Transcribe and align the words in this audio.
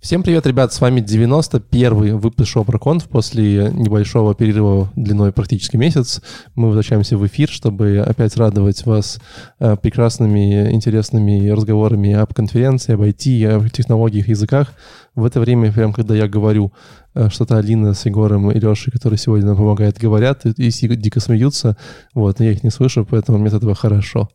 Всем 0.00 0.22
привет, 0.22 0.46
ребят, 0.46 0.72
с 0.72 0.80
вами 0.80 1.02
91-й 1.02 2.12
выпуск 2.12 2.48
шоу 2.48 2.64
ProConf. 2.64 3.06
После 3.06 3.70
небольшого 3.70 4.34
перерыва 4.34 4.90
длиной 4.96 5.30
практически 5.30 5.76
месяц 5.76 6.22
мы 6.54 6.68
возвращаемся 6.68 7.18
в 7.18 7.26
эфир, 7.26 7.50
чтобы 7.50 7.98
опять 7.98 8.34
радовать 8.38 8.86
вас 8.86 9.20
э, 9.58 9.76
прекрасными, 9.76 10.72
интересными 10.72 11.50
разговорами 11.50 12.14
об 12.14 12.32
конференции, 12.32 12.94
об 12.94 13.02
IT, 13.02 13.46
о 13.46 13.68
технологиях, 13.68 14.28
языках. 14.28 14.72
В 15.14 15.22
это 15.22 15.38
время, 15.38 15.70
прям 15.70 15.92
когда 15.92 16.14
я 16.14 16.28
говорю, 16.28 16.72
э, 17.14 17.28
что-то 17.28 17.58
Алина 17.58 17.92
с 17.92 18.06
Егором 18.06 18.50
и 18.50 18.58
Лешей, 18.58 18.90
которые 18.90 19.18
сегодня 19.18 19.48
нам 19.48 19.58
помогают, 19.58 19.98
говорят 19.98 20.46
и, 20.46 20.66
и 20.66 20.96
дико 20.96 21.20
смеются. 21.20 21.76
Вот, 22.14 22.38
но 22.38 22.46
я 22.46 22.52
их 22.52 22.64
не 22.64 22.70
слышу, 22.70 23.04
поэтому 23.04 23.36
мне 23.36 23.48
от 23.48 23.54
этого 23.56 23.74
хорошо. 23.74 24.30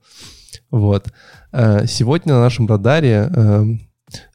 Вот. 0.69 1.07
Э, 1.51 1.87
сегодня 1.87 2.35
на 2.35 2.41
нашем 2.41 2.67
радаре 2.67 3.31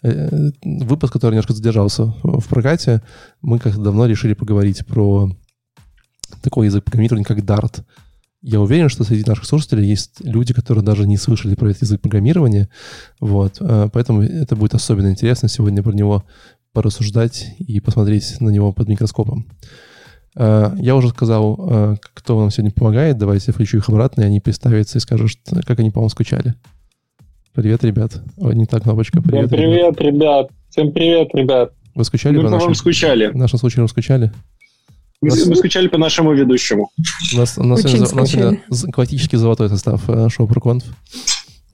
выпуск, 0.03 1.13
который 1.13 1.35
немножко 1.35 1.53
задержался 1.53 2.15
в 2.23 2.47
прокате, 2.49 3.03
мы 3.43 3.59
как-то 3.59 3.81
давно 3.81 4.07
решили 4.07 4.35
поговорить 4.35 4.87
про 4.87 5.31
такой 6.43 6.67
язык 6.67 6.85
программирования, 6.85 7.25
как 7.25 7.39
Dart. 7.39 7.83
Я 8.43 8.61
уверен, 8.61 8.89
что 8.89 9.05
среди 9.05 9.29
наших 9.29 9.45
слушателей 9.45 9.87
есть 9.87 10.25
люди, 10.25 10.55
которые 10.55 10.83
даже 10.83 11.07
не 11.07 11.19
слышали 11.19 11.55
про 11.55 11.71
этот 11.71 11.83
язык 11.83 12.01
программирования. 12.01 12.71
Вот. 13.21 13.59
Э, 13.61 13.89
поэтому 13.93 14.23
это 14.23 14.57
будет 14.57 14.75
особенно 14.75 15.11
интересно 15.11 15.49
сегодня 15.49 15.83
про 15.83 15.93
него 15.93 16.25
порассуждать 16.73 17.49
и 17.59 17.81
посмотреть 17.81 18.41
на 18.41 18.49
него 18.49 18.73
под 18.73 18.89
микроскопом. 18.89 19.47
Э, 20.37 20.73
я 20.79 20.97
уже 20.97 21.11
сказал, 21.11 21.99
кто 22.15 22.41
нам 22.41 22.51
сегодня 22.51 22.73
помогает. 22.73 23.19
Давайте 23.19 23.47
я 23.49 23.53
включу 23.53 23.77
их 23.77 23.89
обратно, 23.91 24.23
и 24.23 24.27
они 24.27 24.41
представятся 24.41 24.97
и 24.97 25.03
скажут, 25.03 25.39
как 25.67 25.79
они, 25.81 25.91
по-моему, 25.91 26.09
скучали. 26.09 26.55
Привет, 27.55 27.83
ребят. 27.83 28.21
О, 28.37 28.53
не 28.53 28.65
та 28.67 28.79
кнопочка. 28.79 29.21
Привет, 29.21 29.49
Всем 29.49 29.59
привет, 29.59 30.01
ребят. 30.01 30.01
ребят. 30.01 30.51
Всем 30.71 30.93
привет, 30.93 31.29
ребят. 31.35 31.73
Вы 31.97 32.05
скучали 32.05 32.37
Мы 32.37 32.45
по, 32.45 32.51
нашим... 32.51 32.67
вам 32.67 32.75
скучали. 32.77 33.27
В 33.27 33.35
нашем 33.35 33.59
случае 33.59 33.83
мы 33.83 33.89
скучали? 33.89 34.33
Мы, 35.21 35.31
нас... 35.31 35.47
мы 35.47 35.57
скучали 35.57 35.89
по 35.89 35.99
нашему 35.99 36.33
ведущему. 36.33 36.91
У 37.35 37.37
нас, 37.37 37.59
у 37.59 37.65
нас, 37.65 37.85
Очень 37.85 37.99
у 37.99 38.01
нас 38.03 38.31
сегодня 38.31 38.61
классический 38.93 39.37
золотой 39.37 39.69
состав 39.69 40.09
э, 40.09 40.29
шоу 40.29 40.47
ProConf. 40.47 40.85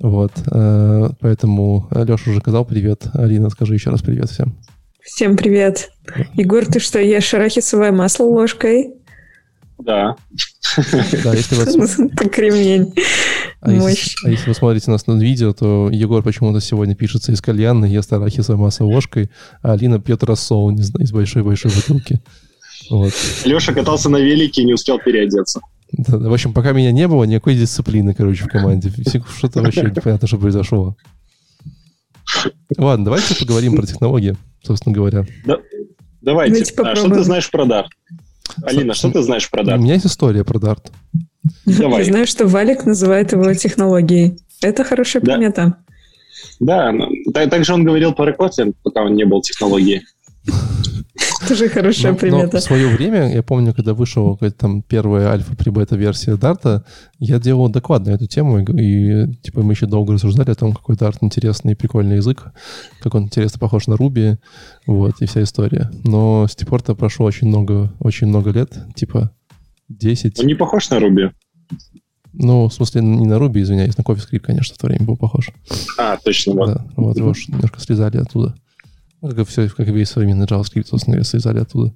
Вот. 0.01 0.33
Э, 0.51 1.11
поэтому 1.21 1.89
Леша 1.91 2.31
уже 2.31 2.41
сказал 2.41 2.65
привет. 2.65 3.09
Алина, 3.13 3.51
скажи 3.51 3.75
еще 3.75 3.91
раз 3.91 4.01
привет 4.01 4.31
всем. 4.31 4.57
Всем 5.03 5.37
привет. 5.37 5.91
Егор, 6.35 6.65
ты 6.65 6.81
что, 6.81 6.99
ешь 6.99 7.35
арахисовое 7.35 7.93
масло 7.93 8.25
ложкой? 8.25 8.95
Да. 9.79 10.17
Да, 11.23 11.35
если 11.35 11.55
вы... 11.55 12.09
Кремень. 12.31 12.95
А 13.61 13.73
если, 13.73 14.27
а 14.27 14.31
если 14.31 14.49
вы 14.49 14.55
смотрите 14.55 14.91
нас 14.91 15.07
на 15.07 15.21
видео, 15.21 15.53
то 15.53 15.89
Егор 15.91 16.23
почему-то 16.23 16.61
сегодня 16.61 16.95
пишется 16.95 17.33
из 17.33 17.41
кальянной, 17.41 17.91
ест 17.91 18.13
арахисовой 18.13 18.61
масло 18.61 18.85
ложкой, 18.85 19.31
а 19.63 19.73
Алина 19.73 20.01
пьет 20.01 20.23
рассол, 20.23 20.71
не 20.71 20.83
знаю, 20.83 21.05
из 21.05 21.13
большой-большой 21.13 21.73
бутылки. 21.75 22.21
Вот. 22.91 23.13
Леша 23.45 23.73
катался 23.73 24.09
на 24.09 24.19
велике 24.19 24.63
и 24.63 24.65
не 24.65 24.75
успел 24.75 24.99
переодеться. 24.99 25.61
Да, 25.93 26.19
да, 26.19 26.29
в 26.29 26.33
общем, 26.33 26.53
пока 26.53 26.73
меня 26.73 26.93
не 26.93 27.09
было, 27.09 27.25
никакой 27.25 27.55
дисциплины, 27.55 28.15
короче, 28.15 28.45
в 28.45 28.49
команде. 28.49 28.93
Что-то 29.37 29.63
вообще 29.63 29.83
непонятно, 29.83 30.29
что 30.29 30.39
произошло. 30.39 30.97
Ладно, 32.77 33.05
давайте 33.05 33.37
поговорим 33.39 33.77
про 33.77 33.87
технологии, 33.87 34.37
собственно 34.63 34.95
говоря. 34.95 35.25
Да, 35.45 35.59
давайте. 36.21 36.75
давайте 36.75 36.83
а, 36.83 36.97
что 36.97 37.15
ты 37.15 37.23
знаешь 37.23 37.51
про 37.51 37.65
Dart? 37.65 37.87
Алина, 38.63 38.95
что 38.95 39.11
ты 39.11 39.23
знаешь 39.23 39.49
про 39.51 39.63
Dart? 39.63 39.79
У 39.79 39.83
меня 39.83 39.95
есть 39.95 40.07
история 40.07 40.45
про 40.45 40.59
Dart. 40.59 40.91
Давай. 41.65 42.01
Я 42.01 42.05
знаю, 42.05 42.27
что 42.27 42.47
Валик 42.47 42.85
называет 42.87 43.33
его 43.33 43.53
технологией. 43.55 44.39
Это 44.63 44.85
хорошая 44.85 45.23
да. 45.23 45.35
примета. 45.35 45.77
Да, 46.61 46.93
так, 47.35 47.51
также 47.51 47.75
он 47.75 47.85
говорил 47.85 48.15
про 48.15 48.33
Kotlin, 48.33 48.75
пока 48.83 49.03
он 49.03 49.15
не 49.15 49.25
был 49.25 49.43
технологией. 49.43 50.03
Тоже 51.49 51.69
хорошая 51.69 52.13
но, 52.13 52.19
примета. 52.19 52.51
Но 52.53 52.59
в 52.59 52.63
свое 52.63 52.89
время, 52.89 53.33
я 53.33 53.43
помню, 53.43 53.75
когда 53.75 53.95
вышел 53.95 54.39
там 54.59 54.83
первая 54.83 55.29
альфа 55.29 55.57
при 55.57 55.71
бета-версия 55.71 56.37
Дарта, 56.37 56.85
я 57.19 57.39
делал 57.39 57.69
доклад 57.69 58.07
на 58.07 58.11
эту 58.11 58.27
тему, 58.27 58.61
и 58.61 59.33
типа 59.43 59.63
мы 59.63 59.73
еще 59.73 59.87
долго 59.87 60.15
рассуждали 60.15 60.51
о 60.51 60.55
том, 60.55 60.73
какой 60.73 60.97
Дарт 60.97 61.19
интересный 61.23 61.73
и 61.73 61.77
прикольный 61.77 62.17
язык, 62.17 62.53
как 63.01 63.15
он 63.15 63.25
интересно 63.25 63.59
похож 63.59 63.87
на 63.87 63.95
Ruby, 63.95 64.39
вот, 64.87 65.15
и 65.21 65.27
вся 65.27 65.43
история. 65.43 65.91
Но 66.05 66.47
с 66.49 66.55
тех 66.55 66.69
пор-то 66.69 66.95
прошло 66.95 67.27
очень 67.27 67.49
много, 67.49 67.93
очень 68.01 68.27
много 68.27 68.51
лет, 68.51 68.77
типа 68.95 69.31
10. 69.89 70.41
Он 70.41 70.47
не 70.47 70.55
похож 70.55 70.91
на 70.91 70.97
Ruby? 70.97 71.31
Ну, 72.39 72.69
в 72.69 72.75
смысле, 72.75 73.01
не 73.01 73.27
на 73.27 73.35
Ruby, 73.35 73.63
извиняюсь, 73.63 73.97
на 73.97 74.03
CoffeeScript, 74.03 74.41
конечно, 74.41 74.75
в 74.75 74.79
то 74.79 74.87
время 74.89 75.07
был 75.07 75.17
похож. 75.17 75.51
А, 75.99 76.19
точно, 76.19 76.53
вот. 76.53 76.67
Да, 76.67 76.87
вот 76.97 77.17
его 77.17 77.33
немножко 77.49 77.81
слезали 77.81 78.19
оттуда. 78.19 78.55
Ну, 79.27 79.35
как, 79.35 79.49
все, 79.49 79.69
как 79.69 79.89
и 79.89 79.93
весь 79.93 80.11
современный 80.11 80.47
JavaScript, 80.47 80.87
собственно, 80.87 81.23
слезали 81.25 81.59
оттуда. 81.59 81.93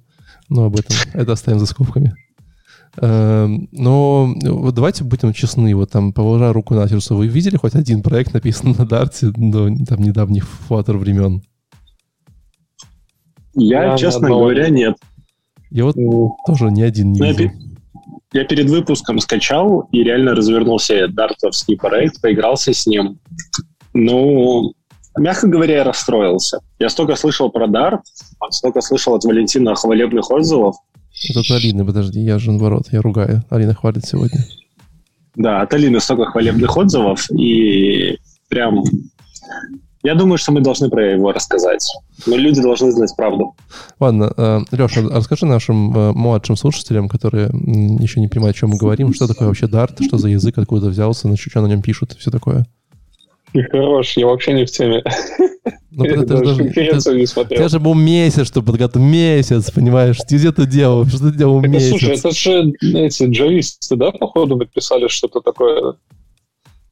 Но 0.49 0.65
об 0.65 0.75
этом 0.75 0.95
это 1.13 1.31
оставим 1.31 1.59
за 1.59 1.65
скобками. 1.65 2.13
Эм, 2.97 3.69
но 3.71 4.33
вот 4.43 4.75
давайте 4.75 5.05
будем 5.05 5.31
честны, 5.31 5.73
вот 5.75 5.91
там, 5.91 6.11
положа 6.11 6.51
руку 6.51 6.73
на 6.73 6.89
сердце, 6.89 7.15
вы 7.15 7.27
видели 7.27 7.55
хоть 7.55 7.73
один 7.73 8.03
проект, 8.03 8.33
написанный 8.33 8.75
на 8.77 8.81
Dart 8.81 9.13
до 9.21 9.85
там, 9.85 10.01
недавних 10.01 10.45
Flutter 10.67 10.97
времен? 10.97 11.41
Я, 13.53 13.91
Я 13.91 13.97
честно 13.97 14.27
говоря, 14.27 14.69
нет. 14.69 14.97
Я 15.69 15.85
вот 15.85 15.95
ну, 15.95 16.35
тоже 16.45 16.69
ни 16.69 16.81
один 16.81 17.13
не 17.13 17.19
ну, 17.19 17.27
видел. 17.27 17.49
Я 18.33 18.43
перед 18.43 18.69
выпуском 18.69 19.19
скачал 19.19 19.87
и 19.93 20.03
реально 20.03 20.35
развернулся 20.35 21.07
дартовский 21.07 21.77
проект, 21.77 22.21
поигрался 22.21 22.73
с 22.73 22.85
ним. 22.85 23.19
Ну, 23.93 24.73
мягко 25.17 25.47
говоря, 25.47 25.77
я 25.77 25.83
расстроился. 25.83 26.59
Я 26.79 26.89
столько 26.89 27.15
слышал 27.15 27.49
про 27.49 27.67
Дарт, 27.67 28.01
столько 28.49 28.81
слышал 28.81 29.15
от 29.15 29.23
Валентина 29.23 29.75
хвалебных 29.75 30.29
отзывов. 30.31 30.75
Это 31.29 31.41
от 31.41 31.51
Алины, 31.51 31.85
подожди, 31.85 32.19
я 32.21 32.39
же 32.39 32.51
наоборот, 32.51 32.87
я 32.91 33.01
ругаю. 33.01 33.43
Алина 33.49 33.73
хвалит 33.73 34.05
сегодня. 34.05 34.39
Да, 35.35 35.61
от 35.61 35.73
Алины 35.73 35.99
столько 35.99 36.25
хвалебных 36.25 36.75
отзывов, 36.75 37.29
и 37.31 38.17
прям 38.49 38.83
я 40.03 40.15
думаю, 40.15 40.37
что 40.39 40.51
мы 40.51 40.61
должны 40.61 40.89
про 40.89 41.11
его 41.11 41.31
рассказать. 41.31 41.85
Но 42.25 42.35
люди 42.35 42.61
должны 42.61 42.91
знать 42.91 43.13
правду. 43.15 43.55
Ладно, 43.99 44.33
э, 44.35 44.59
Леша, 44.71 45.01
расскажи 45.01 45.45
нашим 45.45 45.95
э, 45.95 46.11
младшим 46.13 46.55
слушателям, 46.55 47.07
которые 47.07 47.49
еще 47.99 48.19
не 48.19 48.27
понимают, 48.27 48.57
о 48.57 48.59
чем 48.59 48.69
мы 48.71 48.77
говорим, 48.77 49.13
что 49.13 49.27
такое 49.27 49.47
вообще 49.47 49.67
Dart, 49.67 50.03
что 50.03 50.17
за 50.17 50.29
язык, 50.29 50.57
откуда 50.57 50.87
взялся, 50.87 51.27
на 51.27 51.37
что 51.37 51.61
на 51.61 51.67
нем 51.67 51.83
пишут, 51.83 52.13
все 52.13 52.31
такое. 52.31 52.65
Ты 53.53 53.63
хорош, 53.63 54.13
я 54.17 54.27
вообще 54.27 54.53
не 54.53 54.65
в 54.65 54.71
теме. 54.71 55.03
Ну, 55.91 56.05
ты, 56.05 56.21
ты, 56.21 56.25
даже, 56.25 56.55
ты, 56.69 57.15
не 57.15 57.25
смотрел. 57.25 57.63
Ты 57.63 57.69
же 57.69 57.79
был 57.79 57.93
месяц, 57.95 58.47
чтобы 58.47 58.67
подготовить. 58.67 59.05
Месяц, 59.05 59.71
понимаешь? 59.71 60.17
Ты 60.25 60.37
где 60.37 60.53
ты 60.53 60.65
делал? 60.65 61.05
Что 61.05 61.29
ты 61.29 61.37
делал 61.37 61.59
месяц? 61.59 61.89
Слушай, 61.89 62.15
это 62.15 62.31
же 62.31 62.73
эти 62.81 63.25
джависты, 63.25 63.97
да, 63.97 64.11
походу, 64.11 64.55
написали 64.55 65.09
что-то 65.09 65.41
такое 65.41 65.95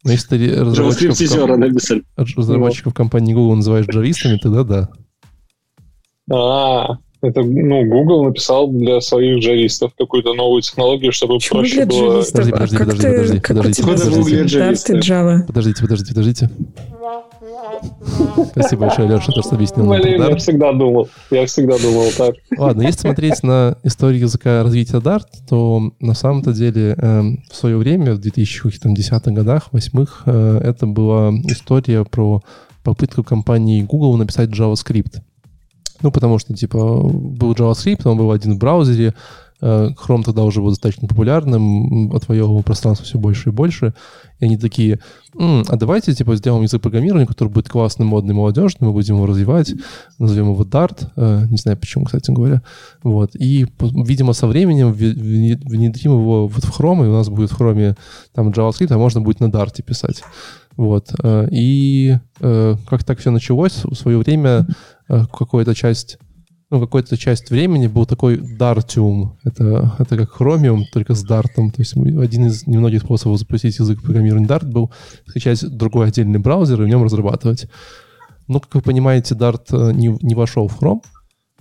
но 0.04 0.12
если 0.12 0.38
ты 0.38 0.56
разработчиков, 0.56 1.20
разработчиков 2.38 2.94
компании 2.94 3.34
Google 3.34 3.58
называешь 3.58 3.86
джавистами, 3.86 4.38
тогда 4.38 4.64
да. 4.64 4.90
А, 6.32 6.98
это, 7.22 7.42
ну, 7.42 7.86
Google 7.86 8.26
написал 8.26 8.70
для 8.70 9.02
своих 9.02 9.44
джавистов 9.44 9.94
какую-то 9.98 10.34
новую 10.34 10.62
технологию, 10.62 11.12
чтобы 11.12 11.36
Почему 11.36 11.60
проще 11.60 11.86
было... 11.86 12.24
Подожди, 12.24 12.52
подожди, 12.52 12.76
а 12.76 12.80
подожди, 12.80 13.02
подожди, 13.02 13.40
подожди, 13.40 13.84
подождите, 13.84 13.84
подождите, 13.84 15.46
подождите, 15.48 15.82
подождите, 15.82 16.14
подождите. 16.14 16.50
Спасибо 18.52 18.82
большое, 18.82 19.10
Леша, 19.10 19.32
что 19.32 19.56
объяснил. 19.56 19.90
Блин, 19.90 20.24
я 20.24 20.36
всегда 20.36 20.74
думал, 20.74 21.10
я 21.32 21.46
всегда 21.46 21.78
думал 21.78 22.08
так. 22.18 22.36
Ладно, 22.58 22.82
если 22.84 23.02
смотреть 23.02 23.44
на 23.44 23.78
историю 23.84 24.22
языка 24.22 24.64
развития 24.64 24.98
Dart, 24.98 25.26
то 25.48 25.92
на 26.00 26.14
самом-то 26.14 26.54
деле 26.54 26.96
э, 26.98 27.22
в 27.50 27.56
свое 27.56 27.78
время, 27.78 28.16
в 28.16 28.20
2010-х 28.20 29.32
годах, 29.32 29.70
2008-х, 29.72 30.24
э, 30.26 30.62
это 30.64 30.88
была 30.88 31.32
история 31.46 32.04
про 32.04 32.42
попытку 32.84 33.24
компании 33.24 33.84
Google 33.84 34.18
написать 34.18 34.50
JavaScript. 34.50 35.22
Ну, 36.02 36.12
потому 36.12 36.40
что, 36.40 36.54
типа, 36.54 36.78
был 36.78 37.54
JavaScript, 37.54 38.08
он 38.08 38.18
был 38.18 38.32
один 38.32 38.56
в 38.56 38.58
браузере, 38.58 39.14
э, 39.62 39.90
Chrome 39.90 40.24
тогда 40.24 40.44
уже 40.44 40.62
был 40.62 40.70
достаточно 40.70 41.08
популярным, 41.08 42.14
отвоевывал 42.14 42.64
пространство 42.64 43.06
все 43.06 43.18
больше 43.18 43.50
и 43.50 43.52
больше. 43.52 43.94
И 44.40 44.46
они 44.46 44.58
такие, 44.58 45.00
М, 45.38 45.64
а 45.68 45.76
давайте, 45.76 46.14
типа, 46.14 46.36
сделаем 46.36 46.64
язык 46.64 46.82
программирования, 46.82 47.28
который 47.28 47.50
будет 47.50 47.70
классный, 47.70 48.06
модный, 48.06 48.34
молодежный, 48.34 48.88
мы 48.88 48.94
будем 48.94 49.16
его 49.16 49.26
развивать, 49.26 49.74
назовем 50.18 50.52
его 50.52 50.64
Dart, 50.64 51.08
э, 51.16 51.46
не 51.50 51.58
знаю 51.58 51.78
почему, 51.78 52.06
кстати 52.06 52.32
говоря. 52.32 52.64
Вот. 53.04 53.36
И, 53.36 53.68
видимо, 53.80 54.34
со 54.34 54.48
временем 54.48 54.92
внедрим 54.92 56.14
его 56.14 56.48
вот 56.48 56.64
в 56.64 56.80
Chrome, 56.80 57.06
и 57.06 57.10
у 57.10 57.14
нас 57.14 57.30
будет 57.30 57.52
в 57.52 57.62
Chrome 57.62 57.96
там 58.34 58.50
JavaScript, 58.50 58.92
а 58.92 58.98
можно 58.98 59.22
будет 59.22 59.40
на 59.40 59.46
Dart 59.46 59.82
писать. 59.84 60.24
Вот. 60.76 61.14
Э, 61.24 61.48
и 61.52 62.18
как 62.40 63.04
так 63.04 63.20
все 63.20 63.32
началось, 63.32 63.84
в 63.84 63.96
свое 63.96 64.18
время 64.18 64.66
э, 65.10 65.26
какая-то 65.32 65.76
часть 65.76 66.18
ну, 66.72 66.80
какая-то 66.82 67.18
часть 67.18 67.50
времени 67.50 67.88
был 67.88 68.06
такой 68.06 68.38
Dartium. 68.38 69.32
Это, 69.44 69.96
это 69.98 70.18
как 70.18 70.40
Chromium, 70.40 70.84
только 70.94 71.16
с 71.16 71.26
Dart. 71.26 71.56
То 71.56 71.72
есть 71.78 71.96
один 71.96 72.46
из 72.46 72.68
немногих 72.68 73.02
способов 73.02 73.40
запустить 73.40 73.80
язык 73.80 74.02
программирования 74.04 74.48
Dart 74.48 74.66
был 74.66 74.92
скачать 75.26 75.68
другой 75.68 76.08
отдельный 76.08 76.40
браузер 76.40 76.82
и 76.82 76.86
в 76.86 76.88
нем 76.88 77.04
разрабатывать. 77.04 77.66
Но, 78.48 78.60
как 78.60 78.76
вы 78.76 78.82
понимаете, 78.82 79.36
Dart 79.36 79.66
э, 79.72 79.94
не, 79.94 80.16
не 80.22 80.36
вошел 80.36 80.68
в 80.68 80.80
Chrome. 80.80 81.02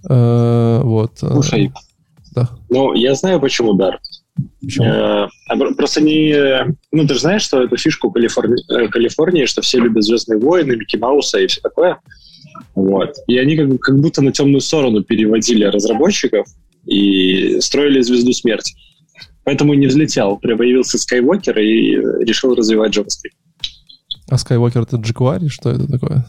Э, 0.08 0.82
вот. 0.82 1.12
Слушай, 1.18 1.72
да. 2.34 2.50
ну, 2.68 2.92
я 2.92 3.14
знаю, 3.14 3.40
почему 3.40 3.78
Dart. 3.78 4.00
Почему? 4.60 4.86
Э, 4.86 5.28
просто 5.76 6.02
не... 6.02 6.66
Ну, 6.92 7.06
ты 7.06 7.14
же 7.14 7.20
знаешь, 7.20 7.42
что 7.42 7.62
эту 7.62 7.78
фишку 7.78 8.10
Калифорнии, 8.10 8.88
Калифорнии, 8.88 9.46
что 9.46 9.62
все 9.62 9.78
любят 9.78 10.04
«Звездные 10.04 10.38
войны», 10.38 10.76
Микки 10.76 10.96
Мауса 10.96 11.38
и 11.38 11.46
все 11.46 11.62
такое. 11.62 11.98
Вот. 12.74 13.14
И 13.26 13.38
они 13.38 13.56
как, 13.56 13.80
как 13.80 13.98
будто 14.00 14.22
на 14.22 14.32
темную 14.32 14.60
сторону 14.60 15.02
переводили 15.02 15.64
разработчиков 15.64 16.46
и 16.86 17.60
строили 17.60 18.00
«Звезду 18.00 18.32
смерти». 18.32 18.74
Поэтому 19.44 19.74
не 19.74 19.86
взлетел. 19.86 20.36
Появился 20.36 20.98
Skywalker 20.98 21.58
и 21.60 21.96
решил 22.24 22.54
развивать 22.54 22.96
JavaScript. 22.96 23.32
А 24.30 24.34
Skywalker 24.34 24.82
это 24.82 24.96
jQuery? 24.96 25.48
Что 25.48 25.70
это 25.70 25.90
такое? 25.90 26.26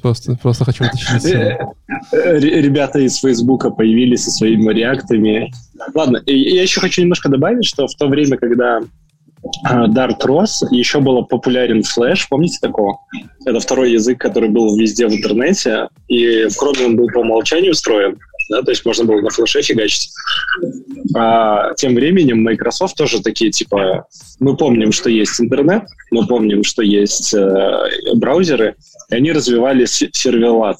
Просто, 0.00 0.36
просто 0.40 0.64
хочу 0.64 0.84
уточнить. 0.84 1.24
Э, 2.12 2.38
ребята 2.38 2.98
из 2.98 3.18
Фейсбука 3.18 3.70
появились 3.70 4.24
со 4.24 4.30
своими 4.30 4.72
реактами. 4.72 5.52
Ладно, 5.94 6.20
я 6.26 6.62
еще 6.62 6.80
хочу 6.80 7.02
немножко 7.02 7.28
добавить, 7.28 7.64
что 7.64 7.86
в 7.86 7.94
то 7.94 8.08
время, 8.08 8.36
когда 8.36 8.80
Dart 9.64 10.24
рос, 10.24 10.62
еще 10.70 11.00
был 11.00 11.24
популярен 11.24 11.80
Flash, 11.80 12.26
помните 12.28 12.58
такого? 12.60 12.98
Это 13.44 13.60
второй 13.60 13.92
язык, 13.92 14.20
который 14.20 14.48
был 14.48 14.76
везде 14.78 15.06
в 15.06 15.12
интернете, 15.12 15.88
и 16.08 16.44
в 16.44 16.62
Chrome 16.62 16.86
он 16.86 16.96
был 16.96 17.08
по 17.08 17.18
умолчанию 17.18 17.72
устроен 17.72 18.18
да, 18.52 18.62
то 18.62 18.70
есть 18.70 18.84
можно 18.84 19.04
было 19.04 19.20
на 19.20 19.30
флеше 19.30 19.62
фигачить. 19.62 20.10
А 21.16 21.72
тем 21.74 21.94
временем 21.94 22.42
Microsoft 22.42 22.96
тоже 22.96 23.22
такие, 23.22 23.50
типа, 23.50 24.06
мы 24.40 24.56
помним, 24.56 24.92
что 24.92 25.10
есть 25.10 25.40
интернет, 25.40 25.84
мы 26.10 26.26
помним, 26.26 26.62
что 26.62 26.82
есть 26.82 27.34
э, 27.34 27.78
браузеры, 28.14 28.76
и 29.10 29.14
они 29.14 29.32
развивали 29.32 29.86
Silverlight. 29.86 30.78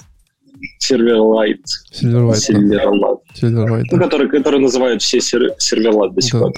Silverlight. 0.79 1.61
Silverlight. 1.91 2.41
Silverlight. 2.41 3.19
Silverlight. 3.35 3.87
Ну, 3.91 3.99
который, 3.99 4.29
который 4.29 4.61
называют 4.61 5.03
все 5.03 5.21
сер, 5.21 5.55
Silverlight 5.59 6.15
до 6.15 6.21
сих 6.21 6.39
пор. 6.39 6.53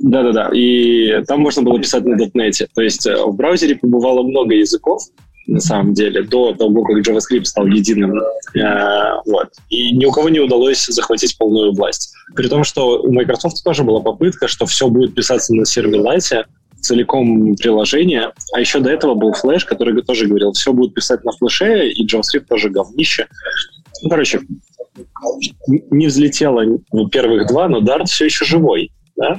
Да-да-да. 0.00 0.50
И 0.52 1.22
там 1.26 1.40
можно 1.40 1.62
было 1.62 1.78
писать 1.78 2.04
на 2.04 2.14
.NET. 2.14 2.68
То 2.74 2.82
есть 2.82 3.06
э, 3.06 3.16
в 3.16 3.34
браузере 3.34 3.76
побывало 3.76 4.22
много 4.22 4.54
языков, 4.54 5.02
на 5.46 5.60
самом 5.60 5.94
деле, 5.94 6.22
до 6.22 6.54
того, 6.54 6.84
как 6.84 6.98
JavaScript 6.98 7.44
стал 7.44 7.66
единым. 7.66 8.18
Э, 8.54 9.20
вот. 9.26 9.48
И 9.70 9.96
ни 9.96 10.04
у 10.04 10.12
кого 10.12 10.28
не 10.28 10.40
удалось 10.40 10.86
захватить 10.86 11.36
полную 11.38 11.72
власть. 11.72 12.12
При 12.34 12.48
том, 12.48 12.64
что 12.64 13.02
у 13.02 13.12
Microsoft 13.12 13.62
тоже 13.62 13.84
была 13.84 14.00
попытка, 14.00 14.48
что 14.48 14.66
все 14.66 14.88
будет 14.88 15.14
писаться 15.14 15.54
на 15.54 15.64
серверлайте, 15.64 16.46
целиком 16.80 17.54
приложение. 17.56 18.32
А 18.54 18.60
еще 18.60 18.80
до 18.80 18.90
этого 18.90 19.14
был 19.14 19.32
Flash, 19.32 19.64
который 19.66 20.00
тоже 20.02 20.26
говорил, 20.26 20.52
все 20.52 20.72
будет 20.72 20.94
писать 20.94 21.24
на 21.24 21.32
флеше, 21.32 21.88
и 21.88 22.06
JavaScript 22.06 22.46
тоже 22.48 22.70
говнище. 22.70 23.28
Ну, 24.02 24.10
короче, 24.10 24.40
не 25.66 26.06
взлетело 26.06 26.64
первых 27.10 27.46
два, 27.46 27.68
но 27.68 27.80
Dart 27.80 28.06
все 28.06 28.24
еще 28.24 28.44
живой. 28.44 28.90
Да? 29.16 29.36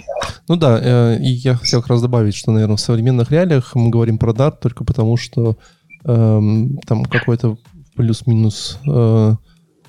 Ну 0.47 0.55
да, 0.55 0.79
э, 0.81 1.19
и 1.19 1.29
я 1.29 1.55
хотел 1.55 1.81
как 1.81 1.89
раз 1.89 2.01
добавить, 2.01 2.35
что, 2.35 2.51
наверное, 2.51 2.77
в 2.77 2.81
современных 2.81 3.31
реалиях 3.31 3.75
мы 3.75 3.89
говорим 3.89 4.17
про 4.17 4.31
Dart 4.31 4.55
только 4.61 4.83
потому, 4.83 5.17
что 5.17 5.57
Эм, 6.05 6.79
там 6.85 7.05
какой-то 7.05 7.57
плюс-минус 7.95 8.79
э, 8.85 9.35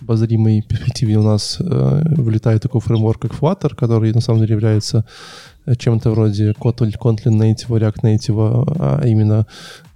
обозримой 0.01 0.63
перспективе 0.63 1.17
у 1.19 1.23
нас 1.23 1.59
э, 1.61 2.03
вылетает 2.17 2.63
такой 2.63 2.81
фреймворк, 2.81 3.23
как 3.23 3.33
Flutter, 3.33 3.75
который 3.75 4.13
на 4.13 4.21
самом 4.21 4.41
деле 4.41 4.53
является 4.53 5.05
э, 5.67 5.75
чем-то 5.75 6.11
вроде 6.11 6.53
Kotlin 6.53 6.93
Native, 7.01 7.69
React 7.69 8.03
Native, 8.03 8.77
а 8.79 9.03
именно 9.05 9.47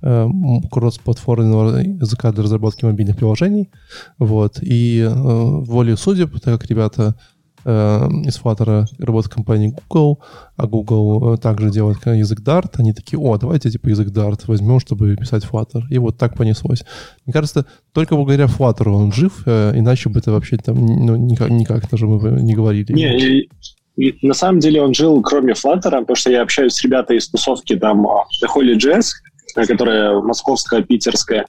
э, 0.03 0.29
кросс-платформенного 0.71 1.79
языка 1.79 2.33
для 2.33 2.43
разработки 2.43 2.85
мобильных 2.85 3.17
приложений. 3.17 3.71
Вот. 4.19 4.59
И 4.61 5.01
э, 5.01 5.09
волей 5.09 5.97
судеб, 5.97 6.33
так 6.41 6.61
как 6.61 6.69
ребята 6.69 7.15
э, 7.15 7.38
из 7.69 8.41
Flutter 8.41 8.87
работает 8.99 9.35
компания 9.35 9.75
Google, 9.89 10.21
а 10.57 10.67
Google 10.67 11.35
э, 11.35 11.37
также 11.37 11.71
делает 11.71 11.99
язык 12.07 12.41
Dart. 12.41 12.75
Они 12.79 12.93
такие, 12.93 13.19
о, 13.19 13.37
давайте 13.37 13.71
типа 13.71 13.89
язык 13.89 14.09
Dart 14.09 14.41
возьмем, 14.47 14.81
чтобы 14.81 15.17
писать 15.17 15.45
Flutter. 15.45 15.83
И 15.91 15.99
вот 15.99 16.17
так 16.17 16.37
понеслось. 16.37 16.85
Мне 17.27 17.33
кажется, 17.33 17.67
только 17.93 18.17
благодаря 18.17 18.47
Flutter 18.47 18.89
он 18.89 19.13
жив, 19.13 19.43
э, 19.47 19.73
иначе 19.75 20.09
бы 20.09 20.19
это 20.19 20.33
вообще 20.33 20.57
там 20.57 20.77
ну, 20.85 21.17
никак, 21.17 21.51
никак 21.51 21.91
даже 21.91 22.07
мы 22.07 22.19
бы 22.19 22.41
не 22.41 22.55
говорили. 22.55 22.93
Не, 22.93 24.17
на 24.23 24.35
самом 24.35 24.61
деле 24.61 24.81
он 24.81 24.95
жил 24.95 25.21
кроме 25.23 25.53
Flutter, 25.53 25.91
потому 25.91 26.17
что 26.17 26.31
я 26.31 26.43
общаюсь 26.43 26.75
с 26.75 26.83
ребятами 26.83 27.19
из 27.19 27.29
тусовки 27.29 27.77
там 27.77 28.07
The 28.07 28.49
Holy 28.55 28.77
Jazz, 28.77 29.09
э, 29.57 29.67
которая 29.67 30.21
московская, 30.21 30.83
питерская. 30.83 31.47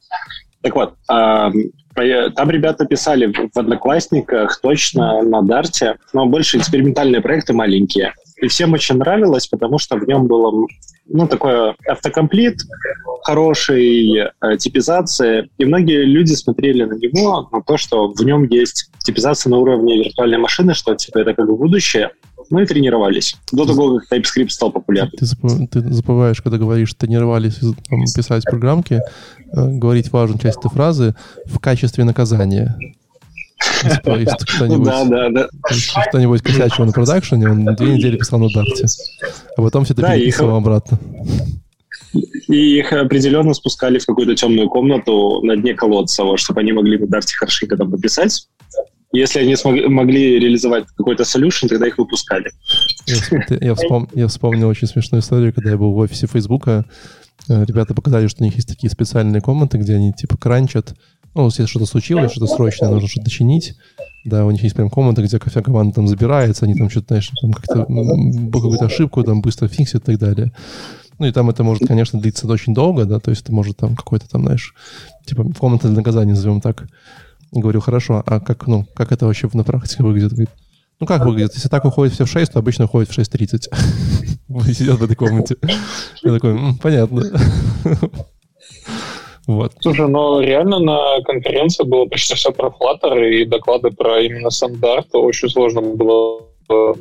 Так 0.62 0.76
вот, 0.76 0.96
там 2.36 2.50
ребята 2.50 2.86
писали 2.86 3.34
в 3.34 3.58
Одноклассниках 3.58 4.60
точно 4.62 5.22
на 5.22 5.42
Дарте, 5.42 5.98
но 6.14 6.26
больше 6.26 6.58
экспериментальные 6.58 7.22
проекты 7.22 7.54
маленькие. 7.54 8.14
И 8.42 8.48
всем 8.48 8.74
очень 8.74 8.98
нравилось, 8.98 9.48
потому 9.48 9.80
что 9.80 9.98
в 9.98 10.08
нем 10.08 10.28
было 10.28 10.68
ну, 11.10 11.28
такое 11.28 11.76
автокомплит, 11.88 12.60
хорошей 13.24 14.18
э, 14.18 14.58
типизации. 14.58 15.50
И 15.58 15.66
многие 15.66 16.06
люди 16.06 16.34
смотрели 16.34 16.84
на 16.84 16.94
него, 16.94 17.50
на 17.52 17.62
то, 17.62 17.78
что 17.78 18.08
в 18.08 18.22
нем 18.24 18.46
есть 18.46 18.92
типизация 19.00 19.50
на 19.50 19.58
уровне 19.58 19.98
виртуальной 19.98 20.38
машины, 20.38 20.74
что 20.74 20.96
типа 20.96 21.20
это 21.20 21.34
как 21.34 21.48
бы 21.48 21.56
будущее. 21.56 22.12
Ну 22.50 22.60
и 22.60 22.66
тренировались. 22.66 23.36
До 23.52 23.66
того, 23.66 24.00
как 24.00 24.12
TypeScript 24.12 24.50
стал 24.50 24.72
популярным. 24.72 25.12
Ты, 25.12 25.82
ты 25.82 25.94
забываешь, 25.94 26.42
когда 26.42 26.58
говоришь, 26.58 26.94
тренировались 26.96 27.60
там, 27.90 28.02
писать 28.16 28.44
программки, 28.44 28.96
э, 28.96 29.02
говорить 29.54 30.12
важную 30.12 30.40
часть 30.40 30.58
этой 30.58 30.72
фразы 30.72 31.16
в 31.46 31.60
качестве 31.60 32.04
наказания. 32.04 32.78
Если 33.84 34.46
кто-нибудь, 34.56 34.86
да, 34.86 35.06
да, 35.06 35.30
да. 35.30 35.48
кто-нибудь 36.08 36.42
косячил 36.42 36.86
на 36.86 36.92
продакшене, 36.92 37.50
он 37.50 37.76
две 37.76 37.96
недели 37.96 38.18
писал 38.18 38.40
на 38.40 38.50
дарте. 38.50 38.86
А 39.56 39.62
потом 39.62 39.86
все 39.86 39.94
это 39.94 40.02
да, 40.04 40.16
переписывал 40.16 40.58
их... 40.58 40.58
обратно. 40.58 41.00
И 42.48 42.80
их 42.80 42.92
определенно 42.94 43.54
спускали 43.54 44.00
в 44.00 44.06
какую-то 44.06 44.36
темную 44.36 44.70
комнату 44.70 45.42
на 45.44 45.56
дне 45.56 45.76
колодца, 45.76 46.24
вот, 46.24 46.40
чтобы 46.40 46.62
они 46.62 46.72
могли 46.72 46.98
на 46.98 47.08
дарте 47.08 47.36
хорошенько 47.36 47.78
там 47.78 47.92
пописать. 47.92 48.48
Если 49.12 49.40
они 49.40 49.56
смогли, 49.56 49.88
могли 49.88 50.40
реализовать 50.40 50.86
какой-то 50.96 51.24
solution, 51.24 51.68
тогда 51.68 51.88
их 51.88 51.98
выпускали. 51.98 52.52
Я, 53.62 53.74
вспом, 53.74 54.08
я 54.14 54.28
вспомнил 54.28 54.68
очень 54.68 54.88
смешную 54.88 55.22
историю, 55.22 55.54
когда 55.54 55.72
я 55.72 55.78
был 55.78 55.94
в 55.94 55.98
офисе 55.98 56.28
Фейсбука. 56.28 56.86
Э, 57.48 57.66
ребята 57.66 57.96
показали, 57.96 58.28
что 58.28 58.44
у 58.44 58.46
них 58.46 58.56
есть 58.56 58.68
такие 58.68 58.92
специальные 58.92 59.42
комнаты, 59.42 59.80
где 59.80 59.96
они 59.96 60.14
типа 60.14 60.38
кранчат. 60.38 60.94
Ну, 61.34 61.46
если 61.46 61.66
что-то 61.66 61.86
случилось, 61.86 62.32
что-то 62.32 62.48
срочное, 62.48 62.90
нужно 62.90 63.08
что-то 63.08 63.30
чинить. 63.30 63.76
Да, 64.26 64.46
у 64.46 64.52
них 64.52 64.62
есть 64.62 64.76
прям 64.76 64.90
комната, 64.90 65.24
где 65.24 65.40
вся 65.40 65.62
команда 65.62 65.96
там 65.96 66.08
забирается, 66.08 66.66
они 66.66 66.76
там 66.76 66.90
что-то, 66.90 67.08
знаешь, 67.10 67.32
там 67.42 67.54
как-то 67.54 67.86
какую-то 67.86 68.86
ошибку 68.86 69.24
там 69.24 69.42
быстро 69.42 69.68
фиксят 69.68 70.04
и 70.04 70.06
так 70.06 70.20
далее. 70.20 70.52
Ну, 71.18 71.26
и 71.26 71.32
там 71.32 71.50
это 71.50 71.64
может, 71.64 71.88
конечно, 71.88 72.20
длиться 72.20 72.48
очень 72.48 72.74
долго, 72.74 73.06
да, 73.06 73.20
то 73.20 73.30
есть 73.30 73.44
это 73.44 73.54
может 73.54 73.78
там 73.78 73.96
какой-то 73.96 74.30
там, 74.30 74.44
знаешь, 74.44 74.74
типа 75.26 75.46
комната 75.58 75.88
для 75.88 75.98
наказания, 75.98 76.32
назовем 76.32 76.62
так. 76.62 76.88
И 77.52 77.60
говорю, 77.60 77.80
хорошо, 77.82 78.24
а 78.26 78.40
как, 78.40 78.68
ну, 78.68 78.86
как 78.96 79.12
это 79.12 79.26
вообще 79.26 79.50
на 79.54 79.64
практике 79.64 80.04
выглядит? 80.04 80.32
Говорит, 80.32 80.50
ну, 81.00 81.08
как 81.08 81.26
выглядит? 81.26 81.54
Если 81.56 81.70
так 81.70 81.86
уходит 81.86 82.14
все 82.14 82.26
в 82.26 82.30
6, 82.30 82.54
то 82.54 82.60
обычно 82.60 82.86
уходит 82.86 83.10
в 83.10 83.18
6.30. 83.18 84.74
Сидят 84.74 85.00
в 85.00 85.04
этой 85.04 85.16
комнате. 85.16 85.56
Я 86.24 86.34
такой, 86.34 86.58
понятно. 86.82 87.24
Вот. 89.48 89.74
Слушай, 89.80 90.08
но 90.08 90.42
реально 90.42 90.78
на 90.78 91.22
конференции 91.24 91.84
было 91.84 92.06
почти 92.06 92.36
все 92.36 92.52
про 92.52 92.68
Flutter, 92.68 93.28
и 93.32 93.46
доклады 93.46 93.90
про 93.90 94.22
именно 94.22 94.52
стандарт 94.52 95.08
очень 95.14 95.50
сложно 95.50 95.82
было 95.82 96.44
э, 96.70 96.94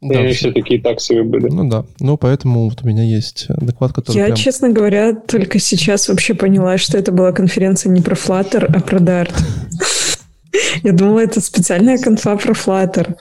да, 0.00 0.28
и 0.28 0.32
все 0.32 0.52
такие 0.52 0.80
так 0.80 1.00
себе 1.00 1.22
были. 1.22 1.48
Ну 1.48 1.68
да. 1.68 1.84
Ну, 2.00 2.16
поэтому 2.16 2.68
вот 2.68 2.82
у 2.82 2.86
меня 2.86 3.02
есть 3.02 3.46
доклад, 3.48 3.92
который... 3.92 4.16
Я, 4.16 4.24
прям... 4.26 4.36
честно 4.36 4.68
говоря, 4.70 5.14
только 5.14 5.58
сейчас 5.58 6.08
вообще 6.08 6.34
поняла, 6.34 6.76
что 6.78 6.98
это 6.98 7.12
была 7.12 7.32
конференция 7.32 7.90
не 7.90 8.02
про 8.02 8.14
Flutter, 8.14 8.64
а 8.66 8.80
про 8.80 8.98
Dart. 8.98 9.32
Я 10.82 10.92
думала, 10.92 11.20
это 11.20 11.40
специальная 11.40 11.98
конфа 11.98 12.36
про 12.36 12.52
Flutter. 12.52 13.16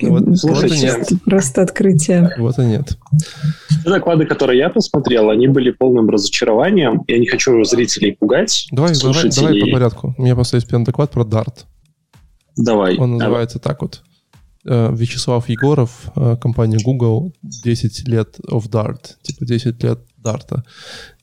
Вот, 0.00 0.24
вот 0.42 0.64
и 0.64 0.80
нет. 0.80 1.08
Просто 1.24 1.62
открытие. 1.62 2.34
Вот 2.38 2.58
и 2.58 2.62
нет. 2.62 2.96
Те 3.84 3.90
доклады, 3.90 4.24
которые 4.24 4.58
я 4.58 4.70
посмотрел, 4.70 5.30
они 5.30 5.46
были 5.46 5.70
полным 5.70 6.08
разочарованием. 6.08 7.02
Я 7.06 7.18
не 7.18 7.26
хочу 7.26 7.62
зрителей 7.64 8.16
пугать. 8.18 8.66
Давай, 8.72 8.94
давай, 8.98 9.28
давай 9.28 9.60
по 9.60 9.66
порядку. 9.70 10.14
У 10.16 10.22
меня 10.22 10.34
просто 10.34 10.56
есть 10.56 10.68
первый 10.68 10.84
доклад 10.84 11.10
про 11.10 11.24
Dart. 11.24 11.66
Давай. 12.56 12.96
Он 12.96 13.12
называется 13.18 13.58
давай. 13.58 13.74
так 13.74 13.82
вот. 13.82 14.02
Э, 14.64 14.90
Вячеслав 14.92 15.48
Егоров, 15.48 16.12
э, 16.14 16.36
компания 16.40 16.78
Google, 16.84 17.32
10 17.42 18.08
лет 18.08 18.38
of 18.48 18.70
Dart, 18.70 19.16
типа 19.22 19.44
10 19.44 19.82
лет 19.82 19.98
Дарта. 20.16 20.62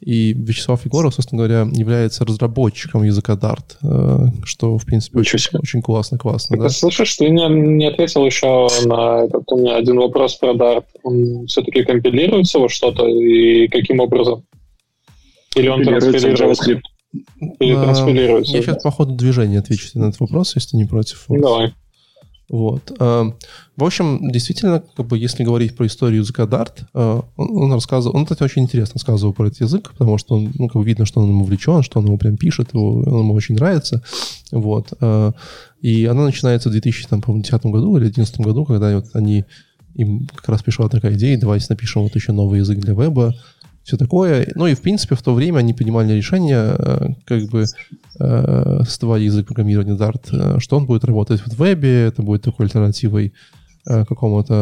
И 0.01 0.34
Вячеслав 0.34 0.84
Егоров, 0.84 1.13
собственно 1.13 1.43
говоря, 1.43 1.62
является 1.72 2.25
разработчиком 2.25 3.03
языка 3.03 3.34
Dart, 3.34 3.77
э, 3.81 4.31
что, 4.43 4.77
в 4.77 4.86
принципе, 4.86 5.19
очень, 5.19 5.39
очень 5.58 5.81
классно, 5.81 6.17
классно. 6.17 6.58
да? 6.58 6.67
Слышишь, 6.67 7.15
ты 7.15 7.29
не, 7.29 7.48
не 7.48 7.88
ответил 7.88 8.25
еще 8.25 8.67
на 8.86 9.24
этот 9.24 9.50
у 9.50 9.58
меня 9.58 9.77
один 9.77 10.00
вопрос 10.00 10.36
про 10.36 10.53
Dart. 10.53 10.86
Он 11.03 11.46
все-таки 11.48 11.84
компилируется 11.84 12.60
во 12.60 12.67
что-то 12.67 13.08
и 13.08 13.69
каким 13.69 14.01
образом? 14.01 14.43
Или 15.55 15.69
он 15.69 15.84
транспилируется? 15.84 16.43
JavaScript. 16.43 16.81
Или 17.60 17.74
транспилируется? 17.74 18.58
Я 18.58 18.62
сейчас 18.62 18.84
по 18.84 18.91
ходу 18.91 19.13
движения 19.15 19.60
отвечу 19.60 19.88
на 19.93 20.10
этот 20.10 20.19
вопрос, 20.19 20.55
если 20.55 20.75
не 20.75 20.86
против. 20.86 21.24
Давай. 21.29 21.67
Вот. 21.67 21.74
А, 22.50 23.34
в 23.77 23.84
общем, 23.84 24.32
действительно, 24.32 24.84
как 24.96 25.08
бы, 25.08 25.18
если 25.18 25.44
говорить 25.44 25.75
про 25.75 25.86
историю 25.88 26.22
языка 26.22 26.44
Dart, 26.44 26.84
а, 26.94 27.24
он, 27.38 27.63
он 27.63 27.74
рассказывал, 27.74 28.15
он, 28.18 28.25
кстати, 28.25 28.44
очень 28.44 28.63
интересно 28.63 28.94
рассказывал 28.96 29.34
про 29.34 29.48
этот 29.48 29.62
язык, 29.62 29.91
потому 29.98 30.18
что 30.18 30.36
он, 30.36 30.51
ну, 30.56 30.68
как 30.68 30.82
бы 30.82 30.86
видно, 30.86 31.06
что 31.06 31.22
он 31.22 31.29
ему 31.29 31.44
увлечен, 31.44 31.84
что 31.84 32.00
он 32.00 32.06
его 32.06 32.18
прям 32.18 32.38
пишет, 32.38 32.74
его, 32.74 33.01
он 33.01 33.20
ему 33.20 33.34
очень 33.34 33.56
нравится. 33.56 34.03
Вот. 34.51 34.91
И 35.82 36.06
она 36.06 36.24
начинается 36.24 36.70
в 36.70 36.72
2010 36.72 37.65
году 37.65 37.98
или 37.98 38.06
2011 38.06 38.39
году, 38.41 38.65
когда 38.65 38.96
вот 38.96 39.06
они 39.13 39.46
им 39.96 40.27
как 40.34 40.50
раз 40.50 40.63
пришла 40.63 40.89
такая 40.89 41.13
идея, 41.13 41.39
давайте 41.39 41.68
напишем 41.70 42.03
вот 42.03 42.15
еще 42.15 42.32
новый 42.32 42.60
язык 42.60 42.79
для 42.79 42.94
веба, 42.94 43.34
все 43.84 43.98
такое. 43.98 44.48
Ну 44.56 44.68
и, 44.68 44.75
в 44.75 44.82
принципе, 44.82 45.15
в 45.15 45.22
то 45.22 45.34
время 45.34 45.60
они 45.60 45.74
принимали 45.74 46.13
решение, 46.13 46.75
э, 46.77 47.08
как 47.25 47.50
бы 47.50 47.65
э, 48.20 48.84
создавали 48.86 49.24
язык 49.24 49.48
программирования 49.48 49.98
Dart, 49.98 50.30
э, 50.32 50.60
что 50.60 50.78
он 50.78 50.86
будет 50.86 51.06
работать 51.06 51.42
в 51.42 51.58
вебе, 51.58 52.06
это 52.06 52.22
будет 52.22 52.44
такой 52.44 52.66
альтернативой 52.66 53.34
какому-то 53.86 54.54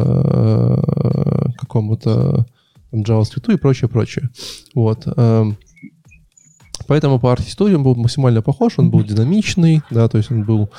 какому-то 1.57 2.45
JavaScript 2.93 3.53
и 3.53 3.57
прочее, 3.57 3.89
прочее. 3.89 4.29
Вот. 4.73 5.03
Эм, 5.17 5.57
Поэтому 6.87 7.19
по 7.19 7.31
архитектуре 7.33 7.75
он 7.75 7.83
был 7.83 7.95
максимально 7.95 8.41
похож, 8.41 8.73
он 8.77 8.89
был 8.89 9.03
динамичный, 9.03 9.81
да, 9.91 10.07
то 10.07 10.17
есть 10.17 10.31
он 10.31 10.43
был 10.43 10.69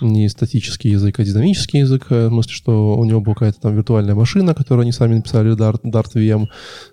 не 0.00 0.28
статический 0.28 0.92
язык, 0.92 1.20
а 1.20 1.24
динамический 1.24 1.80
язык, 1.80 2.06
э, 2.10 2.28
в 2.28 2.30
смысле, 2.30 2.52
что 2.52 2.96
у 2.96 3.04
него 3.04 3.20
была 3.20 3.34
какая-то 3.34 3.60
там 3.60 3.76
виртуальная 3.76 4.14
машина, 4.14 4.54
которую 4.54 4.82
они 4.82 4.92
сами 4.92 5.16
написали, 5.16 5.54
Dart, 5.54 5.82
Dart 5.82 6.14
VM, 6.14 6.46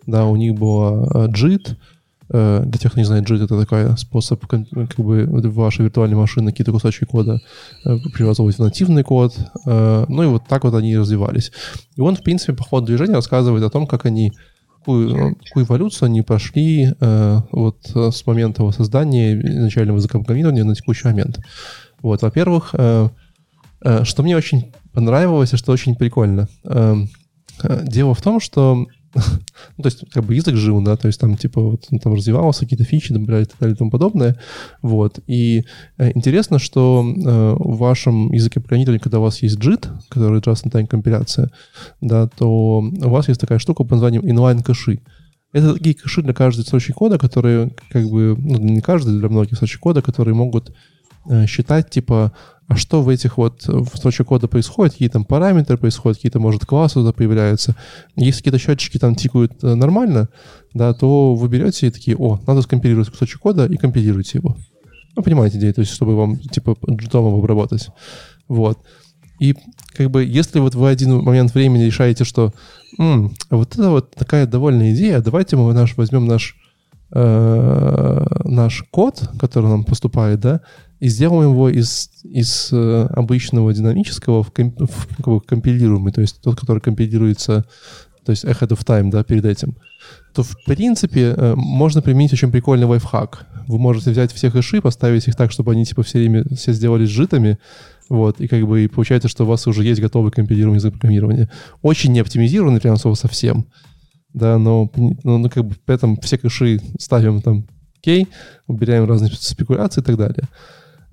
да, 0.06 0.25
у 0.25 0.36
них 0.36 0.56
была 0.56 1.06
э, 1.06 1.28
JIT, 1.28 1.72
э, 1.72 1.75
для 2.29 2.79
тех, 2.79 2.91
кто 2.91 3.00
не 3.00 3.05
знает, 3.05 3.29
JIT— 3.29 3.44
это 3.46 3.60
такой 3.60 3.98
способ 3.98 4.46
как 4.48 4.65
бы 4.98 5.25
в 5.25 5.55
вашей 5.55 5.84
виртуальной 5.84 6.17
машине 6.17 6.48
какие-то 6.48 6.72
кусочки 6.72 7.05
кода 7.05 7.39
преобразовывать 7.84 8.58
в 8.58 8.63
нативный 8.63 9.03
код. 9.03 9.38
Ну 9.65 10.24
и 10.24 10.25
вот 10.25 10.48
так 10.48 10.63
вот 10.63 10.74
они 10.74 10.91
и 10.91 10.98
развивались. 10.98 11.51
И 11.96 12.01
он, 12.01 12.15
в 12.15 12.24
принципе, 12.24 12.53
по 12.53 12.63
ходу 12.63 12.88
движения 12.88 13.13
рассказывает 13.13 13.63
о 13.63 13.70
том, 13.70 13.86
как 13.86 14.05
они 14.05 14.32
какую, 14.86 15.36
эволюцию 15.55 16.08
они 16.08 16.22
прошли 16.22 16.94
э, 17.00 17.41
вот 17.51 17.77
с 17.94 18.25
момента 18.27 18.62
его 18.62 18.72
создания 18.72 19.34
изначального 19.34 19.98
языка 19.98 20.20
программирования 20.20 20.63
на 20.63 20.75
текущий 20.75 21.08
момент. 21.08 21.39
Вот, 22.01 22.22
во-первых, 22.22 22.70
э, 22.74 23.10
э, 23.82 24.03
что 24.03 24.22
мне 24.22 24.38
очень 24.38 24.72
понравилось 24.94 25.53
и 25.53 25.58
что 25.58 25.72
очень 25.72 25.96
прикольно. 25.96 26.48
Э, 26.63 26.98
э 27.63 27.84
дело 27.88 28.13
в 28.13 28.22
том, 28.22 28.39
что 28.39 28.86
ну, 29.15 29.84
то 29.84 29.88
есть, 29.88 30.10
как 30.12 30.24
бы 30.24 30.36
язык 30.36 30.55
жил, 30.55 30.81
да, 30.81 30.95
то 30.95 31.07
есть 31.07 31.19
там, 31.19 31.38
типа, 31.38 31.62
вот 31.62 31.86
он 31.91 32.00
там 32.00 32.13
развивался, 32.13 32.62
какие-то 32.62 32.84
фичи 32.84 33.13
добавляли 33.13 33.43
и 33.43 33.45
так 33.45 33.60
далее 33.60 33.75
и 33.75 33.77
тому 33.77 33.91
подобное, 33.91 34.38
вот. 34.81 35.19
И 35.27 35.63
э, 35.98 36.12
интересно, 36.15 36.60
что 36.60 37.05
э, 37.05 37.55
в 37.57 37.77
вашем 37.77 38.31
языке 38.31 38.60
программирования, 38.60 39.00
когда 39.00 39.19
у 39.19 39.24
вас 39.24 39.41
есть 39.41 39.57
JIT, 39.57 39.88
который 40.10 40.39
just-in-time 40.41 40.88
компиляция, 40.88 41.50
да, 42.01 42.27
то 42.27 42.79
у 42.79 43.10
вас 43.10 43.27
есть 43.27 43.39
такая 43.39 43.60
штука 43.60 43.84
под 43.84 43.91
названием 43.91 44.24
inline-кэши. 44.24 45.00
Это 45.53 45.74
такие 45.74 45.95
кэши 45.95 46.22
для 46.22 46.34
каждой 46.34 46.62
строчки 46.62 46.91
кода, 46.91 47.17
которые, 47.17 47.72
как 47.89 48.05
бы, 48.10 48.36
ну, 48.38 48.57
не 48.57 48.81
каждый, 48.81 49.17
для 49.17 49.29
многих 49.29 49.55
строчек 49.55 49.79
кода, 49.79 50.01
которые 50.01 50.36
могут 50.36 50.75
э, 51.29 51.45
считать, 51.48 51.89
типа, 51.89 52.34
а 52.67 52.75
что 52.75 53.01
в 53.01 53.10
этих 53.10 53.38
вот 53.38 53.67
в 53.67 53.98
строчке 53.98 54.24
кода 54.24 54.48
происходит, 54.48 54.93
какие 54.93 55.10
там 55.10 55.24
параметры 55.24 55.77
происходят, 55.77 56.17
какие-то, 56.17 56.39
может, 56.39 56.65
классы 56.65 56.95
туда 56.95 57.13
появляются. 57.13 57.75
Если 58.15 58.39
какие-то 58.39 58.60
счетчики 58.60 58.98
там 58.98 59.15
тикают 59.15 59.63
э, 59.63 59.75
нормально, 59.75 60.29
да, 60.74 60.93
то 60.93 61.36
вы 61.36 61.48
берете 61.48 61.88
и 61.88 61.91
такие, 61.91 62.17
о, 62.17 62.39
надо 62.48 62.62
скомпилировать 62.62 63.10
кусочек 63.10 63.41
кода 63.41 63.65
и 63.65 63.77
компилируете 63.77 64.39
его. 64.39 64.57
Ну, 65.15 65.24
понимаете 65.24 65.57
идею, 65.60 65.74
то 65.74 65.81
есть, 65.81 65.93
чтобы 65.93 66.15
вам, 66.15 66.38
типа, 66.38 66.75
джитом 66.89 67.34
обработать. 67.34 67.89
Вот. 68.48 68.79
И 69.39 69.55
как 69.93 70.12
бы, 70.12 70.24
если 70.24 70.60
вот 70.60 70.75
в 70.75 70.84
один 70.84 71.22
момент 71.22 71.53
времени 71.53 71.84
решаете, 71.84 72.24
что 72.24 72.53
М, 72.98 73.34
вот 73.50 73.74
это 73.74 73.89
вот 73.89 74.12
такая 74.12 74.45
довольная 74.45 74.93
идея, 74.93 75.22
давайте 75.22 75.55
мы 75.57 75.74
наш, 75.74 75.98
возьмем 75.98 76.25
наш, 76.27 76.55
э, 77.12 78.25
наш 78.45 78.84
код, 78.91 79.29
который 79.39 79.69
нам 79.69 79.84
поступает, 79.84 80.39
да, 80.39 80.62
и 81.00 81.08
сделаем 81.10 81.52
его 81.52 81.70
из, 81.70 82.10
из 82.24 82.70
э, 82.72 83.08
обычного 83.12 83.74
динамического 83.74 84.44
в, 84.44 84.52
комп, 84.52 84.82
в 84.82 85.16
как 85.18 85.28
бы, 85.28 85.42
компилируемый, 85.42 86.14
то 86.14 86.22
есть 86.22 86.42
тот, 86.42 86.60
который 86.60 86.80
компилируется, 86.80 87.66
то 88.25 88.32
есть 88.32 88.46
ahead 88.46 88.70
of 88.70 88.86
time, 88.86 89.10
да, 89.10 89.24
перед 89.24 89.46
этим, 89.46 89.75
то 90.34 90.44
в 90.44 90.56
принципе 90.66 91.34
э, 91.36 91.54
можно 91.56 92.02
применить 92.02 92.34
очень 92.34 92.52
прикольный 92.52 92.88
лайфхак. 92.88 93.46
Вы 93.68 93.78
можете 93.78 94.12
взять 94.12 94.32
все 94.32 94.50
хэши, 94.50 94.82
поставить 94.82 95.28
их 95.28 95.36
так, 95.36 95.52
чтобы 95.52 95.72
они 95.72 95.86
типа 95.86 96.04
все 96.04 96.20
время 96.20 96.46
все 96.56 96.72
сделались 96.72 97.10
житами, 97.10 97.58
вот, 98.10 98.40
и 98.40 98.48
как 98.48 98.66
бы 98.68 98.84
и 98.84 98.88
получается, 98.88 99.28
что 99.28 99.44
у 99.44 99.48
вас 99.48 99.66
уже 99.68 99.84
есть 99.84 100.00
готовый 100.00 100.32
компилируемый 100.32 100.78
язык 100.78 100.94
программирования. 100.94 101.50
Очень 101.82 102.14
не 102.14 102.20
оптимизированный, 102.20 102.80
прям 102.80 102.98
слово 102.98 103.16
совсем, 103.16 103.66
да, 104.34 104.58
но, 104.58 104.92
но, 104.96 105.38
но 105.38 105.50
как 105.50 105.66
бы 105.66 105.75
при 105.86 105.96
этом 105.96 106.18
все 106.22 106.38
кэши 106.38 106.80
ставим 107.00 107.42
там 107.42 107.66
окей, 108.00 108.28
убираем 108.68 109.06
разные 109.06 109.32
спекуляции 109.32 110.02
и 110.02 110.04
так 110.04 110.18
далее. 110.18 110.48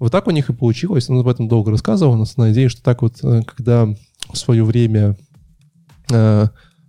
Вот 0.02 0.10
так 0.10 0.26
у 0.26 0.32
них 0.32 0.50
и 0.50 0.52
получилось. 0.52 1.08
Он 1.08 1.20
об 1.20 1.28
этом 1.28 1.46
долго 1.46 1.70
рассказывал. 1.70 2.14
У 2.14 2.16
нас 2.16 2.36
на 2.36 2.50
идее, 2.50 2.68
что 2.68 2.82
так 2.82 3.02
вот, 3.02 3.18
э, 3.22 3.42
когда 3.46 3.86
в 4.32 4.36
свое 4.36 4.64
время 4.64 5.16
э, 6.10 6.46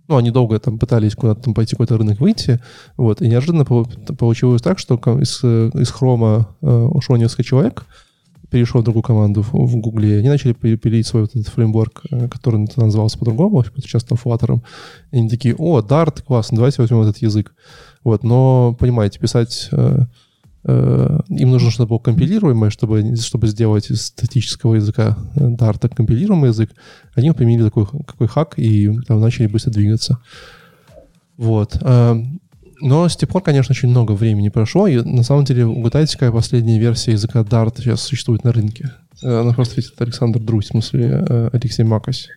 ну, 0.08 0.16
они 0.16 0.32
долго 0.32 0.58
там 0.58 0.80
пытались 0.80 1.14
куда-то 1.14 1.42
там 1.42 1.54
пойти 1.54 1.76
какой-то 1.76 1.96
рынок 1.96 2.18
выйти, 2.18 2.60
вот, 2.96 3.22
и 3.22 3.28
неожиданно 3.28 3.64
получилось 3.64 4.62
так, 4.62 4.80
что 4.80 4.96
из, 5.20 5.38
э, 5.44 5.70
из 5.74 5.92
хрома 5.92 6.56
ушел 6.60 7.14
несколько 7.14 7.44
человек, 7.44 7.86
перешел 8.50 8.80
в 8.80 8.84
другую 8.84 9.04
команду 9.04 9.42
в, 9.42 9.52
в 9.52 9.76
Гугле, 9.76 10.18
они 10.18 10.28
начали 10.28 10.52
пилить 10.52 11.06
свой 11.06 11.22
вот 11.22 11.36
этот 11.36 11.46
фреймворк, 11.54 12.02
который 12.32 12.66
назывался 12.74 13.16
по-другому, 13.16 13.64
сейчас 13.76 14.02
там 14.02 14.18
Flutter, 14.22 14.58
и 15.12 15.18
они 15.18 15.28
такие, 15.28 15.54
о, 15.56 15.78
Dart, 15.82 16.20
классно, 16.20 16.56
давайте 16.56 16.82
возьмем 16.82 17.02
этот 17.02 17.18
язык. 17.18 17.54
Вот, 18.02 18.24
но, 18.24 18.76
понимаете, 18.78 19.20
писать 19.20 19.70
Э, 19.72 20.04
им 20.66 21.50
нужно, 21.50 21.70
чтобы 21.70 21.90
было 21.90 21.98
компилируемое, 21.98 22.70
чтобы, 22.70 23.16
чтобы 23.16 23.48
сделать 23.48 23.90
из 23.90 24.06
статического 24.06 24.76
языка 24.76 25.18
Dart 25.36 25.78
э, 25.82 25.88
компилируемый 25.94 26.50
язык. 26.50 26.70
Они 27.14 27.30
применили 27.32 27.64
такой 27.64 27.86
какой 27.86 28.28
хак 28.28 28.58
и 28.58 28.90
там 29.06 29.20
начали 29.20 29.46
быстро 29.46 29.72
двигаться. 29.72 30.18
Вот. 31.36 31.76
Э, 31.82 32.16
но 32.80 33.08
с 33.08 33.16
тех 33.16 33.28
пор, 33.28 33.42
конечно, 33.42 33.72
очень 33.72 33.90
много 33.90 34.12
времени 34.12 34.48
прошло, 34.48 34.86
и 34.86 35.02
на 35.02 35.22
самом 35.22 35.44
деле 35.44 35.66
угадайте, 35.66 36.14
какая 36.14 36.32
последняя 36.32 36.78
версия 36.78 37.12
языка 37.12 37.40
Dart 37.40 37.74
сейчас 37.76 38.02
существует 38.02 38.44
на 38.44 38.52
рынке. 38.52 38.90
Она 39.22 39.52
просто 39.52 39.76
ведь 39.76 39.92
Александр 39.98 40.40
Друзь, 40.40 40.66
в 40.66 40.68
смысле 40.68 41.50
Алексей 41.52 41.84
Макась. 41.84 42.28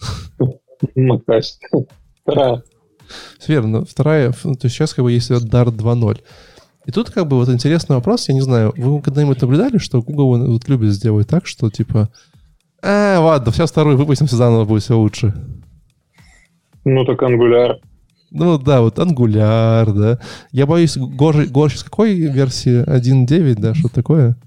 Макась. 0.96 1.58
Вторая. 2.22 2.62
Верно, 3.46 3.84
вторая, 3.84 4.32
то 4.32 4.58
есть 4.64 4.74
сейчас 4.74 4.92
как 4.92 5.04
бы 5.04 5.12
есть 5.12 5.30
Dart 5.30 5.76
2.0. 5.76 6.20
И 6.88 6.90
тут 6.90 7.10
как 7.10 7.26
бы 7.26 7.36
вот 7.36 7.50
интересный 7.50 7.96
вопрос, 7.96 8.28
я 8.28 8.34
не 8.34 8.40
знаю, 8.40 8.72
вы 8.78 9.02
когда-нибудь 9.02 9.42
наблюдали, 9.42 9.76
что 9.76 10.00
Google 10.00 10.38
вот 10.52 10.66
любит 10.70 10.92
сделать 10.92 11.28
так, 11.28 11.46
что 11.46 11.68
типа, 11.68 12.08
э, 12.82 13.18
ладно, 13.18 13.52
сейчас 13.52 13.70
вторую 13.70 13.98
выпустимся 13.98 14.36
заново, 14.36 14.64
будет 14.64 14.84
все 14.84 14.96
лучше. 14.96 15.34
Ну 16.86 17.04
так 17.04 17.22
Angular. 17.22 17.74
Ну 18.30 18.58
да, 18.58 18.80
вот 18.80 18.98
Angular, 18.98 19.92
да. 19.92 20.18
Я 20.50 20.64
боюсь, 20.64 20.96
Гор, 20.96 21.44
Гор 21.48 21.70
сейчас 21.70 21.84
какой 21.84 22.14
версии? 22.14 22.82
1.9, 22.82 23.60
да, 23.60 23.74
что 23.74 23.90
такое? 23.90 24.38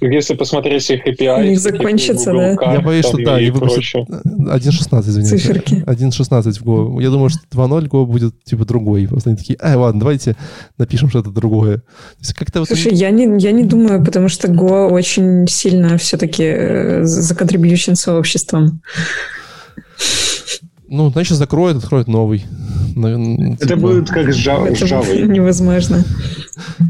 Если 0.00 0.34
посмотреть 0.34 0.90
их 0.90 1.06
API... 1.06 1.48
Не 1.48 1.56
закончится, 1.56 2.32
да? 2.32 2.54
Card, 2.54 2.72
я 2.74 2.80
боюсь, 2.80 3.06
что 3.06 3.16
да, 3.24 3.40
и 3.40 3.50
выпустят 3.50 4.08
1.16, 4.08 5.00
извините. 5.00 5.38
Циферки. 5.38 5.74
1.16 5.86 6.60
в 6.60 6.64
Go. 6.64 7.02
Я 7.02 7.10
думаю, 7.10 7.30
что 7.30 7.40
2.0 7.50 7.88
Go 7.88 8.04
будет 8.04 8.42
типа 8.44 8.64
другой. 8.64 9.08
Просто 9.08 9.30
они 9.30 9.36
такие, 9.36 9.58
а, 9.60 9.76
ладно, 9.78 10.00
давайте 10.00 10.36
напишем 10.76 11.08
что-то 11.08 11.30
другое. 11.30 11.82
как-то 12.34 12.60
вот... 12.60 12.68
Слушай, 12.68 12.94
я 12.94 13.10
не, 13.10 13.40
я 13.40 13.52
не 13.52 13.64
думаю, 13.64 14.04
потому 14.04 14.28
что 14.28 14.48
Go 14.48 14.88
очень 14.90 15.46
сильно 15.48 15.96
все-таки 15.96 16.44
э, 16.44 17.04
законтрибьющен 17.04 17.96
сообществом. 17.96 18.82
Ну, 20.88 21.10
значит, 21.10 21.36
закроет, 21.36 21.76
откроет 21.76 22.06
новый. 22.06 22.44
Это 22.96 23.66
типа... 23.66 23.76
будет 23.76 24.08
как 24.08 24.32
с 24.32 24.36
Java. 24.36 24.68
Это 24.68 25.26
невозможно. 25.26 26.04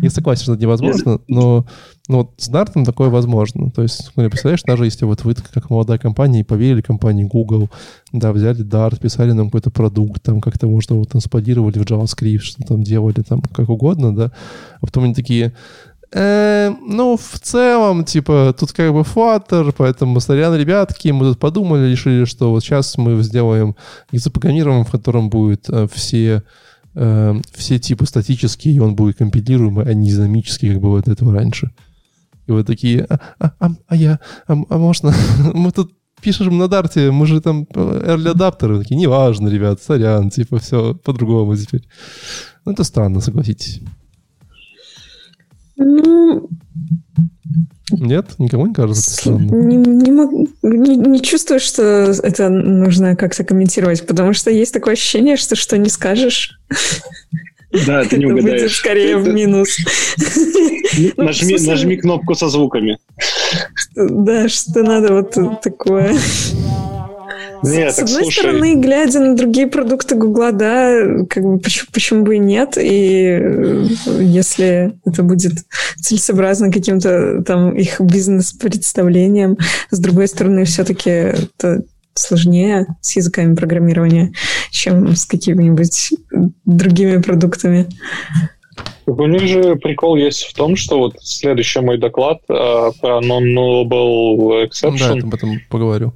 Я 0.02 0.10
согласен, 0.10 0.42
что 0.42 0.52
это 0.54 0.62
невозможно, 0.62 1.20
но, 1.28 1.66
но 2.08 2.18
вот 2.18 2.32
с 2.36 2.50
Dart 2.50 2.84
такое 2.84 3.08
возможно. 3.08 3.70
То 3.70 3.82
есть, 3.82 4.12
ну, 4.16 4.28
представляешь, 4.28 4.62
даже 4.62 4.84
если 4.84 5.04
вот 5.04 5.24
вы 5.24 5.34
как 5.34 5.70
молодая 5.70 5.98
компания 5.98 6.44
поверили 6.44 6.80
компании 6.80 7.24
Google, 7.24 7.68
да, 8.12 8.32
взяли 8.32 8.64
Dart, 8.64 9.00
писали 9.00 9.32
нам 9.32 9.46
какой-то 9.46 9.70
продукт, 9.70 10.22
там 10.22 10.40
как-то 10.40 10.66
можно 10.66 10.94
его 10.94 11.04
трансподировали 11.04 11.78
в 11.78 11.82
JavaScript, 11.82 12.38
что 12.38 12.62
там 12.62 12.82
делали, 12.82 13.22
там 13.28 13.42
как 13.42 13.68
угодно, 13.68 14.14
да, 14.14 14.32
а 14.80 14.86
потом 14.86 15.04
они 15.04 15.14
такие, 15.14 15.52
Э, 16.12 16.72
ну, 16.80 17.16
в 17.16 17.40
целом, 17.40 18.04
типа, 18.04 18.54
тут 18.58 18.72
как 18.72 18.92
бы 18.92 19.00
Flutter, 19.00 19.74
поэтому, 19.76 20.20
сорян, 20.20 20.54
ребятки, 20.54 21.08
мы 21.08 21.26
тут 21.26 21.38
подумали, 21.38 21.90
решили, 21.90 22.24
что 22.24 22.50
вот 22.50 22.62
сейчас 22.62 22.96
мы 22.96 23.20
сделаем 23.22 23.76
язык 24.12 24.32
программирования, 24.32 24.84
в 24.84 24.90
котором 24.90 25.28
будет 25.28 25.68
э, 25.68 25.88
все 25.92 26.42
э, 26.94 27.34
все 27.54 27.78
типы 27.78 28.06
статические, 28.06 28.74
и 28.74 28.78
он 28.78 28.94
будет 28.94 29.18
компилируемый, 29.18 29.84
а 29.84 29.94
не 29.94 30.10
динамический, 30.10 30.72
как 30.72 30.80
было 30.80 31.02
до 31.02 31.12
этого 31.12 31.34
раньше. 31.34 31.70
И 32.46 32.52
вот 32.52 32.66
такие, 32.66 33.06
а, 33.08 33.20
а, 33.38 33.52
а, 33.60 33.70
а 33.88 33.96
я, 33.96 34.20
а, 34.46 34.54
а 34.68 34.78
можно? 34.78 35.12
мы 35.54 35.72
тут 35.72 35.92
пишем 36.20 36.58
на 36.58 36.68
дарте, 36.68 37.10
мы 37.10 37.26
же 37.26 37.40
там 37.40 37.66
early 37.74 38.30
адаптеры. 38.30 38.78
Такие, 38.78 38.96
неважно, 38.96 39.48
ребят, 39.48 39.82
сорян, 39.82 40.30
типа 40.30 40.58
все 40.58 40.94
по-другому 40.94 41.56
теперь. 41.56 41.86
Ну, 42.64 42.72
это 42.72 42.84
странно, 42.84 43.20
согласитесь. 43.20 43.80
Ну, 45.76 46.48
нет? 47.90 48.38
Никому 48.38 48.66
не 48.66 48.74
кажется 48.74 49.10
странно? 49.10 49.50
Не, 49.50 49.76
не, 49.76 50.10
могу, 50.10 50.48
не, 50.62 50.96
не 50.96 51.20
чувствую, 51.22 51.60
что 51.60 51.82
это 51.82 52.48
нужно 52.48 53.14
как-то 53.14 53.44
комментировать, 53.44 54.06
потому 54.06 54.32
что 54.32 54.50
есть 54.50 54.72
такое 54.72 54.94
ощущение, 54.94 55.36
что 55.36 55.54
что 55.54 55.78
не 55.78 55.88
скажешь, 55.88 56.58
да, 57.86 58.04
ты 58.04 58.18
не 58.18 58.26
угадаешь. 58.26 58.76
Скорее 58.76 59.16
в 59.16 59.28
минус. 59.28 59.76
Ну, 61.16 61.24
нажми, 61.24 61.56
нажми 61.66 61.96
кнопку 61.96 62.34
со 62.34 62.48
звуками. 62.48 62.98
Да, 63.94 64.48
что 64.48 64.82
надо 64.82 65.14
вот 65.14 65.60
такое. 65.60 66.16
Нет, 67.62 67.94
С 67.94 67.98
одной 67.98 68.22
слушай... 68.24 68.38
стороны, 68.38 68.74
глядя 68.76 69.20
на 69.20 69.34
другие 69.34 69.66
продукты 69.66 70.14
Гугла, 70.14 70.52
да, 70.52 71.24
как 71.28 71.42
бы 71.42 71.58
почему, 71.58 71.88
почему 71.92 72.22
бы 72.22 72.36
и 72.36 72.38
нет, 72.38 72.76
и 72.76 73.38
э, 73.40 73.86
если 74.20 74.92
это 75.04 75.22
будет 75.22 75.52
целесообразно 76.00 76.70
каким-то 76.70 77.42
там 77.44 77.74
их 77.74 78.00
бизнес-представлением, 78.00 79.56
с 79.90 79.98
другой 79.98 80.28
стороны, 80.28 80.64
все-таки 80.64 81.10
это 81.10 81.82
сложнее 82.18 82.86
с 83.00 83.16
языками 83.16 83.54
программирования, 83.54 84.32
чем 84.70 85.14
с 85.14 85.26
какими-нибудь 85.26 86.10
другими 86.64 87.20
продуктами. 87.20 87.86
У 89.06 89.26
них 89.26 89.42
же 89.42 89.76
прикол 89.76 90.16
есть 90.16 90.44
в 90.44 90.54
том, 90.54 90.76
что 90.76 90.98
вот 90.98 91.14
следующий 91.20 91.80
мой 91.80 91.96
доклад 91.96 92.40
э, 92.48 92.90
про 93.00 93.20
non-nullable 93.20 94.66
exception. 94.66 94.98
Да, 94.98 95.14
я 95.14 95.22
об 95.22 95.34
этом 95.34 95.60
поговорю. 95.70 96.12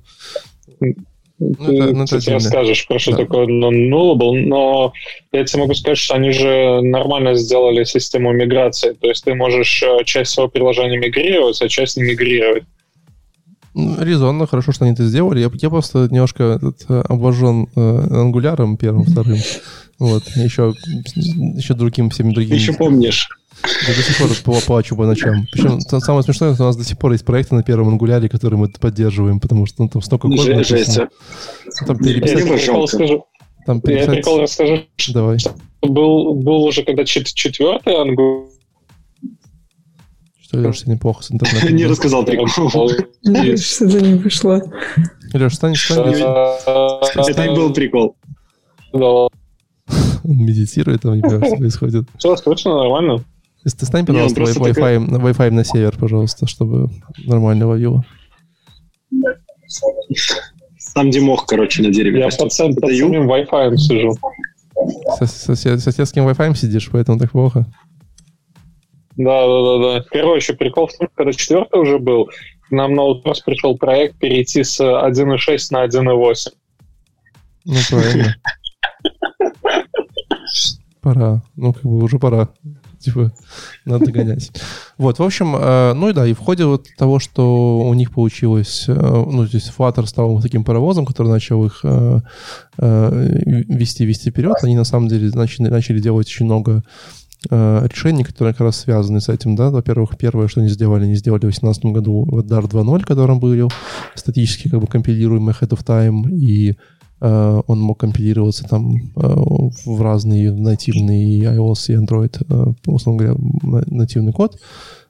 Ну, 0.81 1.55
ты, 1.67 1.77
это, 1.77 1.93
ну, 1.95 2.05
кстати, 2.05 2.31
расскажешь, 2.31 2.87
про 2.87 2.99
что 2.99 3.13
да. 3.13 3.19
такое 3.19 3.47
non-nullable, 3.47 4.41
но 4.45 4.93
я 5.33 5.45
тебе 5.45 5.63
могу 5.63 5.75
сказать, 5.75 5.99
что 5.99 6.15
они 6.15 6.33
же 6.33 6.81
нормально 6.83 7.35
сделали 7.35 7.85
систему 7.85 8.33
миграции. 8.33 8.93
То 8.93 9.09
есть 9.09 9.25
ты 9.25 9.35
можешь 9.35 9.83
э, 9.83 10.05
часть 10.05 10.33
своего 10.33 10.51
приложения 10.51 10.99
мигрировать, 10.99 11.63
а 11.63 11.69
часть 11.69 11.97
не 11.97 12.03
мигрировать. 12.03 12.65
Резонно, 13.75 14.47
хорошо, 14.47 14.73
что 14.73 14.85
они 14.85 14.95
это 14.95 15.05
сделали. 15.07 15.41
Я, 15.41 15.51
я 15.53 15.71
просто 15.71 16.09
немножко 16.11 16.43
этот, 16.43 16.85
э, 16.89 17.03
обожжен 17.09 17.69
э, 17.77 18.07
ангуляром 18.11 18.77
первым, 18.77 19.05
вторым. 19.05 19.39
Вот, 19.99 20.25
еще, 20.37 20.75
еще 21.15 21.75
другим, 21.75 22.11
всеми 22.11 22.33
другими. 22.33 22.57
Еще 22.57 22.73
помнишь. 22.73 23.29
Я 23.87 23.95
до 23.95 24.03
сих 24.03 24.45
пор 24.45 24.57
плачу 24.67 24.97
по 24.97 25.07
ночам. 25.07 25.47
Причем 25.53 25.81
самое 25.81 26.23
смешное, 26.23 26.55
что 26.55 26.65
у 26.65 26.67
нас 26.67 26.77
до 26.77 26.85
сих 26.85 26.99
пор 26.99 27.13
есть 27.13 27.25
проекты 27.25 27.55
на 27.55 27.63
первом 27.63 27.89
ангуляре, 27.89 28.29
которые 28.29 28.59
мы 28.59 28.69
поддерживаем, 28.69 29.39
потому 29.39 29.67
что 29.67 29.83
ну, 29.83 29.89
там 29.89 30.03
столько 30.03 30.29
кода. 30.29 30.65
Жесть. 30.65 30.99
Там 31.87 31.99
переписать... 31.99 32.41
Я 32.41 32.55
прикол 32.55 32.89
скажу. 32.89 33.27
Там 33.67 33.81
переписать... 33.81 34.09
Я 34.09 34.15
прикол 34.15 34.41
расскажу. 34.41 34.83
Давай. 35.13 35.39
Был, 35.83 36.35
был 36.35 36.65
уже 36.65 36.83
когда 36.83 37.05
четвертый 37.05 38.01
ангуляр, 38.01 38.49
что, 40.51 40.59
Леш, 40.59 40.81
сегодня 40.81 40.99
плохо 40.99 41.23
с 41.23 41.31
интернетом? 41.31 41.77
Не 41.77 41.87
рассказал 41.87 42.25
прикол. 42.25 42.49
Что-то 43.57 44.01
не 44.01 44.15
вышло. 44.15 44.61
Леш, 45.33 45.55
стань, 45.55 45.77
стань. 45.77 46.15
Это 47.29 47.45
и 47.45 47.55
был 47.55 47.73
прикол. 47.73 48.17
Он 48.93 49.29
медитирует, 50.25 51.03
там 51.03 51.15
не 51.15 51.23
понимаю, 51.23 51.45
что 51.47 51.57
происходит. 51.57 52.09
Все, 52.19 52.37
слышно, 52.37 52.75
нормально? 52.77 53.25
Ты 53.63 53.87
стань, 53.87 54.05
пожалуйста, 54.05 54.41
Wi-Fi, 54.41 55.09
Wi-Fi 55.09 55.51
на 55.51 55.65
север, 55.65 55.97
пожалуйста, 55.97 56.47
чтобы 56.47 56.89
нормально 57.27 57.69
ловило. 57.69 58.05
Там, 60.95 61.11
где 61.11 61.21
мох, 61.21 61.47
короче, 61.47 61.83
на 61.83 61.91
дереве. 61.91 62.21
Я 62.21 62.29
под, 62.29 62.39
под 62.39 62.53
самим 62.53 63.31
Wi-Fi 63.31 63.77
сижу. 63.77 64.17
Со, 65.17 65.27
соседским 65.55 66.27
Wi-Fi 66.27 66.57
сидишь, 66.57 66.91
поэтому 66.91 67.19
так 67.19 67.31
плохо. 67.31 67.67
Да, 69.21 69.47
да, 69.47 69.63
да, 69.63 69.79
да. 69.79 70.05
Короче, 70.11 70.55
прикол 70.55 70.87
в 70.87 70.97
том, 70.97 71.09
когда 71.15 71.33
четвертый 71.33 71.79
уже 71.79 71.99
был, 71.99 72.31
нам 72.71 72.95
на 72.95 73.03
вопрос 73.03 73.41
пришел 73.41 73.77
проект 73.77 74.19
перейти 74.19 74.65
с 74.65 74.81
1.6 74.81 75.59
на 75.73 75.85
1.8. 75.85 76.53
Ну, 77.67 77.75
правильно. 77.91 78.37
Пора. 81.03 81.43
Ну, 81.55 81.75
как 81.75 81.83
бы 81.83 82.03
уже 82.03 82.19
пора. 82.19 82.49
Типа, 82.99 83.31
надо 83.85 84.07
догонять. 84.07 84.53
Вот, 84.97 85.19
в 85.19 85.23
общем, 85.23 85.55
э, 85.57 85.93
ну 85.95 86.09
и 86.09 86.13
да, 86.13 86.27
и 86.27 86.33
в 86.33 86.39
ходе 86.39 86.65
вот 86.65 86.87
того, 86.97 87.19
что 87.19 87.81
у 87.81 87.95
них 87.95 88.13
получилось, 88.13 88.85
э, 88.89 88.93
ну, 88.93 89.47
здесь 89.47 89.71
Flutter 89.77 90.07
стал 90.07 90.41
таким 90.43 90.65
паровозом, 90.65 91.07
который 91.07 91.29
начал 91.29 91.65
их 91.65 91.81
э, 91.83 92.21
вести, 92.77 94.05
вести 94.05 94.31
вперед, 94.31 94.57
они 94.63 94.77
на 94.77 94.85
самом 94.85 95.09
деле 95.09 95.31
начали, 95.35 95.69
начали 95.69 95.99
делать 95.99 96.27
очень 96.27 96.45
много 96.45 96.85
Э, 97.49 97.87
решений, 97.91 98.23
которые 98.23 98.53
как 98.53 98.67
раз 98.67 98.77
связаны 98.81 99.21
с 99.21 99.31
этим, 99.31 99.57
да, 99.57 99.71
во-первых, 99.71 100.19
первое, 100.19 100.47
что 100.49 100.61
они 100.61 100.69
сделали, 100.69 101.05
они 101.05 101.15
сделали 101.15 101.39
в 101.39 101.49
2018 101.49 101.85
году 101.87 102.27
Dart 102.43 102.69
2.0, 102.69 103.05
которым 103.05 103.41
был 103.41 103.71
статически 104.15 104.69
как 104.69 104.81
бы 104.81 104.87
компилируемый 104.87 105.55
ahead 105.55 105.71
of 105.71 105.83
time, 105.83 106.31
и 106.31 106.77
э, 107.21 107.63
он 107.67 107.81
мог 107.81 107.99
компилироваться 107.99 108.65
там 108.65 108.95
э, 108.95 109.01
в 109.17 110.03
разные 110.03 110.53
нативные 110.53 111.45
iOS 111.45 111.89
и 111.89 111.95
Android, 111.95 112.37
э, 112.47 112.75
условно 112.85 113.25
говоря, 113.63 113.85
нативный 113.87 114.33
код. 114.33 114.59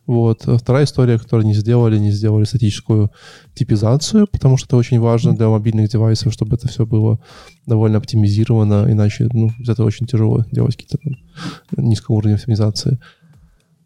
Вот. 0.06 0.42
Вторая 0.42 0.84
история, 0.84 1.18
которую 1.18 1.46
не 1.46 1.54
сделали, 1.54 1.98
не 1.98 2.10
сделали 2.10 2.44
статическую 2.44 3.10
типизацию, 3.54 4.26
потому 4.26 4.56
что 4.56 4.66
это 4.66 4.76
очень 4.76 4.98
важно 4.98 5.36
для 5.36 5.48
мобильных 5.48 5.88
девайсов, 5.88 6.32
чтобы 6.32 6.56
это 6.56 6.68
все 6.68 6.84
было 6.84 7.20
довольно 7.66 7.98
оптимизировано, 7.98 8.86
иначе 8.90 9.28
ну, 9.32 9.50
это 9.66 9.84
очень 9.84 10.06
тяжело 10.06 10.44
делать 10.50 10.76
какие-то 10.76 10.98
там 10.98 11.84
низкого 11.84 12.16
уровня 12.16 12.34
оптимизации. 12.34 12.98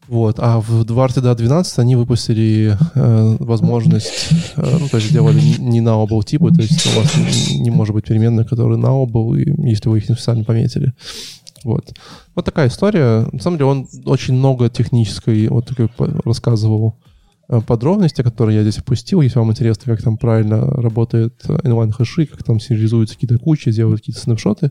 Вот. 0.09 0.37
А 0.39 0.61
в 0.61 0.83
Dvart 0.83 1.21
да, 1.21 1.35
12 1.35 1.79
они 1.79 1.97
выпустили 1.97 2.77
э, 2.95 3.37
возможность, 3.41 4.29
э, 4.57 4.77
ну, 4.81 4.89
то 4.89 4.99
есть 4.99 5.11
сделали 5.11 5.41
не 5.59 5.81
naable 5.81 6.23
типы, 6.25 6.51
то 6.53 6.61
есть 6.61 6.87
у 6.87 7.01
вас 7.01 7.15
не, 7.17 7.59
не 7.61 7.71
может 7.71 7.95
быть 7.95 8.05
переменных, 8.05 8.49
которые 8.49 8.79
naable, 8.79 9.39
если 9.67 9.89
вы 9.89 9.99
их 9.99 10.09
не 10.09 10.15
специально 10.15 10.45
пометили. 10.45 10.93
Вот. 11.65 11.93
Вот 12.35 12.45
такая 12.45 12.69
история. 12.69 13.27
На 13.33 13.41
самом 13.41 13.59
деле 13.59 13.71
он 13.71 13.89
очень 14.05 14.35
много 14.35 14.69
технической, 14.69 15.49
вот 15.49 15.71
как 15.75 15.91
рассказывал 16.25 16.99
э, 17.49 17.61
подробности, 17.61 18.23
которые 18.23 18.57
я 18.57 18.63
здесь 18.63 18.79
опустил. 18.79 19.21
Если 19.23 19.39
вам 19.39 19.51
интересно, 19.51 19.93
как 19.93 20.03
там 20.03 20.17
правильно 20.19 20.61
работает 20.61 21.43
inline 21.47 21.93
хэши, 21.93 22.27
как 22.27 22.45
там 22.45 22.61
сериализуются 22.61 23.15
какие-то 23.15 23.39
кучи, 23.39 23.73
делают 23.73 24.01
какие-то 24.01 24.21
снапшоты, 24.21 24.71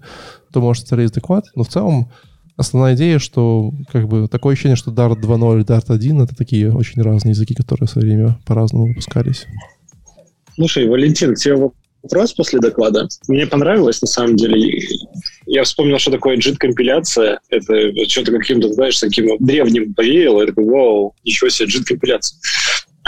то 0.52 0.62
можете 0.62 0.88
смотреть 0.88 1.14
доклад. 1.14 1.46
Но 1.56 1.64
в 1.64 1.70
целом 1.70 2.12
основная 2.56 2.96
идея, 2.96 3.20
что 3.20 3.72
как 3.92 4.08
бы 4.08 4.28
такое 4.28 4.54
ощущение, 4.54 4.76
что 4.76 4.92
Dart 4.92 5.20
2.0 5.20 5.62
и 5.62 5.64
Dart 5.64 5.94
1 5.94 6.22
это 6.22 6.36
такие 6.36 6.72
очень 6.72 7.02
разные 7.02 7.32
языки, 7.32 7.54
которые 7.56 7.88
в 7.88 7.92
свое 7.92 8.08
время 8.08 8.40
по-разному 8.46 8.88
выпускались. 8.88 9.46
Слушай, 10.56 10.88
Валентин, 10.88 11.34
тебе 11.34 11.72
вопрос 12.04 12.34
после 12.34 12.60
доклада. 12.60 13.08
Мне 13.28 13.48
понравилось, 13.48 14.02
на 14.02 14.08
самом 14.08 14.36
деле. 14.36 14.80
Я 15.46 15.64
вспомнил, 15.64 15.98
что 15.98 16.12
такое 16.12 16.38
JIT-компиляция. 16.38 17.40
Это 17.50 18.08
что-то 18.08 18.32
каким-то, 18.32 18.72
знаешь, 18.74 19.00
таким 19.00 19.38
древним 19.40 19.94
повеяло. 19.94 20.42
Я 20.42 20.48
такой, 20.48 20.66
вау, 20.66 21.16
ничего 21.24 21.50
себе, 21.50 21.70
JIT-компиляция. 21.70 22.40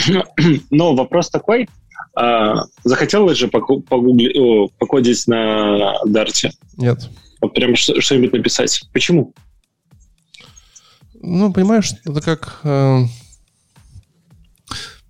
Но 0.72 0.96
вопрос 0.96 1.30
такой. 1.30 1.70
А, 2.16 2.64
захотелось 2.84 3.38
же 3.38 3.48
погугли, 3.48 4.38
о, 4.40 4.70
покодить 4.80 5.28
на 5.28 5.94
Дарте? 6.06 6.52
Нет. 6.78 7.10
Вот 7.42 7.54
прям 7.54 7.76
что-нибудь 7.76 8.34
написать. 8.34 8.82
Почему? 8.94 9.34
Ну, 11.14 11.52
понимаешь, 11.52 11.92
это 12.06 12.22
как... 12.22 12.60
Э, 12.64 13.02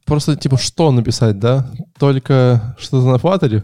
просто, 0.05 0.35
типа, 0.35 0.57
что 0.57 0.91
написать, 0.91 1.39
да? 1.39 1.71
Только 1.99 2.75
что-то 2.79 3.07
на 3.07 3.17
флаттере? 3.19 3.63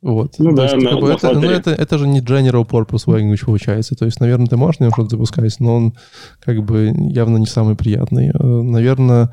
Вот. 0.00 0.36
Ну 0.38 0.54
да, 0.54 0.64
есть, 0.64 0.76
на, 0.76 0.90
как 0.90 1.00
бы, 1.00 1.10
это, 1.10 1.32
ну, 1.32 1.50
это, 1.50 1.70
это 1.72 1.98
же 1.98 2.06
не 2.06 2.20
general 2.20 2.66
purpose 2.66 3.06
language 3.06 3.44
получается. 3.44 3.96
То 3.96 4.04
есть, 4.04 4.20
наверное, 4.20 4.46
ты 4.46 4.56
можешь 4.56 4.78
на 4.78 4.90
что-то 4.90 5.10
запускать, 5.10 5.58
но 5.58 5.74
он 5.74 5.94
как 6.40 6.64
бы 6.64 6.92
явно 7.10 7.38
не 7.38 7.46
самый 7.46 7.74
приятный. 7.74 8.28
Э, 8.28 8.38
наверное, 8.42 9.32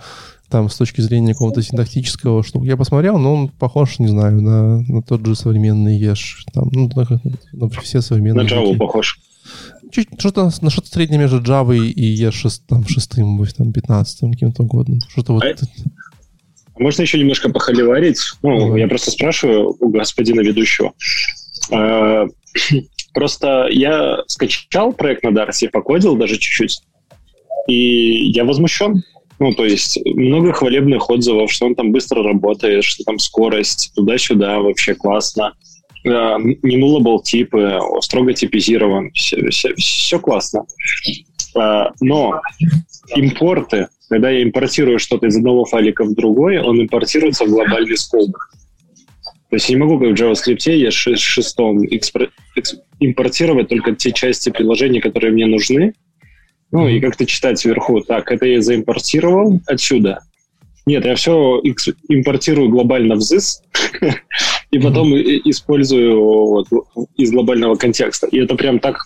там 0.50 0.70
с 0.70 0.76
точки 0.76 1.02
зрения 1.02 1.34
какого-то 1.34 1.62
синтактического, 1.62 2.44
что 2.44 2.64
я 2.64 2.78
посмотрел, 2.78 3.20
но 3.20 3.34
он 3.34 3.50
похож, 3.50 4.00
не 4.00 4.08
знаю, 4.08 4.42
на, 4.42 4.80
на 4.82 5.02
тот 5.04 5.26
же 5.26 5.36
современный 5.36 5.98
Еш. 5.98 6.46
Там, 6.52 6.70
ну, 6.72 6.90
на, 6.96 7.22
на 7.54 7.70
все 7.70 8.02
современные. 8.02 8.46
На 8.46 8.50
Java 8.50 8.76
похож. 8.78 9.20
Чуть, 9.92 10.10
что-то, 10.18 10.52
на 10.62 10.70
что-то 10.70 10.88
среднее 10.88 11.20
между 11.20 11.42
Java 11.42 11.78
и 11.78 12.24
ES 12.24 12.32
6, 12.32 12.68
там, 12.68 12.88
6, 12.88 13.18
там, 13.56 13.72
15, 13.72 14.32
каким-то 14.32 14.64
годом. 14.64 15.00
Что-то 15.10 15.34
вот... 15.34 15.44
А, 16.76 16.82
можно 16.82 17.02
еще 17.02 17.18
немножко 17.18 17.50
похоливарить? 17.50 18.20
Ну, 18.44 18.76
я 18.76 18.88
просто 18.88 19.12
спрашиваю 19.12 19.76
у 19.80 19.90
господина 19.90 20.42
ведущего. 20.42 20.94
А, 21.72 22.26
Просто 23.16 23.68
я 23.72 24.18
скачал 24.28 24.92
проект 24.92 25.24
на 25.24 25.34
Дарсе, 25.34 25.70
покодил 25.70 26.18
даже 26.18 26.34
чуть-чуть, 26.36 26.82
и 27.66 28.28
я 28.32 28.44
возмущен. 28.44 29.04
Ну, 29.40 29.54
то 29.54 29.64
есть 29.64 29.98
много 30.06 30.52
хвалебных 30.52 31.10
отзывов, 31.10 31.50
что 31.52 31.66
он 31.66 31.76
там 31.76 31.94
быстро 31.94 32.24
работает, 32.24 32.84
что 32.84 33.06
там 33.06 33.18
скорость 33.18 33.94
туда-сюда, 33.96 34.60
вообще 34.60 34.96
классно. 34.96 35.54
Не 36.04 36.78
nullable 36.78 37.24
типы, 37.24 37.80
строго 38.02 38.34
типизирован, 38.34 39.12
все, 39.14 39.50
все, 39.50 39.74
все 39.76 40.20
классно. 40.20 40.66
А, 41.56 41.92
но 42.02 42.42
импорты, 43.16 43.88
когда 44.10 44.30
я 44.30 44.44
импортирую 44.44 45.00
что-то 45.00 45.28
из 45.28 45.38
одного 45.38 45.66
файлика 45.66 46.04
в 46.04 46.14
другой, 46.14 46.60
он 46.60 46.82
импортируется 46.82 47.46
в 47.46 47.50
глобальный 47.50 47.98
скоп. 47.98 48.32
То 49.50 49.56
есть 49.56 49.70
я 49.70 49.76
не 49.76 49.82
могу, 49.82 50.00
как 50.00 50.10
в 50.10 50.14
JavaScript, 50.14 50.72
я 50.72 50.92
шестом 50.92 51.84
импортировать 53.00 53.70
только 53.70 53.96
те 53.96 54.12
части 54.12 54.50
приложения, 54.50 55.02
которые 55.02 55.32
мне 55.32 55.46
нужны, 55.46 55.94
ну 56.72 56.88
и 56.88 57.00
как-то 57.00 57.26
читать 57.26 57.60
сверху, 57.60 58.02
так, 58.02 58.32
это 58.32 58.46
я 58.46 58.62
заимпортировал 58.62 59.62
отсюда. 59.68 60.20
Нет, 60.86 61.06
я 61.06 61.16
все 61.16 61.62
импортирую 62.10 62.70
глобально 62.70 63.16
в 63.16 63.20
ZIS, 63.20 63.62
и 64.72 64.80
потом 64.80 65.14
использую 65.16 66.20
вот, 66.22 66.68
из 67.18 67.32
глобального 67.32 67.76
контекста. 67.76 68.28
И 68.28 68.38
это 68.40 68.56
прям 68.56 68.80
так, 68.80 68.98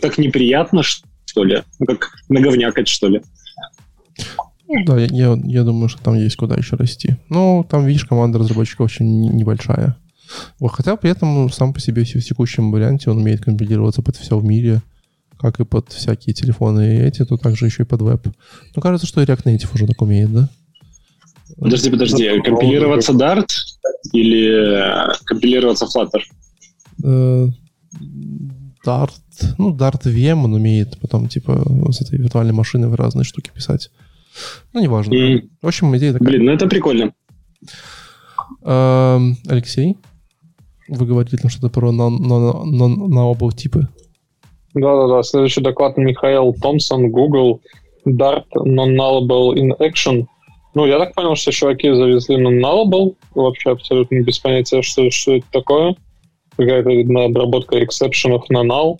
так 0.00 0.18
неприятно, 0.18 0.82
что 0.82 1.07
ли, 1.44 1.62
ну, 1.78 1.86
как 1.86 2.10
наговнякать, 2.28 2.88
что 2.88 3.08
ли. 3.08 3.22
Ну, 4.66 4.84
да, 4.84 4.98
я, 4.98 5.38
я 5.44 5.64
думаю, 5.64 5.88
что 5.88 6.02
там 6.02 6.14
есть 6.14 6.36
куда 6.36 6.54
еще 6.54 6.76
расти. 6.76 7.16
Ну, 7.30 7.66
там, 7.68 7.86
видишь, 7.86 8.04
команда 8.04 8.38
разработчиков 8.38 8.86
очень 8.86 9.30
небольшая. 9.30 9.96
Хотя 10.60 10.96
при 10.96 11.10
этом 11.10 11.50
сам 11.50 11.72
по 11.72 11.80
себе 11.80 12.04
в 12.04 12.24
текущем 12.24 12.70
варианте 12.70 13.10
он 13.10 13.18
умеет 13.18 13.42
компилироваться 13.42 14.02
под 14.02 14.16
все 14.16 14.38
в 14.38 14.44
мире, 14.44 14.82
как 15.38 15.58
и 15.60 15.64
под 15.64 15.90
всякие 15.90 16.34
телефоны 16.34 16.96
и 16.96 17.00
эти, 17.00 17.24
то 17.24 17.38
также 17.38 17.64
еще 17.66 17.84
и 17.84 17.86
под 17.86 18.02
веб. 18.02 18.26
Ну, 18.74 18.82
кажется, 18.82 19.06
что 19.06 19.22
и 19.22 19.24
React 19.24 19.44
Native 19.44 19.74
уже 19.74 19.86
так 19.86 20.02
умеет, 20.02 20.32
да? 20.32 20.50
Подожди, 21.56 21.90
подожди, 21.90 22.40
компилироваться 22.42 23.12
Dart 23.12 23.48
или 24.12 24.84
компилироваться 25.24 25.86
Flutter? 25.86 26.20
Dart, 28.88 29.12
ну, 29.58 29.74
Dart 29.74 30.02
VM 30.04 30.44
он 30.44 30.54
умеет 30.54 30.98
потом, 31.00 31.28
типа, 31.28 31.62
с 31.90 32.00
этой 32.00 32.18
виртуальной 32.18 32.54
машины 32.54 32.88
в 32.88 32.94
разные 32.94 33.24
штуки 33.24 33.50
писать. 33.54 33.90
Ну, 34.72 34.80
неважно. 34.80 35.12
Mm. 35.12 35.48
В 35.60 35.66
общем, 35.66 35.94
идея 35.96 36.12
такая. 36.14 36.28
Блин, 36.28 36.46
ну 36.46 36.52
это 36.52 36.66
прикольно. 36.66 37.12
Эм, 38.64 39.36
Алексей, 39.48 39.96
вы 40.88 41.06
говорили 41.06 41.36
там 41.36 41.50
что-то 41.50 41.68
про 41.68 41.92
на 41.92 43.26
оба 43.26 43.52
типы. 43.52 43.88
Да-да-да, 44.74 45.22
следующий 45.22 45.60
доклад 45.60 45.96
Михаил 45.96 46.54
Томпсон, 46.54 47.10
Google, 47.10 47.60
Dart 48.06 48.46
Non-Nullable 48.54 49.54
in 49.54 49.72
Action. 49.80 50.26
Ну, 50.74 50.86
я 50.86 50.98
так 50.98 51.14
понял, 51.14 51.34
что 51.34 51.52
чуваки 51.52 51.92
завезли 51.92 52.36
Non-Nullable, 52.36 53.16
вообще 53.34 53.70
абсолютно 53.70 54.22
без 54.22 54.38
понятия, 54.38 54.82
что, 54.82 55.10
что 55.10 55.36
это 55.36 55.46
такое. 55.50 55.96
Какая-то, 56.58 57.24
обработка 57.24 57.82
эксепшенов 57.82 58.50
на 58.50 58.64
null. 58.64 58.98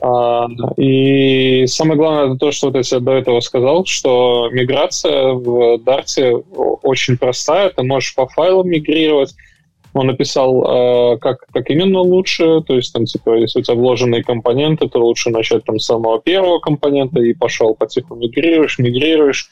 А, 0.00 0.48
и 0.76 1.64
самое 1.66 1.96
главное, 1.96 2.26
это 2.26 2.36
то, 2.36 2.50
что 2.50 2.68
вот 2.68 2.76
я 2.76 2.82
тебе 2.82 3.00
до 3.00 3.12
этого 3.12 3.40
сказал, 3.40 3.84
что 3.84 4.48
миграция 4.50 5.32
в 5.34 5.76
Dart 5.76 6.44
очень 6.82 7.16
простая. 7.16 7.70
Ты 7.70 7.84
можешь 7.84 8.14
по 8.16 8.26
файлам 8.26 8.68
мигрировать, 8.68 9.34
он 9.94 10.06
написал, 10.06 11.14
э, 11.14 11.18
как, 11.18 11.44
как 11.52 11.70
именно 11.70 12.00
лучше, 12.00 12.62
то 12.62 12.74
есть 12.74 12.92
там, 12.92 13.04
типа, 13.04 13.36
если 13.36 13.60
у 13.60 13.62
тебя 13.62 13.74
вложенные 13.74 14.24
компоненты, 14.24 14.88
то 14.88 14.98
лучше 15.04 15.30
начать 15.30 15.64
там 15.64 15.78
с 15.78 15.84
самого 15.84 16.20
первого 16.20 16.60
компонента 16.60 17.20
и 17.20 17.34
пошел 17.34 17.74
потихоньку 17.74 18.16
мигрируешь, 18.16 18.78
мигрируешь. 18.78 19.50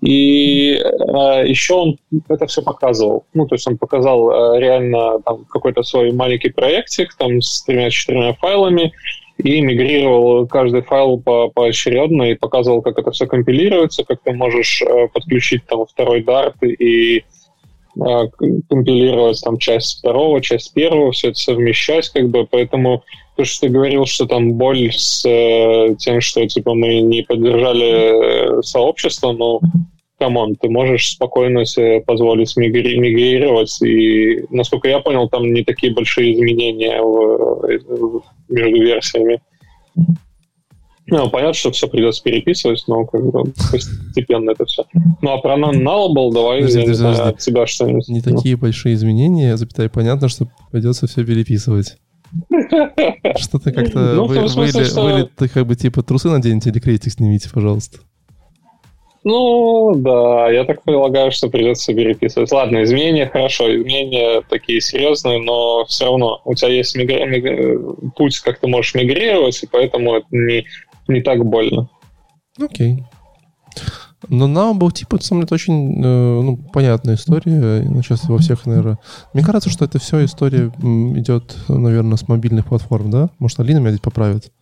И 0.00 0.74
э, 0.74 1.48
еще 1.48 1.74
он 1.74 1.98
это 2.28 2.46
все 2.46 2.62
показывал. 2.62 3.24
Ну, 3.34 3.46
то 3.46 3.56
есть 3.56 3.66
он 3.66 3.76
показал 3.76 4.30
э, 4.30 4.60
реально 4.60 5.20
там 5.20 5.44
какой-то 5.46 5.82
свой 5.82 6.12
маленький 6.12 6.50
проектик 6.50 7.14
там 7.16 7.42
с 7.42 7.64
тремя-четырьмя 7.64 8.34
файлами 8.34 8.92
и 9.38 9.60
мигрировал 9.60 10.46
каждый 10.46 10.82
файл 10.82 11.18
по 11.18 11.48
поочередно 11.48 12.24
и 12.24 12.34
показывал, 12.34 12.82
как 12.82 12.98
это 12.98 13.10
все 13.10 13.26
компилируется, 13.26 14.04
как 14.04 14.20
ты 14.22 14.32
можешь 14.32 14.82
э, 14.82 15.08
подключить 15.08 15.66
там 15.66 15.84
второй 15.86 16.22
Dart 16.22 16.64
и 16.64 17.24
компилировать 18.68 19.40
там 19.42 19.58
часть 19.58 19.98
второго, 19.98 20.40
часть 20.40 20.72
первого, 20.74 21.12
все 21.12 21.28
это 21.28 21.38
совмещать, 21.38 22.08
как 22.10 22.28
бы, 22.28 22.46
поэтому 22.46 23.02
то, 23.36 23.44
что 23.44 23.66
ты 23.66 23.72
говорил, 23.72 24.06
что 24.06 24.26
там 24.26 24.54
боль 24.54 24.92
с 24.92 25.24
э, 25.26 25.94
тем, 25.98 26.20
что 26.20 26.46
типа 26.46 26.74
мы 26.74 27.00
не 27.00 27.22
поддержали 27.22 28.58
э, 28.58 28.62
сообщество, 28.62 29.32
ну, 29.32 29.60
come 30.18 30.40
on, 30.40 30.56
ты 30.56 30.68
можешь 30.68 31.12
спокойно 31.12 31.64
себе 31.64 32.02
позволить 32.02 32.54
мигри- 32.56 32.98
мигрировать, 32.98 33.80
и, 33.82 34.44
насколько 34.50 34.88
я 34.88 35.00
понял, 35.00 35.28
там 35.28 35.52
не 35.52 35.64
такие 35.64 35.94
большие 35.94 36.34
изменения 36.34 37.00
в, 37.00 37.66
в, 37.88 38.22
между 38.48 38.80
версиями. 38.80 39.40
Ну, 41.10 41.28
понятно, 41.28 41.54
что 41.54 41.72
все 41.72 41.88
придется 41.88 42.22
переписывать, 42.22 42.84
но 42.86 43.04
как 43.04 43.24
бы 43.24 43.44
постепенно 43.70 44.50
это 44.52 44.64
все. 44.64 44.84
Ну, 45.20 45.30
а 45.30 45.38
про 45.38 45.56
non-nullable 45.56 46.32
давай 46.32 46.60
подожди, 46.60 46.82
подожди, 46.82 47.02
подожди. 47.02 47.22
от 47.22 47.38
тебя 47.38 47.66
что-нибудь. 47.66 48.08
Не 48.08 48.22
ну. 48.24 48.36
такие 48.36 48.56
большие 48.56 48.94
изменения, 48.94 49.56
запятая, 49.56 49.88
понятно, 49.88 50.28
что 50.28 50.48
придется 50.70 51.06
все 51.06 51.24
переписывать. 51.24 51.96
Что-то 52.50 53.72
как-то 53.72 53.98
ну, 54.14 54.26
вы, 54.26 54.48
смысле, 54.48 54.84
что... 54.84 55.02
вы, 55.02 55.28
ты 55.36 55.48
как 55.48 55.66
бы 55.66 55.74
типа 55.74 56.04
трусы 56.04 56.28
наденете 56.28 56.70
или 56.70 56.78
крестик 56.78 57.12
снимите, 57.12 57.50
пожалуйста. 57.52 57.98
Ну, 59.22 59.92
да, 59.96 60.50
я 60.50 60.64
так 60.64 60.82
предполагаю, 60.82 61.30
что 61.30 61.50
придется 61.50 61.92
переписывать. 61.92 62.50
Ладно, 62.52 62.82
изменения 62.84 63.26
хорошо, 63.26 63.74
изменения 63.74 64.42
такие 64.48 64.80
серьезные, 64.80 65.40
но 65.40 65.84
все 65.86 66.06
равно 66.06 66.40
у 66.44 66.54
тебя 66.54 66.70
есть 66.70 66.96
мигри... 66.96 67.78
путь, 68.16 68.38
как 68.38 68.60
ты 68.60 68.68
можешь 68.68 68.94
мигрировать, 68.94 69.62
и 69.62 69.68
поэтому 69.70 70.14
это 70.14 70.26
не, 70.30 70.64
не 71.10 71.22
так 71.22 71.44
больно. 71.44 71.88
Окей. 72.60 73.04
Но 74.28 74.46
на 74.46 74.74
был 74.74 74.90
типа, 74.90 75.16
это, 75.16 75.24
самом 75.24 75.42
деле, 75.42 75.54
очень 75.54 76.04
э, 76.04 76.40
ну, 76.42 76.56
понятная 76.56 77.14
история. 77.14 77.82
Ну, 77.88 78.02
сейчас 78.02 78.28
во 78.28 78.38
всех, 78.38 78.66
наверное... 78.66 78.98
Мне 79.32 79.42
кажется, 79.42 79.70
что 79.70 79.84
это 79.84 79.98
все 79.98 80.24
история 80.24 80.70
идет, 81.16 81.56
наверное, 81.68 82.16
с 82.16 82.28
мобильных 82.28 82.66
платформ, 82.66 83.10
да? 83.10 83.30
Может, 83.38 83.60
Алина 83.60 83.78
меня 83.78 83.90
здесь 83.90 84.00
поправит? 84.00 84.52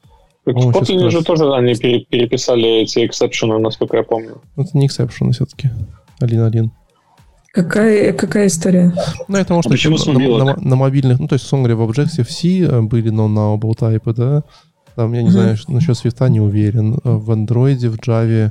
В 0.45 0.51
Kotlin 0.51 1.11
же 1.11 1.23
тоже 1.23 1.53
они 1.53 1.75
переписали 1.75 2.83
эти 2.83 3.05
exception 3.05 3.49
ы, 3.49 3.59
насколько 3.59 3.97
я 3.97 4.03
помню. 4.03 4.41
Это 4.57 4.71
не 4.79 4.87
exception 4.87 5.28
ы 5.28 5.33
все-таки. 5.33 5.71
Алина, 6.21 6.47
Алин. 6.47 6.73
Какая, 7.53 8.13
какая 8.13 8.47
история? 8.47 8.93
Ну, 9.27 9.37
это 9.37 9.53
может 9.53 9.71
а 9.71 9.75
почему 9.75 9.97
на, 9.97 10.45
на, 10.45 10.45
на, 10.45 10.61
на 10.61 10.77
мобильных, 10.77 11.19
ну, 11.19 11.27
то 11.27 11.35
есть, 11.35 11.45
условно 11.45 11.69
говоря, 11.69 11.85
в 11.85 11.91
Objective-C 11.91 12.61
э, 12.61 12.83
были 12.83 13.11
non-nullable 13.11 13.75
type 13.75 14.01
ы, 14.01 14.15
да, 14.15 14.45
там, 14.99 15.13
я 15.13 15.23
не 15.23 15.31
знаю, 15.31 15.57
насчет 15.69 15.97
Swift 15.97 16.23
а 16.23 16.29
не 16.29 16.41
уверен. 16.41 16.95
Э, 16.95 16.99
в 17.05 17.31
андроиде, 17.31 17.89
в 17.89 18.01
Java, 18.01 18.51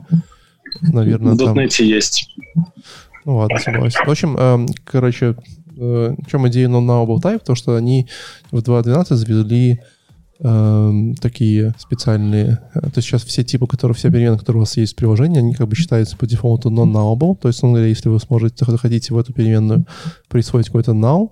наверное, 0.82 1.34
в 1.34 1.38
там... 1.38 1.58
.NET 1.58 1.84
есть. 1.84 2.34
Ну 3.26 3.36
ладно, 3.36 3.60
согласен. 3.60 4.00
В 4.06 4.10
общем, 4.10 4.38
э, 4.40 4.66
короче, 4.86 5.36
э, 5.76 6.16
в 6.18 6.32
чем 6.32 6.48
идея 6.48 6.70
non-nullable 6.70 7.22
type? 7.22 7.44
То, 7.46 7.54
что 7.54 7.76
они 7.76 8.08
в 8.50 8.60
2.12 8.60 9.16
завезли 9.16 9.82
э, 10.40 11.14
такие 11.20 11.76
специальные... 11.80 12.60
Э, 12.74 12.80
то 12.80 12.94
есть 12.96 13.10
сейчас 13.10 13.26
все 13.26 13.44
типы, 13.44 13.68
которые, 13.68 13.98
все 13.98 14.10
перемены, 14.10 14.38
которые 14.38 14.62
у 14.62 14.64
вас 14.64 14.78
есть 14.78 14.94
в 14.94 14.96
приложении, 14.96 15.40
они 15.40 15.54
как 15.54 15.68
бы 15.68 15.76
считаются 15.76 16.16
по 16.16 16.26
дефолту 16.26 16.70
non-nullable. 16.70 17.36
То 17.42 17.50
есть, 17.50 17.62
ну, 17.62 17.76
если 17.76 18.08
вы 18.08 18.22
сможете, 18.22 18.64
хотите 18.64 19.14
в 19.14 19.18
эту 19.18 19.34
переменную 19.34 19.86
присвоить 20.30 20.68
какой-то 20.68 20.94
null, 20.94 21.30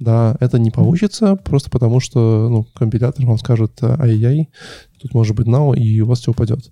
да, 0.00 0.36
это 0.40 0.58
не 0.58 0.70
получится, 0.70 1.36
просто 1.36 1.70
потому 1.70 2.00
что 2.00 2.48
ну, 2.48 2.64
компилятор 2.74 3.26
вам 3.26 3.38
скажет 3.38 3.72
ай-яй, 3.82 4.48
тут 5.00 5.14
может 5.14 5.36
быть 5.36 5.46
now, 5.46 5.76
и 5.76 6.00
у 6.00 6.06
вас 6.06 6.20
все 6.20 6.30
упадет. 6.30 6.70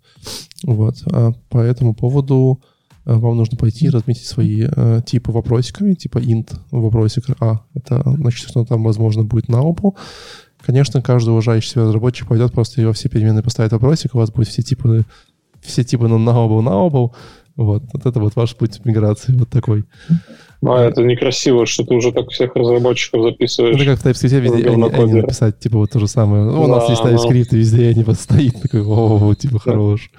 Вот. 0.62 0.97
А 1.12 1.33
по 1.49 1.59
этому 1.59 1.95
поводу 1.95 2.61
э, 3.05 3.15
вам 3.15 3.37
нужно 3.37 3.57
пойти 3.57 3.87
и 3.87 3.91
разметить 3.91 4.27
свои 4.27 4.67
э, 4.71 5.01
типы 5.05 5.33
вопросиками, 5.33 5.95
типа 5.95 6.19
int 6.19 6.53
вопросик 6.71 7.25
А. 7.41 7.61
Это 7.75 8.03
значит, 8.05 8.49
что 8.49 8.65
там, 8.65 8.85
возможно, 8.85 9.25
будет 9.25 9.49
now. 9.49 9.95
Конечно, 10.65 11.03
каждый 11.03 11.31
уважающий 11.31 11.71
себя 11.71 11.83
разработчик 11.83 12.29
пойдет 12.29 12.53
просто 12.53 12.85
во 12.87 12.93
все 12.93 13.09
переменные 13.09 13.43
поставит 13.43 13.73
вопросик, 13.73 14.15
у 14.15 14.19
вас 14.19 14.31
будет 14.31 14.49
все 14.49 14.62
типы, 14.62 15.05
все 15.61 15.85
типы 15.85 16.09
на 16.09 16.15
now, 16.15 16.49
now. 16.61 17.12
Вот. 17.57 17.85
вот 17.93 18.07
это 18.07 18.21
вот 18.21 18.37
ваш 18.37 18.55
путь 18.55 18.85
миграции, 18.85 19.33
вот 19.33 19.49
такой. 19.49 19.85
А, 20.64 20.85
это 20.85 21.03
некрасиво, 21.03 21.66
что 21.66 21.85
ты 21.85 21.95
уже 21.95 22.12
так 22.12 22.31
всех 22.31 22.55
разработчиков 22.57 23.23
записываешь. 23.23 23.77
Это 23.77 23.85
как 23.85 24.01
в 24.01 24.07
TypeScript 24.07 24.40
везде 24.40 24.69
они, 24.69 24.83
они 24.85 25.12
написать, 25.14 25.59
типа, 25.59 25.79
вот 25.79 25.90
то 25.90 25.99
же 25.99 26.09
самое. 26.09 26.45
Ну, 26.45 26.62
у 26.62 26.66
нас 26.66 26.88
есть 26.88 27.03
TypeScript, 27.03 27.49
и 27.53 27.57
везде 27.57 27.88
они 27.88 28.03
вот 28.05 28.16
стоит, 28.16 28.61
такой, 28.62 28.83
о, 28.83 29.35
типа, 29.35 29.59
хорош. 29.59 30.11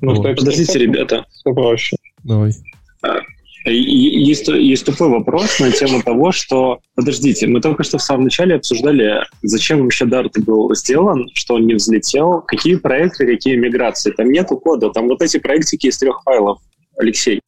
Ну, 0.00 0.14
вот. 0.14 0.36
Подождите, 0.36 0.78
ребята. 0.78 1.24
Все 1.30 1.54
проще. 1.54 1.96
Давай. 2.24 2.52
А, 3.02 3.20
Есть, 3.64 4.48
есть 4.48 4.84
тупой 4.84 5.08
вопрос 5.08 5.60
на 5.60 5.70
тему 5.70 6.02
того, 6.02 6.32
что... 6.32 6.80
Подождите, 6.96 7.46
мы 7.46 7.60
только 7.60 7.84
что 7.84 7.98
в 7.98 8.02
самом 8.02 8.24
начале 8.24 8.56
обсуждали, 8.56 9.24
зачем 9.42 9.82
вообще 9.82 10.04
Dart 10.04 10.32
был 10.44 10.74
сделан, 10.74 11.28
что 11.34 11.54
он 11.54 11.66
не 11.66 11.74
взлетел, 11.74 12.40
какие 12.40 12.74
проекты, 12.74 13.24
какие 13.26 13.54
миграции. 13.54 14.10
Там 14.10 14.30
нету 14.30 14.56
кода, 14.56 14.90
там 14.90 15.06
вот 15.06 15.22
эти 15.22 15.38
проектики 15.38 15.86
из 15.86 15.98
трех 15.98 16.22
файлов, 16.24 16.58
Алексей. 16.98 17.40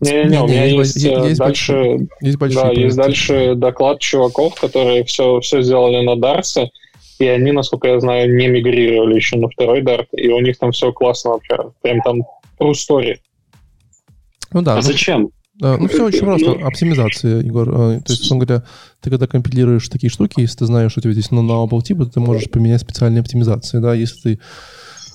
Не-не-не, 0.00 0.42
у 0.42 0.46
меня 0.46 0.64
есть, 0.64 0.96
есть, 0.96 1.06
есть 1.06 1.38
дальше, 1.38 1.98
есть 2.20 2.38
да, 2.38 2.46
проекты. 2.46 2.80
есть 2.80 2.96
дальше 2.96 3.54
доклад 3.56 3.98
чуваков, 3.98 4.54
которые 4.60 5.04
все, 5.04 5.40
все 5.40 5.62
сделали 5.62 6.04
на 6.04 6.16
Дарсе, 6.16 6.70
и 7.18 7.26
они, 7.26 7.52
насколько 7.52 7.88
я 7.88 8.00
знаю, 8.00 8.34
не 8.36 8.46
мигрировали 8.48 9.14
еще 9.14 9.36
на 9.36 9.48
второй 9.48 9.80
Dart, 9.80 10.06
и 10.12 10.28
у 10.28 10.40
них 10.40 10.58
там 10.58 10.72
все 10.72 10.92
классно 10.92 11.30
вообще. 11.30 11.56
Прям 11.80 12.00
там 12.02 12.22
true 12.60 12.72
story. 12.72 13.16
Ну 14.52 14.62
да. 14.62 14.74
А 14.74 14.76
ну, 14.76 14.82
зачем? 14.82 15.30
Да, 15.58 15.78
ну, 15.78 15.88
все 15.88 16.04
очень 16.04 16.20
просто. 16.20 16.52
Оптимизация, 16.52 17.40
Егор. 17.40 17.68
А, 17.70 18.00
то 18.00 18.12
есть, 18.12 18.22
условно 18.22 18.44
говоря, 18.44 18.64
ты 19.00 19.08
когда 19.08 19.26
компилируешь 19.26 19.88
такие 19.88 20.10
штуки, 20.10 20.40
если 20.40 20.58
ты 20.58 20.66
знаешь, 20.66 20.90
что 20.90 21.00
у 21.00 21.02
тебя 21.02 21.12
здесь 21.14 21.30
nullable 21.30 21.82
типа, 21.82 22.04
ты 22.04 22.20
можешь 22.20 22.50
применять 22.50 22.82
специальные 22.82 23.22
оптимизации, 23.22 23.78
да, 23.78 23.94
если 23.94 24.20
ты 24.20 24.40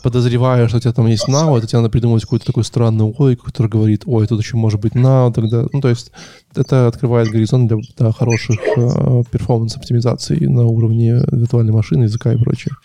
подозреваешь, 0.01 0.69
что 0.69 0.77
у 0.77 0.81
тебя 0.81 0.93
там 0.93 1.07
есть 1.07 1.27
now, 1.27 1.57
это 1.57 1.67
тебе 1.67 1.79
надо 1.79 1.89
придумать 1.89 2.23
какую-то 2.23 2.45
такую 2.45 2.63
странную 2.63 3.13
логику, 3.17 3.45
которая 3.45 3.69
говорит, 3.69 4.03
ой, 4.05 4.27
тут 4.27 4.41
еще 4.41 4.57
может 4.57 4.79
быть 4.79 4.93
now, 4.93 5.31
тогда... 5.33 5.65
Ну, 5.71 5.81
то 5.81 5.89
есть 5.89 6.11
это 6.55 6.87
открывает 6.87 7.29
горизонт 7.29 7.67
для, 7.67 7.77
для 7.97 8.11
хороших 8.11 8.59
э, 8.77 9.23
перформанс-оптимизаций 9.31 10.39
на 10.47 10.65
уровне 10.65 11.23
виртуальной 11.31 11.73
машины, 11.73 12.03
языка 12.03 12.33
и 12.33 12.37
прочее. 12.37 12.75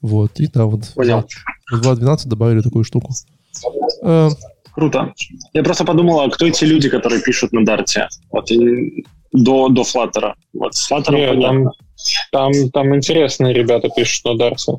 Вот, 0.00 0.40
и 0.40 0.46
да, 0.46 0.64
вот 0.64 0.92
Понял. 0.94 1.24
в 1.70 1.80
2.12 1.80 2.28
добавили 2.28 2.60
такую 2.60 2.84
штуку. 2.84 3.12
Э, 4.02 4.28
Круто. 4.72 5.12
Я 5.52 5.62
просто 5.62 5.84
подумал, 5.84 6.20
а 6.20 6.30
кто 6.30 6.46
эти 6.46 6.64
люди, 6.64 6.88
которые 6.88 7.20
пишут 7.20 7.52
на 7.52 7.64
Дарте? 7.64 8.08
Вот 8.30 8.50
и 8.50 9.04
до, 9.32 9.68
до 9.68 9.82
Flutter. 9.82 10.32
Вот 10.54 10.74
с 10.74 10.90
Flutter 10.90 11.14
Нет, 11.14 11.40
там, 11.42 11.64
там, 12.30 12.70
там 12.70 12.96
интересные 12.96 13.54
ребята 13.54 13.88
пишут 13.94 14.24
на 14.24 14.36
Дарте. 14.36 14.72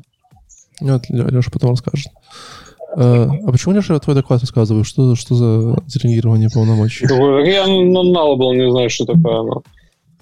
Вот, 0.80 1.08
Леша 1.08 1.50
потом 1.50 1.70
расскажет. 1.70 2.08
А, 2.96 3.28
а 3.46 3.50
почему, 3.50 3.74
Леша, 3.74 3.98
твой 3.98 4.14
доклад 4.14 4.40
рассказываешь? 4.40 4.86
Что, 4.86 5.14
что 5.14 5.34
за 5.34 5.82
делегирование 5.86 6.48
полномочий? 6.52 7.06
Я 7.06 7.66
ну, 7.66 8.12
нал 8.12 8.36
был, 8.36 8.52
не 8.54 8.70
знаю, 8.70 8.90
что 8.90 9.04
такое 9.04 9.40
оно. 9.40 9.62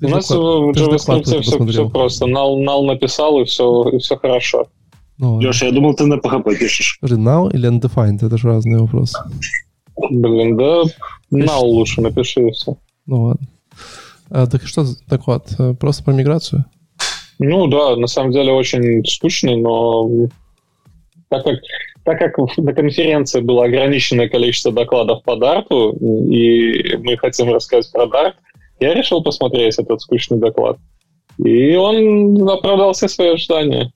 У 0.00 0.08
нас 0.08 0.28
в 0.30 0.70
JavaScript 0.70 1.22
все, 1.22 1.64
все 1.64 1.88
просто. 1.88 2.26
Нал, 2.26 2.58
нал 2.58 2.84
написал, 2.84 3.40
и 3.40 3.44
все, 3.44 3.88
и 3.90 3.98
все 3.98 4.16
хорошо. 4.16 4.66
Ну, 5.18 5.40
Леша, 5.40 5.66
я 5.66 5.72
думал, 5.72 5.94
ты 5.94 6.06
на 6.06 6.14
PHP 6.14 6.56
пишешь. 6.56 6.98
Now 7.02 7.52
или 7.52 7.68
undefined? 7.68 8.26
Это 8.26 8.36
же 8.36 8.48
разные 8.48 8.78
вопросы. 8.78 9.18
Блин, 10.10 10.56
да 10.56 10.82
now 11.32 11.60
лучше 11.60 12.00
напиши 12.00 12.48
и 12.48 12.50
все. 12.52 12.76
Ну 13.06 13.22
ладно. 13.22 13.46
А, 14.30 14.46
так 14.46 14.66
что 14.66 14.84
доклад? 15.08 15.54
Просто 15.78 16.04
про 16.04 16.12
миграцию? 16.12 16.64
Ну 17.38 17.66
да, 17.66 17.96
на 17.96 18.06
самом 18.06 18.32
деле 18.32 18.52
очень 18.52 19.04
скучный, 19.04 19.56
но 19.56 20.08
так 21.32 21.44
как, 21.44 21.58
так 22.04 22.18
как 22.18 22.58
на 22.58 22.74
конференции 22.74 23.40
было 23.40 23.64
ограниченное 23.64 24.28
количество 24.28 24.70
докладов 24.70 25.22
по 25.24 25.36
дарту, 25.36 25.92
и 26.30 26.96
мы 26.98 27.16
хотим 27.16 27.52
рассказать 27.52 27.90
про 27.90 28.06
дарт, 28.06 28.36
я 28.80 28.92
решил 28.92 29.22
посмотреть 29.22 29.78
этот 29.78 30.02
скучный 30.02 30.38
доклад. 30.38 30.76
И 31.42 31.74
он 31.74 32.48
оправдал 32.48 32.92
все 32.92 33.08
свои 33.08 33.30
ожидания. 33.30 33.90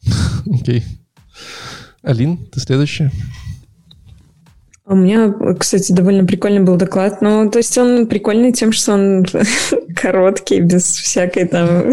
Окей. 0.60 0.82
Алин, 2.02 2.38
ты 2.46 2.60
следующая. 2.60 3.10
У 4.90 4.96
меня, 4.96 5.32
кстати, 5.56 5.92
довольно 5.92 6.26
прикольный 6.26 6.62
был 6.62 6.74
доклад. 6.74 7.22
Ну, 7.22 7.48
то 7.48 7.58
есть 7.58 7.78
он 7.78 8.08
прикольный 8.08 8.50
тем, 8.50 8.72
что 8.72 8.94
он 8.94 9.24
короткий, 9.96 10.58
без 10.58 10.82
всякой 10.82 11.46
там, 11.46 11.92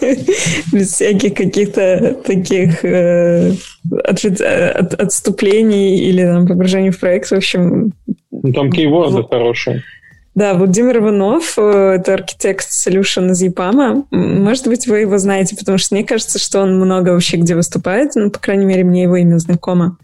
без 0.72 0.88
всяких 0.88 1.34
каких-то 1.34 2.16
таких 2.26 2.84
э, 2.84 3.52
от, 3.92 4.24
от, 4.24 4.94
отступлений 4.94 6.00
или 6.00 6.24
там 6.24 6.48
погружений 6.48 6.90
в 6.90 6.98
проект. 6.98 7.28
В 7.28 7.34
общем... 7.34 7.92
Ну, 8.32 8.52
там 8.52 8.72
кейворды 8.72 9.22
хорошие. 9.22 9.84
Да, 10.34 10.54
Владимир 10.54 10.98
Иванов, 10.98 11.54
э, 11.58 11.98
это 12.00 12.14
архитект 12.14 12.68
Solution 12.68 13.30
из 13.30 13.40
ЕПАМа. 13.40 14.06
Может 14.10 14.66
быть, 14.66 14.88
вы 14.88 14.98
его 15.02 15.16
знаете, 15.18 15.54
потому 15.54 15.78
что 15.78 15.94
мне 15.94 16.02
кажется, 16.02 16.40
что 16.40 16.62
он 16.62 16.74
много 16.76 17.10
вообще 17.10 17.36
где 17.36 17.54
выступает. 17.54 18.16
Ну, 18.16 18.32
по 18.32 18.40
крайней 18.40 18.64
мере, 18.64 18.82
мне 18.82 19.04
его 19.04 19.14
имя 19.14 19.38
знакомо. 19.38 19.96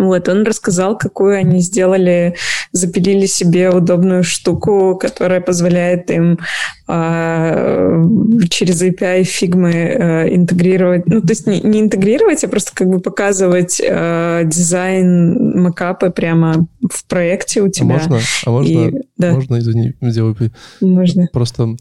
Вот, 0.00 0.30
он 0.30 0.44
рассказал, 0.44 0.96
какую 0.96 1.36
они 1.36 1.60
сделали, 1.60 2.34
запилили 2.72 3.26
себе 3.26 3.68
удобную 3.68 4.24
штуку, 4.24 4.96
которая 4.98 5.42
позволяет 5.42 6.10
им 6.10 6.38
э, 6.88 8.02
через 8.48 8.82
API 8.82 9.24
фигмы 9.24 9.72
э, 9.72 10.34
интегрировать, 10.34 11.06
ну, 11.06 11.20
то 11.20 11.28
есть 11.28 11.46
не, 11.46 11.60
не 11.60 11.82
интегрировать, 11.82 12.42
а 12.44 12.48
просто 12.48 12.72
как 12.74 12.88
бы 12.88 13.00
показывать 13.00 13.78
э, 13.78 14.42
дизайн 14.46 15.60
макапы 15.60 16.08
прямо 16.08 16.66
в 16.90 17.04
проекте 17.06 17.60
у 17.60 17.68
тебя. 17.68 17.96
А 17.96 17.98
можно, 17.98 18.18
а 18.46 18.50
можно, 18.50 18.70
И, 18.70 19.02
да. 19.18 19.32
можно 19.32 19.58
извини, 19.58 19.96
сделаю? 20.00 20.34
Можно. 20.80 21.28
Просто 21.30 21.76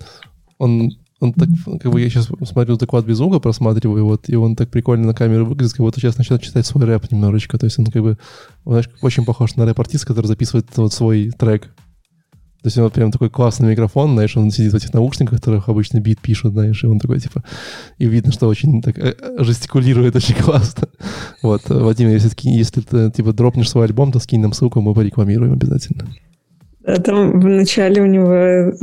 он 0.57 0.91
он 1.19 1.33
так, 1.33 1.49
как 1.81 1.91
бы 1.91 1.99
я 1.99 2.09
сейчас 2.09 2.29
смотрю 2.43 2.77
доклад 2.77 3.05
без 3.05 3.17
звука, 3.17 3.39
просматриваю, 3.39 4.05
вот, 4.05 4.29
и 4.29 4.35
он 4.35 4.55
так 4.55 4.69
прикольно 4.69 5.07
на 5.07 5.13
камеру 5.13 5.45
выглядит, 5.45 5.73
как 5.73 5.81
будто 5.81 5.99
сейчас 5.99 6.17
начинает 6.17 6.43
читать 6.43 6.65
свой 6.65 6.85
рэп 6.85 7.11
немножечко. 7.11 7.57
То 7.57 7.65
есть 7.65 7.77
он 7.77 7.85
как 7.85 8.01
бы, 8.01 8.17
знаешь, 8.65 8.89
очень 9.01 9.25
похож 9.25 9.55
на 9.55 9.65
рэп-артист, 9.65 10.05
который 10.05 10.27
записывает 10.27 10.65
вот 10.77 10.93
свой 10.93 11.31
трек. 11.31 11.63
То 12.61 12.67
есть 12.67 12.77
он 12.77 12.89
прям 12.91 13.11
такой 13.11 13.29
классный 13.29 13.69
микрофон, 13.69 14.13
знаешь, 14.13 14.35
он 14.35 14.51
сидит 14.51 14.73
в 14.73 14.75
этих 14.75 14.93
наушниках, 14.93 15.39
которых 15.39 15.69
обычно 15.69 16.01
бит 16.01 16.19
пишут, 16.19 16.53
знаешь, 16.53 16.83
и 16.83 16.87
он 16.87 16.99
такой, 16.99 17.19
типа, 17.19 17.43
и 17.97 18.05
видно, 18.05 18.33
что 18.33 18.47
очень 18.47 18.81
так 18.81 18.97
э, 18.97 19.15
жестикулирует 19.39 20.15
очень 20.17 20.35
классно. 20.43 20.89
Вот, 21.41 21.61
Вадим, 21.69 22.09
если, 22.09 22.31
если 22.49 22.81
ты, 22.81 23.11
типа, 23.11 23.31
дропнешь 23.31 23.69
свой 23.69 23.85
альбом, 23.85 24.11
то 24.11 24.19
скинь 24.19 24.41
нам 24.41 24.51
ссылку, 24.51 24.81
мы 24.81 24.93
порекламируем 24.93 25.53
обязательно. 25.53 26.05
А 26.85 26.97
там 26.97 27.39
в 27.39 27.45
начале 27.45 28.01
у 28.01 28.05
него 28.05 28.73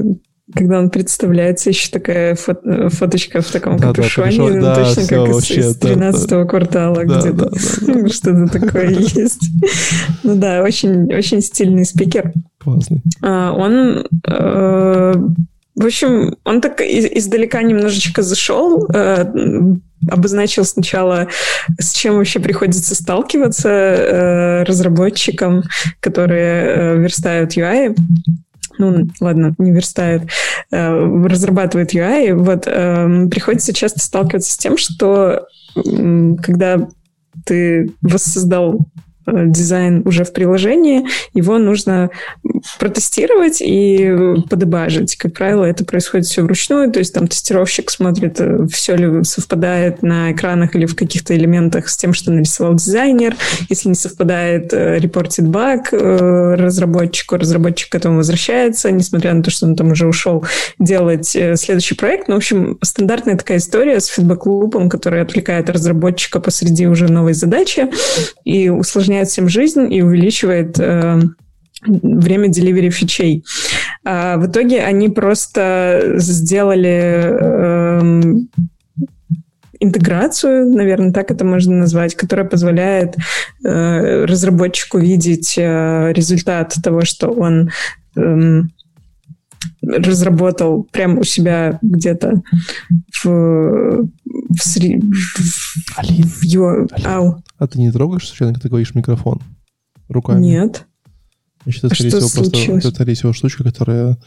когда 0.54 0.78
он 0.78 0.90
представляется, 0.90 1.70
еще 1.70 1.90
такая 1.90 2.36
фото, 2.36 2.88
фоточка 2.90 3.40
в 3.40 3.50
таком 3.50 3.78
да, 3.78 3.88
капюшоне, 3.88 4.38
да, 4.38 4.44
ну, 4.44 4.60
да, 4.60 4.74
точно 4.76 5.02
все, 5.02 5.16
как 5.16 5.34
вообще, 5.34 5.54
из, 5.60 5.66
из 5.70 5.76
13 5.76 6.28
да, 6.28 6.44
квартала 6.44 7.04
да, 7.04 7.04
где-то. 7.04 7.32
Да, 7.32 7.50
да, 7.50 7.94
да. 7.94 8.08
Что-то 8.08 8.46
такое 8.46 8.90
есть. 8.90 9.50
Ну 10.22 10.36
да, 10.36 10.62
очень, 10.62 11.12
очень 11.12 11.40
стильный 11.40 11.84
спикер. 11.84 12.32
Классный. 12.58 13.02
А, 13.22 13.52
он 13.52 14.06
э, 14.26 15.14
в 15.76 15.84
общем, 15.84 16.36
он 16.44 16.62
так 16.62 16.80
издалека 16.80 17.60
немножечко 17.62 18.22
зашел, 18.22 18.86
э, 18.94 19.26
обозначил 20.10 20.64
сначала, 20.64 21.28
с 21.78 21.92
чем 21.92 22.16
вообще 22.16 22.40
приходится 22.40 22.94
сталкиваться 22.94 23.68
э, 23.68 24.62
разработчикам, 24.62 25.64
которые 26.00 26.98
верстают 26.98 27.56
UI 27.56 27.94
ну, 28.78 29.08
ладно, 29.20 29.54
не 29.58 29.72
верстает, 29.72 30.22
э, 30.70 31.26
разрабатывает 31.26 31.94
UI, 31.94 32.34
вот, 32.34 32.64
э, 32.66 33.28
приходится 33.30 33.72
часто 33.72 34.00
сталкиваться 34.00 34.52
с 34.52 34.58
тем, 34.58 34.76
что 34.76 35.46
когда 36.42 36.88
ты 37.44 37.92
воссоздал 38.00 38.80
Э, 39.26 39.44
дизайн 39.46 40.02
уже 40.04 40.24
в 40.24 40.32
приложении, 40.32 41.04
его 41.34 41.58
нужно 41.58 42.10
протестировать 42.78 43.60
и 43.60 44.14
подебажить. 44.48 45.16
Как 45.16 45.32
правило, 45.32 45.64
это 45.64 45.84
происходит 45.84 46.26
все 46.26 46.42
вручную, 46.42 46.90
то 46.90 46.98
есть 46.98 47.14
там 47.14 47.28
тестировщик 47.28 47.90
смотрит, 47.90 48.40
э, 48.40 48.66
все 48.70 48.96
ли 48.96 49.24
совпадает 49.24 50.02
на 50.02 50.32
экранах 50.32 50.74
или 50.74 50.86
в 50.86 50.96
каких-то 50.96 51.36
элементах 51.36 51.88
с 51.88 51.96
тем, 51.96 52.14
что 52.14 52.30
нарисовал 52.30 52.74
дизайнер. 52.74 53.36
Если 53.68 53.88
не 53.88 53.94
совпадает, 53.94 54.72
э, 54.72 54.98
репортит 54.98 55.46
баг 55.46 55.92
разработчику, 55.92 57.36
разработчик 57.36 57.90
к 57.90 57.94
этому 57.94 58.16
возвращается, 58.16 58.90
несмотря 58.90 59.34
на 59.34 59.42
то, 59.42 59.50
что 59.50 59.66
он 59.66 59.76
там 59.76 59.90
уже 59.90 60.06
ушел 60.06 60.44
делать 60.78 61.26
следующий 61.26 61.94
проект. 61.94 62.28
Ну, 62.28 62.34
в 62.34 62.38
общем, 62.38 62.78
стандартная 62.82 63.36
такая 63.36 63.58
история 63.58 64.00
с 64.00 64.06
фидбэк-лупом, 64.06 64.88
который 64.88 65.22
отвлекает 65.22 65.70
разработчика 65.70 66.40
посреди 66.40 66.86
уже 66.86 67.08
новой 67.08 67.34
задачи 67.34 67.88
и 68.44 68.68
усложняет 68.68 69.28
всем 69.28 69.48
жизнь 69.48 69.92
и 69.92 70.02
увеличивает 70.02 70.78
э, 70.78 71.20
время 71.82 72.48
деливери 72.48 72.90
фичей. 72.90 73.44
А 74.04 74.36
в 74.38 74.46
итоге 74.46 74.82
они 74.82 75.08
просто 75.08 76.14
сделали 76.16 77.36
э, 77.40 78.34
интеграцию, 79.80 80.70
наверное, 80.70 81.12
так 81.12 81.30
это 81.30 81.44
можно 81.44 81.74
назвать, 81.76 82.14
которая 82.14 82.46
позволяет 82.46 83.16
э, 83.64 84.24
разработчику 84.24 84.98
видеть 84.98 85.56
э, 85.58 86.12
результат 86.12 86.74
того, 86.82 87.02
что 87.02 87.28
он 87.28 87.70
э, 88.16 88.62
разработал 89.82 90.84
прямо 90.84 91.20
у 91.20 91.24
себя 91.24 91.78
где-то 91.82 92.42
в, 93.22 93.28
в, 93.28 94.58
сри... 94.58 95.00
в, 95.00 95.96
в 95.96 96.42
его... 96.42 96.86
Ау. 97.04 97.42
А 97.58 97.66
ты 97.66 97.78
не 97.78 97.90
трогаешь 97.90 98.28
случайно, 98.28 98.54
когда 98.54 98.62
ты 98.62 98.68
говоришь 98.68 98.94
микрофон? 98.94 99.40
Руками? 100.08 100.40
Нет. 100.40 100.86
Значит, 101.66 101.84
это, 101.84 101.94
скорее 101.94 102.10
всего, 102.10 102.52
просто 102.52 102.72
это, 102.72 102.90
скорее 102.90 103.14
всего, 103.14 103.32
штучка, 103.32 103.64
которая 103.64 104.18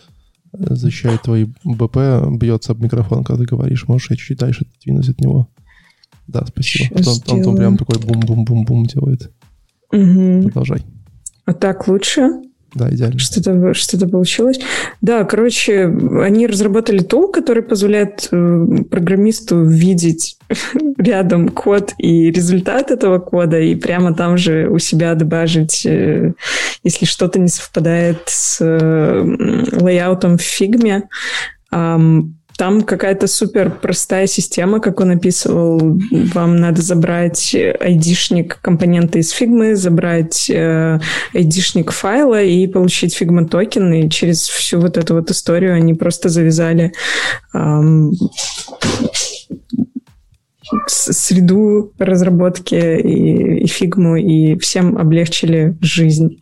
э, 0.52 0.75
защищает 0.75 1.21
твой 1.21 1.45
БП, 1.63 1.97
бьется 2.38 2.73
об 2.73 2.84
микрофон, 2.84 3.23
когда 3.23 3.43
ты 3.43 3.49
говоришь. 3.49 3.88
Можешь 3.88 4.10
я 4.10 4.17
чуть-чуть 4.17 4.38
дальше 4.38 4.65
двинуть 4.84 5.08
от 5.08 5.21
него. 5.21 5.47
Да, 6.28 6.45
спасибо. 6.45 6.95
Сейчас 6.95 7.23
он, 7.28 7.39
он, 7.39 7.47
он 7.47 7.56
прям 7.56 7.78
такой 7.78 7.97
бум-бум-бум-бум 7.99 8.86
делает. 8.86 9.32
Угу. 9.91 10.43
Продолжай. 10.49 10.84
А 11.45 11.54
так 11.54 11.88
лучше? 11.88 12.30
Да, 12.73 12.89
идеально. 12.89 13.19
Что-то 13.19 13.73
что 13.73 14.08
получилось. 14.08 14.60
Да, 15.01 15.23
короче, 15.23 15.86
они 15.86 16.45
разработали 16.47 16.99
тул, 16.99 17.32
который 17.32 17.63
позволяет 17.63 18.27
э, 18.32 18.65
программисту 18.89 19.63
видеть 19.63 20.38
рядом 20.97 21.49
код 21.49 21.93
и 21.97 22.32
результат 22.32 22.91
этого 22.91 23.19
кода, 23.19 23.60
и 23.60 23.75
прямо 23.75 24.13
там 24.13 24.38
же 24.38 24.69
у 24.69 24.77
себя 24.77 25.15
дебажить, 25.15 25.86
э, 25.86 26.34
если 26.84 27.05
что-то 27.05 27.39
не 27.39 27.47
совпадает 27.47 28.21
с 28.27 28.58
э, 28.62 29.23
layout 29.81 30.23
ом 30.23 30.38
в 30.38 30.41
фигме. 30.41 31.10
Там 32.59 32.81
какая-то 32.81 33.27
супер 33.27 33.71
простая 33.71 34.27
система, 34.27 34.81
как 34.81 34.99
он 34.99 35.11
описывал. 35.11 35.97
Вам 36.11 36.57
надо 36.57 36.81
забрать 36.81 37.55
айдишник 37.55 38.59
компонента 38.61 39.17
из 39.17 39.29
фигмы, 39.29 39.77
забрать 39.77 40.49
э, 40.49 40.99
айдишник 41.33 41.91
файла 41.91 42.43
и 42.43 42.67
получить 42.67 43.15
Figma 43.15 43.47
token. 43.47 43.93
И 43.93 44.09
через 44.09 44.41
всю 44.49 44.81
вот 44.81 44.97
эту 44.97 45.15
вот 45.15 45.31
историю 45.31 45.73
они 45.73 45.93
просто 45.93 46.27
завязали 46.27 46.91
эм, 47.53 48.11
среду 50.87 51.93
разработки 51.97 52.75
и, 52.75 53.67
фигму, 53.67 54.17
и 54.17 54.59
всем 54.59 54.97
облегчили 54.97 55.77
жизнь. 55.79 56.41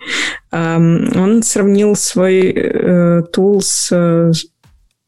Um, 0.51 1.15
он 1.15 1.43
сравнил 1.43 1.95
свой 1.95 3.23
тул 3.31 3.61
с 3.61 3.91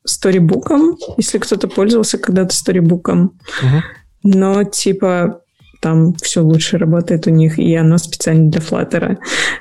сторибуком, 0.09 0.97
если 1.17 1.37
кто-то 1.37 1.67
пользовался 1.67 2.17
когда-то 2.17 2.55
сторибуком. 2.55 3.39
Угу. 3.61 3.83
Но 4.23 4.63
типа 4.63 5.41
там 5.81 6.13
все 6.15 6.41
лучше 6.41 6.77
работает 6.77 7.27
у 7.27 7.29
них, 7.29 7.57
и 7.57 7.73
оно 7.75 7.97
специально 7.97 8.51
для 8.51 8.59
Flutter. 8.59 9.17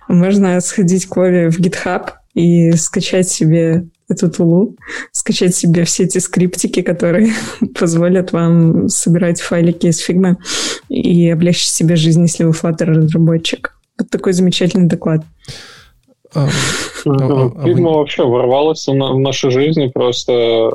Можно 0.08 0.61
сходить 0.61 1.06
к 1.06 1.16
Вове 1.16 1.50
в 1.50 1.61
GitHub 1.61 2.11
и 2.34 2.72
скачать 2.72 3.28
себе 3.28 3.87
эту 4.08 4.30
тулу, 4.30 4.76
скачать 5.12 5.54
себе 5.54 5.84
все 5.84 6.04
эти 6.04 6.18
скриптики, 6.18 6.82
которые 6.82 7.32
позволят 7.78 8.32
вам 8.32 8.88
собирать 8.88 9.40
файлики 9.40 9.87
из 9.87 9.98
фигмы 9.98 10.38
и 10.88 11.28
облегчить 11.28 11.70
себе 11.70 11.94
жизнь, 11.96 12.22
если 12.22 12.44
вы 12.44 12.50
Flutter 12.50 12.87
разработчик. 12.87 13.74
Вот 13.98 14.11
такой 14.11 14.32
замечательный 14.32 14.88
доклад. 14.88 15.24
А, 16.35 16.47
а, 16.47 17.51
а 17.57 17.64
Фигма 17.64 17.91
вообще 17.93 18.25
ворвалась 18.25 18.87
в 18.87 18.95
нашу 18.95 19.51
жизнь 19.51 19.91
просто 19.93 20.71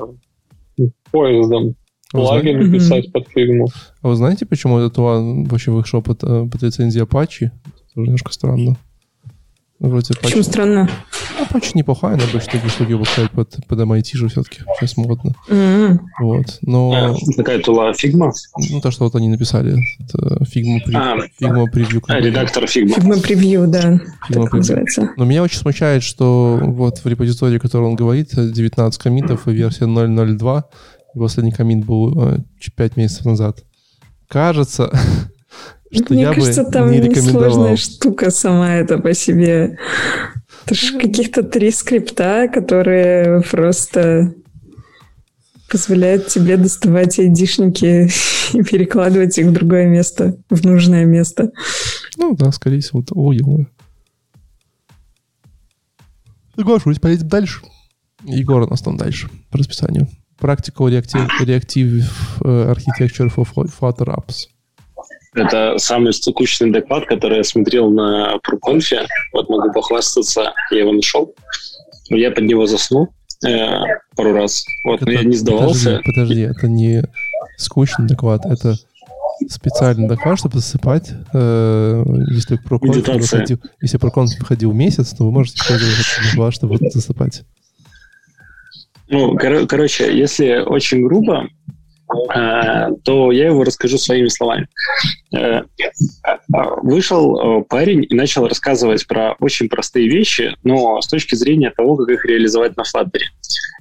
поездом. 1.11 1.75
Плагин 2.11 2.71
писать 2.71 3.11
под 3.11 3.27
фигму. 3.27 3.67
А 4.01 4.07
вы 4.07 4.15
знаете, 4.15 4.45
почему 4.45 4.77
этот 4.77 4.97
вообще 4.97 5.71
вышел 5.71 6.01
под, 6.01 6.19
под 6.19 6.61
лицензией 6.61 7.05
Apache? 7.05 7.49
Тоже 7.95 8.05
немножко 8.07 8.31
странно. 8.31 8.77
Вроде 9.83 10.13
Почему 10.13 10.39
Apache... 10.39 10.43
странно? 10.43 10.89
Apache 11.41 11.71
неплохая, 11.73 12.15
но 12.15 12.23
обычно 12.23 12.53
такие 12.53 12.69
штуки 12.69 12.93
выпускают 12.93 13.31
под, 13.31 13.67
под 13.67 13.79
MIT 13.79 14.11
же 14.13 14.29
все-таки. 14.29 14.61
Сейчас 14.79 14.95
модно. 14.95 15.35
Mm-hmm. 15.49 15.99
Вот. 16.21 16.59
Но... 16.61 16.93
А, 16.93 17.35
такая 17.35 17.59
тула 17.59 17.91
Figma? 17.91 18.31
Ну, 18.69 18.79
то, 18.79 18.91
что 18.91 19.03
вот 19.03 19.15
они 19.15 19.27
написали. 19.27 19.77
Это 19.99 20.41
Figma, 20.45 20.79
при... 20.85 20.95
а, 20.95 21.17
Figma 21.17 21.65
Preview. 21.69 22.01
А, 22.07 22.21
редактор 22.21 22.63
Figma. 22.63 22.95
Figma 22.95 23.21
Preview, 23.21 23.67
да. 23.67 23.99
Так 24.29 24.53
называется. 24.53 25.09
Но 25.17 25.25
меня 25.25 25.43
очень 25.43 25.59
смущает, 25.59 26.01
что 26.01 26.61
вот 26.61 26.99
в 26.99 27.05
репозитории, 27.05 27.57
о 27.57 27.59
котором 27.59 27.87
он 27.87 27.95
говорит, 27.95 28.29
19 28.33 28.97
комитов 29.01 29.49
и 29.49 29.51
версия 29.51 29.83
0.02. 29.83 30.63
Последний 31.15 31.51
комит 31.51 31.85
был 31.85 32.39
5 32.77 32.91
э, 32.95 33.01
месяцев 33.01 33.25
назад. 33.25 33.65
Кажется, 34.29 34.89
что 35.93 36.13
Мне 36.13 36.23
я 36.23 36.33
кажется, 36.33 36.63
бы 36.63 36.71
там 36.71 36.91
не 36.91 36.99
рекомендовал. 36.99 37.51
сложная 37.51 37.77
штука 37.77 38.31
сама 38.31 38.75
это 38.75 38.97
по 38.97 39.13
себе. 39.13 39.77
Это 40.65 40.75
же 40.75 40.97
каких-то 40.99 41.43
три 41.43 41.71
скрипта, 41.71 42.49
которые 42.51 43.41
просто 43.41 44.33
позволяют 45.69 46.27
тебе 46.27 46.57
доставать 46.57 47.17
айдишники 47.19 48.09
и 48.53 48.63
перекладывать 48.63 49.37
их 49.37 49.47
в 49.47 49.51
другое 49.51 49.87
место, 49.87 50.37
в 50.49 50.63
нужное 50.65 51.05
место. 51.05 51.51
Ну 52.17 52.35
да, 52.35 52.51
скорее 52.51 52.79
всего, 52.79 53.01
это 53.01 53.15
ой, 53.15 53.41
ой. 53.43 53.67
Соглашусь, 56.55 56.99
поедем 56.99 57.27
дальше. 57.27 57.61
Егор 58.23 58.61
у 58.61 58.67
нас 58.67 58.81
там 58.81 58.97
дальше 58.97 59.29
по 59.49 59.57
расписанию. 59.57 60.07
Practical 60.39 60.89
Reactive, 60.89 61.27
reactive 61.41 62.03
Architecture 62.41 63.33
for 63.33 63.45
Flutter 63.45 64.07
Apps. 64.07 64.47
Это 65.35 65.77
самый 65.77 66.13
скучный 66.13 66.71
доклад, 66.71 67.05
который 67.07 67.37
я 67.37 67.43
смотрел 67.43 67.89
на 67.89 68.35
ProConf. 68.47 69.05
Вот 69.33 69.49
могу 69.49 69.71
похвастаться, 69.73 70.53
я 70.71 70.79
его 70.79 70.91
нашел. 70.91 71.33
Я 72.09 72.31
под 72.31 72.43
него 72.43 72.65
заснул 72.67 73.09
э, 73.45 73.67
пару 74.15 74.33
раз. 74.33 74.63
Вот, 74.85 75.01
это, 75.01 75.05
но 75.05 75.11
я 75.11 75.23
не 75.23 75.35
сдавался. 75.35 76.01
Подожди, 76.03 76.03
подожди, 76.05 76.41
это 76.41 76.67
не 76.67 77.03
скучный 77.57 78.07
доклад, 78.07 78.45
это 78.45 78.75
специальный 79.49 80.07
доклад, 80.07 80.37
чтобы 80.37 80.59
засыпать. 80.59 81.11
Э, 81.33 82.03
если 82.29 82.59
ProConf 82.63 83.19
выходил, 83.19 83.59
если 83.81 83.99
ProConf 83.99 84.27
выходил 84.39 84.73
месяц, 84.73 85.13
то 85.13 85.25
вы 85.25 85.31
можете 85.31 85.57
использовать 85.57 85.95
этот 85.95 86.31
доклад, 86.31 86.53
чтобы 86.53 86.77
засыпать. 86.77 87.43
Ну, 89.09 89.37
кор- 89.37 89.67
короче, 89.67 90.15
если 90.17 90.57
очень 90.65 91.03
грубо, 91.03 91.47
то 93.03 93.31
я 93.31 93.47
его 93.47 93.63
расскажу 93.63 93.97
своими 93.97 94.27
словами. 94.27 94.67
Э, 95.35 95.61
вышел 96.81 97.61
э, 97.61 97.63
парень 97.63 98.05
и 98.07 98.13
начал 98.13 98.47
рассказывать 98.47 99.07
про 99.07 99.35
очень 99.39 99.69
простые 99.69 100.07
вещи, 100.07 100.55
но 100.63 101.01
с 101.01 101.07
точки 101.07 101.35
зрения 101.35 101.71
того, 101.71 101.95
как 101.97 102.09
их 102.09 102.25
реализовать 102.25 102.77
на 102.77 102.83
Flutter. 102.83 103.21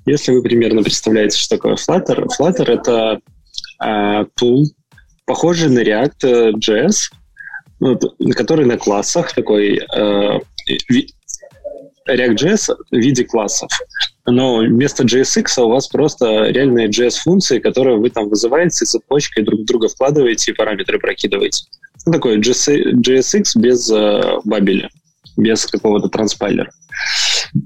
Если 0.06 0.32
вы 0.32 0.42
примерно 0.42 0.82
представляете, 0.82 1.38
что 1.38 1.56
такое 1.56 1.76
Flutter, 1.76 2.26
Flutter— 2.38 2.64
это 2.68 3.20
тул, 4.34 4.64
похожий 5.26 5.68
на 5.68 5.80
React.js, 5.80 7.10
который 8.34 8.64
на 8.64 8.78
классах 8.78 9.34
такой 9.34 9.80
React.js 12.08 12.76
в 12.90 12.96
виде 12.96 13.24
классов 13.24 13.70
но 14.26 14.58
вместо 14.58 15.04
JSX 15.04 15.60
у 15.62 15.68
вас 15.68 15.88
просто 15.88 16.46
реальные 16.46 16.88
JS-функции, 16.88 17.58
которые 17.58 17.98
вы 17.98 18.10
там 18.10 18.28
вызываете 18.28 18.84
цепочкой, 18.84 19.44
друг 19.44 19.64
друга 19.64 19.88
вкладываете 19.88 20.52
и 20.52 20.54
параметры 20.54 20.98
прокидываете. 20.98 21.64
Ну, 22.06 22.12
такой 22.12 22.38
JSX 22.38 23.44
без 23.56 23.90
э, 23.90 24.20
бабеля, 24.44 24.90
без 25.36 25.66
какого-то 25.66 26.08
транспайлера. 26.08 26.70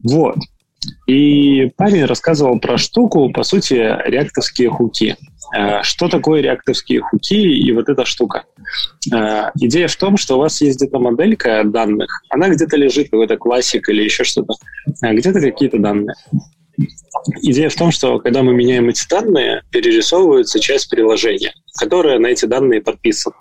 Вот. 0.05 0.37
И 1.07 1.71
парень 1.77 2.05
рассказывал 2.05 2.59
про 2.61 2.79
штуку, 2.79 3.31
по 3.33 3.43
сути, 3.43 3.75
реактовские 3.75 4.71
хуки. 4.71 5.17
Э, 5.55 5.83
что 5.83 6.09
такое 6.09 6.41
реактовские 6.41 7.01
хуки 7.01 7.35
и 7.35 7.73
вот 7.73 7.89
эта 7.89 8.05
штука? 8.05 8.45
Э, 9.13 9.51
идея 9.61 9.89
в 9.89 9.97
том, 9.97 10.17
что 10.17 10.37
у 10.37 10.39
вас 10.39 10.61
есть 10.61 10.79
где-то 10.79 10.99
моделька 10.99 11.63
данных, 11.65 12.23
она 12.31 12.49
где-то 12.49 12.77
лежит, 12.77 13.11
какой-то 13.11 13.37
классик 13.37 13.89
или 13.89 14.03
еще 14.03 14.25
что-то, 14.25 14.55
э, 15.03 15.13
где-то 15.15 15.41
какие-то 15.41 15.79
данные. 15.79 16.15
Идея 17.41 17.71
в 17.71 17.75
том, 17.75 17.91
что 17.91 18.19
когда 18.19 18.43
мы 18.43 18.53
меняем 18.53 18.89
эти 18.89 19.09
данные, 19.09 19.63
перерисовывается 19.71 20.61
часть 20.61 20.91
приложения, 20.91 21.55
которая 21.79 22.19
на 22.19 22.27
эти 22.27 22.45
данные 22.45 22.83
подписана. 22.83 23.35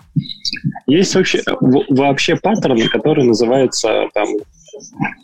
Есть 0.88 1.16
вообще, 1.16 1.42
вообще 1.60 2.38
паттерн, 2.38 2.88
который 2.88 3.26
называется 3.26 4.08
там, 4.14 4.30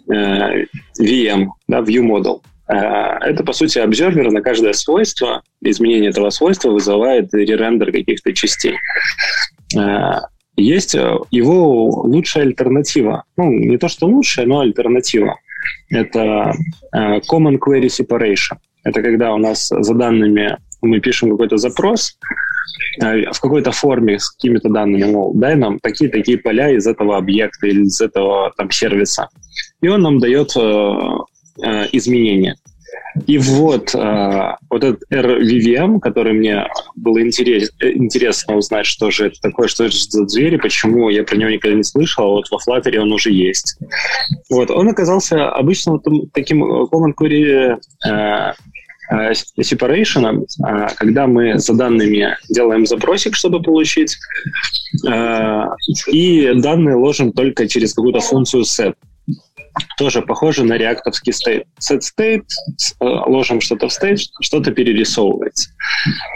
VM, 0.09 1.47
да, 1.69 1.79
View 1.79 2.05
Model. 2.05 2.41
Э, 2.71 3.17
это, 3.21 3.43
по 3.43 3.53
сути, 3.53 3.79
обзервер 3.79 4.31
на 4.31 4.41
каждое 4.41 4.73
свойство. 4.73 5.43
Изменение 5.61 6.09
этого 6.09 6.29
свойства 6.29 6.69
вызывает 6.69 7.33
ререндер 7.33 7.91
каких-то 7.91 8.33
частей. 8.33 8.77
Э, 9.77 10.21
есть 10.55 10.95
э, 10.95 11.17
его 11.31 11.89
лучшая 12.03 12.45
альтернатива. 12.45 13.23
Ну, 13.37 13.51
не 13.51 13.77
то, 13.77 13.87
что 13.87 14.07
лучшая, 14.07 14.45
но 14.45 14.61
альтернатива. 14.61 15.37
Это 15.89 16.53
Common 16.93 17.59
Query 17.59 17.87
Separation. 17.87 18.57
Это 18.83 19.01
когда 19.01 19.33
у 19.33 19.37
нас 19.37 19.67
за 19.69 19.93
данными 19.93 20.57
мы 20.81 20.99
пишем 20.99 21.29
какой-то 21.29 21.57
запрос, 21.57 22.17
в 22.99 23.39
какой-то 23.39 23.71
форме 23.71 24.17
с 24.17 24.31
какими-то 24.31 24.69
данными, 24.69 25.03
мол, 25.03 25.33
дай 25.35 25.55
нам 25.55 25.79
такие-такие 25.79 26.39
поля 26.39 26.71
из 26.71 26.87
этого 26.87 27.17
объекта 27.17 27.67
или 27.67 27.83
из 27.83 28.01
этого 28.01 28.51
там 28.57 28.71
сервиса. 28.71 29.27
И 29.81 29.87
он 29.87 30.01
нам 30.01 30.19
дает 30.19 30.55
э, 30.57 31.87
изменения. 31.91 32.55
И 33.27 33.37
вот, 33.37 33.93
э, 33.93 34.55
вот 34.69 34.83
этот 34.83 35.01
RVVM, 35.11 35.99
который 35.99 36.33
мне 36.33 36.67
было 36.95 37.21
интерес, 37.21 37.71
интересно 37.79 38.55
узнать, 38.55 38.85
что 38.85 39.11
же 39.11 39.27
это 39.27 39.41
такое, 39.41 39.67
что 39.67 39.85
это 39.85 39.95
за 39.95 40.27
звери, 40.27 40.57
почему 40.57 41.09
я 41.09 41.23
про 41.23 41.35
него 41.35 41.49
никогда 41.49 41.75
не 41.75 41.83
слышал, 41.83 42.25
а 42.25 42.29
вот 42.29 42.45
во 42.49 42.57
Flutter 42.57 42.97
он 42.97 43.11
уже 43.11 43.31
есть. 43.31 43.77
Вот, 44.49 44.71
он 44.71 44.89
оказался 44.89 45.49
обычным 45.49 46.01
вот 46.03 46.31
таким 46.33 46.63
common 46.63 47.13
query 47.19 47.77
э, 48.07 48.53
э, 49.11 49.31
separation, 49.59 50.45
э, 50.65 50.87
когда 50.95 51.27
мы 51.27 51.59
за 51.59 51.73
данными 51.73 52.37
делаем 52.49 52.85
запросик, 52.85 53.35
чтобы 53.35 53.61
получить, 53.61 54.17
э, 55.07 55.63
и 56.07 56.51
данные 56.55 56.95
ложим 56.95 57.33
только 57.33 57.67
через 57.67 57.93
какую-то 57.93 58.21
функцию 58.21 58.63
set 58.63 58.95
тоже 59.97 60.21
похоже 60.21 60.63
на 60.63 60.77
реактовский 60.77 61.33
state. 61.33 61.65
Set 61.79 62.01
state, 62.01 62.43
э, 62.99 63.05
ложим 63.05 63.61
что-то 63.61 63.87
в 63.87 63.91
state, 63.91 64.19
что-то 64.41 64.71
перерисовывается. 64.71 65.71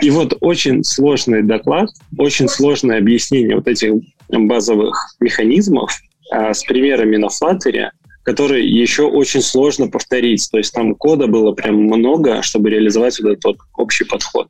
И 0.01 0.09
вот 0.09 0.37
очень 0.41 0.83
сложный 0.83 1.43
доклад, 1.43 1.89
очень 2.17 2.47
сложное 2.47 2.99
объяснение 2.99 3.55
вот 3.55 3.67
этих 3.67 3.93
базовых 4.29 4.95
механизмов 5.19 5.91
а, 6.31 6.53
с 6.53 6.63
примерами 6.63 7.17
на 7.17 7.27
Flutter, 7.27 7.89
которые 8.23 8.67
еще 8.67 9.03
очень 9.03 9.41
сложно 9.41 9.87
повторить. 9.87 10.47
То 10.51 10.57
есть 10.57 10.73
там 10.73 10.95
кода 10.95 11.27
было 11.27 11.51
прям 11.51 11.75
много, 11.75 12.41
чтобы 12.41 12.69
реализовать 12.69 13.19
вот 13.19 13.33
этот 13.33 13.57
общий 13.77 14.03
подход. 14.03 14.47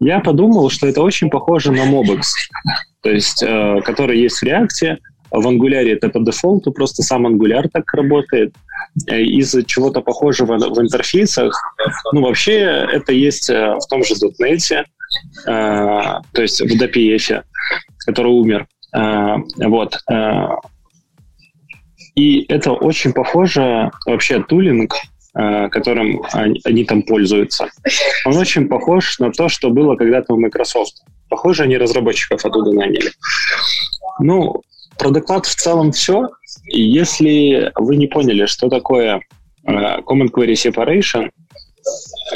Я 0.00 0.20
подумал, 0.20 0.68
что 0.70 0.88
это 0.88 1.00
очень 1.02 1.30
похоже 1.30 1.70
на 1.70 1.84
Mobex, 1.88 2.22
то 3.02 3.10
есть, 3.10 3.42
э, 3.42 3.80
который 3.84 4.20
есть 4.20 4.38
в 4.38 4.42
React, 4.44 4.96
в 5.32 5.46
Angular 5.46 5.88
это 5.88 6.08
по 6.10 6.20
дефолту, 6.20 6.72
просто 6.72 7.02
сам 7.02 7.26
Angular 7.26 7.68
так 7.72 7.92
работает. 7.94 8.54
Э, 9.08 9.20
из-за 9.22 9.64
чего-то 9.64 10.02
похожего 10.02 10.58
в 10.58 10.80
интерфейсах, 10.80 11.54
ну, 12.12 12.22
вообще 12.22 12.58
это 12.92 13.12
есть 13.12 13.48
э, 13.48 13.74
в 13.74 13.86
том 13.88 14.04
же 14.04 14.14
.NET, 14.14 14.58
э, 14.74 14.84
то 15.46 16.42
есть 16.42 16.60
в 16.60 16.82
DPF, 16.82 17.42
который 18.06 18.32
умер. 18.32 18.66
Вот. 19.56 19.98
И 22.14 22.44
это 22.52 22.72
очень 22.72 23.14
похоже 23.14 23.90
вообще 24.04 24.42
тулинг, 24.42 24.94
которым 25.32 26.20
они 26.64 26.84
там 26.84 27.02
пользуются. 27.02 27.68
Он 28.26 28.36
очень 28.36 28.68
похож 28.68 29.18
на 29.18 29.32
то, 29.32 29.48
что 29.48 29.70
было 29.70 29.96
когда-то 29.96 30.34
у 30.34 30.38
Microsoft. 30.38 31.04
Похоже, 31.30 31.62
они 31.62 31.78
разработчиков 31.78 32.44
оттуда 32.44 32.72
наняли. 32.72 33.12
Ну, 34.20 34.60
про 35.02 35.10
доклад 35.10 35.46
в 35.46 35.54
целом 35.56 35.90
все. 35.90 36.28
Если 36.66 37.72
вы 37.74 37.96
не 37.96 38.06
поняли, 38.06 38.46
что 38.46 38.68
такое 38.68 39.20
э, 39.66 39.70
Common 40.06 40.30
Query 40.30 40.52
Separation, 40.52 41.28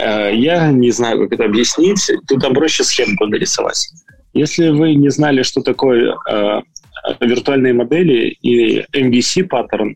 э, 0.01 0.35
я 0.35 0.73
не 0.73 0.91
знаю, 0.91 1.21
как 1.21 1.35
это 1.35 1.45
объяснить. 1.45 2.11
Тут 2.27 2.43
проще 2.55 2.83
схему 2.83 3.15
нарисовать. 3.27 3.89
Если 4.33 4.71
вы 4.71 4.97
не 4.97 5.11
знали, 5.11 5.45
что 5.45 5.63
такое 5.63 6.17
э, 6.29 6.61
виртуальные 7.21 7.73
модели 7.73 8.37
и 8.43 8.81
MVC 8.93 9.45
паттерн, 9.45 9.95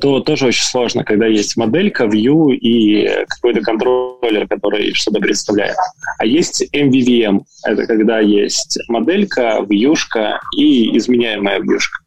то 0.00 0.20
тоже 0.20 0.46
очень 0.46 0.64
сложно, 0.64 1.04
когда 1.04 1.26
есть 1.26 1.56
моделька, 1.56 2.04
view 2.04 2.52
и 2.52 3.24
какой-то 3.28 3.60
контроллер, 3.60 4.46
который 4.48 4.92
что-то 4.94 5.20
представляет. 5.20 5.76
А 6.18 6.26
есть 6.26 6.66
MVVM. 6.74 7.40
Это 7.64 7.86
когда 7.86 8.20
есть 8.20 8.78
моделька, 8.88 9.64
вьюшка 9.68 10.40
и 10.56 10.96
изменяемая 10.96 11.60
вьюшка. 11.60 12.02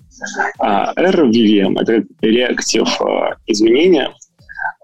А 0.60 0.94
RVVM— 0.96 1.80
это 1.82 2.04
реактив 2.22 2.88
э, 3.02 3.36
изменения, 3.48 4.14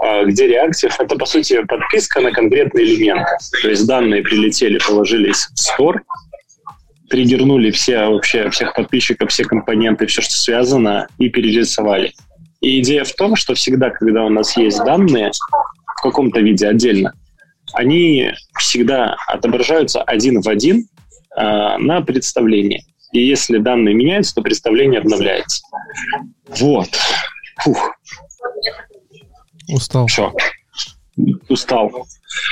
э, 0.04 0.26
где 0.26 0.48
реактив— 0.48 0.96
это, 1.00 1.16
по 1.18 1.26
сути, 1.26 1.62
подписка 1.64 2.22
на 2.22 2.32
конкретный 2.32 2.84
элемент. 2.84 3.28
То 3.62 3.70
есть 3.70 3.86
данные 3.86 4.24
прилетели, 4.24 4.80
положились 4.80 5.48
в 5.54 5.82
store, 5.82 6.00
триггернули 7.10 7.72
все 7.72 8.08
вообще 8.08 8.50
всех 8.50 8.74
подписчиков, 8.74 9.30
все 9.30 9.44
компоненты, 9.44 10.06
все, 10.06 10.22
что 10.22 10.34
связано, 10.34 11.08
и 11.18 11.30
перерисовали. 11.30 12.14
И 12.66 12.80
идея 12.80 13.04
в 13.04 13.14
том, 13.14 13.36
что 13.36 13.54
всегда, 13.54 13.92
когда 13.92 14.24
у 14.24 14.30
нас 14.30 14.58
есть 14.58 14.80
данные 14.80 15.30
в 15.86 16.02
каком-то 16.02 16.40
виде 16.40 16.68
отдельно, 16.68 17.14
они 17.74 18.32
всегда 18.58 19.16
отображаются 19.28 20.02
один 20.02 20.42
в 20.42 20.50
один 20.50 20.88
э, 21.38 21.78
на 21.78 22.02
представлении. 22.02 22.84
И 23.12 23.24
если 23.24 23.60
данные 23.60 23.94
меняются, 23.94 24.34
то 24.34 24.42
представление 24.42 25.02
обновляется. 25.02 25.62
Вот. 26.60 26.90
Фух. 27.60 27.92
Устал. 29.68 30.08
Все. 30.08 30.34
Устал. 31.48 32.08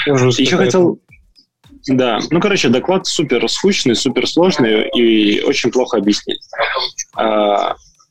Еще 0.05 0.57
хотел... 0.57 0.99
Да, 1.88 2.20
ну, 2.30 2.39
короче, 2.39 2.70
доклад 2.70 3.07
супер 3.07 3.49
скучный, 3.49 3.95
супер 3.95 4.28
сложный 4.28 4.88
и 4.89 5.41
очень 5.41 5.72
плохо 5.72 5.97
объяснен. 5.97 6.38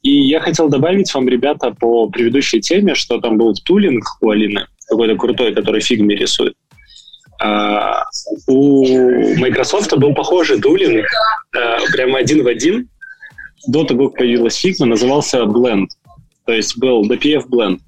И 0.02 0.10
я 0.28 0.40
хотел 0.40 0.68
добавить 0.68 1.12
вам, 1.14 1.28
ребята, 1.28 1.70
по 1.70 2.08
предыдущей 2.08 2.60
теме, 2.60 2.94
что 2.94 3.20
там 3.20 3.38
был 3.38 3.54
тулинг 3.54 4.04
у 4.20 4.30
Алины, 4.30 4.66
какой-то 4.88 5.16
крутой, 5.16 5.54
который 5.54 5.80
фигме 5.80 6.16
рисует. 6.16 6.54
А, 7.40 8.04
у 8.48 9.38
Microsoft 9.38 9.96
был 9.96 10.14
похожий 10.14 10.60
тулинг, 10.60 11.06
а, 11.56 11.78
прямо 11.92 12.18
один 12.18 12.42
в 12.42 12.48
один, 12.48 12.88
до 13.68 13.84
того, 13.84 14.08
как 14.08 14.18
появилась 14.18 14.56
фигма, 14.56 14.86
назывался 14.86 15.42
Blend. 15.42 15.86
То 16.46 16.52
есть 16.52 16.76
был 16.78 17.08
WPF 17.08 17.44
Blend. 17.48 17.78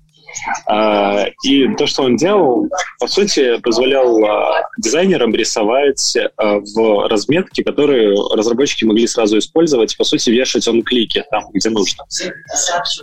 А, 0.66 1.26
и 1.44 1.68
то, 1.76 1.86
что 1.86 2.02
он 2.02 2.16
делал, 2.16 2.68
по 2.98 3.06
сути, 3.06 3.58
позволял 3.60 4.24
а, 4.24 4.68
дизайнерам 4.78 5.34
рисовать 5.34 6.16
а, 6.36 6.58
в 6.58 7.08
разметке, 7.08 7.64
которые 7.64 8.14
разработчики 8.34 8.84
могли 8.84 9.06
сразу 9.06 9.38
использовать, 9.38 9.96
по 9.96 10.04
сути, 10.04 10.30
вешать 10.30 10.66
onClick 10.68 10.82
и 10.82 11.24
там, 11.30 11.44
где 11.52 11.70
нужно. 11.70 12.04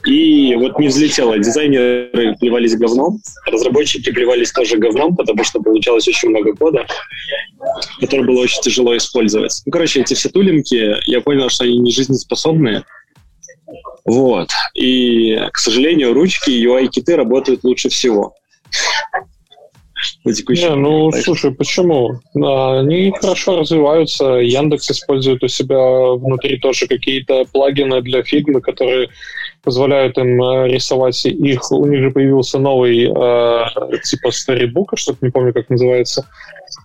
И 0.06 0.56
вот 0.56 0.80
не 0.80 0.88
взлетело. 0.88 1.38
Дизайнеры 1.38 2.36
плевались 2.40 2.76
говном, 2.76 3.20
разработчики 3.46 4.12
плевались 4.12 4.52
тоже 4.52 4.78
говном, 4.78 5.16
потому 5.16 5.44
что 5.44 5.62
получалось 5.62 6.08
очень 6.08 6.30
много 6.30 6.56
кода, 6.56 6.86
который 8.00 8.26
было 8.26 8.42
очень 8.42 8.62
тяжело 8.62 8.96
использовать. 8.98 9.62
Ну, 9.66 9.72
короче, 9.72 10.02
эти 10.02 10.14
все 10.14 10.30
тулинки, 10.30 10.96
я 11.06 11.22
понял, 11.22 11.50
что 11.50 11.64
они 11.64 11.78
не 11.78 11.92
жизнеспособные, 11.92 12.84
вот. 14.06 14.50
И, 14.74 15.38
к 15.52 15.58
сожалению, 15.58 16.14
ручки 16.14 16.50
и 16.50 16.66
UI-киты 16.66 17.16
работают 17.16 17.64
лучше 17.64 17.90
всего. 17.90 18.36
Не, 20.26 20.76
ну, 20.76 21.12
слушай, 21.12 21.52
почему? 21.52 22.20
Они 22.34 23.14
хорошо 23.20 23.60
развиваются. 23.60 24.26
Яндекс 24.26 24.92
использует 24.92 25.44
у 25.44 25.48
себя 25.48 26.14
внутри 26.16 26.58
тоже 26.60 26.88
какие-то 26.88 27.46
плагины 27.52 28.02
для 28.02 28.24
фигмы, 28.24 28.62
которые 28.62 29.10
позволяют 29.64 30.18
им 30.18 30.42
э, 30.42 30.70
рисовать 30.70 31.24
их. 31.26 31.72
У 31.72 31.86
них 31.86 32.02
же 32.02 32.12
появился 32.12 32.58
новый 32.58 33.06
э, 33.06 34.00
типа 34.04 34.30
Storybook, 34.30 34.96
что-то 34.96 35.20
не 35.22 35.30
помню, 35.30 35.54
как 35.54 35.70
называется 35.70 36.28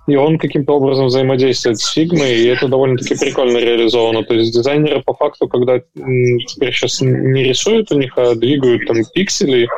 и 0.06 0.14
он 0.16 0.38
каким-то 0.38 0.74
образом 0.74 1.06
взаимодействует 1.06 1.78
с 1.78 1.92
фигмой, 1.92 2.36
и 2.36 2.46
это 2.46 2.68
довольно-таки 2.68 3.16
прикольно 3.16 3.58
реализовано. 3.58 4.22
То 4.24 4.34
есть 4.34 4.52
дизайнеры 4.52 5.02
по 5.02 5.14
факту, 5.14 5.48
когда 5.48 5.80
теперь 5.80 6.72
сейчас 6.72 7.00
не 7.00 7.42
рисуют 7.44 7.90
у 7.90 7.98
них, 7.98 8.16
а 8.16 8.34
двигают 8.34 8.86
там 8.86 8.98
пиксели, 9.12 9.68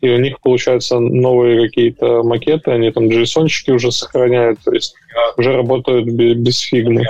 и 0.00 0.10
у 0.10 0.18
них 0.18 0.40
получаются 0.40 0.98
новые 0.98 1.68
какие-то 1.68 2.22
макеты, 2.22 2.70
они 2.70 2.90
там 2.90 3.08
джейсончики 3.08 3.70
уже 3.70 3.90
сохраняют, 3.92 4.58
то 4.64 4.72
есть 4.72 4.94
уже 5.36 5.52
работают 5.52 6.06
без, 6.06 6.60
фигмы. 6.60 7.04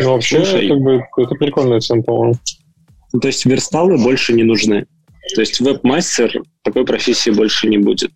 Но 0.00 0.14
вообще, 0.14 0.44
Слушай, 0.44 0.68
как 0.68 0.78
бы, 0.78 1.04
это 1.18 1.34
прикольная 1.34 1.80
тема, 1.80 2.02
по-моему. 2.02 2.34
Ну, 3.12 3.20
то 3.20 3.28
есть 3.28 3.44
версталы 3.44 3.98
больше 4.02 4.32
не 4.32 4.42
нужны. 4.42 4.86
То 5.34 5.40
есть 5.40 5.60
веб-мастер 5.60 6.42
такой 6.62 6.84
профессии 6.84 7.30
больше 7.30 7.68
не 7.68 7.78
будет. 7.78 8.10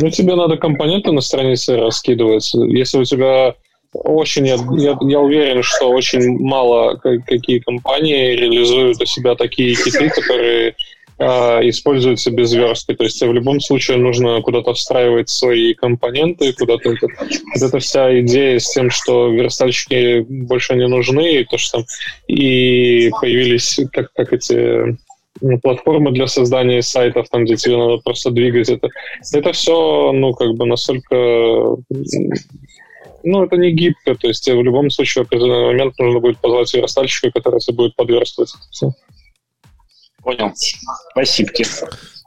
Ну, 0.00 0.10
тебе 0.10 0.34
надо 0.34 0.56
компоненты 0.56 1.12
на 1.12 1.20
странице 1.20 1.76
раскидывать. 1.76 2.52
Если 2.54 2.98
у 2.98 3.04
тебя 3.04 3.54
очень, 3.92 4.46
я, 4.46 4.56
я, 4.76 4.96
я 5.00 5.20
уверен, 5.20 5.62
что 5.62 5.90
очень 5.90 6.38
мало 6.38 6.96
какие 6.96 7.58
компании 7.58 8.36
реализуют 8.36 9.00
у 9.00 9.04
себя 9.04 9.34
такие 9.34 9.74
киты, 9.74 10.10
которые 10.10 10.76
э, 11.18 11.68
используются 11.68 12.30
без 12.30 12.52
верстки. 12.52 12.94
То 12.94 13.04
есть 13.04 13.18
тебе 13.18 13.30
в 13.30 13.34
любом 13.34 13.60
случае 13.60 13.98
нужно 13.98 14.40
куда-то 14.42 14.74
встраивать 14.74 15.28
свои 15.28 15.74
компоненты, 15.74 16.52
куда-то 16.52 16.92
это, 16.92 17.08
вот 17.54 17.62
эта 17.62 17.78
вся 17.80 18.20
идея 18.20 18.58
с 18.60 18.72
тем, 18.72 18.90
что 18.90 19.28
верстальщики 19.28 20.20
больше 20.20 20.76
не 20.76 20.86
нужны, 20.86 21.40
и 21.40 21.44
то, 21.44 21.58
что 21.58 21.78
там 21.78 21.86
и 22.28 23.10
появились 23.20 23.80
как, 23.92 24.12
как 24.12 24.32
эти 24.32 24.96
платформы 25.62 26.12
для 26.12 26.26
создания 26.26 26.82
сайтов, 26.82 27.28
там, 27.30 27.44
где 27.44 27.56
тебе 27.56 27.76
надо 27.76 27.98
просто 27.98 28.30
двигать 28.30 28.68
это. 28.68 28.88
Это 29.32 29.52
все, 29.52 30.12
ну, 30.12 30.32
как 30.32 30.54
бы 30.54 30.66
настолько... 30.66 31.14
Ну, 33.22 33.44
это 33.44 33.56
не 33.56 33.72
гибко, 33.72 34.14
то 34.14 34.28
есть 34.28 34.48
в 34.48 34.62
любом 34.62 34.88
случае 34.90 35.24
в 35.24 35.26
определенный 35.26 35.66
момент 35.66 35.98
нужно 35.98 36.20
будет 36.20 36.38
позвать 36.38 36.72
верстальщика, 36.72 37.30
который 37.30 37.60
тебе 37.60 37.76
будет 37.76 37.96
подверстывать 37.96 38.50
это 38.54 38.70
все. 38.70 38.90
Понял. 40.22 40.52
Спасибо. 41.10 41.50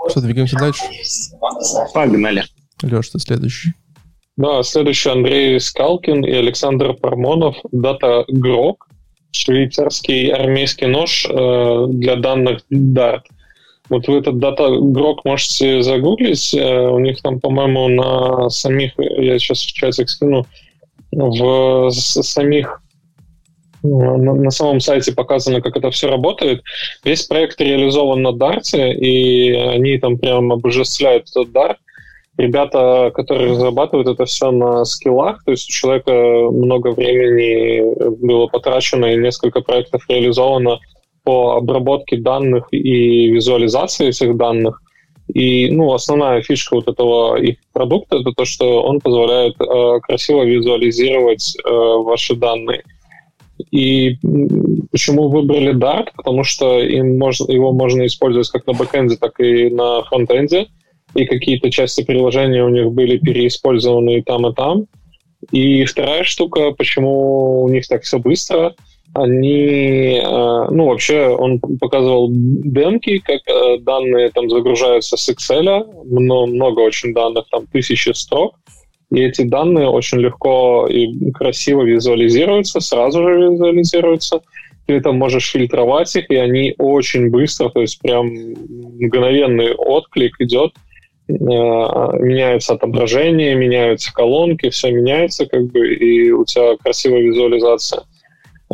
Что, 0.09 0.21
двигаемся 0.21 0.57
дальше? 0.57 0.83
Погнали. 1.93 2.43
Леш, 2.83 3.09
ты 3.09 3.19
следующий. 3.19 3.73
Да, 4.35 4.63
следующий 4.63 5.09
Андрей 5.09 5.59
Скалкин 5.59 6.25
и 6.25 6.31
Александр 6.31 6.93
Пармонов. 6.93 7.55
Дата 7.71 8.25
Грок, 8.27 8.87
швейцарский 9.33 10.31
армейский 10.31 10.87
нож 10.87 11.25
э, 11.29 11.85
для 11.89 12.15
данных 12.15 12.61
Dart. 12.71 13.23
Вот 13.89 14.07
вы 14.07 14.19
этот 14.19 14.39
дата 14.39 14.69
Грок 14.79 15.25
можете 15.25 15.81
загуглить. 15.81 16.53
Э, 16.53 16.87
у 16.87 16.99
них 16.99 17.21
там, 17.21 17.39
по-моему, 17.39 17.87
на 17.89 18.49
самих, 18.49 18.93
я 18.97 19.37
сейчас 19.39 19.61
в 19.63 19.73
чатик 19.73 20.09
скину, 20.09 20.45
в 21.11 21.89
самих 21.91 22.81
на, 23.83 24.49
самом 24.49 24.79
сайте 24.79 25.11
показано, 25.11 25.61
как 25.61 25.75
это 25.75 25.91
все 25.91 26.09
работает. 26.09 26.63
Весь 27.03 27.23
проект 27.23 27.59
реализован 27.59 28.21
на 28.21 28.31
Дарте, 28.31 28.93
и 28.93 29.51
они 29.51 29.97
там 29.97 30.17
прям 30.17 30.51
обожествляют 30.53 31.29
этот 31.29 31.51
Дарт. 31.51 31.77
Ребята, 32.37 33.11
которые 33.13 33.51
разрабатывают 33.51 34.07
это 34.07 34.25
все 34.25 34.49
на 34.49 34.85
скиллах, 34.85 35.43
то 35.43 35.51
есть 35.51 35.69
у 35.69 35.71
человека 35.71 36.11
много 36.51 36.89
времени 36.89 37.83
было 38.25 38.47
потрачено 38.47 39.05
и 39.05 39.17
несколько 39.17 39.61
проектов 39.61 40.03
реализовано 40.09 40.79
по 41.23 41.57
обработке 41.57 42.17
данных 42.17 42.67
и 42.71 43.29
визуализации 43.29 44.07
этих 44.07 44.35
данных. 44.35 44.81
И 45.33 45.69
ну, 45.69 45.93
основная 45.93 46.41
фишка 46.41 46.75
вот 46.75 46.87
этого 46.87 47.37
их 47.37 47.57
продукта 47.71 48.17
это 48.17 48.31
то, 48.35 48.45
что 48.45 48.83
он 48.83 48.99
позволяет 48.99 49.55
э, 49.61 49.99
красиво 50.01 50.43
визуализировать 50.43 51.55
э, 51.55 51.69
ваши 51.69 52.35
данные. 52.35 52.83
И 53.71 54.17
почему 54.91 55.29
выбрали 55.29 55.73
Dart? 55.73 56.09
Потому 56.15 56.43
что 56.43 56.79
им 56.79 57.17
можно, 57.17 57.49
его 57.51 57.71
можно 57.71 58.05
использовать 58.05 58.49
как 58.49 58.67
на 58.67 58.73
бэкэнде, 58.73 59.15
так 59.17 59.39
и 59.39 59.69
на 59.69 60.03
фронтенде. 60.03 60.67
И 61.15 61.25
какие-то 61.25 61.69
части 61.69 62.03
приложения 62.03 62.63
у 62.63 62.69
них 62.69 62.91
были 62.91 63.17
переиспользованы 63.17 64.17
и 64.17 64.21
там, 64.21 64.47
и 64.47 64.53
там. 64.53 64.85
И 65.51 65.85
вторая 65.85 66.23
штука, 66.23 66.71
почему 66.71 67.63
у 67.63 67.69
них 67.69 67.87
так 67.87 68.03
все 68.03 68.17
быстро, 68.17 68.73
они, 69.13 70.19
э, 70.23 70.67
ну, 70.71 70.87
вообще, 70.87 71.27
он 71.27 71.59
показывал 71.59 72.29
демки, 72.31 73.19
как 73.19 73.41
э, 73.47 73.77
данные 73.79 74.29
там 74.31 74.49
загружаются 74.49 75.17
с 75.17 75.29
Excel, 75.29 75.85
много, 76.05 76.51
много 76.51 76.79
очень 76.79 77.13
данных, 77.13 77.45
там 77.51 77.67
тысячи 77.67 78.09
строк, 78.09 78.55
и 79.11 79.21
эти 79.21 79.43
данные 79.43 79.87
очень 79.87 80.19
легко 80.19 80.87
и 80.89 81.31
красиво 81.31 81.83
визуализируются, 81.83 82.79
сразу 82.79 83.21
же 83.21 83.51
визуализируются. 83.51 84.41
Ты 84.87 84.99
там 84.99 85.17
можешь 85.17 85.51
фильтровать 85.51 86.13
их, 86.15 86.29
и 86.31 86.35
они 86.35 86.73
очень 86.79 87.29
быстро, 87.29 87.69
то 87.69 87.81
есть 87.81 87.99
прям 88.01 88.27
мгновенный 88.99 89.73
отклик 89.73 90.35
идет, 90.41 90.73
меняется 91.39 92.73
отображение, 92.73 93.55
меняются 93.55 94.13
колонки, 94.13 94.69
все 94.69 94.91
меняется, 94.91 95.45
как 95.45 95.65
бы, 95.71 95.93
и 95.93 96.31
у 96.31 96.45
тебя 96.45 96.75
красивая 96.77 97.21
визуализация. 97.21 98.03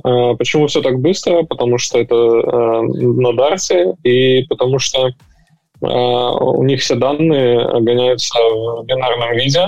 Э, 0.05 0.35
почему 0.37 0.67
все 0.67 0.81
так 0.81 0.99
быстро? 0.99 1.43
Потому 1.43 1.77
что 1.77 1.99
это 1.99 2.15
э, 2.15 2.81
на 2.81 3.33
Дарсе, 3.33 3.95
и 4.03 4.45
потому 4.47 4.79
что 4.79 5.09
у 5.81 6.63
них 6.65 6.81
все 6.81 6.95
данные 6.95 7.65
гоняются 7.79 8.37
в 8.37 8.83
бинарном 8.83 9.33
виде, 9.37 9.67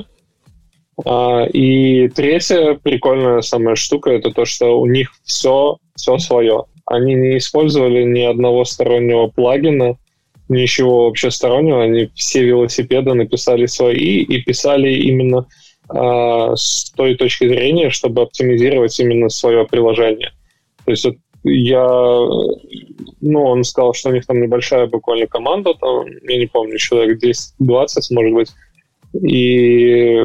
и 1.54 2.10
третья 2.10 2.74
прикольная 2.84 3.40
самая 3.40 3.76
штука 3.76 4.12
это 4.12 4.32
то, 4.32 4.44
что 4.44 4.78
у 4.82 4.86
них 4.88 5.14
все, 5.24 5.78
все 5.96 6.18
свое. 6.18 6.66
Они 6.86 7.14
не 7.14 7.38
использовали 7.38 8.04
ни 8.04 8.24
одного 8.24 8.66
стороннего 8.66 9.28
плагина, 9.28 9.96
ничего 10.52 11.06
вообще 11.06 11.32
стороннего. 11.32 11.84
Они 11.84 12.10
все 12.16 12.44
велосипеды 12.44 13.14
написали 13.14 13.66
свои 13.66 14.22
и 14.22 14.42
писали 14.42 14.94
именно 14.94 15.48
э, 15.94 16.56
с 16.56 16.92
той 16.96 17.16
точки 17.16 17.48
зрения, 17.48 17.90
чтобы 17.90 18.22
оптимизировать 18.22 19.00
именно 19.00 19.30
свое 19.30 19.66
приложение. 19.66 20.32
То 20.86 20.92
есть 20.92 21.06
вот 21.06 21.16
я, 21.44 21.88
ну, 23.22 23.44
он 23.44 23.64
сказал, 23.64 23.94
что 23.94 24.10
у 24.10 24.14
них 24.14 24.26
там 24.26 24.42
небольшая 24.42 24.88
буквально 24.88 25.28
команда, 25.28 25.74
там, 25.74 26.06
я 26.28 26.38
не 26.38 26.46
помню, 26.46 26.78
человек 26.78 27.20
10-20, 27.24 27.88
может 28.12 28.34
быть, 28.34 28.52
и 29.14 30.20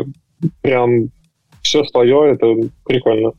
прям 0.60 1.08
все 1.62 1.84
свое, 1.84 2.32
это 2.34 2.54
прикольно. 2.84 3.32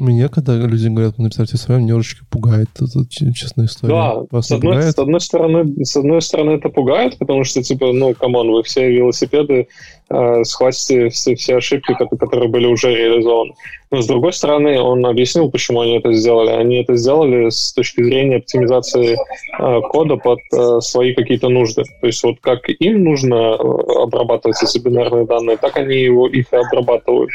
Меня, 0.00 0.28
когда 0.28 0.56
люди 0.56 0.88
говорят, 0.88 1.18
написать 1.18 1.52
о 1.52 1.58
своем, 1.58 1.84
немножечко 1.84 2.24
пугает. 2.30 2.70
Это 2.74 3.06
честная 3.10 3.66
история. 3.66 3.92
Да, 3.92 4.14
Вас 4.30 4.46
с 4.46 4.52
одной, 4.52 4.82
с, 4.82 4.98
одной 4.98 5.20
стороны, 5.20 5.84
с 5.84 5.94
одной 5.94 6.22
стороны 6.22 6.52
это 6.52 6.70
пугает, 6.70 7.18
потому 7.18 7.44
что, 7.44 7.62
типа, 7.62 7.92
ну, 7.92 8.14
come 8.14 8.35
on, 8.35 8.50
вы 8.50 8.62
все 8.62 8.90
велосипеды 8.90 9.68
э, 10.08 10.44
схватите 10.44 11.10
все, 11.10 11.34
все 11.34 11.56
ошибки, 11.56 11.94
которые 11.94 12.48
были 12.48 12.66
уже 12.66 12.94
реализованы. 12.94 13.52
Но, 13.90 14.00
с 14.00 14.06
другой 14.06 14.32
стороны, 14.32 14.80
он 14.80 15.04
объяснил, 15.04 15.50
почему 15.50 15.80
они 15.80 15.98
это 15.98 16.12
сделали. 16.14 16.50
Они 16.50 16.76
это 16.76 16.96
сделали 16.96 17.50
с 17.50 17.72
точки 17.74 18.02
зрения 18.02 18.36
оптимизации 18.36 19.16
э, 19.16 19.80
кода 19.90 20.16
под 20.16 20.38
э, 20.52 20.80
свои 20.80 21.12
какие-то 21.12 21.50
нужды. 21.50 21.82
То 22.00 22.06
есть 22.06 22.22
вот 22.22 22.36
как 22.40 22.68
им 22.68 23.04
нужно 23.04 23.34
э, 23.34 24.02
обрабатывать 24.02 24.62
эти 24.62 24.78
бинарные 24.78 25.26
данные, 25.26 25.58
так 25.58 25.76
они 25.76 25.96
его, 25.96 26.26
их 26.26 26.46
и 26.52 26.56
обрабатывают. 26.56 27.30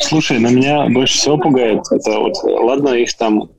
Слушай, 0.00 0.38
на 0.38 0.48
меня 0.48 0.88
больше 0.88 1.18
всего 1.18 1.36
пугает, 1.36 1.80
это 1.90 2.18
вот, 2.18 2.34
ладно, 2.44 2.90
их 2.90 3.14
там, 3.14 3.50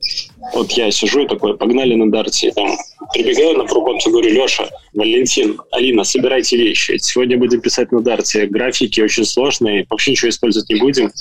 вот 0.53 0.71
я 0.71 0.89
сижу 0.91 1.23
и 1.23 1.27
такой, 1.27 1.57
погнали 1.57 1.93
на 1.95 2.09
дарте, 2.09 2.51
там, 2.51 2.75
прибегаю 3.13 3.57
на 3.57 3.65
проконцу, 3.65 4.09
говорю, 4.09 4.29
Леша, 4.31 4.67
Валентин, 4.93 5.59
Алина, 5.71 6.03
собирайте 6.03 6.57
вещи, 6.57 6.97
сегодня 6.97 7.37
будем 7.37 7.61
писать 7.61 7.91
на 7.91 8.01
дарте, 8.01 8.47
графики 8.47 8.99
очень 9.01 9.25
сложные, 9.25 9.85
вообще 9.89 10.11
ничего 10.11 10.29
использовать 10.29 10.69
не 10.69 10.79
будем. 10.79 11.11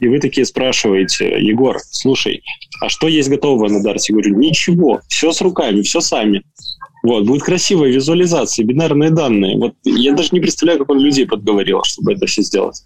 И 0.00 0.08
вы 0.08 0.18
такие 0.18 0.44
спрашиваете, 0.44 1.40
Егор, 1.40 1.78
слушай, 1.90 2.42
а 2.80 2.88
что 2.88 3.06
есть 3.06 3.28
готовое 3.28 3.70
на 3.70 3.82
дарте? 3.82 4.12
Я 4.12 4.14
говорю, 4.14 4.36
ничего, 4.36 5.00
все 5.08 5.32
с 5.32 5.40
руками, 5.40 5.82
все 5.82 6.00
сами. 6.00 6.42
Вот, 7.04 7.24
будет 7.26 7.42
красивая 7.42 7.90
визуализация, 7.90 8.64
бинарные 8.64 9.10
данные. 9.10 9.56
Вот 9.56 9.74
я 9.84 10.12
даже 10.12 10.30
не 10.32 10.40
представляю, 10.40 10.80
как 10.80 10.90
он 10.90 10.98
людей 10.98 11.26
подговорил, 11.26 11.82
чтобы 11.84 12.14
это 12.14 12.26
все 12.26 12.42
сделать. 12.42 12.82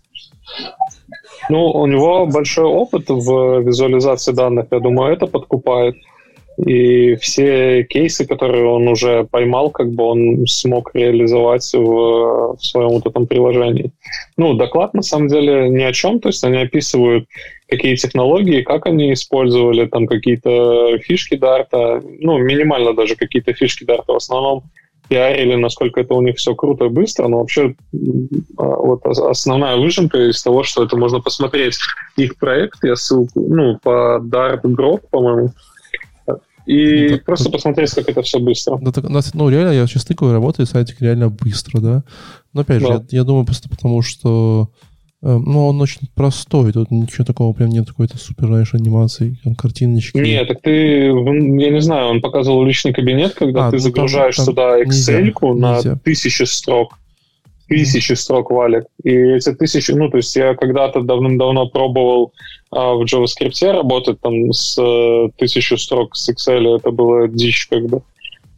Ну, 1.48 1.66
у 1.70 1.86
него 1.86 2.26
большой 2.26 2.66
опыт 2.66 3.08
в 3.08 3.60
визуализации 3.60 4.32
данных, 4.32 4.66
я 4.70 4.80
думаю, 4.80 5.12
это 5.12 5.26
подкупает. 5.26 5.96
И 6.66 7.14
все 7.16 7.84
кейсы, 7.84 8.26
которые 8.26 8.66
он 8.66 8.88
уже 8.88 9.24
поймал, 9.30 9.70
как 9.70 9.92
бы 9.92 10.02
он 10.02 10.46
смог 10.46 10.90
реализовать 10.92 11.72
в, 11.72 12.56
в 12.56 12.58
своем 12.60 12.88
вот 12.88 13.06
этом 13.06 13.28
приложении. 13.28 13.92
Ну, 14.36 14.54
доклад 14.54 14.92
на 14.92 15.02
самом 15.02 15.28
деле 15.28 15.68
ни 15.68 15.82
о 15.82 15.92
чем, 15.92 16.18
то 16.18 16.30
есть 16.30 16.42
они 16.42 16.58
описывают, 16.58 17.26
какие 17.68 17.94
технологии, 17.94 18.62
как 18.62 18.86
они 18.86 19.12
использовали, 19.12 19.86
там 19.86 20.08
какие-то 20.08 20.98
фишки 20.98 21.36
дарта, 21.36 22.02
ну, 22.18 22.38
минимально 22.38 22.92
даже 22.92 23.14
какие-то 23.14 23.52
фишки 23.52 23.84
дарта, 23.84 24.14
в 24.14 24.16
основном 24.16 24.64
пиарили, 25.08 25.54
насколько 25.54 26.00
это 26.00 26.14
у 26.14 26.22
них 26.22 26.36
все 26.36 26.54
круто 26.54 26.86
и 26.86 26.88
быстро, 26.88 27.28
но 27.28 27.38
вообще 27.38 27.74
а, 28.56 28.62
вот 28.62 29.06
основная 29.06 29.76
выжимка 29.76 30.30
из 30.30 30.42
того, 30.42 30.62
что 30.62 30.84
это 30.84 30.96
можно 30.96 31.20
посмотреть 31.20 31.78
их 32.16 32.36
проект, 32.36 32.84
я 32.84 32.96
ссылку, 32.96 33.40
ну, 33.40 33.78
по 33.82 34.20
Dart 34.22 34.62
Grok, 34.62 35.02
по-моему, 35.10 35.52
и 36.68 37.08
ну, 37.12 37.18
просто 37.24 37.46
так, 37.46 37.54
посмотреть, 37.54 37.90
как 37.92 38.10
это 38.10 38.20
все 38.20 38.38
быстро. 38.38 38.78
Да, 38.82 38.92
так, 38.92 39.04
ну, 39.32 39.48
реально, 39.48 39.70
я 39.70 39.86
сейчас 39.86 40.04
тыкаю, 40.04 40.34
работает 40.34 40.68
сайтик 40.68 41.00
реально 41.00 41.30
быстро, 41.30 41.80
да. 41.80 42.04
Но 42.52 42.60
опять 42.60 42.82
да. 42.82 42.86
же, 42.86 42.92
я, 42.92 43.18
я 43.20 43.24
думаю, 43.24 43.46
просто 43.46 43.70
потому 43.70 44.02
что 44.02 44.68
Эм, 45.20 45.42
ну, 45.46 45.66
он 45.66 45.80
очень 45.80 46.02
простой, 46.14 46.72
тут 46.72 46.92
ничего 46.92 47.24
такого 47.24 47.52
прям 47.52 47.70
нет 47.70 47.88
какой-то 47.88 48.16
супер, 48.18 48.46
знаешь, 48.46 48.74
анимации, 48.74 49.36
там 49.42 49.56
картиночки. 49.56 50.16
Нет, 50.16 50.46
так 50.46 50.62
ты, 50.62 51.06
я 51.06 51.70
не 51.70 51.80
знаю, 51.80 52.08
он 52.08 52.20
показывал 52.20 52.64
личный 52.64 52.92
кабинет, 52.92 53.34
когда 53.34 53.66
а, 53.66 53.70
ты 53.70 53.76
ну, 53.76 53.82
загружаешь 53.82 54.36
там, 54.36 54.46
там 54.46 54.54
сюда 54.54 54.82
Excel 54.82 55.54
на 55.54 55.96
тысячи 55.96 56.44
строк. 56.44 56.98
Тысячи 57.66 58.12
строк 58.12 58.50
валик. 58.50 58.84
И 59.02 59.10
эти 59.10 59.52
тысячи, 59.52 59.90
ну, 59.90 60.08
то 60.08 60.18
есть 60.18 60.34
я 60.36 60.54
когда-то 60.54 61.02
давным-давно 61.02 61.68
пробовал 61.68 62.32
а, 62.70 62.94
в 62.94 63.02
JavaScript 63.02 63.72
работать 63.72 64.20
там 64.20 64.52
с 64.52 64.78
э, 64.80 65.28
тысячу 65.36 65.76
строк 65.76 66.14
с 66.14 66.30
Excel, 66.30 66.76
это 66.76 66.92
было 66.92 67.26
дичь 67.26 67.68
бы. 67.70 68.02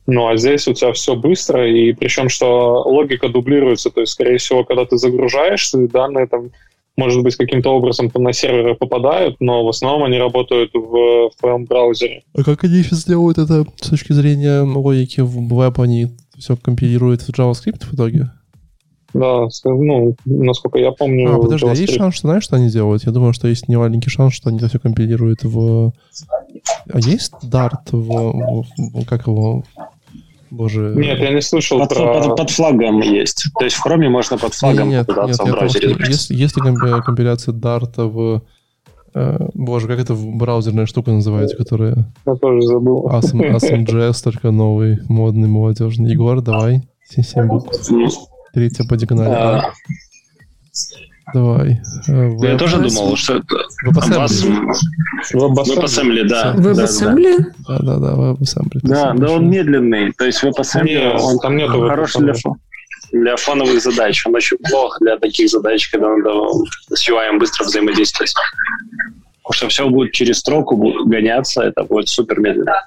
Ну, 0.06 0.28
а 0.28 0.36
здесь 0.36 0.66
у 0.66 0.72
тебя 0.72 0.92
все 0.92 1.14
быстро, 1.14 1.68
и 1.70 1.92
причем, 1.92 2.28
что 2.28 2.82
логика 2.82 3.28
дублируется, 3.28 3.90
то 3.90 4.00
есть, 4.00 4.12
скорее 4.12 4.38
всего, 4.38 4.64
когда 4.64 4.84
ты 4.84 4.96
загружаешь, 4.96 5.70
данные 5.72 6.26
там, 6.26 6.50
может 6.96 7.22
быть, 7.22 7.36
каким-то 7.36 7.70
образом 7.70 8.10
на 8.14 8.32
серверы 8.32 8.74
попадают, 8.74 9.36
но 9.40 9.64
в 9.64 9.68
основном 9.68 10.04
они 10.04 10.18
работают 10.18 10.72
в, 10.74 11.28
в 11.28 11.30
твоем 11.38 11.64
браузере. 11.64 12.22
А 12.34 12.42
как 12.42 12.64
они 12.64 12.82
сейчас 12.82 13.04
делают 13.04 13.38
это 13.38 13.64
с 13.80 13.88
точки 13.90 14.12
зрения 14.12 14.62
логики 14.62 15.20
в 15.20 15.48
веб, 15.48 15.80
они 15.80 16.08
все 16.36 16.56
компилируют 16.56 17.22
в 17.22 17.30
JavaScript 17.30 17.84
в 17.84 17.94
итоге? 17.94 18.30
Да, 19.12 19.48
ну, 19.64 20.14
насколько 20.24 20.78
я 20.78 20.92
помню... 20.92 21.34
А, 21.34 21.38
подожди, 21.38 21.66
а 21.66 21.74
есть 21.74 21.94
шанс, 21.94 22.14
что 22.14 22.28
знаешь, 22.28 22.44
что 22.44 22.56
они 22.56 22.68
делают? 22.68 23.04
Я 23.04 23.12
думаю, 23.12 23.32
что 23.32 23.48
есть 23.48 23.68
немаленький 23.68 24.10
шанс, 24.10 24.34
что 24.34 24.48
они 24.48 24.58
это 24.58 24.68
все 24.68 24.78
компилируют 24.78 25.42
в... 25.42 25.92
А 26.92 26.98
есть 26.98 27.32
Dart 27.42 27.90
в 27.90 28.64
как 29.04 29.26
его? 29.26 29.64
Боже. 30.50 30.92
Нет, 30.96 31.18
я 31.20 31.32
не 31.32 31.40
слышал 31.40 31.78
под, 31.78 31.90
про... 31.90 32.22
Под, 32.22 32.36
под 32.36 32.50
флагом 32.50 33.00
есть. 33.00 33.44
То 33.58 33.64
есть 33.64 33.76
в 33.76 33.86
Chrome 33.86 34.08
можно 34.08 34.36
под 34.36 34.54
флагом 34.54 34.88
нет, 34.88 35.06
попытаться 35.06 35.44
нет, 35.44 35.52
в 35.52 35.56
браузере. 35.56 35.96
Есть, 36.08 36.30
есть 36.30 36.56
ли 36.56 36.62
компиляция 37.04 37.54
Dart 37.54 37.92
в... 37.96 38.42
Э, 39.14 39.48
боже, 39.54 39.86
как 39.86 39.98
это 39.98 40.14
браузерная 40.14 40.86
штука 40.86 41.12
называется, 41.12 41.56
которая... 41.56 42.12
Я 42.26 42.34
тоже 42.34 42.62
забыл. 42.62 43.08
ASM.js, 43.08 44.22
только 44.22 44.50
новый, 44.50 44.98
модный, 45.08 45.48
молодежный. 45.48 46.10
Егор, 46.10 46.40
давай. 46.40 46.82
7 47.08 47.46
букв. 47.46 47.70
Третья 48.52 48.84
по 48.84 48.96
диагонали. 48.96 49.62
Давай. 51.34 51.80
Э, 52.08 52.30
я 52.40 52.58
тоже 52.58 52.78
думал, 52.78 53.16
что. 53.16 53.42
WebAssembly. 53.86 54.72
WebAssembly, 55.34 56.24
да. 56.24 56.54
WebAssembly? 56.56 57.36
Да, 57.68 57.78
да, 57.78 57.96
да, 57.98 58.12
WebAssembly. 58.14 58.80
Да, 58.82 59.12
да, 59.14 59.30
он 59.30 59.50
медленный. 59.50 60.12
То 60.12 60.26
есть 60.26 60.42
WebAssembly, 60.42 61.18
он 61.18 61.38
там 61.38 61.56
нет 61.56 61.70
хороший 61.70 62.22
для, 62.22 62.34
для 63.12 63.36
фоновых 63.36 63.80
задач. 63.82 64.26
Он 64.26 64.34
очень 64.34 64.56
плох 64.58 64.98
для 65.00 65.18
таких 65.18 65.48
задач, 65.50 65.88
когда 65.90 66.08
надо 66.08 66.30
с 66.90 67.08
UI 67.08 67.38
быстро 67.38 67.64
взаимодействовать. 67.64 68.32
Потому 69.42 69.54
что 69.54 69.68
все 69.68 69.88
будет 69.88 70.12
через 70.12 70.38
строку 70.38 70.76
гоняться, 71.06 71.62
это 71.62 71.84
будет 71.84 72.08
супер 72.08 72.40
медленно. 72.40 72.86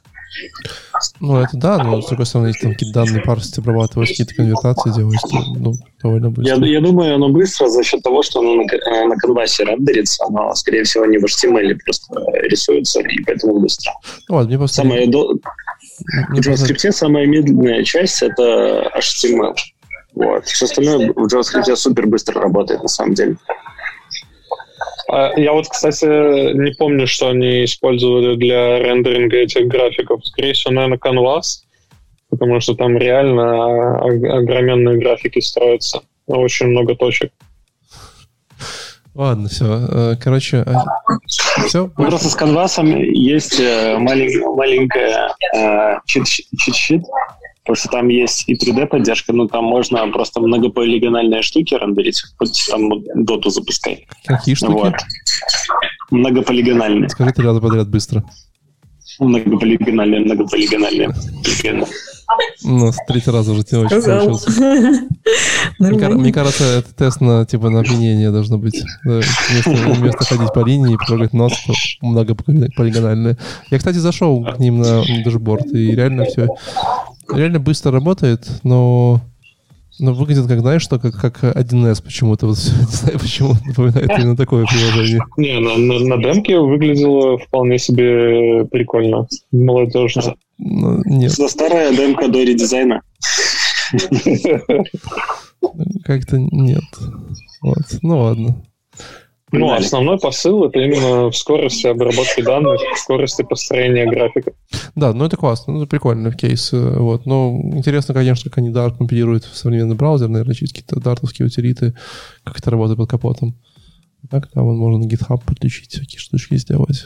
Ну, 1.19 1.37
это 1.37 1.57
да, 1.57 1.83
но 1.83 2.01
с 2.01 2.07
другой 2.07 2.25
стороны, 2.25 2.47
если 2.47 2.61
там 2.61 2.71
какие-то 2.73 2.99
данные 2.99 3.21
парсить, 3.21 3.57
обрабатывать, 3.57 4.09
какие-то 4.09 4.35
конвертации 4.35 4.93
делать, 4.93 5.19
ну, 5.55 5.73
довольно 6.01 6.31
быстро. 6.31 6.55
Я, 6.57 6.65
я 6.65 6.81
думаю, 6.81 7.15
оно 7.15 7.29
быстро 7.29 7.67
за 7.67 7.83
счет 7.83 8.01
того, 8.03 8.23
что 8.23 8.39
оно 8.39 8.55
на, 8.55 8.63
э, 8.63 9.07
на 9.07 9.15
канвасе 9.15 9.63
рендерится, 9.63 10.25
оно, 10.25 10.53
скорее 10.55 10.83
всего, 10.83 11.05
не 11.05 11.17
в 11.17 11.25
HTML 11.25 11.77
просто 11.83 12.13
рисуется, 12.43 13.01
и 13.01 13.23
поэтому 13.23 13.59
быстро. 13.59 13.91
Ну, 14.29 14.35
ладно, 14.35 14.49
мне 14.49 14.57
просто... 14.57 14.81
Самое 14.81 15.07
до... 15.07 15.33
В 16.29 16.39
JavaScript 16.39 16.91
самая 16.91 17.25
медленная 17.27 17.83
часть— 17.83 18.21
это 18.23 18.91
HTML. 18.97 19.55
Вот. 20.15 20.45
Все 20.45 20.65
остальное 20.65 21.11
в 21.11 21.25
JavaScript 21.33 21.75
супер 21.75 22.07
быстро 22.07 22.41
работает, 22.41 22.81
на 22.81 22.87
самом 22.87 23.13
деле. 23.13 23.37
А, 25.09 25.31
я 25.37 25.53
вот, 25.53 25.67
кстати, 25.67 26.05
не 26.53 26.71
помню, 26.71 27.07
что 27.07 27.29
они 27.29 27.65
использовали 27.65 28.35
для 28.35 28.79
рендеринга 28.79 29.37
этих 29.37 29.67
графиков. 29.67 30.25
Скорее 30.25 30.53
всего, 30.53 30.73
наверное, 30.73 30.97
Canvas, 30.97 31.63
потому 32.29 32.59
что 32.59 32.75
там 32.75 32.97
реально 32.97 33.99
огроменные 33.99 34.97
графики 34.97 35.39
строятся. 35.39 36.01
Очень 36.27 36.67
много 36.67 36.95
точек. 36.95 37.31
Ладно, 39.15 39.47
все. 39.47 39.87
Э, 39.91 40.15
короче, 40.19 40.65
а, 40.65 40.85
все. 41.67 41.91
Ну, 41.97 42.05
просто 42.05 42.29
с 42.29 42.35
канвасом 42.35 42.95
есть 42.97 43.59
э, 43.59 43.95
маленькая 43.97 45.35
э, 45.55 45.97
чит-щит, 46.05 47.03
потому 47.63 47.75
что 47.75 47.89
там 47.89 48.07
есть 48.09 48.43
и 48.47 48.55
3D-поддержка, 48.55 49.33
но 49.33 49.47
там 49.47 49.63
можно 49.63 50.05
просто 50.09 50.41
многополигональные 50.41 51.41
штуки 51.41 51.73
рендерить, 51.75 52.21
хоть 52.37 52.61
там 52.69 52.89
доту 53.15 53.49
запускай. 53.49 54.05
Какие 54.25 54.55
штуки? 54.55 54.71
Вот. 54.71 54.93
Многополигональные. 56.11 57.09
Скажи 57.09 57.31
три 57.31 57.45
раза 57.45 57.61
подряд 57.61 57.89
быстро. 57.89 58.23
Многополигональные, 59.19 60.21
многополигональные. 60.21 61.13
Ну, 62.63 62.91
с 62.91 62.97
третий 63.07 63.29
раз 63.29 63.47
уже 63.47 63.63
не 63.71 63.77
очень 63.77 64.01
получился. 64.01 65.05
Мне, 65.79 66.33
кажется, 66.33 66.63
это 66.63 66.93
тест 66.95 67.21
на, 67.21 67.45
типа, 67.45 67.69
на 67.69 67.81
опьянение 67.81 68.31
должно 68.31 68.57
быть. 68.57 68.81
Вместо, 69.03 69.69
вместо 69.69 70.25
ходить 70.25 70.53
по 70.53 70.65
линии 70.65 70.95
и 70.95 71.05
трогать 71.05 71.33
нос, 71.33 71.53
то 71.65 71.73
многополигональное. 72.01 73.37
Я, 73.69 73.77
кстати, 73.77 73.97
зашел 73.97 74.43
к 74.43 74.59
ним 74.59 74.79
на, 74.79 75.03
на 75.03 75.23
дашборд, 75.23 75.67
и 75.73 75.95
реально 75.95 76.25
все 76.25 76.47
реально 77.35 77.59
быстро 77.59 77.91
работает, 77.91 78.47
но 78.63 79.21
но 79.99 80.13
выглядит, 80.13 80.47
как, 80.47 80.61
знаешь, 80.61 80.81
что 80.81 80.99
как, 80.99 81.15
как 81.15 81.43
1С 81.43 82.03
почему-то. 82.03 82.47
Вот, 82.47 82.57
не 82.79 82.95
знаю, 82.95 83.19
почему 83.19 83.53
напоминает 83.65 84.09
именно 84.17 84.35
такое 84.35 84.65
приложение. 84.65 85.21
Не, 85.37 85.59
на, 85.59 85.77
на, 85.77 86.15
на 86.15 86.21
демке 86.21 86.59
выглядело 86.59 87.37
вполне 87.37 87.77
себе 87.77 88.65
прикольно. 88.65 89.27
Молодежно. 89.51 90.35
Ну, 90.57 91.01
нет. 91.05 91.33
Это 91.33 91.47
старая 91.47 91.95
демка 91.95 92.27
до 92.27 92.43
редизайна. 92.43 93.01
Как-то 96.03 96.39
нет. 96.39 96.83
Вот. 97.61 97.99
Ну 98.01 98.19
ладно. 98.19 98.55
Ну, 99.53 99.71
основной 99.71 100.17
посыл 100.17 100.65
это 100.65 100.79
именно 100.79 101.29
в 101.29 101.37
скорости 101.37 101.85
обработки 101.85 102.41
данных, 102.41 102.81
в 102.81 102.97
скорости 102.97 103.43
построения 103.43 104.09
графика. 104.09 104.53
Да, 104.95 105.13
ну 105.13 105.25
это 105.25 105.37
классно, 105.37 105.73
ну, 105.73 105.79
это 105.81 105.89
прикольный 105.89 106.33
кейс. 106.33 106.73
Э, 106.73 106.97
вот. 106.97 107.27
Но 107.27 107.59
интересно, 107.73 108.15
конечно, 108.15 108.49
как 108.49 108.57
они 108.57 108.69
Dart 108.69 108.97
компилируют 108.97 109.45
в 109.45 109.55
современный 109.55 109.95
браузер, 109.95 110.27
наверное, 110.27 110.55
через 110.55 110.71
какие-то 110.71 110.99
дартовские 110.99 111.45
утилиты, 111.45 111.93
как 112.43 112.57
это 112.57 112.71
работает 112.71 112.97
под 112.97 113.09
капотом. 113.09 113.55
Так, 114.29 114.47
там 114.47 114.65
можно 114.75 115.05
на 115.05 115.07
GitHub 115.07 115.41
подключить, 115.45 115.91
всякие 115.91 116.19
штучки 116.19 116.55
сделать. 116.57 117.05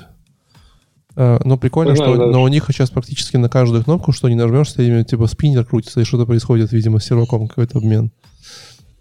А, 1.17 1.41
но 1.43 1.57
прикольно, 1.57 1.95
что 1.95 2.15
да. 2.15 2.27
но 2.27 2.43
у 2.43 2.47
них 2.47 2.65
сейчас 2.69 2.91
практически 2.91 3.37
на 3.37 3.49
каждую 3.49 3.83
кнопку, 3.83 4.11
что 4.13 4.29
не 4.29 4.35
нажмешь, 4.35 4.67
все 4.67 5.03
типа 5.03 5.27
спиннер 5.27 5.65
крутится, 5.65 5.99
и 5.99 6.05
что-то 6.05 6.25
происходит, 6.25 6.71
видимо, 6.71 6.99
с 6.99 7.05
серваком 7.05 7.47
какой-то 7.47 7.79
обмен. 7.79 8.11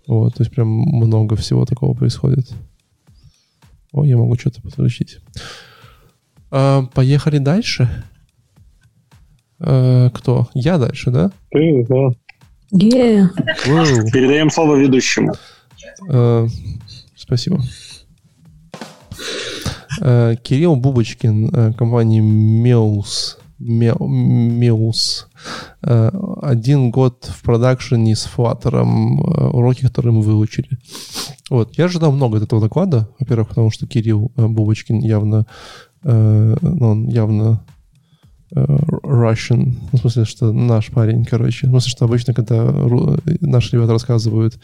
Вот, 0.09 0.35
то 0.35 0.43
есть 0.43 0.53
прям 0.53 0.69
много 0.69 1.37
всего 1.37 1.65
такого 1.65 1.95
происходит. 1.95 2.49
О, 3.97 4.05
я 4.05 4.19
могу 4.19 4.37
что-то 4.39 4.61
подключить. 4.61 5.21
А, 6.51 6.83
поехали 6.95 7.39
дальше. 7.39 7.89
А, 9.59 10.11
кто? 10.11 10.49
Я 10.53 10.77
дальше, 10.77 11.11
да? 11.11 11.33
Ты, 11.51 11.87
да. 11.89 12.11
Yeah. 12.75 13.29
Передаем 14.13 14.51
слово 14.51 14.77
ведущему. 14.77 15.33
А, 16.11 16.47
спасибо. 17.17 17.63
А, 20.03 20.37
Кирилл 20.37 20.77
Бубочкин, 20.77 21.51
а, 21.55 21.73
компания 21.73 22.21
Меус. 22.21 23.39
Меус. 23.59 25.29
А, 25.83 26.11
один 26.43 26.91
год 26.91 27.31
в 27.33 27.43
продакшене 27.43 28.15
с 28.15 28.27
Flutter, 28.27 28.83
уроки, 29.53 29.83
которые 29.83 30.13
мы 30.13 30.23
выучили. 30.23 30.69
Вот. 31.51 31.77
Я 31.79 31.87
ожидал 31.87 32.13
много 32.13 32.39
от 32.39 32.45
этого 32.45 32.61
доклада. 32.61 33.09
Во-первых, 33.19 33.49
потому 33.49 33.71
что 33.71 33.87
Кирилл 33.87 34.33
э, 34.37 34.47
Бубочкин 34.47 34.99
явно, 34.99 35.47
э, 36.03 36.57
ну, 36.61 36.89
он 36.89 37.09
явно 37.09 37.65
э, 38.55 38.61
Russian, 39.05 39.77
ну, 39.93 39.99
в 39.99 40.01
смысле, 40.01 40.25
что 40.25 40.53
наш 40.53 40.91
парень, 40.91 41.25
короче. 41.25 41.67
В 41.67 41.71
смысле, 41.71 41.91
что 41.91 42.05
обычно, 42.05 42.35
когда 42.35 42.73
наши 43.41 43.77
ребята 43.77 43.93
рассказывают 43.93 44.59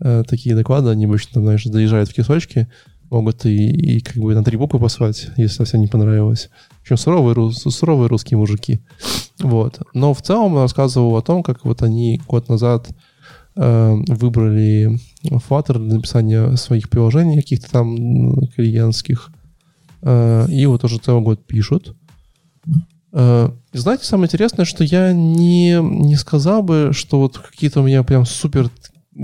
э, 0.00 0.22
такие 0.28 0.54
доклады, 0.54 0.90
они 0.90 1.06
обычно, 1.06 1.34
там, 1.34 1.42
знаешь, 1.44 1.64
заезжают 1.64 2.10
в 2.10 2.14
кисочки, 2.14 2.68
могут 3.10 3.44
и, 3.44 3.96
и 3.96 4.00
как 4.00 4.16
бы 4.16 4.34
на 4.34 4.44
три 4.44 4.56
буквы 4.56 4.78
послать, 4.78 5.28
если 5.36 5.56
совсем 5.56 5.80
не 5.80 5.88
понравилось. 5.88 6.48
В 6.78 6.82
общем, 6.82 6.96
суровые, 6.96 7.52
суровые 7.52 8.08
русские 8.08 8.38
мужики. 8.38 8.80
Вот. 9.40 9.80
Но 9.94 10.14
в 10.14 10.22
целом 10.22 10.54
он 10.54 10.62
рассказывал 10.62 11.16
о 11.16 11.22
том, 11.22 11.42
как 11.42 11.64
вот 11.64 11.82
они 11.82 12.20
год 12.26 12.48
назад 12.48 12.88
Э, 13.56 13.94
выбрали 14.06 14.98
Flutter 15.24 15.78
для 15.78 15.96
написания 15.96 16.56
своих 16.56 16.88
приложений 16.88 17.36
каких-то 17.36 17.70
там 17.70 18.46
клиентских. 18.56 19.30
Э, 20.02 20.46
и 20.48 20.64
вот 20.66 20.84
уже 20.84 20.98
целый 20.98 21.22
год 21.22 21.44
пишут. 21.44 21.96
Э, 23.12 23.50
знаете, 23.72 24.04
самое 24.04 24.28
интересное, 24.28 24.64
что 24.64 24.84
я 24.84 25.12
не, 25.12 25.78
не 25.82 26.14
сказал 26.14 26.62
бы, 26.62 26.90
что 26.92 27.18
вот 27.18 27.38
какие-то 27.38 27.80
у 27.80 27.84
меня 27.84 28.04
прям 28.04 28.24
супер 28.24 28.70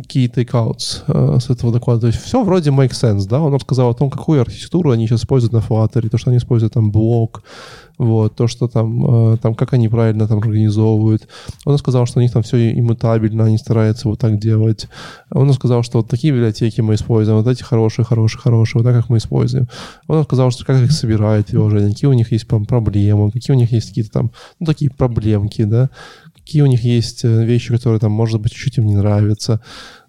key 0.03 0.29
takeouts 0.33 1.03
э, 1.07 1.39
с 1.41 1.51
этого 1.51 1.73
доклада. 1.73 2.03
То 2.03 2.07
есть 2.09 2.21
все 2.21 2.43
вроде 2.43 2.71
make 2.71 2.93
sense, 2.93 3.27
да? 3.29 3.41
Он 3.41 3.55
рассказал 3.55 3.91
о 3.91 3.95
том, 3.95 4.11
какую 4.11 4.41
архитектуру 4.41 4.91
они 4.91 5.07
сейчас 5.07 5.21
используют 5.21 5.53
на 5.53 5.59
Flutter, 5.59 6.09
то, 6.09 6.19
что 6.19 6.31
они 6.31 6.39
используют 6.39 6.75
там 6.75 6.91
блок, 6.91 7.43
вот, 7.99 8.35
то, 8.35 8.47
что 8.47 8.69
там, 8.69 9.33
э, 9.33 9.37
там, 9.39 9.55
как 9.55 9.73
они 9.73 9.89
правильно 9.89 10.29
там 10.29 10.39
организовывают. 10.39 11.29
Он 11.65 11.79
сказал, 11.79 12.07
что 12.07 12.19
у 12.19 12.23
них 12.23 12.33
там 12.33 12.43
все 12.43 12.73
иммутабельно, 12.73 13.45
они 13.45 13.59
стараются 13.59 14.09
вот 14.09 14.19
так 14.19 14.39
делать. 14.39 14.89
Он 15.31 15.53
сказал, 15.53 15.83
что 15.83 15.99
вот 15.99 16.09
такие 16.09 16.33
библиотеки 16.33 16.81
мы 16.81 16.95
используем, 16.95 17.39
вот 17.39 17.51
эти 17.51 17.63
хорошие, 17.63 18.05
хорошие, 18.05 18.41
хорошие, 18.41 18.83
вот 18.83 18.89
так, 18.89 19.01
как 19.01 19.11
мы 19.11 19.19
используем. 19.19 19.69
Он 20.09 20.25
сказал, 20.25 20.51
что 20.51 20.65
как 20.65 20.83
их 20.83 20.93
собирают 20.93 21.47
приложения, 21.47 21.91
какие 21.91 22.09
у 22.09 22.15
них 22.15 22.33
есть 22.33 22.47
там, 22.47 22.67
проблемы, 22.67 23.31
какие 23.31 23.55
у 23.57 23.59
них 23.59 23.73
есть 23.73 23.89
какие-то 23.89 24.11
там, 24.11 24.31
ну, 24.61 24.67
такие 24.67 24.91
проблемки, 24.91 25.65
да, 25.65 25.91
какие 26.47 26.63
у 26.63 26.67
них 26.67 26.85
есть 26.85 27.25
э, 27.25 27.45
вещи, 27.45 27.75
которые 27.75 27.99
там, 27.99 28.13
может 28.13 28.41
быть, 28.41 28.53
чуть-чуть 28.53 28.79
им 28.79 28.87
не 28.87 28.95
нравятся. 28.95 29.61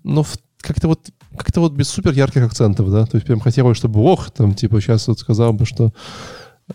Но 0.03 0.23
как-то 0.61 0.88
вот 0.88 1.09
как-то 1.35 1.61
вот 1.61 1.73
без 1.73 1.89
супер 1.89 2.13
ярких 2.13 2.43
акцентов, 2.43 2.91
да, 2.91 3.05
то 3.05 3.17
есть 3.17 3.25
прям 3.25 3.39
хотелось, 3.39 3.77
чтобы 3.77 3.99
ох, 4.01 4.29
там, 4.31 4.53
типа, 4.53 4.79
сейчас 4.79 5.07
вот 5.07 5.19
сказал 5.19 5.53
бы, 5.53 5.65
что 5.65 5.93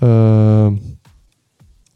э, 0.01 0.77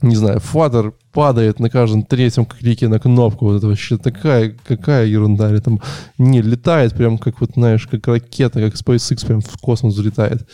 не 0.01 0.15
знаю, 0.15 0.39
Flutter 0.39 0.95
падает 1.13 1.59
на 1.59 1.69
каждом 1.69 2.05
третьем 2.05 2.47
клике 2.47 2.87
на 2.87 3.01
кнопку. 3.01 3.47
Вот 3.47 3.57
это 3.57 3.67
вообще 3.67 3.99
такая, 3.99 4.55
какая 4.65 5.07
ерунда. 5.07 5.51
Или 5.51 5.59
там 5.59 5.81
не 6.19 6.43
летает 6.43 6.95
прям 6.95 7.19
как 7.19 7.41
вот, 7.41 7.53
знаешь, 7.55 7.87
как 7.87 8.07
ракета, 8.07 8.61
как 8.61 8.75
SpaceX 8.75 9.27
прям 9.27 9.41
в 9.41 9.59
космос 9.59 9.95
взлетает. 9.95 10.47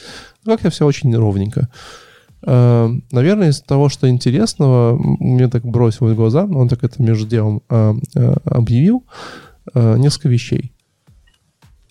Ну, 0.45 0.53
как-то 0.53 0.71
все 0.71 0.87
очень 0.87 1.15
ровненько. 1.15 1.61
Э, 1.61 2.02
наверное, 2.45 3.51
из 3.51 3.61
того, 3.61 3.89
что 3.89 4.09
интересного, 4.09 4.99
мне 4.99 5.49
так 5.49 5.65
бросилось 5.65 6.15
в 6.15 6.17
глаза, 6.17 6.45
он 6.45 6.69
так 6.69 6.83
это 6.85 7.03
между 7.03 7.27
делом 7.27 7.63
э, 7.69 7.95
э, 8.15 8.35
объявил, 8.45 9.05
несколько 9.75 10.29
вещей. 10.29 10.73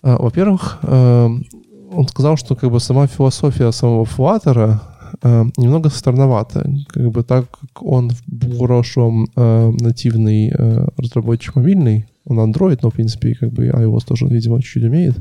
Во-первых, 0.02 0.80
он 0.82 2.08
сказал, 2.08 2.36
что 2.36 2.54
как 2.54 2.70
бы 2.70 2.80
сама 2.80 3.06
философия 3.06 3.72
самого 3.72 4.04
Flutter 4.04 4.78
немного 5.56 5.88
странновата. 5.88 6.70
Как 6.88 7.10
бы 7.10 7.22
так 7.22 7.46
как 7.50 7.82
он 7.82 8.10
в 8.10 8.58
прошлом 8.58 9.26
нативный 9.34 10.52
разработчик 10.98 11.56
мобильный, 11.56 12.06
он 12.26 12.38
Android, 12.40 12.78
но, 12.82 12.90
в 12.90 12.94
принципе, 12.94 13.34
как 13.34 13.52
бы 13.52 13.68
iOS 13.68 14.04
тоже, 14.06 14.26
видимо, 14.26 14.60
чуть-чуть 14.60 14.84
умеет. 14.84 15.16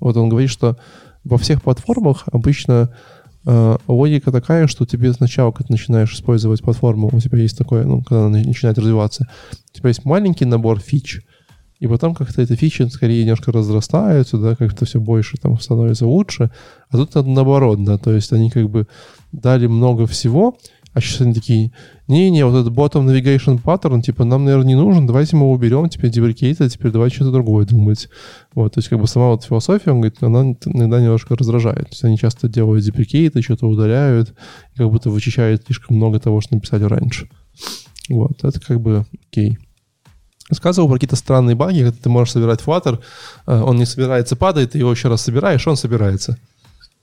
Вот 0.00 0.16
он 0.16 0.28
говорит, 0.28 0.50
что 0.50 0.76
во 1.24 1.38
всех 1.38 1.62
платформах 1.62 2.24
обычно 2.32 2.90
э, 2.92 3.21
логика 3.44 4.30
такая, 4.30 4.66
что 4.66 4.86
тебе 4.86 5.12
сначала, 5.12 5.50
когда 5.50 5.68
ты 5.68 5.72
начинаешь 5.72 6.14
использовать 6.14 6.62
платформу, 6.62 7.10
у 7.12 7.20
тебя 7.20 7.38
есть 7.38 7.58
такое, 7.58 7.84
ну, 7.84 8.02
когда 8.02 8.26
она 8.26 8.38
начинает 8.38 8.78
развиваться, 8.78 9.28
у 9.72 9.76
тебя 9.76 9.88
есть 9.88 10.04
маленький 10.04 10.44
набор 10.44 10.78
фич, 10.78 11.22
и 11.80 11.88
потом 11.88 12.14
как-то 12.14 12.40
эти 12.40 12.54
фичи 12.54 12.82
скорее 12.82 13.24
немножко 13.24 13.50
разрастаются, 13.50 14.38
да, 14.38 14.54
как-то 14.54 14.84
все 14.84 15.00
больше 15.00 15.36
там 15.36 15.58
становится 15.58 16.06
лучше. 16.06 16.52
А 16.90 16.96
тут 16.96 17.14
наоборот, 17.26 17.82
да, 17.82 17.98
то 17.98 18.12
есть 18.12 18.32
они 18.32 18.50
как 18.50 18.70
бы 18.70 18.86
дали 19.32 19.66
много 19.66 20.06
всего, 20.06 20.56
а 20.92 21.00
сейчас 21.00 21.22
они 21.22 21.34
такие, 21.34 21.72
не-не, 22.12 22.46
вот 22.46 22.60
этот 22.60 22.72
bottom 22.72 23.06
navigation 23.06 23.60
pattern, 23.62 24.02
типа, 24.02 24.24
нам, 24.24 24.44
наверное, 24.44 24.68
не 24.68 24.74
нужен, 24.74 25.06
давайте 25.06 25.36
мы 25.36 25.42
его 25.42 25.52
уберем, 25.52 25.88
теперь 25.88 26.10
деприкейт, 26.10 26.60
а 26.60 26.68
теперь 26.68 26.92
давайте 26.92 27.16
что-то 27.16 27.32
другое 27.32 27.66
думать. 27.66 28.08
Вот, 28.54 28.74
то 28.74 28.78
есть, 28.78 28.88
как 28.88 29.00
бы 29.00 29.06
сама 29.06 29.28
вот 29.28 29.44
философия, 29.44 29.90
он 29.90 30.00
говорит, 30.00 30.22
она 30.22 30.54
иногда 30.66 31.00
немножко 31.00 31.34
раздражает. 31.36 31.84
То 31.84 31.90
есть, 31.90 32.04
они 32.04 32.18
часто 32.18 32.48
делают 32.48 32.84
деприкейты, 32.84 33.42
что-то 33.42 33.66
удаляют, 33.66 34.34
и 34.74 34.78
как 34.78 34.90
будто 34.90 35.10
вычищают 35.10 35.64
слишком 35.66 35.96
много 35.96 36.20
того, 36.20 36.40
что 36.40 36.54
написали 36.54 36.84
раньше. 36.84 37.28
Вот, 38.08 38.44
это 38.44 38.60
как 38.60 38.80
бы 38.80 39.06
окей. 39.30 39.58
Рассказывал 40.48 40.88
про 40.88 40.94
какие-то 40.94 41.16
странные 41.16 41.56
баги, 41.56 41.78
когда 41.80 41.96
ты 42.02 42.08
можешь 42.10 42.32
собирать 42.32 42.60
Flutter, 42.60 43.00
э, 43.46 43.60
он 43.60 43.76
не 43.76 43.86
собирается, 43.86 44.36
падает, 44.36 44.72
ты 44.72 44.78
его 44.78 44.90
еще 44.90 45.08
раз 45.08 45.22
собираешь, 45.22 45.66
он 45.66 45.76
собирается. 45.76 46.36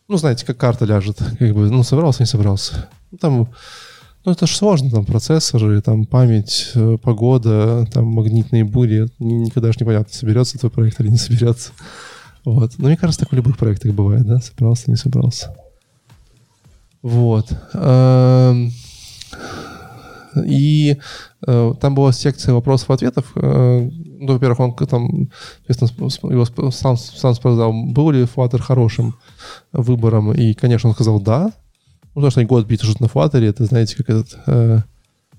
Ну, 0.07 0.17
знаете, 0.17 0.45
как 0.45 0.57
карта 0.57 0.85
ляжет. 0.85 1.17
Как 1.17 1.53
бы, 1.53 1.69
ну, 1.69 1.83
собрался, 1.83 2.23
не 2.23 2.27
собрался. 2.27 2.89
Ну, 3.11 3.17
там, 3.17 3.49
ну, 4.25 4.31
это 4.33 4.47
же 4.47 4.55
сложно, 4.55 4.91
там, 4.91 5.05
процессоры, 5.05 5.81
там, 5.81 6.05
память, 6.05 6.71
э, 6.75 6.97
погода, 7.01 7.87
там, 7.91 8.05
магнитные 8.05 8.65
бури. 8.65 9.07
Никогда 9.19 9.71
же 9.71 9.77
непонятно, 9.79 10.13
соберется 10.13 10.57
твой 10.59 10.71
проект 10.71 10.99
или 10.99 11.07
не 11.07 11.17
соберется. 11.17 11.71
Вот. 12.43 12.73
Но 12.77 12.87
мне 12.87 12.97
кажется, 12.97 13.21
так 13.21 13.31
в 13.31 13.35
любых 13.35 13.57
проектах 13.57 13.93
бывает, 13.93 14.25
да? 14.25 14.39
Собрался, 14.39 14.89
не 14.91 14.97
собрался. 14.97 15.55
Вот. 17.01 17.47
Эм, 17.73 18.71
и 20.45 20.97
э, 21.47 21.73
там 21.79 21.95
была 21.95 22.11
секция 22.11 22.53
вопросов-ответов. 22.53 23.31
Э, 23.35 23.89
ну, 24.19 24.33
во-первых, 24.33 24.59
он 24.59 24.75
там, 24.75 25.29
его 25.67 26.71
сам, 26.71 26.97
сам 26.97 27.35
сказал, 27.35 27.71
был 27.71 28.11
ли 28.11 28.23
Flutter 28.23 28.59
хорошим 28.59 29.15
выбором, 29.71 30.33
и, 30.33 30.53
конечно, 30.53 30.89
он 30.89 30.95
сказал 30.95 31.21
«да», 31.21 31.53
ну, 32.15 32.21
потому 32.21 32.31
что 32.31 32.39
они 32.39 32.47
год 32.47 32.67
пишут 32.67 32.99
на 32.99 33.05
Flutter, 33.05 33.43
это, 33.43 33.65
знаете, 33.65 33.95
как 33.95 34.09
этот... 34.09 34.37
Э, 34.47 34.79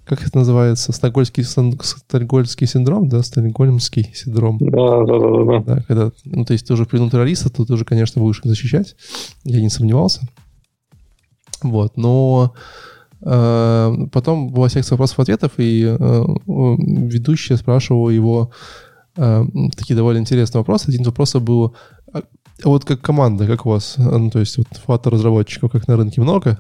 как 0.05 0.27
это 0.27 0.39
называется? 0.39 0.91
Стокгольмский, 0.93 1.45
стокгольмский 1.45 2.67
синдром, 2.67 3.09
да? 3.09 3.23
Стокгольмский 3.23 4.11
синдром. 4.13 4.59
Да, 4.59 5.05
да, 5.05 5.19
да, 5.19 5.45
да. 5.45 5.75
да 5.75 5.83
когда, 5.83 6.11
ну, 6.25 6.45
то 6.45 6.53
есть 6.53 6.67
ты 6.67 6.73
уже 6.73 6.85
при 6.85 6.99
натуралиста, 6.99 7.49
то 7.49 7.65
ты 7.65 7.73
уже, 7.75 7.85
конечно, 7.85 8.21
будешь 8.21 8.41
защищать. 8.43 8.97
Я 9.45 9.61
не 9.61 9.69
сомневался. 9.69 10.23
Вот, 11.63 11.97
но 11.97 12.55
э, 13.23 13.97
потом 14.13 14.49
была 14.49 14.69
секция 14.69 14.93
вопросов-ответов, 14.93 15.53
и 15.59 15.85
э, 15.85 16.25
ведущий 16.47 17.57
спрашивал 17.57 18.09
его 18.09 18.51
э, 19.17 19.45
такие 19.77 19.95
довольно 19.95 20.19
интересные 20.19 20.61
вопросы. 20.61 20.89
Один 20.89 21.03
из 21.03 21.07
вопросов 21.07 21.43
был, 21.43 21.77
а 22.63 22.69
вот 22.69 22.85
как 22.85 23.01
команда, 23.01 23.47
как 23.47 23.67
у 23.67 23.71
вас? 23.71 23.95
Ну, 23.99 24.31
то 24.31 24.39
есть 24.39 24.59
вот 24.59 24.67
фото 24.85 25.11
разработчиков 25.11 25.71
как 25.71 25.89
на 25.89 25.97
рынке 25.97 26.21
много? 26.21 26.59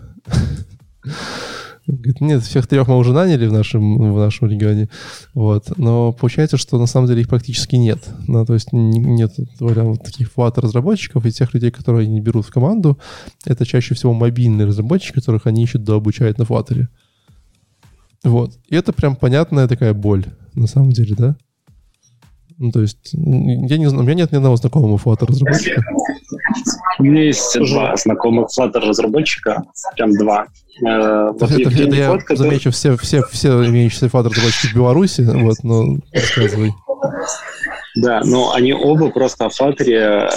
Говорит, 1.87 2.21
нет, 2.21 2.43
всех 2.43 2.67
трех 2.69 2.87
мы 2.89 2.99
уже 2.99 3.13
наняли 3.13 3.47
в 3.47 3.53
нашем, 3.53 4.13
в 4.13 4.19
нашем 4.19 4.49
регионе. 4.49 4.89
Вот. 5.35 5.77
Но 5.77 6.13
получается, 6.13 6.57
что 6.57 6.79
на 6.79 6.87
самом 6.87 7.09
деле 7.09 7.23
их 7.23 7.29
практически 7.29 7.77
нет. 7.77 7.99
Ну, 8.29 8.45
то 8.47 8.55
есть 8.55 8.73
нет 8.73 9.33
вот 9.59 10.05
таких 10.05 10.31
флат-разработчиков, 10.31 11.27
и 11.27 11.33
тех 11.33 11.53
людей, 11.53 11.71
которые 11.71 12.07
они 12.07 12.21
берут 12.21 12.47
в 12.47 12.53
команду, 12.53 12.99
это 13.45 13.67
чаще 13.67 13.95
всего 13.95 14.13
мобильные 14.13 14.67
разработчики, 14.69 15.15
которых 15.15 15.47
они 15.47 15.65
ищут 15.65 15.83
дообучают 15.83 16.39
на 16.39 16.45
флаттере. 16.45 16.89
Вот. 18.23 18.57
И 18.69 18.77
это 18.77 18.93
прям 18.93 19.17
понятная 19.17 19.67
такая 19.67 19.95
боль, 19.95 20.27
на 20.55 20.67
самом 20.67 20.93
деле, 20.93 21.17
да? 21.17 21.37
Ну, 22.61 22.71
то 22.73 22.83
есть, 22.83 23.15
я 23.15 23.79
не 23.79 23.89
знаю, 23.89 24.05
у 24.05 24.07
меня 24.07 24.17
нет 24.17 24.33
ни 24.33 24.37
одного 24.37 24.55
знакомого 24.57 24.99
Flutter-разработчика. 24.99 25.83
У 26.99 27.03
меня 27.03 27.23
есть 27.23 27.59
два 27.59 27.97
знакомых 27.97 28.49
Flutter-разработчика, 28.55 29.65
прям 29.97 30.13
два. 30.13 30.47
Э, 30.87 31.31
вот 31.33 31.51
это, 31.51 31.71
это 31.71 31.97
я 31.97 32.19
который... 32.19 32.37
замечу 32.37 32.71
все, 32.71 32.99
все, 32.99 33.23
все 33.33 33.67
имеющиеся 33.67 34.09
Flutter-разработчики 34.09 34.73
в 34.73 34.77
Беларуси, 34.77 35.23
вот, 35.23 35.57
но 35.63 36.01
рассказывай. 36.13 36.75
Да, 38.01 38.23
но 38.25 38.53
они 38.55 38.73
оба 38.73 39.11
просто 39.11 39.47
о 39.47 39.49
Flutter 39.49 40.31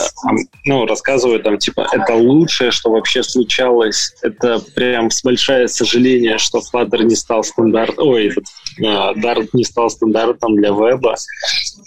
ну, 0.65 0.85
рассказывают 0.85 1.43
там, 1.43 1.57
типа, 1.57 1.87
это 1.91 2.13
лучшее, 2.15 2.71
что 2.71 2.91
вообще 2.91 3.23
случалось. 3.23 4.13
Это 4.21 4.59
прям 4.75 5.09
большое 5.23 5.67
сожаление, 5.67 6.37
что 6.37 6.59
Flutter 6.59 7.03
не 7.03 7.15
стал 7.15 7.43
стандартом, 7.43 8.07
ой, 8.07 8.27
этот, 8.27 8.45
Dart 8.79 9.49
не 9.53 9.63
стал 9.63 9.89
стандартом 9.89 10.55
для 10.55 10.69
веба. 10.69 11.15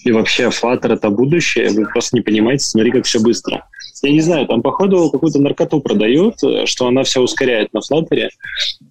И 0.04 0.12
вообще 0.12 0.44
Flutter 0.44 0.94
это 0.94 1.10
будущее. 1.10 1.70
Вы 1.70 1.84
просто 1.86 2.16
не 2.16 2.22
понимаете, 2.22 2.64
смотри, 2.64 2.90
как 2.92 3.04
все 3.04 3.20
быстро 3.20 3.66
я 4.02 4.12
не 4.12 4.20
знаю, 4.20 4.46
там, 4.46 4.62
походу, 4.62 5.10
какую-то 5.10 5.40
наркоту 5.40 5.80
продают, 5.80 6.36
что 6.64 6.86
она 6.86 7.02
все 7.02 7.20
ускоряет 7.20 7.72
на 7.72 7.78
Flutter. 7.78 8.28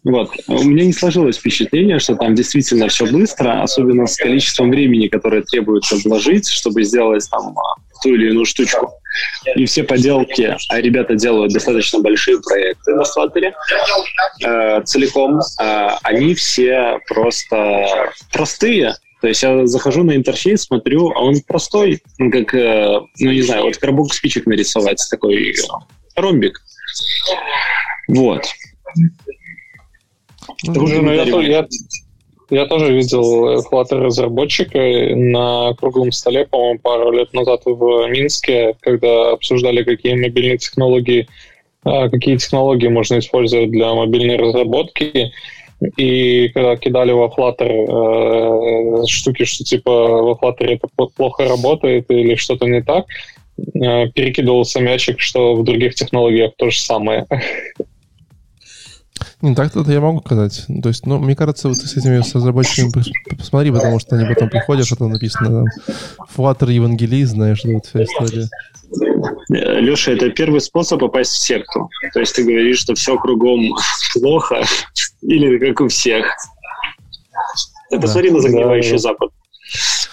Вот. 0.04 0.32
У 0.48 0.64
меня 0.64 0.86
не 0.86 0.94
сложилось 0.94 1.38
впечатление, 1.38 2.00
что 2.00 2.16
там 2.16 2.36
действительно 2.36 2.88
все 2.88 3.06
быстро, 3.06 3.62
особенно 3.62 4.08
с 4.08 4.16
количеством 4.16 4.70
времени, 4.70 5.08
которое 5.08 5.42
требуется 5.42 5.98
вложить, 6.04 6.48
чтобы 6.50 6.84
сделать 6.84 7.28
там 7.30 7.56
ту 8.04 8.10
или 8.10 8.30
иную 8.30 8.46
штучку. 8.46 8.92
И 9.56 9.66
все 9.66 9.84
поделки, 9.84 10.56
а 10.70 10.82
ребята 10.82 11.16
делают 11.16 11.54
достаточно 11.54 12.00
большие 12.00 12.40
проекты 12.42 12.96
на 12.96 13.04
Flutter 13.04 13.54
э, 14.44 14.82
целиком, 14.84 15.40
э, 15.40 15.90
они 16.04 16.36
все 16.36 17.00
просто 17.08 18.12
простые, 18.34 18.96
то 19.26 19.30
есть 19.30 19.42
я 19.42 19.66
захожу 19.66 20.04
на 20.04 20.16
интерфейс, 20.16 20.66
смотрю, 20.66 21.10
а 21.10 21.24
он 21.24 21.42
простой, 21.48 22.00
как, 22.20 22.54
э, 22.54 23.00
ну 23.20 23.32
не 23.32 23.42
знаю, 23.42 23.64
вот 23.64 23.76
коробок 23.78 24.14
спичек 24.14 24.46
нарисовать, 24.46 25.02
такой 25.10 25.50
э, 25.50 25.54
ромбик. 26.16 26.62
Вот. 28.08 28.44
Ну, 30.68 30.74
ну, 30.76 31.12
я, 31.12 31.24
я, 31.24 31.68
я 32.52 32.66
тоже 32.68 32.94
видел 32.94 33.64
Flutter 33.64 33.98
разработчика 33.98 34.78
на 35.16 35.74
круглом 35.74 36.12
столе, 36.12 36.46
по-моему, 36.46 36.78
пару 36.78 37.12
лет 37.12 37.34
назад 37.34 37.62
в 37.66 38.08
Минске, 38.08 38.76
когда 38.80 39.32
обсуждали, 39.32 39.82
какие 39.82 40.14
мобильные 40.14 40.60
технологии, 40.60 41.28
а, 41.84 42.10
какие 42.10 42.38
технологии 42.38 42.90
можно 42.90 43.18
использовать 43.18 43.72
для 43.72 43.92
мобильной 43.92 44.38
разработки. 44.38 45.32
И 45.98 46.50
когда 46.50 46.76
кидали 46.78 47.12
во 47.12 47.28
Flutter 47.28 49.04
э, 49.04 49.06
штуки, 49.08 49.44
что 49.46 49.64
типа 49.64 49.92
во 49.92 50.34
Flutter 50.34 50.66
это 50.66 50.88
плохо 51.16 51.48
работает 51.48 52.10
или 52.10 52.36
что-то 52.36 52.66
не 52.66 52.82
так, 52.82 53.06
э, 53.58 54.10
перекидывался 54.10 54.80
мячик, 54.80 55.20
что 55.20 55.56
в 55.56 55.64
других 55.64 55.96
технологиях 55.96 56.54
то 56.58 56.70
же 56.70 56.80
самое. 56.80 57.26
Не, 59.42 59.54
так 59.54 59.76
это 59.76 59.92
я 59.92 60.00
могу 60.00 60.22
сказать. 60.26 60.66
То 60.82 60.90
есть, 60.90 61.06
ну, 61.06 61.20
мне 61.20 61.36
кажется, 61.36 61.68
вот 61.68 61.78
с 61.78 61.98
этими 61.98 62.18
разработчиками 62.18 62.92
посмотри, 63.38 63.72
потому 63.72 64.00
что 64.00 64.16
они 64.16 64.28
потом 64.28 64.50
приходят, 64.50 64.86
что 64.86 64.96
там 64.96 65.12
написано 65.12 65.66
там, 65.86 66.26
Flutter 66.36 66.72
евангелист, 66.72 67.34
знаешь, 67.34 67.64
вот 67.66 67.86
вся 67.86 68.04
история. 68.04 68.48
Леша, 69.50 70.12
это 70.12 70.30
первый 70.30 70.62
способ 70.62 71.00
попасть 71.00 71.32
в 71.32 71.46
секту. 71.46 71.90
То 72.14 72.20
есть 72.20 72.36
ты 72.36 72.44
говоришь, 72.44 72.80
что 72.80 72.96
все 72.96 73.18
кругом 73.18 73.76
плохо, 74.14 74.64
или 75.28 75.58
как 75.58 75.82
у 75.82 75.88
всех. 75.88 76.26
Ты 77.90 77.98
да. 77.98 78.02
посмотри 78.02 78.32
на 78.32 78.42
загнивающий 78.42 78.94
да, 78.94 78.98
Запад. 78.98 79.32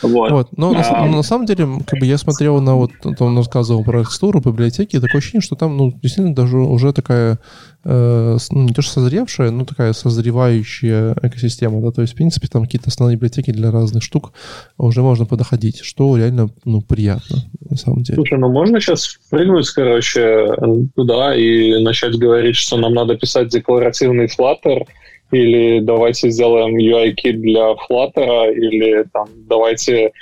Вот. 0.03 0.31
вот. 0.31 0.49
Но 0.57 0.73
а... 0.77 1.07
на, 1.07 1.17
на 1.17 1.23
самом 1.23 1.47
деле, 1.47 1.67
как 1.87 2.01
бы 2.01 2.07
я 2.07 2.19
смотрел 2.19 2.61
на 2.61 2.75
вот, 2.75 2.91
он 3.19 3.37
рассказывал 3.37 3.85
про 3.85 4.01
архитектуру, 4.01 4.41
библиотеки, 4.41 5.01
такое 5.01 5.19
ощущение, 5.19 5.43
что 5.43 5.57
там, 5.57 5.77
ну, 5.77 5.93
действительно, 6.03 6.35
даже 6.35 6.59
уже 6.59 6.93
такая, 6.93 7.39
э, 7.85 8.37
ну, 8.51 8.63
не 8.63 8.73
то 8.73 8.83
что 8.83 8.95
созревшая, 8.95 9.51
но 9.51 9.65
такая 9.65 9.93
созревающая 9.93 11.15
экосистема, 11.23 11.81
да, 11.81 11.91
то 11.91 12.03
есть, 12.03 12.15
в 12.15 12.17
принципе, 12.17 12.49
там 12.49 12.65
какие-то 12.65 12.89
основные 12.89 13.17
библиотеки 13.17 13.51
для 13.51 13.71
разных 13.71 14.03
штук 14.03 14.33
уже 14.79 15.03
можно 15.03 15.25
подоходить, 15.25 15.81
что 15.81 16.17
реально, 16.17 16.51
ну, 16.65 16.83
приятно, 16.83 17.39
на 17.69 17.77
самом 17.77 18.03
деле. 18.03 18.17
Слушай, 18.17 18.39
ну 18.39 18.51
можно 18.51 18.81
сейчас 18.81 19.19
прыгнуть, 19.31 19.69
короче, 19.71 20.49
туда 20.95 21.35
и 21.35 21.83
начать 21.83 22.17
говорить, 22.17 22.57
что 22.57 22.77
нам 22.77 22.95
надо 22.95 23.17
писать 23.17 23.49
декларативный 23.49 24.27
Flutter, 24.27 24.85
или 25.33 25.81
давайте 25.81 26.31
сделаем 26.31 26.77
UI-кит 26.77 27.41
для 27.41 27.75
Flutter, 27.89 28.55
или 28.55 29.05
там 29.13 29.29
давайте 29.49 30.13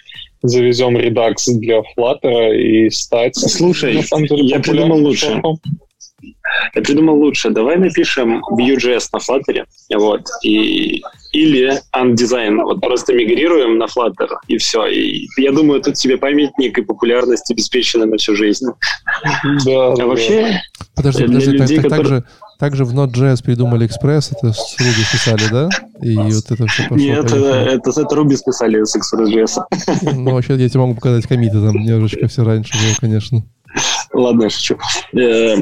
завезем 0.42 0.96
Redux 0.96 1.34
для 1.54 1.82
Flutter 1.96 2.56
и 2.56 2.90
стать... 2.90 3.36
Слушай, 3.36 3.94
деле, 3.94 4.44
я 4.44 4.60
придумал 4.60 4.98
лучше. 4.98 5.42
Я 6.74 6.82
придумал 6.82 7.16
лучше. 7.16 7.50
Давай 7.50 7.76
напишем 7.76 8.42
Vue.js 8.52 9.08
на 9.12 9.18
Flutter, 9.18 9.64
вот, 9.94 10.22
и 10.42 11.02
или 11.32 11.80
Undesign. 11.96 12.62
Вот 12.62 12.80
просто 12.80 13.12
мигрируем 13.12 13.78
на 13.78 13.84
Flutter, 13.84 14.28
и 14.48 14.58
все. 14.58 14.86
И 14.86 15.26
я 15.36 15.52
думаю, 15.52 15.80
тут 15.80 15.94
тебе 15.94 16.16
памятник 16.16 16.78
и 16.78 16.82
популярность 16.82 17.50
обеспечены 17.50 18.06
на 18.06 18.16
всю 18.16 18.34
жизнь. 18.34 18.66
Да, 19.64 19.92
а 19.92 20.06
вообще... 20.06 20.60
Подожди, 20.96 21.26
подожди, 21.26 21.58
так, 21.58 21.82
так, 21.82 21.90
так 21.90 22.06
же 22.06 22.24
также 22.60 22.84
в 22.84 22.94
Node.js 22.94 23.42
придумали 23.42 23.88
Express, 23.88 24.32
это 24.36 24.52
с 24.52 24.76
Ruby 24.78 25.10
писали, 25.10 25.48
да? 25.50 25.68
И 26.02 26.14
вот 26.16 26.50
это 26.50 26.66
все 26.66 26.82
пошло. 26.82 26.96
Нет, 26.96 27.24
это, 27.24 27.36
это, 27.36 27.90
это 27.90 28.14
Ruby 28.14 28.36
списали 28.36 28.84
с 28.84 28.94
Express.js. 28.94 30.12
Ну, 30.14 30.34
вообще, 30.34 30.56
я 30.56 30.68
тебе 30.68 30.80
могу 30.80 30.94
показать 30.94 31.26
комиты, 31.26 31.54
там 31.54 31.74
немножечко 31.76 32.28
все 32.28 32.44
раньше 32.44 32.74
было, 32.74 32.94
конечно. 33.00 33.42
Ладно, 34.12 34.44
я 34.44 34.50
шучу. 34.50 34.76
Э, 35.16 35.56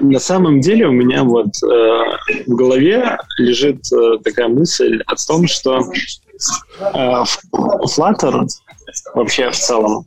на 0.00 0.18
самом 0.18 0.60
деле 0.60 0.86
у 0.88 0.92
меня 0.92 1.24
вот 1.24 1.46
э, 1.62 2.46
в 2.46 2.54
голове 2.56 3.16
лежит 3.38 3.80
э, 3.92 4.18
такая 4.22 4.48
мысль 4.48 5.00
о 5.06 5.14
том, 5.14 5.46
что 5.46 5.80
э, 6.94 7.24
Flutter 7.54 8.46
вообще 9.14 9.50
в 9.50 9.56
целом, 9.56 10.04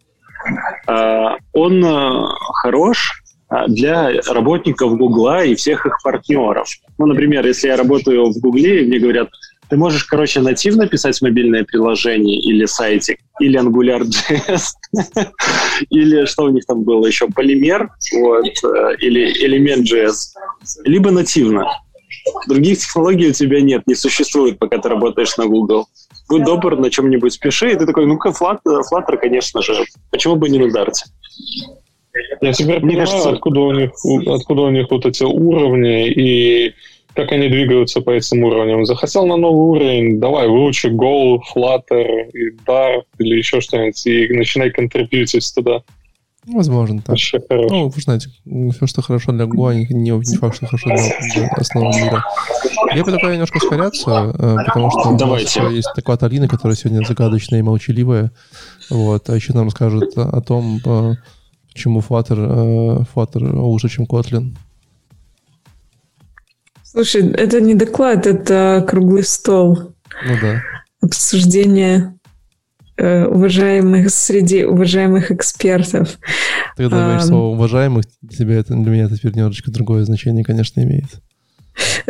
э, 0.88 1.26
он 1.54 1.84
э, 1.84 2.28
хорош 2.62 3.24
для 3.68 4.12
работников 4.28 4.98
Гугла 4.98 5.44
и 5.44 5.56
всех 5.56 5.86
их 5.86 5.98
партнеров. 6.04 6.68
Ну, 6.98 7.06
например, 7.06 7.46
если 7.46 7.68
я 7.68 7.78
работаю 7.78 8.26
в 8.32 8.40
Гугле, 8.40 8.84
и 8.84 8.88
мне 8.88 9.00
говорят, 9.00 9.30
ты 9.70 9.78
можешь, 9.78 10.04
короче, 10.04 10.42
нативно 10.42 10.88
писать 10.88 11.22
мобильное 11.22 11.64
приложение 11.64 12.40
или 12.40 12.66
сайтик, 12.66 13.20
или 13.40 13.60
AngularJS, 13.60 14.62
или 15.90 16.26
что 16.26 16.44
у 16.46 16.50
них 16.50 16.66
там 16.66 16.84
было 16.84 17.06
еще, 17.06 17.28
полимер, 17.28 17.90
вот, 18.14 18.46
э, 18.46 18.96
или 19.00 19.46
Element.js, 19.46 20.14
либо 20.84 21.12
нативно. 21.12 21.68
Других 22.48 22.80
технологий 22.80 23.30
у 23.30 23.34
тебя 23.34 23.62
нет, 23.62 23.84
не 23.88 23.96
существует, 23.96 24.60
пока 24.60 24.78
ты 24.78 24.90
работаешь 24.90 25.36
на 25.38 25.46
Google. 25.48 25.88
Будь 26.30 26.44
добр, 26.44 26.78
на 26.78 26.90
чем-нибудь 26.90 27.40
пиши, 27.40 27.72
и 27.72 27.76
ты 27.76 27.86
такой, 27.86 28.06
ну-ка, 28.06 28.30
Flutter, 28.30 28.82
Flutter, 28.92 29.18
конечно 29.18 29.62
же, 29.62 29.86
почему 30.12 30.36
бы 30.36 30.50
не 30.50 30.60
на 30.60 30.66
Dart? 30.66 30.94
Я 32.42 32.54
теперь 32.54 32.80
Мне 32.80 32.82
понимаю, 32.82 33.08
кажется... 33.08 33.30
откуда, 33.30 33.60
у 33.62 33.72
них, 33.72 33.92
откуда 34.28 34.62
у 34.64 34.70
них 34.70 34.90
вот 34.90 35.06
эти 35.06 35.24
уровни 35.24 36.10
и 36.10 36.74
как 37.16 37.32
они 37.32 37.48
двигаются 37.48 38.02
по 38.02 38.12
этим 38.12 38.44
уровням. 38.44 38.86
Захотел 38.86 39.26
на 39.26 39.38
новый 39.38 39.78
уровень, 39.78 40.20
давай 40.20 40.48
выучи 40.48 40.88
Go, 40.88 41.40
Flutter, 41.56 42.30
и 42.34 42.52
Dart 42.68 43.04
или 43.20 43.38
еще 43.38 43.62
что-нибудь, 43.62 44.06
и 44.06 44.28
начинай 44.34 44.70
контрибьютить 44.70 45.50
туда. 45.56 45.82
Возможно, 46.46 47.02
так. 47.02 47.18
Ну, 47.50 47.90
вы 47.90 48.02
знаете, 48.02 48.30
все, 48.46 48.86
что 48.86 49.02
хорошо 49.02 49.32
для 49.32 49.46
Go, 49.46 49.74
не, 49.74 49.88
не 49.90 50.38
факт, 50.38 50.58
что 50.58 50.68
хорошо 50.68 50.90
для 50.90 51.48
основного 51.48 51.98
мира. 51.98 52.26
Я 52.94 53.04
предлагаю 53.04 53.34
немножко 53.34 53.58
ускоряться, 53.58 54.36
э, 54.38 54.56
потому 54.66 54.92
что 54.92 55.18
Давайте. 55.18 55.60
у 55.62 55.64
нас 55.64 55.74
есть 55.74 55.90
такая 55.96 56.18
Алина, 56.22 56.48
которая 56.48 56.76
сегодня 56.76 57.04
загадочная 57.06 57.60
и 57.60 57.64
молчаливая. 57.64 58.32
Вот, 58.92 59.28
а 59.30 59.36
еще 59.36 59.54
нам 59.54 59.72
скажет 59.72 60.12
о 60.16 60.40
том, 60.42 60.80
э, 60.86 61.16
почему 61.76 62.00
Flutter, 62.00 63.06
Flutter 63.14 63.54
лучше, 63.54 63.90
чем 63.90 64.06
Kotlin. 64.06 64.56
Слушай, 66.82 67.30
это 67.32 67.60
не 67.60 67.76
доклад, 67.76 68.26
это 68.26 68.84
круглый 68.88 69.24
стол. 69.24 69.94
Ну 70.26 70.36
да. 70.42 70.62
Обсуждение 71.02 72.18
э, 72.96 73.26
уважаемых 73.26 74.10
среди 74.10 74.64
уважаемых 74.64 75.32
экспертов. 75.32 76.18
Ты 76.78 76.84
когда 76.84 77.04
говоришь 77.04 77.24
а, 77.24 77.28
слово 77.28 77.56
уважаемых, 77.56 78.06
для 78.22 78.38
тебя 78.38 78.56
это 78.56 78.74
для 78.74 78.92
меня 78.92 79.04
это 79.04 79.18
теперь 79.18 79.36
немножечко 79.36 79.70
другое 79.70 80.06
значение, 80.06 80.46
конечно, 80.46 80.80
имеет. 80.82 81.22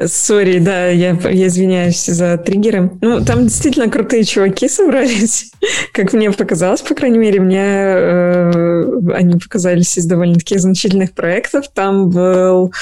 Сори, 0.06 0.60
да, 0.60 0.88
я, 0.88 1.18
я 1.30 1.48
извиняюсь 1.48 2.06
за 2.06 2.38
триггеры. 2.38 2.92
Ну, 3.02 3.24
там 3.24 3.44
действительно 3.44 3.90
крутые 3.90 4.24
чуваки 4.24 4.68
собрались, 4.68 5.52
как 5.94 6.14
мне 6.14 6.32
показалось, 6.32 6.82
по 6.82 6.94
крайней 6.94 7.18
мере, 7.18 7.40
мне 7.40 7.64
э, 7.64 8.84
они 9.14 9.38
показались 9.38 9.98
из 9.98 10.06
довольно 10.06 10.36
таких 10.36 10.60
значительных 10.60 11.14
проектов. 11.14 11.68
Там 11.74 12.10
был 12.10 12.74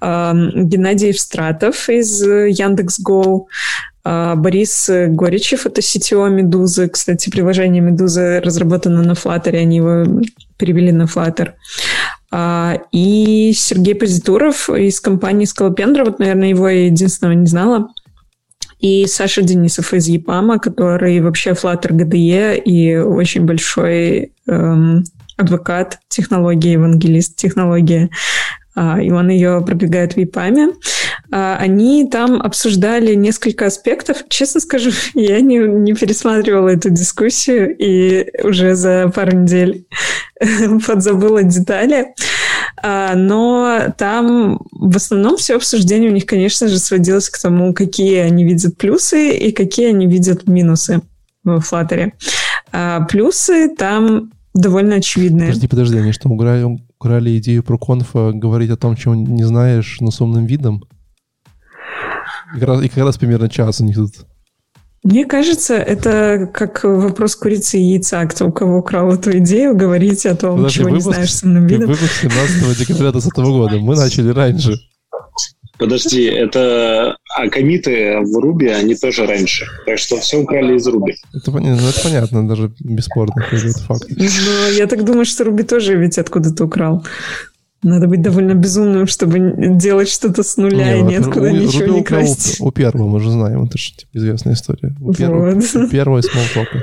э, 0.00 0.32
Геннадий 0.54 1.08
Евстратов 1.08 1.88
из 1.88 2.20
Яндекс.Го, 2.22 3.48
э, 4.04 4.34
Борис 4.36 4.90
Горичев, 4.90 5.66
это 5.66 5.80
CTO 5.80 6.28
Медузы. 6.28 6.88
Кстати, 6.88 7.30
приложение 7.30 7.80
Медузы 7.80 8.40
разработано 8.40 9.02
на 9.02 9.12
Flutter, 9.12 9.56
они 9.56 9.76
его 9.76 10.22
перевели 10.58 10.92
на 10.92 11.04
Flutter. 11.04 11.52
А, 12.38 12.82
и 12.92 13.54
Сергей 13.54 13.94
Позитуров 13.94 14.68
из 14.68 15.00
компании 15.00 15.46
Скалопендра, 15.46 16.04
вот, 16.04 16.18
наверное, 16.18 16.50
его 16.50 16.68
я 16.68 16.84
единственного 16.84 17.32
не 17.32 17.46
знала. 17.46 17.88
И 18.78 19.06
Саша 19.06 19.40
Денисов 19.40 19.94
из 19.94 20.06
ЕПАМа, 20.06 20.58
который 20.58 21.18
вообще 21.22 21.52
Flutter 21.52 21.92
GDE 21.92 22.58
и 22.58 22.94
очень 22.98 23.46
большой 23.46 24.34
эм, 24.46 25.04
адвокат 25.38 25.98
технологии, 26.08 26.72
евангелист 26.72 27.36
технологии. 27.36 28.10
А, 28.76 29.00
и 29.00 29.10
он 29.10 29.30
ее 29.30 29.62
продвигает 29.66 30.12
в 30.12 30.18
ЕПАМе. 30.18 30.68
А, 31.32 31.56
они 31.56 32.06
там 32.08 32.42
обсуждали 32.42 33.14
несколько 33.14 33.66
аспектов. 33.66 34.18
Честно 34.28 34.60
скажу, 34.60 34.90
я 35.14 35.40
не, 35.40 35.56
не 35.56 35.94
пересматривала 35.94 36.68
эту 36.68 36.90
дискуссию 36.90 37.74
и 37.76 38.26
уже 38.44 38.74
за 38.74 39.10
пару 39.14 39.34
недель 39.34 39.86
подзабыла 40.86 41.42
детали. 41.42 42.14
А, 42.82 43.14
но 43.14 43.94
там 43.96 44.60
в 44.72 44.96
основном 44.96 45.38
все 45.38 45.56
обсуждение 45.56 46.10
у 46.10 46.14
них, 46.14 46.26
конечно 46.26 46.68
же, 46.68 46.78
сводилось 46.78 47.30
к 47.30 47.40
тому, 47.40 47.72
какие 47.72 48.18
они 48.18 48.44
видят 48.44 48.76
плюсы 48.76 49.30
и 49.30 49.52
какие 49.52 49.88
они 49.88 50.06
видят 50.06 50.46
минусы 50.46 51.00
в 51.44 51.60
Flutter. 51.60 52.12
Плюсы 53.08 53.74
там 53.74 54.32
довольно 54.52 54.96
очевидные. 54.96 55.48
Подожди, 55.48 55.68
подожди, 55.68 55.98
они 55.98 56.12
что, 56.12 56.28
украли, 56.28 56.78
украли 56.98 57.38
идею 57.38 57.62
про 57.62 57.78
конфа 57.78 58.32
говорить 58.32 58.70
о 58.70 58.76
том, 58.76 58.96
чего 58.96 59.14
не 59.14 59.44
знаешь, 59.44 59.98
но 60.00 60.10
с 60.10 60.20
умным 60.20 60.46
видом? 60.46 60.84
И 62.54 62.60
как 62.60 62.68
раз, 62.68 62.82
и 62.82 62.88
как 62.88 63.04
раз 63.04 63.18
примерно 63.18 63.48
час 63.48 63.80
у 63.80 63.84
них 63.84 63.96
тут. 63.96 64.12
Мне 65.02 65.24
кажется, 65.24 65.74
это 65.74 66.50
как 66.52 66.82
вопрос 66.82 67.36
курицы 67.36 67.78
и 67.78 67.92
яйца. 67.92 68.24
Кто 68.26 68.48
у 68.48 68.52
кого 68.52 68.78
украл 68.78 69.12
эту 69.12 69.38
идею, 69.38 69.76
говорить 69.76 70.26
о 70.26 70.34
том, 70.34 70.56
Подожди, 70.56 70.78
чего 70.78 70.88
выпуск, 70.88 71.06
не 71.06 71.12
знаешь 71.12 71.34
с 71.34 71.42
умным 71.44 71.66
видом. 71.66 71.90
Выпуск 71.90 72.12
17 72.22 72.78
декабря 72.78 73.12
2020 73.12 73.36
года. 73.36 73.78
Мы 73.78 73.94
начали 73.94 74.30
раньше. 74.30 74.74
Подожди, 75.78 76.24
это... 76.24 77.16
А 77.36 77.48
комиты 77.48 78.18
в 78.20 78.38
Руби, 78.40 78.68
они 78.68 78.94
тоже 78.94 79.26
раньше. 79.26 79.66
Так 79.84 79.98
что 79.98 80.16
все 80.16 80.38
украли 80.38 80.76
из 80.76 80.86
Руби. 80.86 81.14
Это, 81.34 81.50
ну, 81.50 81.88
это 81.88 82.00
понятно, 82.02 82.48
даже 82.48 82.72
бесспорно, 82.80 83.34
это 83.50 83.78
факт. 83.80 84.06
Но 84.08 84.68
я 84.76 84.86
так 84.86 85.04
думаю, 85.04 85.24
что 85.26 85.44
Руби 85.44 85.62
тоже 85.62 85.96
ведь 85.96 86.18
откуда-то 86.18 86.64
украл. 86.64 87.04
Надо 87.82 88.08
быть 88.08 88.22
довольно 88.22 88.54
безумным, 88.54 89.06
чтобы 89.06 89.54
делать 89.76 90.08
что-то 90.08 90.42
с 90.42 90.56
нуля 90.56 90.94
не, 90.94 91.00
и 91.00 91.02
ниоткуда 91.02 91.50
у, 91.50 91.50
ничего 91.50 91.80
Руби 91.86 91.98
не 91.98 92.02
красть. 92.02 92.60
У, 92.60 92.66
у 92.68 92.70
первого 92.72 93.06
мы 93.06 93.20
же 93.20 93.30
знаем, 93.30 93.64
это 93.64 93.76
же 93.76 93.92
типа, 93.94 94.10
известная 94.14 94.54
история. 94.54 94.94
У 95.00 95.12
первого, 95.12 95.54
вот. 95.54 95.64
у 95.74 95.88
первого 95.88 96.22
смолтока. 96.22 96.82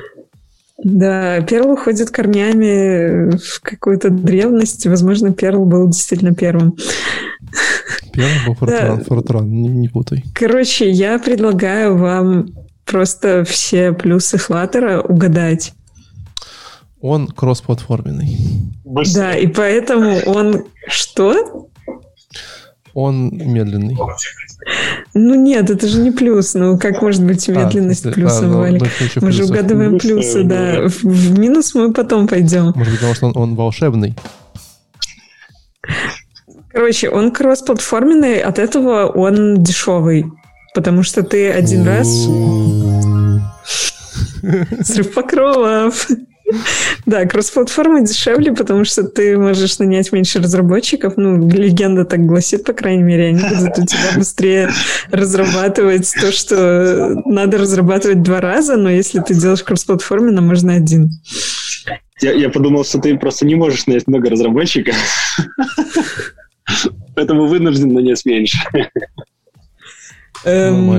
Да, 0.84 1.42
Перл 1.42 1.72
уходит 1.72 2.10
корнями 2.10 3.38
в 3.38 3.62
какую-то 3.62 4.10
древность. 4.10 4.86
Возможно, 4.86 5.34
Перл 5.34 5.66
был 5.66 5.88
действительно 5.88 6.36
первым. 6.36 6.76
Перл 8.12 8.28
был 8.46 8.56
Фортран, 8.56 8.98
да. 9.00 9.04
Фортран 9.04 9.50
не, 9.50 9.70
не 9.70 9.88
путай. 9.90 10.24
Короче, 10.34 10.90
я 10.90 11.20
предлагаю 11.20 11.98
вам 11.98 12.50
просто 12.86 13.44
все 13.44 13.92
плюсы 13.94 14.38
Флаттера 14.38 15.02
угадать. 15.02 15.74
Он 17.02 17.28
кроссплатформенный. 17.28 18.38
Да, 19.14 19.36
и 19.36 19.48
поэтому 19.48 20.20
он 20.26 20.66
что? 20.88 21.70
он 22.94 23.30
медленный. 23.34 23.98
Ну 25.14 25.36
нет, 25.36 25.70
это 25.70 25.88
же 25.88 26.00
не 26.00 26.12
плюс. 26.12 26.54
Ну 26.54 26.78
как 26.78 27.02
может 27.02 27.26
быть 27.26 27.50
а, 27.50 27.52
медленность 27.52 28.06
а, 28.06 28.12
плюсом, 28.12 28.46
а, 28.46 28.48
ну, 28.48 28.58
Валик? 28.60 28.84
Ну, 29.16 29.22
мы 29.22 29.32
же 29.32 29.46
угадываем 29.46 30.00
плюсы, 30.00 30.44
да. 30.44 30.88
В, 30.88 31.04
в 31.04 31.40
минус 31.40 31.74
мы 31.74 31.92
потом 31.92 32.28
пойдем. 32.28 32.72
Может 32.76 32.92
быть, 32.92 33.00
потому 33.00 33.16
что 33.16 33.28
он, 33.28 33.34
он 33.36 33.56
волшебный. 33.56 34.16
Короче, 36.74 37.10
он 37.10 37.32
кроссплатформенный, 37.32 38.40
от 38.42 38.58
этого 38.58 39.06
он 39.06 39.64
дешевый. 39.64 40.26
Потому 40.74 41.04
что 41.04 41.22
ты 41.24 41.52
один 41.52 41.86
раз... 41.86 42.28
Срыв 44.84 45.14
покровов. 45.14 46.08
Да, 47.06 47.26
кроссплатформа 47.26 48.02
дешевле, 48.02 48.54
потому 48.54 48.86
что 48.86 49.04
ты 49.04 49.38
можешь 49.38 49.80
нанять 49.80 50.12
меньше 50.12 50.40
разработчиков. 50.40 51.14
Ну, 51.16 51.48
легенда 51.50 52.06
так 52.06 52.26
гласит, 52.26 52.64
по 52.64 52.74
крайней 52.74 53.04
мере. 53.04 53.28
Они 53.28 53.42
будут 53.42 53.78
у 53.78 53.86
тебя 53.86 54.18
быстрее 54.18 54.70
разрабатывать 55.12 56.12
то, 56.20 56.32
что 56.32 57.22
надо 57.26 57.60
разрабатывать 57.60 58.24
два 58.24 58.42
раза, 58.42 58.78
но 58.78 58.90
если 58.90 59.20
ты 59.20 59.34
делаешь 59.36 59.64
кроссплатформенно, 59.64 60.42
можно 60.42 60.74
один. 60.74 61.10
Я, 62.20 62.32
я 62.34 62.50
подумал, 62.50 62.84
что 62.84 63.00
ты 63.00 63.18
просто 63.18 63.46
не 63.46 63.56
можешь 63.56 63.86
нанять 63.86 64.08
много 64.08 64.30
разработчиков. 64.30 64.96
Поэтому 67.16 67.48
вынужден 67.48 67.94
нанять 67.94 68.26
меньше. 68.26 68.58
Эм, 70.46 70.92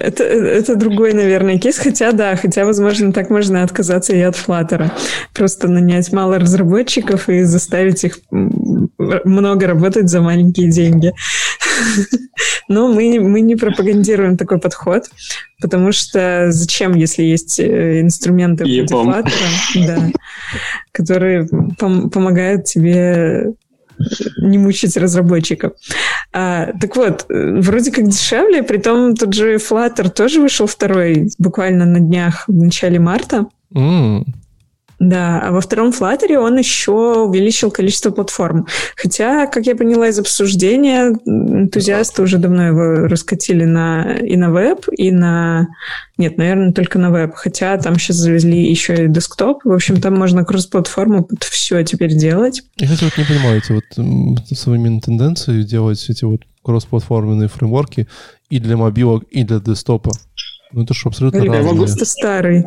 это, 0.00 0.24
это 0.24 0.74
другой, 0.76 1.12
наверное, 1.12 1.58
кейс. 1.58 1.78
Хотя, 1.78 2.12
да, 2.12 2.34
хотя, 2.36 2.64
возможно, 2.64 3.12
так 3.12 3.28
можно 3.30 3.62
отказаться 3.62 4.14
и 4.14 4.20
от 4.20 4.36
Flutter. 4.36 4.90
Просто 5.34 5.68
нанять 5.68 6.12
мало 6.12 6.38
разработчиков 6.38 7.28
и 7.28 7.42
заставить 7.42 8.04
их 8.04 8.20
много 8.30 9.66
работать 9.66 10.08
за 10.08 10.22
маленькие 10.22 10.70
деньги. 10.70 11.12
Но 12.68 12.88
мы, 12.88 13.20
мы 13.20 13.42
не 13.42 13.54
пропагандируем 13.56 14.36
такой 14.36 14.58
подход, 14.58 15.04
потому 15.60 15.92
что 15.92 16.46
зачем, 16.50 16.94
если 16.94 17.22
есть 17.22 17.60
э, 17.60 18.00
инструменты 18.00 18.64
Flutter, 18.64 19.30
да, 19.86 20.10
которые 20.92 21.46
пом- 21.78 22.10
помогают 22.10 22.64
тебе 22.64 23.52
не 24.38 24.58
мучить 24.58 24.96
разработчиков. 24.96 25.72
А, 26.32 26.72
так 26.80 26.96
вот, 26.96 27.26
вроде 27.28 27.90
как 27.92 28.08
дешевле, 28.08 28.62
при 28.62 28.78
том 28.78 29.14
тот 29.14 29.34
же 29.34 29.56
Flutter 29.56 30.08
тоже 30.10 30.40
вышел 30.40 30.66
второй 30.66 31.30
буквально 31.38 31.86
на 31.86 32.00
днях 32.00 32.44
в 32.46 32.54
начале 32.54 32.98
марта. 32.98 33.46
Mm. 33.74 34.24
Да, 34.98 35.42
а 35.42 35.52
во 35.52 35.60
втором 35.60 35.90
Flutter 35.90 36.36
он 36.36 36.56
еще 36.56 37.24
увеличил 37.24 37.70
количество 37.70 38.10
платформ. 38.10 38.66
Хотя, 38.96 39.46
как 39.46 39.66
я 39.66 39.76
поняла 39.76 40.08
из 40.08 40.18
обсуждения, 40.18 41.14
энтузиасты 41.26 42.22
уже 42.22 42.38
давно 42.38 42.66
его 42.68 43.06
раскатили 43.06 43.64
на, 43.64 44.14
и 44.16 44.36
на 44.36 44.50
веб, 44.50 44.86
и 44.96 45.10
на... 45.10 45.68
Нет, 46.16 46.38
наверное, 46.38 46.72
только 46.72 46.98
на 46.98 47.10
веб. 47.10 47.34
Хотя 47.34 47.76
там 47.76 47.98
сейчас 47.98 48.16
завезли 48.16 48.70
еще 48.70 49.04
и 49.04 49.08
десктоп. 49.08 49.64
В 49.64 49.72
общем, 49.72 50.00
там 50.00 50.14
можно 50.14 50.46
кросс-платформу 50.46 51.28
все 51.40 51.84
теперь 51.84 52.14
делать. 52.14 52.62
Я, 52.76 52.86
кстати, 52.88 53.04
вот 53.04 53.18
не 53.18 53.24
понимаю 53.24 53.58
эти 53.58 53.72
вот 53.72 54.56
современные 54.58 55.02
тенденции 55.02 55.62
делать 55.62 56.02
эти 56.08 56.24
вот 56.24 56.40
кросс-платформенные 56.62 57.48
фреймворки 57.48 58.08
и 58.48 58.60
для 58.60 58.78
мобилок, 58.78 59.24
и 59.30 59.44
для 59.44 59.60
десктопа. 59.60 60.12
Ну 60.72 60.82
это 60.82 60.94
что, 60.94 61.10
абсолютно 61.10 61.38
Ребят, 61.38 61.56
разные. 61.56 61.74
Могу... 61.74 61.86
Ты 61.86 62.04
старый. 62.04 62.64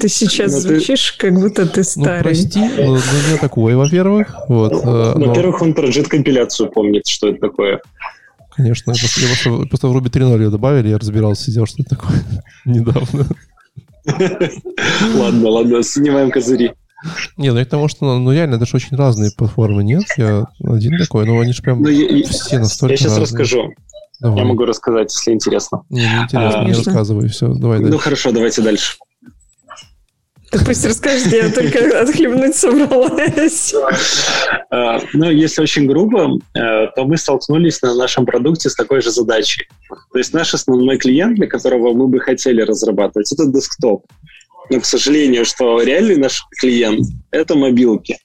Ты 0.00 0.08
сейчас 0.08 0.52
но 0.52 0.56
ну, 0.56 0.62
звучишь, 0.62 1.10
ты... 1.12 1.26
как 1.26 1.40
будто 1.40 1.66
ты 1.66 1.80
ну, 1.80 1.84
старый. 1.84 2.16
Ну, 2.16 2.22
прости, 2.22 2.60
но, 2.60 2.84
но 2.84 2.96
не 3.32 3.38
такой, 3.40 3.74
во-первых. 3.74 4.34
Вот, 4.48 4.72
э, 4.72 5.12
но... 5.16 5.26
Во-первых, 5.26 5.62
он 5.62 5.74
про 5.74 5.88
JET-компиляцию 5.88 6.70
помнит, 6.70 7.06
что 7.06 7.28
это 7.28 7.40
такое. 7.40 7.80
Конечно, 8.56 8.92
я 8.92 8.96
просто, 8.98 9.20
я 9.20 9.26
просто, 9.26 9.68
просто 9.68 9.88
в 9.88 9.96
Ruby 9.96 10.10
3.0 10.10 10.38
ее 10.44 10.50
добавили, 10.50 10.88
я 10.88 10.98
разбирался, 10.98 11.44
сидел, 11.44 11.66
что 11.66 11.82
это 11.82 11.96
такое 11.96 12.24
недавно. 12.64 13.26
Ладно, 15.14 15.48
ладно, 15.48 15.82
снимаем 15.82 16.30
козыри. 16.30 16.74
Не, 17.36 17.52
ну 17.52 17.58
я 17.58 17.66
к 17.66 17.68
тому, 17.68 17.88
что 17.88 18.18
ну 18.18 18.32
реально, 18.32 18.54
это 18.54 18.64
же 18.64 18.76
очень 18.76 18.96
разные 18.96 19.30
платформы, 19.36 19.84
нет? 19.84 20.04
Я 20.16 20.46
один 20.64 20.98
такой, 20.98 21.26
но 21.26 21.38
они 21.38 21.52
же 21.52 21.62
прям 21.62 21.84
все 21.84 22.58
настолько 22.58 22.94
Я 22.94 22.96
сейчас 22.96 23.18
расскажу. 23.18 23.74
Давай. 24.20 24.38
Я 24.38 24.44
могу 24.44 24.64
рассказать, 24.64 25.12
если 25.14 25.32
интересно. 25.32 25.82
Не, 25.90 26.00
не 26.00 26.22
интересно, 26.22 26.60
а, 26.60 26.64
не 26.64 26.72
рассказывай, 26.72 27.28
все, 27.28 27.48
давай 27.48 27.78
дальше. 27.78 27.92
Ну 27.92 27.98
хорошо, 27.98 28.32
давайте 28.32 28.62
дальше. 28.62 28.96
Ты 30.50 30.64
пусть 30.64 30.84
расскажешь, 30.86 31.32
я 31.32 31.50
только 31.50 32.00
отхлебнуть 32.00 32.54
собралась. 32.54 33.74
А, 34.70 35.00
ну, 35.12 35.30
если 35.30 35.60
очень 35.60 35.86
грубо, 35.86 36.38
э, 36.54 36.86
то 36.94 37.04
мы 37.04 37.16
столкнулись 37.16 37.82
на 37.82 37.94
нашем 37.94 38.24
продукте 38.24 38.70
с 38.70 38.74
такой 38.74 39.02
же 39.02 39.10
задачей. 39.10 39.66
То 40.12 40.18
есть 40.18 40.32
наш 40.32 40.54
основной 40.54 40.98
клиент, 40.98 41.34
для 41.34 41.48
которого 41.48 41.92
мы 41.92 42.06
бы 42.06 42.20
хотели 42.20 42.62
разрабатывать, 42.62 43.30
это 43.32 43.46
десктоп. 43.46 44.06
Но, 44.70 44.80
к 44.80 44.84
сожалению, 44.84 45.44
что 45.44 45.82
реальный 45.82 46.16
наш 46.16 46.44
клиент— 46.60 47.06
это 47.30 47.54
мобилки. 47.54 48.16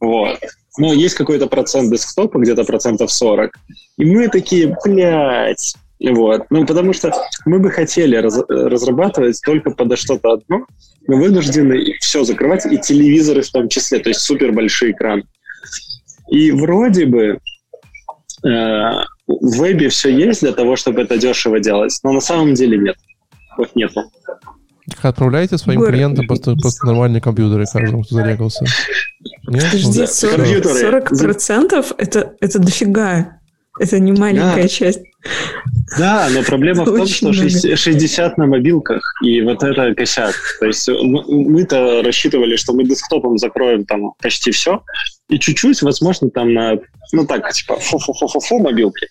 Вот. 0.00 0.38
Ну, 0.78 0.92
есть 0.92 1.14
какой-то 1.14 1.46
процент 1.46 1.92
десктопа, 1.92 2.38
где-то 2.38 2.64
процентов 2.64 3.12
40. 3.12 3.52
И 3.98 4.04
мы 4.04 4.28
такие, 4.28 4.74
блядь, 4.84 5.74
вот. 6.10 6.46
Ну, 6.50 6.66
потому 6.66 6.92
что 6.92 7.12
мы 7.44 7.58
бы 7.58 7.70
хотели 7.70 8.16
раз, 8.16 8.42
разрабатывать 8.48 9.40
только 9.44 9.70
под 9.70 9.98
что-то 9.98 10.32
одно, 10.32 10.66
мы 11.06 11.16
вынуждены 11.16 11.94
все 12.00 12.24
закрывать, 12.24 12.66
и 12.66 12.78
телевизоры 12.78 13.42
в 13.42 13.50
том 13.50 13.68
числе, 13.68 13.98
то 13.98 14.08
есть 14.08 14.20
супер 14.20 14.52
большой 14.52 14.92
экран. 14.92 15.24
И 16.28 16.50
вроде 16.50 17.06
бы 17.06 17.20
э, 17.28 17.38
в 18.46 19.60
вебе 19.60 19.90
все 19.90 20.08
есть 20.08 20.40
для 20.40 20.52
того, 20.52 20.76
чтобы 20.76 21.02
это 21.02 21.18
дешево 21.18 21.60
делать, 21.60 21.98
но 22.02 22.12
на 22.12 22.20
самом 22.20 22.54
деле 22.54 22.78
нет. 22.78 22.96
Вот 23.56 23.74
нету. 23.76 24.02
Отправляете 25.00 25.58
своим 25.58 25.80
Город. 25.80 25.94
клиентам 25.94 26.26
просто, 26.26 26.54
просто 26.56 26.86
нормальные 26.86 27.20
компьютеры, 27.20 27.64
каждому, 27.70 28.02
кто 28.02 28.16
зарегался. 28.16 28.64
Нет? 29.48 29.64
Подожди, 29.64 30.02
40%, 30.02 31.12
40% 31.12 31.94
это, 31.98 32.34
это 32.40 32.58
дофига. 32.58 33.38
Это 33.80 33.98
не 33.98 34.12
маленькая 34.12 34.62
да. 34.62 34.68
часть. 34.68 35.00
Да, 35.98 36.28
но 36.30 36.42
проблема 36.42 36.84
в 36.84 36.94
том, 36.94 37.06
что 37.06 37.32
60 37.32 38.38
на 38.38 38.46
мобилках, 38.46 39.02
и 39.22 39.40
вот 39.42 39.62
это 39.62 39.94
косяк. 39.94 40.34
То 40.60 40.66
есть 40.66 40.88
мы-то 40.88 42.02
рассчитывали, 42.02 42.56
что 42.56 42.74
мы 42.74 42.84
десктопом 42.84 43.38
закроем 43.38 43.84
там 43.84 44.12
почти 44.20 44.50
все, 44.50 44.82
и 45.32 45.38
чуть-чуть, 45.38 45.80
возможно, 45.82 46.28
там 46.30 46.52
на, 46.52 46.74
ну 47.12 47.26
так, 47.26 47.50
типа, 47.52 47.76
фу-фу-фу-фу 47.76 48.58
мобилки. 48.58 49.06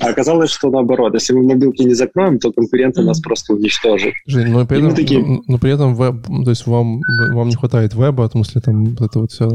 А 0.00 0.08
оказалось, 0.08 0.50
что 0.50 0.70
наоборот, 0.70 1.14
если 1.14 1.32
мы 1.32 1.42
мобилки 1.44 1.82
не 1.82 1.94
закроем, 1.94 2.38
то 2.38 2.50
конкуренты 2.50 3.02
нас 3.02 3.20
просто 3.20 3.54
уничтожат. 3.54 4.12
Жень, 4.26 4.48
но 4.48 4.66
при 4.66 4.78
этом, 4.78 4.94
такие... 4.94 5.24
но, 5.24 5.42
но 5.46 5.58
при 5.58 5.72
этом 5.72 5.94
веб, 5.94 6.26
то 6.44 6.50
есть 6.50 6.66
вам, 6.66 7.00
вам 7.32 7.48
не 7.48 7.54
хватает 7.54 7.94
веба, 7.94 8.28
в 8.28 8.32
смысле 8.32 8.60
там 8.60 8.84
вот 8.86 9.00
эта 9.00 9.18
вот 9.18 9.30
вся 9.30 9.46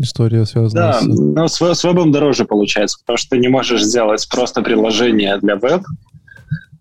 история 0.00 0.46
связана 0.46 0.92
да, 0.92 1.00
с... 1.00 1.06
но 1.06 1.48
с, 1.48 1.60
с 1.60 1.84
вебом 1.84 2.12
дороже 2.12 2.44
получается, 2.44 2.98
потому 3.00 3.18
что 3.18 3.30
ты 3.30 3.38
не 3.38 3.48
можешь 3.48 3.82
сделать 3.82 4.26
просто 4.30 4.62
приложение 4.62 5.38
для 5.38 5.56
веб, 5.56 5.82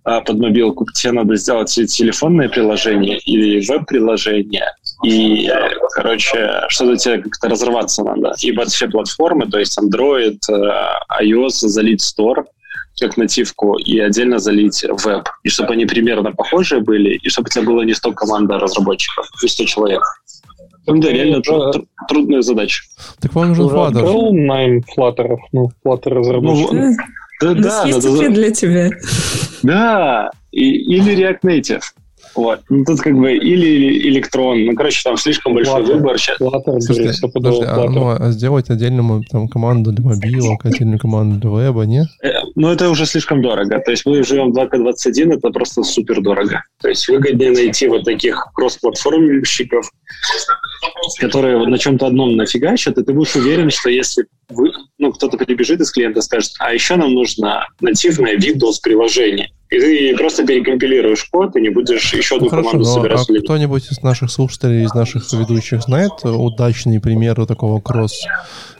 а 0.03 0.21
под 0.21 0.39
мобилку 0.39 0.85
тебе 0.93 1.13
надо 1.13 1.35
сделать 1.35 1.69
телефонное 1.69 2.49
приложение 2.49 3.19
или 3.19 3.65
веб-приложение, 3.65 4.65
и, 5.03 5.51
короче, 5.93 6.63
что-то 6.69 6.97
тебе 6.97 7.19
как-то 7.19 7.49
разрываться 7.49 8.03
надо. 8.03 8.33
И 8.41 8.51
под 8.51 8.69
все 8.69 8.87
платформы, 8.87 9.47
то 9.47 9.59
есть 9.59 9.77
Android, 9.79 10.37
э, 10.49 11.23
iOS, 11.23 11.67
залить 11.67 12.01
Store, 12.01 12.45
как 12.99 13.17
нативку, 13.17 13.77
и 13.77 13.99
отдельно 13.99 14.39
залить 14.39 14.83
веб. 15.03 15.27
И 15.43 15.49
чтобы 15.49 15.73
они 15.73 15.85
примерно 15.85 16.31
похожие 16.31 16.81
были, 16.81 17.15
и 17.15 17.29
чтобы 17.29 17.47
у 17.47 17.49
тебя 17.49 17.63
было 17.63 17.81
не 17.81 17.93
100 17.93 18.13
команда 18.13 18.59
разработчиков, 18.59 19.27
не 19.41 19.49
100 19.49 19.65
человек. 19.65 20.01
Ну 20.87 20.99
да, 20.99 21.11
реально 21.11 21.37
ну, 21.37 21.41
труд, 21.41 21.71
труд, 21.73 21.87
трудная 22.07 22.41
задача. 22.41 22.83
Так 23.19 23.33
вам 23.33 23.49
нужен 23.49 23.67
Flutter. 23.67 23.87
Открыл 23.87 24.33
найм 24.33 24.81
флаттеров, 24.83 25.39
ну, 25.51 25.71
Flutter 25.85 26.09
разработчиков. 26.09 26.73
Ну, 26.73 26.95
да, 27.41 27.53
да, 27.53 27.83
есть 27.85 28.03
надо... 28.03 28.29
для 28.29 28.51
тебя. 28.51 28.89
Да, 29.63 30.31
и, 30.51 30.95
или 30.95 31.15
React 31.15 31.41
Native. 31.43 31.81
Вот. 32.35 32.61
Ну, 32.69 32.85
тут 32.85 33.01
как 33.01 33.13
бы 33.13 33.33
или, 33.33 34.09
электрон. 34.09 34.65
Ну, 34.65 34.75
короче, 34.75 35.01
там 35.03 35.17
слишком 35.17 35.53
большой 35.53 35.81
Flutter. 35.81 35.93
выбор. 35.93 36.17
Сейчас... 36.17 36.39
Flutter, 36.39 36.79
Слушайте, 36.79 37.27
подожди, 37.27 37.63
а, 37.67 37.89
ну, 37.89 38.09
а 38.09 38.31
сделать 38.31 38.69
отдельную 38.69 39.23
там, 39.29 39.47
команду 39.47 39.91
для 39.91 40.03
мобилок, 40.03 40.65
отдельную 40.65 40.99
команду 40.99 41.39
для 41.39 41.65
веба, 41.65 41.83
нет? 41.83 42.07
Э, 42.23 42.29
ну, 42.55 42.69
это 42.69 42.89
уже 42.89 43.05
слишком 43.05 43.41
дорого. 43.41 43.79
То 43.79 43.91
есть 43.91 44.05
мы 44.05 44.23
живем 44.23 44.51
в 44.51 44.57
2К21, 44.57 45.33
это 45.37 45.49
просто 45.49 45.83
супер 45.83 46.21
дорого. 46.21 46.63
То 46.81 46.89
есть 46.89 47.07
выгоднее 47.07 47.51
найти 47.51 47.87
вот 47.87 48.05
таких 48.05 48.47
кросс-платформщиков, 48.53 49.89
которые 51.19 51.57
на 51.67 51.77
чем-то 51.77 52.07
одном 52.07 52.35
нафигачат, 52.37 52.97
и 52.97 53.03
ты 53.03 53.13
будешь 53.13 53.35
уверен, 53.35 53.69
что 53.69 53.89
если 53.89 54.25
вы, 54.49 54.71
ну, 54.97 55.11
кто-то 55.11 55.37
прибежит 55.37 55.81
из 55.81 55.91
клиента 55.91 56.19
и 56.19 56.21
скажет, 56.21 56.51
а 56.59 56.73
еще 56.73 56.95
нам 56.95 57.13
нужно 57.13 57.67
нативное 57.81 58.37
Windows-приложение, 58.37 59.49
И 59.71 59.79
ты 59.79 60.17
просто 60.17 60.45
перекомпилируешь 60.45 61.23
код, 61.31 61.55
и 61.55 61.61
не 61.61 61.69
будешь 61.69 62.13
еще 62.13 62.35
одну 62.35 62.45
ну, 62.45 62.49
команду 62.49 62.83
хорошо, 62.83 62.93
собирать. 62.93 63.29
А 63.29 63.41
кто-нибудь 63.41 63.89
из 63.89 64.01
наших 64.03 64.29
слушателей, 64.29 64.83
из 64.83 64.93
наших 64.93 65.31
ведущих 65.31 65.81
знает 65.83 66.11
удачные 66.25 66.99
примеры 66.99 67.45
такого 67.45 67.79
кросс 67.79 68.25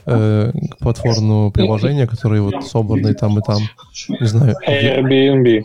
э, 0.05 0.51
платформного 0.79 1.49
приложения, 1.49 2.07
которые 2.07 2.41
вот 2.41 2.67
собраны 2.67 3.13
там 3.13 3.39
и 3.39 3.41
там? 3.41 3.61
Не 4.19 4.27
знаю. 4.27 4.55
Airbnb. 4.67 5.63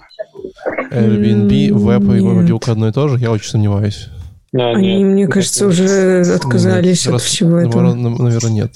Airbnb, 0.93 1.73
веб 1.73 2.03
и 2.03 2.21
мобилка 2.21 2.71
одно 2.71 2.87
и 2.87 2.93
то 2.93 3.09
же? 3.09 3.19
Я 3.19 3.33
очень 3.33 3.51
сомневаюсь. 3.51 4.09
А, 4.55 4.77
Они, 4.77 5.03
нет, 5.03 5.07
мне 5.07 5.27
кажется, 5.27 5.67
уже 5.67 6.21
отказались 6.35 7.07
нет, 7.07 7.15
от 7.17 7.23
всего 7.23 7.59
этого. 7.59 7.95
Наверное, 7.95 8.51
нет. 8.51 8.73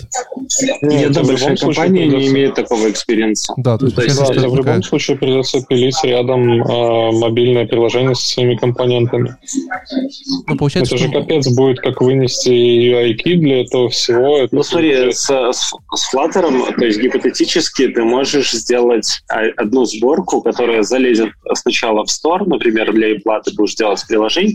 Нет, 0.83 1.11
это 1.13 1.25
большая 1.25 1.57
компания 1.57 2.07
не 2.07 2.29
имеет 2.29 2.55
такого 2.55 2.91
experience 2.91 3.44
а. 3.44 3.55
Да, 3.57 3.79
то 3.79 3.85
есть, 3.87 3.97
то 3.97 4.03
есть 4.03 4.17
да, 4.19 4.49
в 4.49 4.57
любом 4.57 4.83
случае 4.83 5.17
придется 5.17 5.65
пилить 5.65 5.97
рядом 6.03 6.63
э, 6.63 7.13
мобильное 7.13 7.67
приложение 7.67 8.15
со 8.17 8.27
своими 8.27 8.57
компонентами. 8.57 9.37
Ну, 10.49 10.57
получается, 10.57 10.97
это 10.97 11.05
же 11.05 11.11
капец 11.13 11.47
будет, 11.49 11.81
как 11.81 12.01
вынести 12.01 12.49
UI-ки 12.51 13.37
для 13.37 13.63
этого 13.63 13.89
всего. 13.91 14.39
Это 14.39 14.55
ну, 14.55 14.63
смотри, 14.65 15.13
с, 15.13 15.31
с, 15.31 15.73
с 15.95 16.15
Flutter, 16.15 16.75
то 16.77 16.85
есть 16.85 17.01
гипотетически 17.01 17.89
ты 17.89 18.03
можешь 18.03 18.53
сделать 18.53 19.23
одну 19.57 19.85
сборку, 19.85 20.43
которая 20.43 20.83
залезет 20.83 21.31
сначала 21.55 22.05
в 22.05 22.09
Store, 22.09 22.45
например, 22.45 22.93
для 22.93 23.13
iPlay 23.15 23.41
ты 23.45 23.55
будешь 23.55 23.77
делать 23.77 24.05
приложение, 24.09 24.53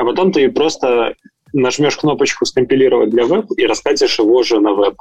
а 0.00 0.04
потом 0.04 0.32
ты 0.32 0.50
просто 0.50 1.14
нажмешь 1.52 1.96
кнопочку 1.96 2.46
«Скомпилировать 2.46 3.10
для 3.10 3.24
веб» 3.26 3.46
и 3.56 3.66
раскатишь 3.66 4.18
его 4.18 4.42
же 4.42 4.60
на 4.60 4.72
веб. 4.72 4.94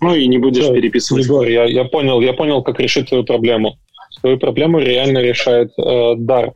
Ну 0.00 0.14
и 0.14 0.26
не 0.26 0.38
будешь 0.38 0.66
да, 0.66 0.74
переписывать. 0.74 1.24
Егор, 1.24 1.46
я, 1.46 1.64
я, 1.64 1.84
понял, 1.84 2.20
я 2.20 2.32
понял, 2.32 2.62
как 2.62 2.78
решить 2.80 3.08
твою 3.08 3.24
проблему. 3.24 3.76
Твою 4.20 4.38
проблему 4.38 4.78
реально 4.78 5.18
решает 5.18 5.72
э, 5.78 5.82
Dart. 5.82 6.52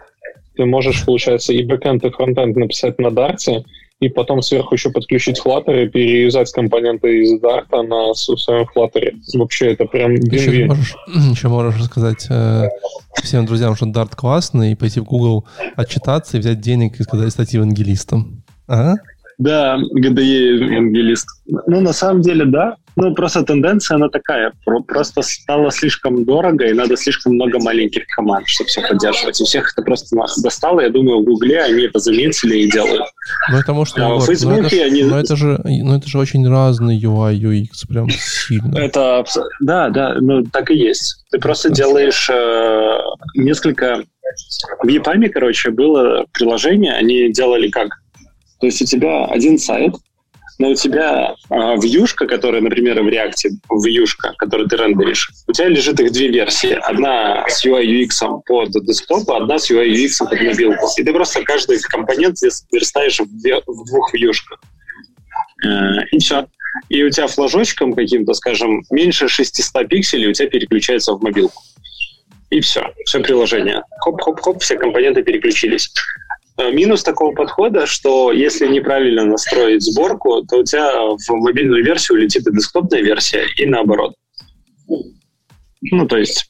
Ты 0.57 0.67
можешь, 0.67 1.05
получается, 1.05 1.53
и 1.53 1.65
бэкэнд, 1.65 2.05
и 2.05 2.11
фронтенд 2.11 2.57
написать 2.57 2.99
на 2.99 3.09
Dart, 3.09 3.39
и 4.01 4.09
потом 4.09 4.41
сверху 4.41 4.75
еще 4.75 4.91
подключить 4.91 5.41
Flutter 5.45 5.85
и 5.85 5.89
переюзать 5.89 6.51
компоненты 6.53 7.23
из 7.23 7.41
Dart 7.41 7.67
на 7.71 8.15
своем 8.15 8.67
Flutter. 8.75 9.13
Вообще 9.35 9.73
это 9.73 9.85
прям 9.85 10.15
еще 10.15 10.65
можешь, 10.67 10.97
еще 11.31 11.49
можешь 11.49 11.79
рассказать 11.79 12.27
э, 12.31 12.69
всем 13.23 13.45
друзьям, 13.45 13.77
что 13.77 13.87
Dart 13.87 14.13
классный, 14.17 14.73
и 14.73 14.75
пойти 14.75 15.01
в 15.01 15.05
Google 15.05 15.47
отчитаться 15.77 16.39
и 16.39 16.41
взять 16.41 16.61
денег 16.61 16.99
и 16.99 17.03
сказать 17.03 17.31
стать 17.31 17.53
евангелистом. 17.53 18.43
Ага. 18.67 18.97
Да, 19.41 19.79
GDE 19.97 20.21
евангелист. 20.21 21.27
Ну, 21.67 21.81
на 21.81 21.95
самом 21.95 22.21
деле, 22.21 22.45
да. 22.45 22.77
Ну, 22.97 23.15
просто 23.15 23.43
тенденция, 23.43 23.95
она 23.95 24.11
такая. 24.11 24.53
Просто 24.87 25.23
стало 25.23 25.71
слишком 25.71 26.27
дорого, 26.27 26.67
и 26.67 26.75
надо 26.75 26.95
слишком 26.99 27.37
много 27.37 27.59
маленьких 27.59 28.05
команд, 28.15 28.47
чтобы 28.47 28.69
все 28.69 28.83
поддерживать. 28.87 29.41
И 29.41 29.45
всех 29.45 29.73
это 29.73 29.83
просто 29.83 30.15
достало. 30.43 30.81
Я 30.81 30.91
думаю, 30.91 31.21
в 31.21 31.25
Гугле 31.25 31.63
они 31.63 31.85
это 31.85 31.99
заметили 32.01 32.59
и 32.59 32.71
делают. 32.71 33.07
Ну, 33.51 33.59
потому 33.59 33.87
что... 33.87 34.07
А 34.07 34.15
в 34.17 34.27
Фейсбуке 34.27 34.85
они... 34.85 35.05
Но 35.05 35.19
это, 35.19 35.35
же, 35.37 35.59
ну, 35.65 35.97
это 35.97 36.07
же 36.07 36.19
очень 36.19 36.47
разный 36.47 37.01
UI, 37.01 37.41
UX, 37.41 37.89
прям 37.89 38.11
сильно. 38.11 38.77
Это... 38.77 39.25
Да, 39.61 39.89
да, 39.89 40.17
ну, 40.21 40.45
так 40.45 40.71
и 40.71 40.77
есть. 40.77 41.25
Ты 41.31 41.39
просто 41.39 41.71
делаешь 41.71 42.29
э, 42.29 42.99
несколько... 43.37 44.05
В 44.83 44.87
EPAM, 44.87 45.31
короче, 45.31 45.71
было 45.71 46.27
приложение, 46.35 46.93
они 46.93 47.33
делали 47.33 47.71
как? 47.71 47.89
То 48.61 48.67
есть 48.67 48.83
у 48.83 48.85
тебя 48.85 49.25
один 49.27 49.59
сайт, 49.59 49.95
но 50.59 50.69
у 50.69 50.75
тебя 50.75 51.35
э, 51.49 51.55
вьюшка, 51.79 52.27
которая, 52.27 52.61
например, 52.61 53.03
в 53.03 53.09
React, 53.09 53.51
вьюшка, 53.83 54.35
которую 54.37 54.69
ты 54.69 54.77
рендеришь, 54.77 55.31
у 55.47 55.53
тебя 55.53 55.69
лежит 55.69 55.99
их 56.01 56.13
две 56.13 56.29
версии. 56.29 56.79
Одна 56.83 57.49
с 57.49 57.65
UI 57.65 57.85
UX 57.87 58.43
под 58.47 58.73
десктоп, 58.85 59.31
одна 59.31 59.59
с 59.59 59.71
UI 59.71 59.91
UX 59.91 60.19
под 60.19 60.39
мобилку. 60.39 60.87
И 60.99 61.03
ты 61.03 61.13
просто 61.15 61.43
каждый 61.45 61.81
компонент 61.81 62.37
верстаешь 62.71 63.21
в, 63.21 63.25
в 63.25 63.87
двух 63.87 64.13
вьюшках. 64.13 64.61
Э, 65.65 66.05
и 66.13 66.19
все. 66.19 66.47
И 66.91 67.03
у 67.03 67.11
тебя 67.11 67.27
флажочком 67.27 67.95
каким-то, 67.95 68.35
скажем, 68.35 68.83
меньше 68.91 69.29
600 69.29 69.89
пикселей 69.89 70.29
у 70.29 70.33
тебя 70.35 70.49
переключается 70.49 71.15
в 71.15 71.23
мобилку. 71.23 71.63
И 72.51 72.61
все, 72.61 72.93
все 73.07 73.21
приложение. 73.21 73.83
Хоп-хоп-хоп, 74.01 74.61
все 74.61 74.77
компоненты 74.77 75.23
переключились. 75.23 75.91
Э, 76.61 76.71
минус 76.73 77.03
такого 77.03 77.35
подхода, 77.35 77.87
что 77.87 78.33
если 78.33 78.67
неправильно 78.67 79.25
настроить 79.25 79.83
сборку, 79.83 80.43
то 80.43 80.59
у 80.59 80.65
тебя 80.65 80.91
в 80.93 81.31
мобильную 81.31 81.85
версию 81.85 82.19
улетит 82.19 82.47
и 82.47 82.53
десктопная 82.53 83.01
версия, 83.01 83.45
и 83.57 83.67
наоборот. 83.67 84.15
Ну, 85.83 86.07
то 86.07 86.19
есть 86.19 86.47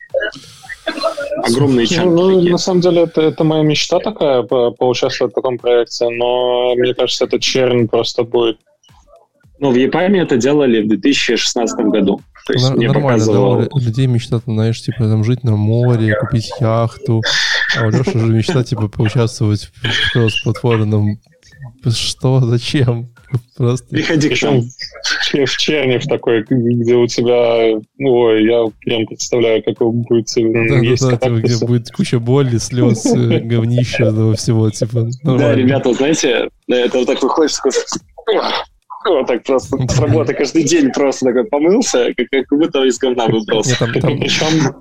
огромные 1.44 1.86
чанки. 1.86 2.08
Ну, 2.08 2.42
на 2.42 2.58
самом 2.58 2.80
деле, 2.80 3.02
это, 3.02 3.22
это 3.22 3.44
моя 3.44 3.62
мечта 3.62 4.00
такая, 4.00 4.42
поучаствовать 4.42 5.32
в 5.32 5.36
таком 5.36 5.58
проекте, 5.58 6.08
но 6.08 6.74
мне 6.74 6.94
кажется, 6.94 7.26
это 7.26 7.38
черн 7.38 7.86
просто 7.86 8.24
будет. 8.24 8.58
Ну, 9.60 9.70
в 9.70 9.76
Япаме 9.76 10.22
это 10.22 10.38
делали 10.38 10.82
в 10.82 10.88
2016 10.88 11.86
году. 11.86 12.20
То 12.46 12.54
есть 12.54 12.70
Нормально, 12.70 12.94
показывал... 12.94 13.56
да, 13.58 13.68
людей 13.74 14.06
мечтают, 14.06 14.44
знаешь, 14.46 14.80
типа 14.82 15.00
там 15.00 15.22
жить 15.22 15.44
на 15.44 15.54
море, 15.56 16.16
купить 16.16 16.50
яхту, 16.58 17.22
а 17.78 17.86
у 17.86 17.90
Леши 17.90 18.18
же 18.18 18.32
мечта, 18.32 18.64
типа, 18.64 18.88
поучаствовать 18.88 19.70
в 19.82 20.12
кросс-платформенном... 20.12 21.18
Что? 21.86 22.40
Зачем? 22.40 23.10
Просто... 23.56 23.86
Приходи 23.88 24.28
к 24.28 24.42
нам. 24.42 24.62
В 24.62 25.56
Чернев 25.56 26.04
такой, 26.04 26.44
где 26.48 26.94
у 26.94 27.06
тебя... 27.06 27.78
Ой, 27.98 28.44
я 28.44 28.64
прям 28.80 29.06
представляю, 29.06 29.62
как 29.62 29.78
будет 29.78 30.26
да, 30.34 30.78
есть 30.78 31.02
да, 31.02 31.10
да, 31.10 31.16
типа, 31.16 31.36
где 31.36 31.64
будет 31.64 31.90
куча 31.90 32.18
боли, 32.18 32.58
слез, 32.58 33.06
э, 33.06 33.40
говнища, 33.40 34.04
этого 34.04 34.34
всего, 34.34 34.70
типа. 34.70 35.08
Да, 35.22 35.54
ребята, 35.54 35.92
знаете, 35.94 36.48
это 36.68 36.98
вот 36.98 37.06
так 37.06 37.22
выходишь. 37.22 37.58
Вот 39.06 39.26
так 39.26 39.44
просто 39.44 39.78
с 39.88 39.98
работы 39.98 40.34
каждый 40.34 40.64
день 40.64 40.90
просто 40.92 41.26
такой 41.26 41.44
помылся, 41.44 42.12
как, 42.14 42.26
как 42.28 42.58
будто 42.58 42.84
из 42.84 42.98
говна 42.98 43.26
выбрался. 43.28 43.76
Причем 43.86 44.74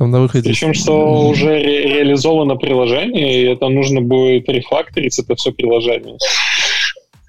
там 0.00 0.10
на 0.10 0.20
выходе... 0.20 0.48
Причем, 0.48 0.72
что 0.72 1.28
уже 1.28 1.50
ре- 1.50 1.98
реализовано 1.98 2.56
приложение, 2.56 3.42
и 3.42 3.44
это 3.44 3.68
нужно 3.68 4.00
будет 4.00 4.48
рефакторить, 4.48 5.18
это 5.18 5.34
все 5.34 5.52
приложение. 5.52 6.16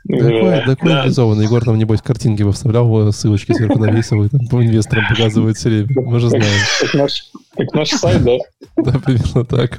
Такое, 0.08 0.66
такое 0.66 0.94
да. 0.94 1.02
реализовано. 1.02 1.42
Егор 1.42 1.66
там, 1.66 1.78
небось, 1.78 2.02
картинки 2.02 2.44
бы 2.44 2.54
вставлял, 2.54 3.12
ссылочки 3.12 3.52
сверху 3.52 3.78
навесил, 3.78 4.24
и 4.24 4.30
там 4.30 4.48
по 4.48 4.64
инвесторам 4.64 5.04
показывает 5.10 5.58
все 5.58 5.68
время. 5.68 5.90
Мы 5.98 6.20
же 6.22 6.30
знаем. 6.30 6.46
Как 6.80 6.94
наш, 6.94 7.24
как 7.58 7.74
наш 7.74 7.90
сайт, 7.90 8.24
да? 8.24 8.38
Да, 8.78 9.00
примерно 9.00 9.44
так. 9.44 9.78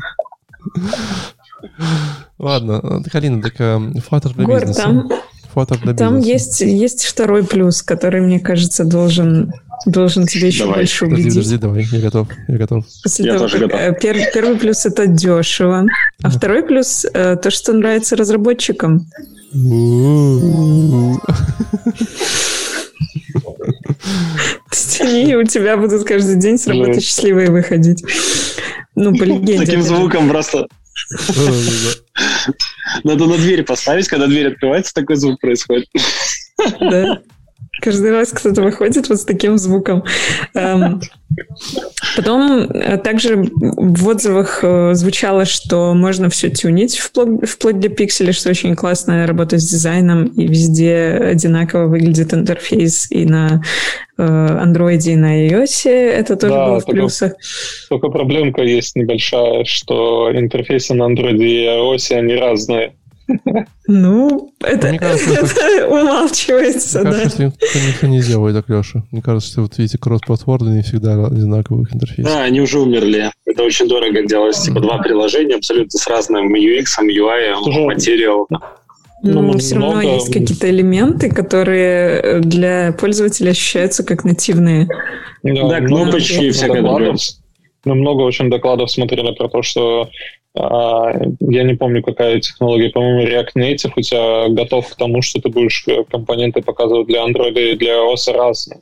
Ладно, 2.38 3.02
Халина, 3.10 3.40
так 3.40 3.58
Flutter 3.58 4.34
для 4.34 4.44
бизнеса. 4.44 4.82
Там, 4.82 5.10
Flutter 5.54 5.80
для 5.80 5.94
там 5.94 6.18
есть, 6.18 6.60
есть 6.60 7.04
второй 7.04 7.42
плюс, 7.42 7.82
который, 7.82 8.20
мне 8.20 8.38
кажется, 8.38 8.84
должен 8.84 9.50
Должен 9.86 10.26
тебе 10.26 10.48
еще 10.48 10.64
давай. 10.64 10.80
больше 10.80 11.06
убедить. 11.06 11.34
Подожди, 11.34 11.58
подожди, 11.58 11.58
давай, 11.58 11.84
я 11.90 12.00
готов, 12.00 12.28
я 12.48 12.58
готов. 12.58 12.84
После 13.02 13.24
я 13.26 13.32
того, 13.32 13.44
тоже 13.44 13.58
готов. 13.58 13.80
Э, 13.80 13.94
пер, 14.00 14.16
первый 14.32 14.56
плюс— 14.56 14.86
это 14.86 15.06
дешево, 15.06 15.86
а 16.22 16.30
второй 16.30 16.62
плюс 16.62 17.04
э,— 17.12 17.36
то, 17.42 17.50
что 17.50 17.72
нравится 17.72 18.16
разработчикам. 18.16 19.06
Они 25.00 25.36
у 25.36 25.44
тебя 25.44 25.76
будут 25.76 26.04
каждый 26.04 26.36
день 26.36 26.58
с 26.58 26.66
работы 26.66 27.00
счастливые 27.00 27.50
выходить. 27.50 28.04
Ну, 28.94 29.16
по 29.16 29.24
легенде. 29.24 29.58
Таким 29.58 29.82
звуком 29.82 30.28
просто. 30.28 30.66
Надо 33.04 33.26
на 33.26 33.36
дверь 33.36 33.62
поставить, 33.64 34.08
когда 34.08 34.26
дверь 34.26 34.48
открывается, 34.48 34.92
такой 34.94 35.16
звук 35.16 35.40
происходит. 35.40 35.88
Да. 36.78 37.20
Каждый 37.82 38.12
раз 38.12 38.30
кто-то 38.30 38.62
выходит 38.62 39.08
вот 39.08 39.18
с 39.18 39.24
таким 39.24 39.58
звуком. 39.58 40.04
Эм, 40.54 41.00
потом 42.16 42.70
э, 42.70 42.96
также 42.98 43.36
в 43.36 44.08
отзывах 44.08 44.60
э, 44.62 44.94
звучало, 44.94 45.44
что 45.44 45.92
можно 45.92 46.30
все 46.30 46.48
тюнить 46.48 46.96
вплоть, 46.96 47.44
вплоть 47.48 47.80
до 47.80 47.88
пикселя, 47.88 48.32
что 48.32 48.50
очень 48.50 48.76
классная 48.76 49.26
работа 49.26 49.58
с 49.58 49.68
дизайном, 49.68 50.26
и 50.26 50.46
везде 50.46 51.18
одинаково 51.20 51.88
выглядит 51.88 52.32
интерфейс 52.32 53.10
и 53.10 53.24
на 53.24 53.62
э, 54.16 54.22
Android, 54.22 55.02
и 55.04 55.16
на 55.16 55.48
iOS. 55.48 55.90
Это 55.90 56.36
тоже 56.36 56.54
да, 56.54 56.66
было 56.68 56.78
в 56.78 56.84
только, 56.84 57.00
плюсах. 57.00 57.32
Только 57.88 58.10
проблемка 58.10 58.62
есть 58.62 58.94
небольшая, 58.94 59.64
что 59.64 60.30
интерфейсы 60.32 60.94
на 60.94 61.10
Android 61.10 61.36
и 61.36 61.66
iOS, 61.66 62.16
они 62.16 62.36
разные. 62.36 62.94
Ну, 63.88 64.52
это, 64.60 64.88
Мне 64.88 64.98
кажется, 64.98 65.30
это 65.30 65.88
умалчивается, 65.88 67.00
Мне 67.00 67.10
да. 67.10 67.16
кажется, 67.18 67.52
что 67.70 67.78
никто 67.78 68.06
не 68.06 68.20
сделает 68.20 68.56
так, 68.56 68.68
Леша. 68.68 69.04
Мне 69.10 69.22
кажется, 69.22 69.50
что 69.50 69.62
вот 69.62 69.78
видите, 69.78 69.98
кросс-платформы 69.98 70.70
не 70.70 70.82
всегда 70.82 71.26
одинаковых 71.26 71.94
интерфейсов. 71.94 72.32
Да, 72.32 72.42
они 72.42 72.60
уже 72.60 72.78
умерли. 72.78 73.30
Это 73.44 73.62
очень 73.62 73.88
дорого 73.88 74.26
делать. 74.26 74.56
Типа 74.56 74.80
два 74.80 74.98
приложения 74.98 75.56
абсолютно 75.56 75.98
с 75.98 76.06
разным 76.06 76.54
UX, 76.54 76.84
UI, 77.00 77.84
материал. 77.86 78.46
Но 79.24 79.40
ну, 79.40 79.58
все 79.58 79.76
равно 79.76 80.02
есть 80.02 80.32
какие-то 80.32 80.68
элементы, 80.68 81.30
которые 81.30 82.40
для 82.40 82.92
пользователя 82.92 83.50
ощущаются 83.50 84.02
как 84.04 84.24
нативные. 84.24 84.88
Да, 85.44 85.68
да 85.68 85.80
кнопочки 85.80 86.44
и 86.44 86.50
всякое. 86.50 86.82
Мы 87.84 87.94
много 87.94 88.22
очень 88.22 88.50
докладов 88.50 88.90
смотрели 88.90 89.32
про 89.34 89.48
то, 89.48 89.62
что 89.62 90.08
а, 90.54 91.12
я 91.40 91.62
не 91.62 91.74
помню, 91.74 92.02
какая 92.02 92.40
технология, 92.40 92.90
по-моему, 92.90 93.26
React 93.26 93.52
Native 93.56 93.92
у 93.96 94.00
тебя 94.00 94.48
готов 94.48 94.88
к 94.88 94.96
тому, 94.96 95.22
что 95.22 95.40
ты 95.40 95.48
будешь 95.48 95.86
компоненты 96.10 96.62
показывать 96.62 97.06
для 97.06 97.24
Android 97.24 97.72
и 97.72 97.76
для 97.76 97.94
iOS 97.94 98.32
разные. 98.32 98.80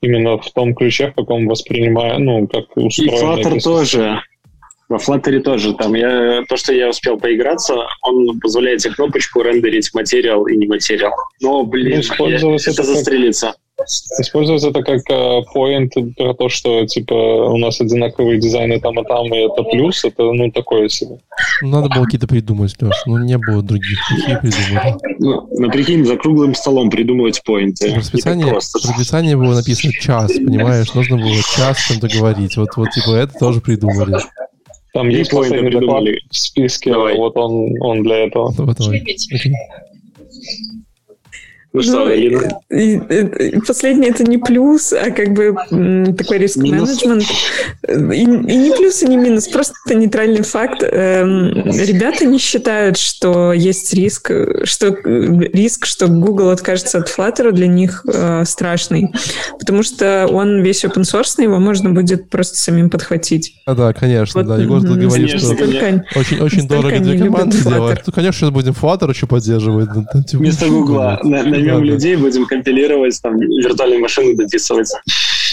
Именно 0.00 0.38
в 0.38 0.50
том 0.52 0.74
ключе, 0.74 1.08
в 1.08 1.14
каком 1.14 1.46
воспринимаю, 1.46 2.18
ну, 2.20 2.46
как 2.46 2.74
устроено. 2.74 3.38
И 3.38 3.42
Flutter 3.42 3.60
тоже. 3.60 4.20
Во 4.88 4.96
Flutter 4.96 5.38
тоже. 5.40 5.74
Там 5.74 5.94
я, 5.94 6.42
то, 6.48 6.56
что 6.56 6.72
я 6.72 6.88
успел 6.88 7.18
поиграться, 7.18 7.76
он 8.02 8.40
позволяет 8.40 8.80
тебе 8.80 8.94
кнопочку 8.94 9.42
рендерить 9.42 9.90
материал 9.92 10.46
и 10.46 10.56
не 10.56 10.66
материал. 10.66 11.12
Но, 11.42 11.64
блин, 11.64 12.02
ну, 12.18 12.28
я, 12.28 12.36
это, 12.36 12.46
это 12.48 12.82
застрелиться. 12.82 13.54
Использовать 14.20 14.62
это 14.64 14.82
как 14.82 15.02
поинт 15.52 15.96
uh, 15.96 16.12
про 16.14 16.34
то, 16.34 16.48
что 16.48 16.86
типа 16.86 17.14
у 17.14 17.56
нас 17.56 17.80
одинаковые 17.80 18.38
дизайны 18.38 18.80
там 18.80 19.00
и 19.00 19.04
там, 19.06 19.32
и 19.32 19.38
это 19.38 19.62
плюс, 19.62 20.04
это 20.04 20.22
ну 20.22 20.50
такое 20.50 20.88
себе. 20.88 21.18
Надо 21.62 21.88
было 21.88 22.04
какие-то 22.04 22.28
придумать, 22.28 22.74
Леш. 22.80 23.02
Ну 23.06 23.18
не 23.18 23.38
было 23.38 23.62
других. 23.62 23.98
Какие 24.08 24.36
придумали? 24.36 24.94
Ну, 25.18 25.48
ну 25.50 25.70
прикинь, 25.70 26.04
за 26.04 26.16
круглым 26.16 26.54
столом 26.54 26.90
придумывать 26.90 27.42
поинты. 27.44 27.92
В 27.92 27.96
расписании, 27.96 28.44
в 28.44 28.54
расписании 28.54 29.34
было 29.34 29.54
написано 29.54 29.92
час, 29.92 30.32
понимаешь? 30.32 30.92
Нужно 30.94 31.16
было 31.16 31.36
час 31.56 31.78
с 31.78 31.88
чем-то 31.88 32.08
говорить. 32.08 32.56
Вот, 32.56 32.68
вот 32.76 32.90
типа 32.90 33.12
это 33.16 33.32
тоже 33.38 33.60
придумали. 33.60 34.18
Там 34.92 35.08
есть 35.08 35.30
последний 35.30 35.70
доклад 35.70 36.02
в 36.30 36.36
списке, 36.36 36.90
Давай. 36.90 37.16
вот 37.16 37.36
он, 37.36 37.80
он 37.80 38.02
для 38.02 38.26
этого. 38.26 38.52
Давай, 38.56 38.74
давай. 38.76 39.04
Ну, 41.72 41.82
что, 41.82 42.04
ну, 42.04 42.10
и, 42.10 43.60
последнее 43.64 44.10
это 44.10 44.24
не 44.24 44.38
плюс, 44.38 44.92
а 44.92 45.12
как 45.12 45.32
бы 45.34 45.54
такой 46.18 46.38
риск-менеджмент. 46.38 47.22
И, 47.88 48.22
и 48.22 48.24
не 48.24 48.76
плюс, 48.76 49.02
и 49.02 49.06
не 49.06 49.16
минус, 49.16 49.46
просто 49.46 49.74
нейтральный 49.94 50.42
факт. 50.42 50.82
Эм, 50.82 51.52
ребята 51.64 52.24
не 52.26 52.38
считают, 52.38 52.98
что 52.98 53.52
есть 53.52 53.94
риск, 53.94 54.32
что 54.64 54.96
риск, 55.04 55.86
что 55.86 56.08
Google 56.08 56.50
откажется 56.50 56.98
от 56.98 57.08
Flutter, 57.08 57.52
для 57.52 57.68
них 57.68 58.04
э, 58.12 58.44
страшный. 58.46 59.12
Потому 59.56 59.84
что 59.84 60.26
он 60.28 60.62
весь 60.62 60.84
open 60.84 61.02
source, 61.02 61.40
его 61.40 61.60
можно 61.60 61.90
будет 61.90 62.30
просто 62.30 62.56
самим 62.56 62.90
подхватить. 62.90 63.54
А, 63.66 63.76
да, 63.76 63.92
конечно, 63.92 64.40
вот, 64.40 64.48
да. 64.48 64.60
Егор 64.60 64.80
тут 64.80 64.98
говорит, 64.98 65.38
что 65.38 65.52
очень, 66.16 66.40
очень 66.40 66.66
дорого 66.66 66.98
для 66.98 67.26
команды 67.26 67.62
делать. 67.62 68.02
Ну, 68.04 68.12
конечно, 68.12 68.40
сейчас 68.40 68.50
будем 68.50 68.72
Flutter 68.72 69.10
еще 69.10 69.28
поддерживать. 69.28 69.88
Вместо 70.32 70.66
Google 70.66 71.18
наймем 71.62 71.80
да, 71.80 71.92
людей, 71.92 72.16
будем 72.16 72.46
компилировать, 72.46 73.20
там, 73.22 73.38
виртуальные 73.38 74.00
машины 74.00 74.36
дописывать. 74.36 74.92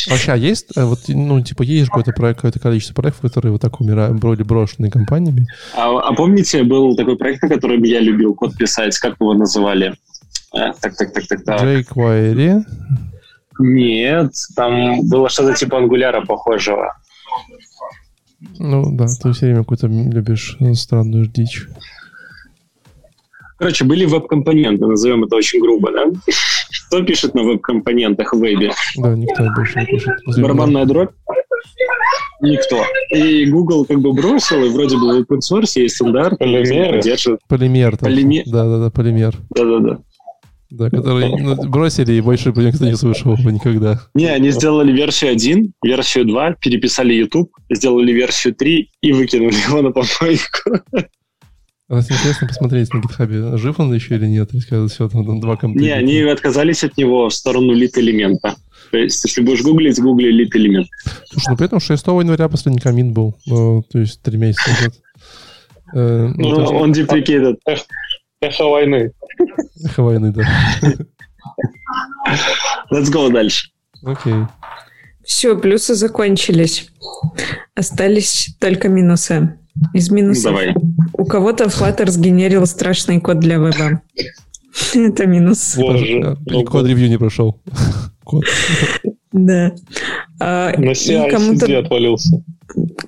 Вообще, 0.10 0.32
а 0.32 0.36
есть, 0.38 0.68
э, 0.76 0.84
вот, 0.86 1.00
ну, 1.08 1.42
типа, 1.42 1.64
есть 1.64 1.88
какое-то 1.88 2.14
проект, 2.14 2.38
какое-то 2.38 2.60
количество 2.60 2.94
проектов, 2.94 3.22
которые 3.22 3.52
вот 3.52 3.62
так 3.62 3.82
умирают, 3.82 4.20
были 4.20 4.44
брошенные 4.44 4.90
компаниями? 4.90 5.48
А, 5.76 5.90
а 6.00 6.14
помните, 6.14 6.64
был 6.64 6.96
такой 6.96 7.18
проект, 7.18 7.44
на 7.44 7.50
котором 7.50 7.84
я 7.84 8.00
любил 8.00 8.34
код 8.34 8.56
писать, 8.56 8.98
как 9.00 9.16
его 9.20 9.34
называли? 9.34 9.96
А, 10.54 10.72
так, 10.74 10.96
так, 10.96 11.12
так, 11.14 11.28
так, 11.28 11.44
так. 11.44 11.62
jQuery? 11.62 12.62
Нет, 13.60 14.32
там 14.56 15.08
было 15.08 15.30
что-то 15.30 15.54
типа 15.56 15.78
ангуляра 15.78 16.26
похожего. 16.26 16.96
Ну 18.60 18.96
да, 18.96 19.06
ты 19.06 19.32
все 19.32 19.48
время 19.48 19.62
какую-то 19.62 19.88
любишь 19.88 20.58
странную 20.76 21.28
дичь. 21.28 21.68
Короче, 23.58 23.86
были 23.86 24.06
веб-компоненты, 24.06 24.86
назовем 24.86 25.24
это 25.24 25.36
очень 25.36 25.60
грубо, 25.60 25.92
да? 25.92 26.06
Кто 26.88 27.04
пишет 27.04 27.34
на 27.34 27.44
веб-компонентах 27.44 28.34
в 28.34 28.40
вебе? 28.40 28.72
Да, 28.98 29.16
никто 29.16 29.44
больше 29.56 29.80
не 29.80 29.86
пишет. 29.86 30.14
Барабанная 30.38 30.86
дробь? 30.86 31.10
Никто. 32.42 32.84
И 33.10 33.46
Google 33.46 33.86
как 33.86 34.00
бы 34.00 34.14
бросил, 34.14 34.64
и 34.64 34.70
вроде 34.70 34.98
бы 34.98 35.08
в 35.08 35.22
open 35.22 35.40
source 35.40 35.80
есть 35.82 35.96
стандарт. 35.96 36.38
Полимер. 36.38 37.02
Полимер. 37.48 37.98
Полимер. 37.98 38.44
Да-да-да, 38.46 38.92
полимер. 38.92 39.36
Да-да-да. 39.50 40.00
Да, 40.70 40.90
который 40.90 41.30
ну, 41.30 41.56
бросили, 41.70 42.14
и 42.14 42.22
больше 42.22 42.52
про 42.52 42.62
никто 42.62 42.86
не 42.86 42.96
слышал 42.96 43.38
никогда. 43.38 44.02
Не, 44.14 44.28
они 44.28 44.52
сделали 44.52 44.92
версию 44.92 45.32
1, 45.32 45.74
версию 45.82 46.26
2, 46.26 46.56
переписали 46.56 47.14
YouTube, 47.14 47.50
сделали 47.70 48.12
версию 48.12 48.54
3 48.54 48.92
и 49.02 49.14
выкинули 49.14 49.56
его 49.68 49.82
на 49.82 49.92
помойку. 49.92 50.84
А 51.90 51.96
нас 51.96 52.12
интересно 52.12 52.48
посмотреть 52.48 52.94
на 52.94 53.00
GitHub, 53.00 53.58
жив 53.58 53.80
он 53.80 53.94
еще 53.94 54.16
или 54.16 54.28
нет, 54.28 54.54
или 54.54 54.60
сказать, 54.60 54.92
все, 54.92 55.08
там 55.08 55.40
два 55.40 55.56
компьютера. 55.56 55.86
Не, 55.86 55.94
они 55.94 56.20
отказались 56.20 56.84
от 56.84 56.98
него 56.98 57.30
в 57.30 57.34
сторону 57.34 57.74
лит-элемента. 57.74 58.56
То 58.92 58.98
есть, 58.98 59.24
если 59.24 59.42
будешь 59.42 59.62
гуглить, 59.62 60.00
гугли 60.00 60.30
лит-элемент. 60.30 60.88
Слушай, 61.30 61.50
ну 61.50 61.58
при 61.58 61.66
этом 61.66 61.80
6 61.80 62.08
января 62.08 62.50
последний 62.50 62.82
камин 62.82 63.14
был, 63.14 63.38
э, 63.48 63.82
то 63.90 64.00
есть 64.00 64.22
три 64.22 64.38
месяца 64.38 64.70
назад. 64.70 64.94
Э, 65.94 66.32
ну, 66.36 66.60
ну, 66.60 66.78
он 66.78 66.92
деприкейтед. 66.92 67.60
Эхо 68.42 68.66
войны. 68.66 69.14
Эхо 69.86 70.04
войны, 70.04 70.34
да. 70.34 70.44
Let's 72.92 73.12
go 73.12 73.32
дальше. 73.32 73.70
Окей. 74.04 74.34
Okay. 74.34 74.48
Все, 75.24 75.58
плюсы 75.58 75.96
закончились. 75.96 76.90
Остались 77.76 78.56
только 78.60 78.90
минусы. 78.90 79.58
Из 79.94 80.10
минусов. 80.10 80.46
Давай. 80.46 80.74
У 81.18 81.26
кого-то 81.26 81.66
Flutter 81.66 82.10
сгенерил 82.10 82.66
страшный 82.66 83.20
код 83.20 83.40
для 83.40 83.56
веба. 83.56 84.02
Это 84.94 85.26
минус. 85.26 85.76
Боже. 85.76 86.38
Код-ревью 86.66 87.10
не 87.10 87.18
прошел. 87.18 87.60
Код. 88.24 88.44
Да. 89.34 89.76
А, 90.40 90.72
На 90.78 90.92
CI 90.92 91.76
отвалился. 91.76 92.42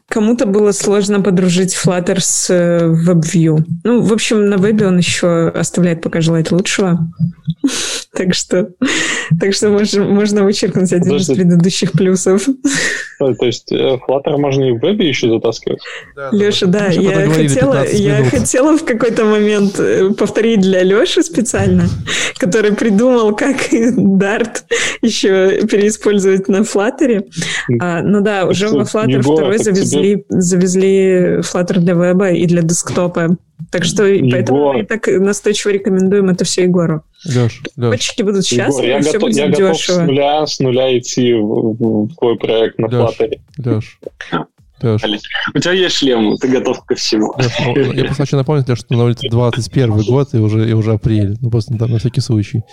Кому-то 0.07 0.45
было 0.45 0.71
сложно 0.71 1.21
подружить 1.21 1.75
Flutter 1.75 2.19
с 2.19 2.49
э, 2.49 2.87
WebView. 2.87 3.63
Ну, 3.83 4.01
в 4.01 4.13
общем, 4.13 4.49
на 4.49 4.57
вебе 4.57 4.87
он 4.87 4.97
еще 4.97 5.49
оставляет 5.49 6.01
пока 6.01 6.21
желать 6.21 6.51
лучшего. 6.51 6.99
так 8.13 8.33
что, 8.33 8.69
так 9.39 9.53
что 9.53 9.69
можно, 9.69 10.03
можно 10.03 10.43
вычеркнуть 10.43 10.91
один 10.93 11.17
из 11.17 11.27
предыдущих 11.27 11.91
плюсов. 11.91 12.47
То 13.19 13.45
есть 13.45 13.71
э, 13.71 13.97
Flutter 14.07 14.37
можно 14.37 14.63
и 14.63 14.71
в 14.71 14.79
вебе 14.79 15.07
еще 15.07 15.29
затаскивать? 15.29 15.79
Да, 16.15 16.29
Леша, 16.31 16.65
да, 16.67 16.87
я 16.87 17.29
хотела, 17.29 17.85
я 17.87 18.23
хотела 18.23 18.77
в 18.77 18.83
какой-то 18.85 19.25
момент 19.25 19.79
э, 19.79 20.09
повторить 20.11 20.61
для 20.61 20.83
Леши 20.83 21.21
специально, 21.21 21.87
который 22.37 22.73
придумал, 22.73 23.35
как 23.35 23.57
Dart 23.73 24.63
еще 25.01 25.67
переиспользовать 25.67 26.47
на 26.47 26.61
Flutter. 26.61 27.25
А, 27.79 28.01
ну 28.01 28.21
да, 28.21 28.45
уже 28.45 28.69
во 28.69 28.83
Flutter 28.83 29.21
второй 29.21 29.48
завезли, 29.57 30.25
завезли 30.29 31.39
Flutter 31.39 31.79
для 31.79 31.93
веба 31.93 32.29
и 32.29 32.45
для 32.45 32.61
десктопа. 32.61 33.37
Так 33.71 33.83
что 33.83 34.05
Егор. 34.05 34.31
поэтому 34.31 34.73
мы 34.73 34.85
так 34.85 35.07
настойчиво 35.07 35.71
рекомендуем 35.71 36.29
это 36.29 36.45
все 36.45 36.63
Егору. 36.63 37.03
Леш, 37.25 37.61
будут 38.19 38.45
счастливы, 38.45 38.85
Егор, 38.85 38.85
я 38.85 39.01
все 39.01 39.11
готов, 39.13 39.21
будет 39.29 39.37
я 39.37 39.47
дешево. 39.47 39.67
готов 39.67 39.81
с 39.81 39.97
нуля, 39.97 40.47
с 40.47 40.59
нуля 40.59 40.97
идти 40.97 41.33
в, 41.33 41.73
в 41.73 42.15
твой 42.15 42.37
проект 42.37 42.79
на 42.79 42.87
Леш, 42.87 43.19
Flutter. 43.19 43.39
Леш, 43.57 43.99
Леш. 44.81 45.01
У 45.53 45.59
тебя 45.59 45.73
есть 45.73 45.95
шлем, 45.95 46.37
ты 46.37 46.47
готов 46.47 46.85
ко 46.85 46.95
всему. 46.95 47.33
Леш, 47.37 47.51
ну, 47.59 47.93
я 47.93 48.05
просто 48.05 48.23
хочу 48.23 48.37
напомнить, 48.37 48.69
Леш, 48.69 48.79
что 48.79 48.95
на 48.95 49.03
улице 49.03 49.27
21 49.29 50.03
год 50.03 50.33
и 50.33 50.37
уже, 50.37 50.69
и 50.69 50.73
уже 50.73 50.93
апрель. 50.93 51.37
Ну, 51.41 51.49
просто 51.51 51.73
на, 51.73 51.87
на 51.87 51.99
всякий 51.99 52.21
случай. 52.21 52.63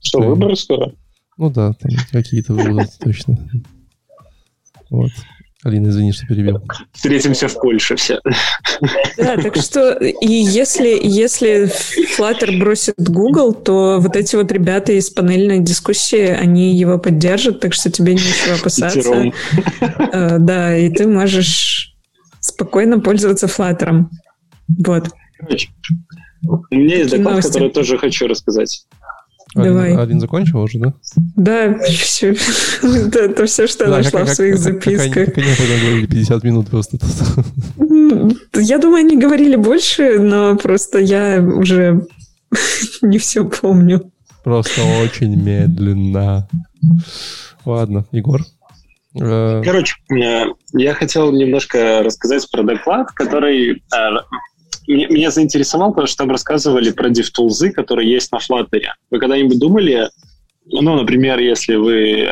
Что, 0.00 0.20
выборы 0.20 0.56
скоро? 0.56 0.92
Ну 1.38 1.50
да, 1.50 1.72
там 1.72 1.90
какие-то 2.10 2.52
будут 2.52 2.90
точно. 2.98 3.38
Вот. 4.90 5.10
Алина, 5.64 5.88
извини, 5.88 6.12
что 6.12 6.26
перебил. 6.26 6.60
Встретимся 6.92 7.46
в 7.46 7.54
Польше 7.54 7.94
все. 7.94 8.20
Да, 9.16 9.36
так 9.36 9.56
что 9.56 9.92
и 9.92 10.26
если, 10.26 10.98
если 11.00 11.70
Flutter 12.18 12.58
бросит 12.58 12.96
Google, 12.98 13.54
то 13.54 13.98
вот 14.00 14.16
эти 14.16 14.34
вот 14.34 14.50
ребята 14.50 14.92
из 14.92 15.10
панельной 15.10 15.60
дискуссии, 15.60 16.26
они 16.26 16.76
его 16.76 16.98
поддержат, 16.98 17.60
так 17.60 17.74
что 17.74 17.90
тебе 17.90 18.14
нечего 18.14 18.56
опасаться. 18.56 19.32
Uh, 19.80 20.38
да, 20.38 20.76
и 20.76 20.90
ты 20.90 21.06
можешь 21.06 21.94
спокойно 22.40 22.98
пользоваться 22.98 23.46
Flutter. 23.46 24.06
Вот. 24.84 25.10
Короче, 25.38 25.68
у 26.44 26.74
меня 26.74 26.96
есть 26.96 27.10
доклад, 27.10 27.44
который 27.44 27.70
тоже 27.70 27.98
хочу 27.98 28.26
рассказать. 28.26 28.84
Давай. 29.54 29.96
Один 29.96 30.20
закончил 30.20 30.62
уже, 30.62 30.78
да? 30.78 30.94
Да, 31.36 31.78
все. 31.84 32.34
это, 32.82 33.18
это 33.18 33.46
все, 33.46 33.66
что 33.66 33.84
я 33.84 33.90
нашла 33.90 34.24
в 34.24 34.28
своих 34.28 34.58
записках. 34.58 35.12
Как, 35.12 35.38
они 35.38 35.52
потом 35.58 35.80
говорили 35.80 36.06
50 36.06 36.44
минут 36.44 36.68
просто. 36.68 36.98
Я 38.54 38.78
думаю, 38.78 39.00
они 39.00 39.18
говорили 39.18 39.56
больше, 39.56 40.18
но 40.18 40.56
просто 40.56 40.98
я 40.98 41.40
уже 41.40 42.06
не 43.02 43.18
все 43.18 43.44
помню. 43.44 44.10
Просто 44.44 44.82
очень 45.02 45.36
медленно. 45.36 46.48
Ладно, 47.64 48.04
Егор? 48.10 48.40
Э, 49.20 49.62
Короче, 49.64 49.96
э, 50.10 50.46
я 50.72 50.94
хотел 50.94 51.32
немножко 51.32 52.02
рассказать 52.02 52.50
про 52.50 52.62
доклад, 52.62 53.10
который 53.12 53.82
э, 54.88 54.92
меня 54.92 55.30
заинтересовал, 55.30 55.90
потому 55.90 56.06
что 56.06 56.18
там 56.18 56.30
рассказывали 56.30 56.90
про 56.90 57.10
DevTools, 57.10 57.70
которые 57.70 58.10
есть 58.10 58.32
на 58.32 58.38
Flutter. 58.38 58.82
Вы 59.10 59.18
когда-нибудь 59.18 59.58
думали, 59.58 60.08
ну, 60.66 60.94
например, 60.94 61.38
если 61.38 61.74
вы 61.74 62.30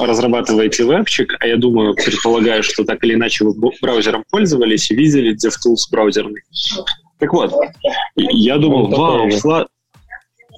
разрабатываете 0.00 0.84
вебчик, 0.84 1.36
а 1.40 1.46
я 1.46 1.56
думаю, 1.56 1.94
предполагаю, 1.94 2.62
что 2.62 2.84
так 2.84 3.02
или 3.04 3.14
иначе 3.14 3.44
вы 3.44 3.54
браузером 3.80 4.24
пользовались 4.30 4.90
и 4.90 4.94
видели 4.94 5.34
DevTools 5.34 5.90
браузерный. 5.90 6.42
Так 7.18 7.32
вот, 7.32 7.54
я 8.16 8.58
думал, 8.58 8.88
вау, 8.88 9.30
фла... 9.30 9.68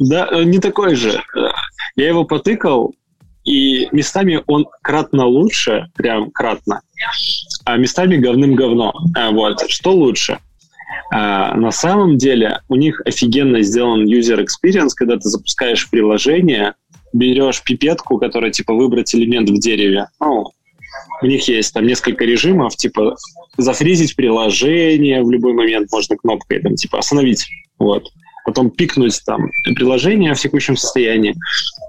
Да, 0.00 0.28
э, 0.30 0.44
не 0.44 0.58
такой 0.58 0.94
же. 0.94 1.22
Я 1.96 2.08
его 2.08 2.24
потыкал, 2.24 2.94
и 3.44 3.88
местами 3.92 4.42
он 4.46 4.66
кратно 4.82 5.26
лучше, 5.26 5.90
прям 5.94 6.30
кратно, 6.30 6.80
а 7.64 7.76
местами 7.76 8.16
говным 8.16 8.54
говно. 8.54 8.94
А, 9.16 9.30
вот. 9.32 9.68
Что 9.68 9.92
лучше? 9.92 10.38
А, 11.10 11.54
на 11.54 11.70
самом 11.70 12.18
деле 12.18 12.60
у 12.68 12.76
них 12.76 13.00
офигенно 13.04 13.62
сделан 13.62 14.06
user 14.06 14.44
experience, 14.44 14.90
когда 14.94 15.16
ты 15.16 15.28
запускаешь 15.28 15.88
приложение, 15.90 16.74
берешь 17.12 17.62
пипетку, 17.62 18.18
которая 18.18 18.50
типа 18.50 18.74
выбрать 18.74 19.14
элемент 19.14 19.50
в 19.50 19.58
дереве. 19.58 20.08
Ну, 20.20 20.50
у 21.22 21.26
них 21.26 21.46
есть 21.48 21.72
там 21.72 21.86
несколько 21.86 22.24
режимов, 22.24 22.76
типа 22.76 23.16
зафризить 23.56 24.16
приложение 24.16 25.22
в 25.22 25.30
любой 25.30 25.52
момент 25.52 25.90
можно 25.92 26.16
кнопкой, 26.16 26.60
там 26.60 26.74
типа 26.74 26.98
остановить. 26.98 27.46
Вот 27.78 28.08
потом 28.44 28.70
пикнуть 28.70 29.20
там 29.24 29.50
приложение 29.76 30.34
в 30.34 30.40
текущем 30.40 30.76
состоянии, 30.76 31.34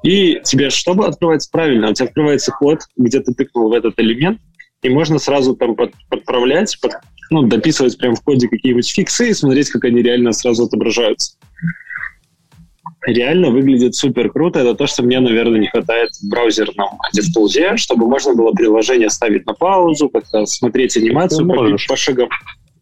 и 0.04 0.40
тебе 0.44 0.70
чтобы 0.70 1.08
открывается 1.08 1.50
правильно? 1.52 1.90
У 1.90 1.94
тебя 1.94 2.08
открывается 2.08 2.52
код, 2.52 2.82
где 2.98 3.20
ты 3.20 3.34
тыкнул 3.34 3.70
в 3.70 3.74
этот 3.74 4.00
элемент, 4.00 4.40
и 4.82 4.90
можно 4.90 5.18
сразу 5.18 5.56
там 5.56 5.76
под, 5.76 5.94
подправлять, 6.10 6.80
под, 6.82 6.94
ну, 7.34 7.48
дописывать 7.48 7.98
прямо 7.98 8.16
в 8.16 8.22
коде 8.22 8.48
какие-нибудь 8.48 8.90
фиксы 8.90 9.30
и 9.30 9.34
смотреть, 9.34 9.70
как 9.70 9.84
они 9.86 10.02
реально 10.02 10.32
сразу 10.32 10.66
отображаются. 10.66 11.36
Реально 13.06 13.50
выглядит 13.50 13.96
супер 13.96 14.32
круто. 14.32 14.60
Это 14.60 14.76
то, 14.76 14.88
что 14.88 15.04
мне, 15.04 15.20
наверное, 15.20 15.60
не 15.60 15.68
хватает 15.68 16.12
в 16.22 16.30
браузерном 16.30 16.90
DevTools, 17.18 17.78
чтобы 17.78 18.08
можно 18.08 18.34
было 18.34 18.52
приложение 18.54 19.10
ставить 19.10 19.46
на 19.46 19.54
паузу, 19.54 20.10
как-то 20.10 20.46
смотреть 20.46 20.96
анимацию 20.96 21.46
по, 21.48 21.78
по 21.88 21.98
шагам. 21.98 22.30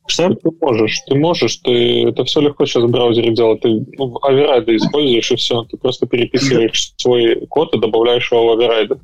Что? 0.08 0.30
Ты 0.30 0.50
можешь, 0.60 1.00
ты 1.08 1.16
можешь, 1.16 1.56
ты 1.58 2.10
это 2.10 2.26
все 2.26 2.42
легко 2.42 2.66
сейчас 2.66 2.84
в 2.84 2.90
браузере 2.90 3.34
делать. 3.34 3.62
Ты 3.62 3.86
ну, 3.98 4.18
оверрайды 4.22 4.76
используешь 4.76 5.32
и 5.32 5.36
все. 5.38 5.64
Ты 5.64 5.78
просто 5.78 6.06
переписываешь 6.06 6.94
свой 6.98 7.48
код 7.48 7.74
и 7.74 7.80
добавляешь 7.80 8.32
его 8.32 8.48
в 8.48 8.52
оверрайды. 8.60 8.96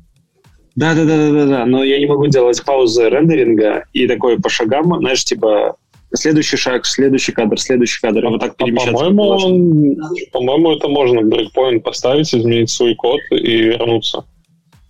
Да, 0.78 0.94
да, 0.94 1.04
да, 1.04 1.16
да, 1.16 1.32
да, 1.32 1.46
да. 1.46 1.66
Но 1.66 1.82
я 1.82 1.98
не 1.98 2.06
могу 2.06 2.28
делать 2.28 2.62
паузы 2.64 3.08
рендеринга 3.08 3.86
и 3.92 4.06
такой 4.06 4.38
по 4.38 4.48
шагам, 4.48 4.96
знаешь, 5.00 5.24
типа 5.24 5.74
следующий 6.14 6.56
шаг, 6.56 6.86
следующий 6.86 7.32
кадр, 7.32 7.58
следующий 7.58 8.00
кадр, 8.00 8.24
а 8.24 8.30
вот 8.30 8.40
так 8.40 8.56
перемещаться. 8.56 9.06
А, 9.06 9.08
по-моему, 9.08 9.96
по-моему, 10.30 10.72
это 10.76 10.86
можно 10.86 11.22
брейкпоинт 11.22 11.82
поставить, 11.82 12.32
изменить 12.32 12.70
свой 12.70 12.94
код 12.94 13.18
и 13.32 13.62
вернуться. 13.62 14.24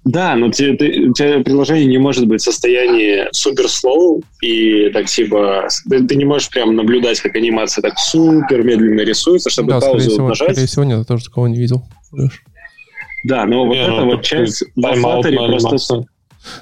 Да, 0.04 0.36
но 0.36 0.50
ты, 0.50 0.76
ты, 0.76 1.08
у 1.08 1.14
тебя 1.14 1.40
приложение 1.42 1.86
не 1.86 1.98
может 1.98 2.26
быть 2.26 2.42
в 2.42 2.44
состоянии 2.44 3.26
супер 3.32 3.64
slow, 3.64 4.22
и 4.42 4.90
так 4.90 5.06
типа 5.06 5.68
ты, 5.88 6.06
ты 6.06 6.16
не 6.16 6.26
можешь 6.26 6.50
прям 6.50 6.76
наблюдать, 6.76 7.18
как 7.20 7.34
анимация 7.34 7.80
так 7.80 7.98
супер 7.98 8.62
медленно 8.62 9.00
рисуется, 9.00 9.48
чтобы 9.48 9.70
да, 9.70 9.80
паузу 9.80 10.10
всего, 10.10 10.28
нажать. 10.28 10.50
Скорее 10.50 10.66
всего, 10.66 10.84
нет, 10.84 10.98
я 10.98 11.04
тоже 11.04 11.24
такого 11.24 11.46
не 11.46 11.58
видел. 11.58 11.82
Да, 13.24 13.44
но 13.46 13.66
вот 13.66 13.76
эта 13.76 14.04
вот 14.04 14.22
часть 14.22 14.62
в 14.74 14.78
Flutter 14.78 15.60
просто 15.60 16.04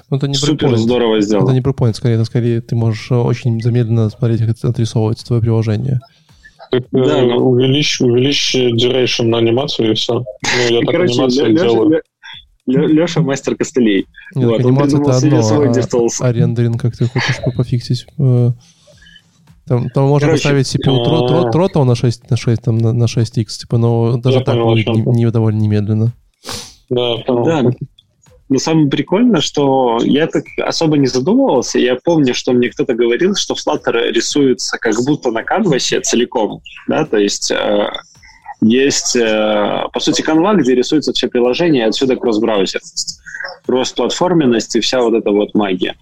ну, 0.09 0.17
это 0.17 0.27
не 0.27 0.33
супер 0.33 0.75
здорово 0.75 1.21
сделано. 1.21 1.45
Это 1.45 1.53
не 1.53 1.61
брейкпоинт, 1.61 1.95
скорее, 1.95 2.15
это 2.15 2.25
скорее 2.25 2.61
ты 2.61 2.75
можешь 2.75 3.11
очень 3.11 3.61
замедленно 3.61 4.09
смотреть, 4.09 4.39
как 4.39 4.49
это 4.49 4.69
отрисовывается 4.69 5.25
твое 5.25 5.41
приложение. 5.41 5.99
Так, 6.71 6.83
да, 6.91 7.19
э, 7.19 7.25
увеличь, 7.25 8.01
увеличь 8.01 8.55
duration 8.55 9.25
на 9.25 9.37
анимацию 9.37 9.91
и 9.91 9.93
все. 9.95 10.15
Ну, 10.15 10.25
я 10.69 10.79
так 10.81 10.89
Короче, 10.89 11.13
анимацию 11.13 11.55
делаю. 11.55 12.01
Леша 12.65 13.21
мастер 13.21 13.55
костылей. 13.55 14.07
Нет, 14.35 14.49
вот, 14.49 14.59
анимация 14.59 14.99
это 14.99 15.15
одно, 15.15 15.41
свой 15.41 15.69
а, 15.69 16.27
а 16.27 16.33
рендеринг 16.33 16.81
как 16.81 16.97
ты 16.97 17.05
хочешь 17.05 17.37
пофиксить. 17.55 18.05
Э, 18.19 18.51
там, 19.65 19.89
там 19.89 20.07
можно 20.07 20.27
Короче, 20.27 20.43
поставить 20.43 20.75
CPU 20.75 21.47
а... 21.47 21.51
тротл 21.51 21.83
на 21.83 21.95
6, 21.95 22.29
на 22.29 22.35
6, 22.35 22.61
там, 22.61 22.77
на, 22.77 22.91
на 22.91 23.05
6x, 23.05 23.45
типа, 23.59 23.77
но 23.77 24.17
даже 24.17 24.41
так 24.41 24.57
будет 24.57 24.87
не, 24.87 25.01
не, 25.01 25.31
довольно 25.31 25.59
немедленно. 25.59 26.13
Да, 26.89 27.17
да. 27.27 27.71
Но 28.49 28.59
самое 28.59 28.89
прикольное, 28.89 29.41
что 29.41 29.99
я 30.03 30.25
так 30.27 30.45
особо 30.59 30.97
не 30.97 31.07
задумывался. 31.07 31.79
Я 31.79 31.97
помню, 32.01 32.33
что 32.33 32.53
мне 32.53 32.69
кто-то 32.69 32.93
говорил, 32.93 33.35
что 33.35 33.55
Flutter 33.55 34.09
рисуется 34.11 34.77
как 34.77 34.95
будто 35.05 35.31
на 35.31 35.43
канвасе 35.43 35.99
целиком. 35.99 36.61
Да? 36.87 37.05
То 37.05 37.17
есть 37.17 37.51
э, 37.51 37.89
есть, 38.61 39.17
э, 39.17 39.83
по 39.91 39.99
сути, 39.99 40.21
канва, 40.21 40.55
где 40.55 40.75
рисуется 40.75 41.11
все 41.11 41.27
приложение, 41.27 41.83
и 41.83 41.87
отсюда 41.87 42.15
кросс-браузерность, 42.15 43.19
кросс-платформенность 43.65 44.75
и 44.77 44.79
вся 44.79 45.01
вот 45.01 45.13
эта 45.13 45.31
вот 45.31 45.53
магия. 45.53 45.95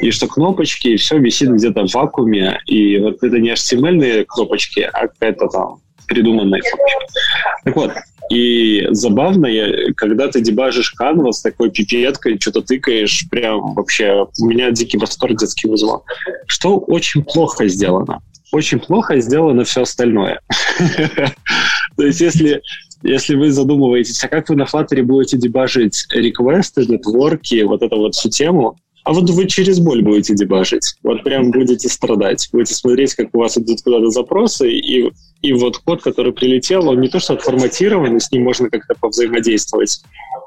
И 0.00 0.10
что 0.10 0.26
кнопочки, 0.26 0.88
и 0.88 0.96
все 0.96 1.18
висит 1.18 1.50
где-то 1.50 1.86
в 1.86 1.94
вакууме, 1.94 2.60
и 2.66 2.98
вот 2.98 3.22
это 3.22 3.38
не 3.38 3.50
HTML 3.50 4.24
кнопочки, 4.24 4.80
а 4.92 5.06
какая-то 5.06 5.46
там 5.48 5.80
придуманная 6.08 6.60
кнопочка. 6.60 7.22
Так 7.64 7.76
вот, 7.76 7.92
и 8.30 8.86
забавно, 8.90 9.46
я, 9.46 9.92
когда 9.96 10.28
ты 10.28 10.40
дебажишь 10.40 10.92
канвас 10.92 11.42
такой 11.42 11.70
пипеткой, 11.70 12.38
что-то 12.40 12.62
тыкаешь, 12.62 13.26
прям 13.30 13.74
вообще 13.74 14.26
у 14.40 14.46
меня 14.46 14.70
дикий 14.70 14.98
восторг 14.98 15.38
детский 15.38 15.68
вызвал. 15.68 16.04
Что 16.46 16.78
очень 16.78 17.24
плохо 17.24 17.68
сделано. 17.68 18.20
Очень 18.52 18.80
плохо 18.80 19.18
сделано 19.20 19.64
все 19.64 19.82
остальное. 19.82 20.40
То 21.96 22.04
есть 22.04 22.20
если, 22.20 22.62
если 23.02 23.34
вы 23.34 23.50
задумываетесь, 23.50 24.22
а 24.24 24.28
как 24.28 24.48
вы 24.48 24.56
на 24.56 24.64
Flutter 24.64 25.02
будете 25.02 25.38
дебажить 25.38 26.06
реквесты, 26.10 26.86
нетворки, 26.86 27.62
вот 27.62 27.82
эту 27.82 27.96
вот 27.96 28.14
всю 28.14 28.28
тему, 28.28 28.76
а 29.04 29.12
вот 29.12 29.28
вы 29.30 29.46
через 29.46 29.80
боль 29.80 30.02
будете 30.02 30.34
дебажить. 30.34 30.94
Вот 31.02 31.24
прям 31.24 31.50
будете 31.50 31.88
страдать. 31.88 32.48
Будете 32.52 32.74
смотреть, 32.74 33.14
как 33.14 33.28
у 33.32 33.40
вас 33.40 33.58
идут 33.58 33.82
куда-то 33.82 34.08
запросы, 34.10 34.70
и, 34.70 35.10
и 35.42 35.52
вот 35.52 35.78
код, 35.78 36.02
который 36.02 36.32
прилетел, 36.32 36.88
он 36.88 37.00
не 37.00 37.08
то 37.08 37.20
что 37.20 37.34
отформатирован, 37.34 38.20
с 38.20 38.30
ним 38.32 38.44
можно 38.44 38.70
как-то 38.70 38.94
повзаимодействовать, 38.98 40.02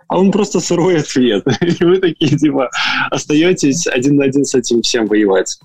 а 0.07 0.19
он 0.19 0.31
просто 0.31 0.59
сырой 0.59 0.99
ответ. 0.99 1.45
И 1.61 1.83
вы 1.83 1.97
такие, 1.97 2.37
типа, 2.37 2.69
остаетесь 3.11 3.87
один 3.87 4.15
на 4.15 4.25
один 4.25 4.45
с 4.45 4.55
этим 4.55 4.81
всем 4.81 5.07
воевать. 5.07 5.59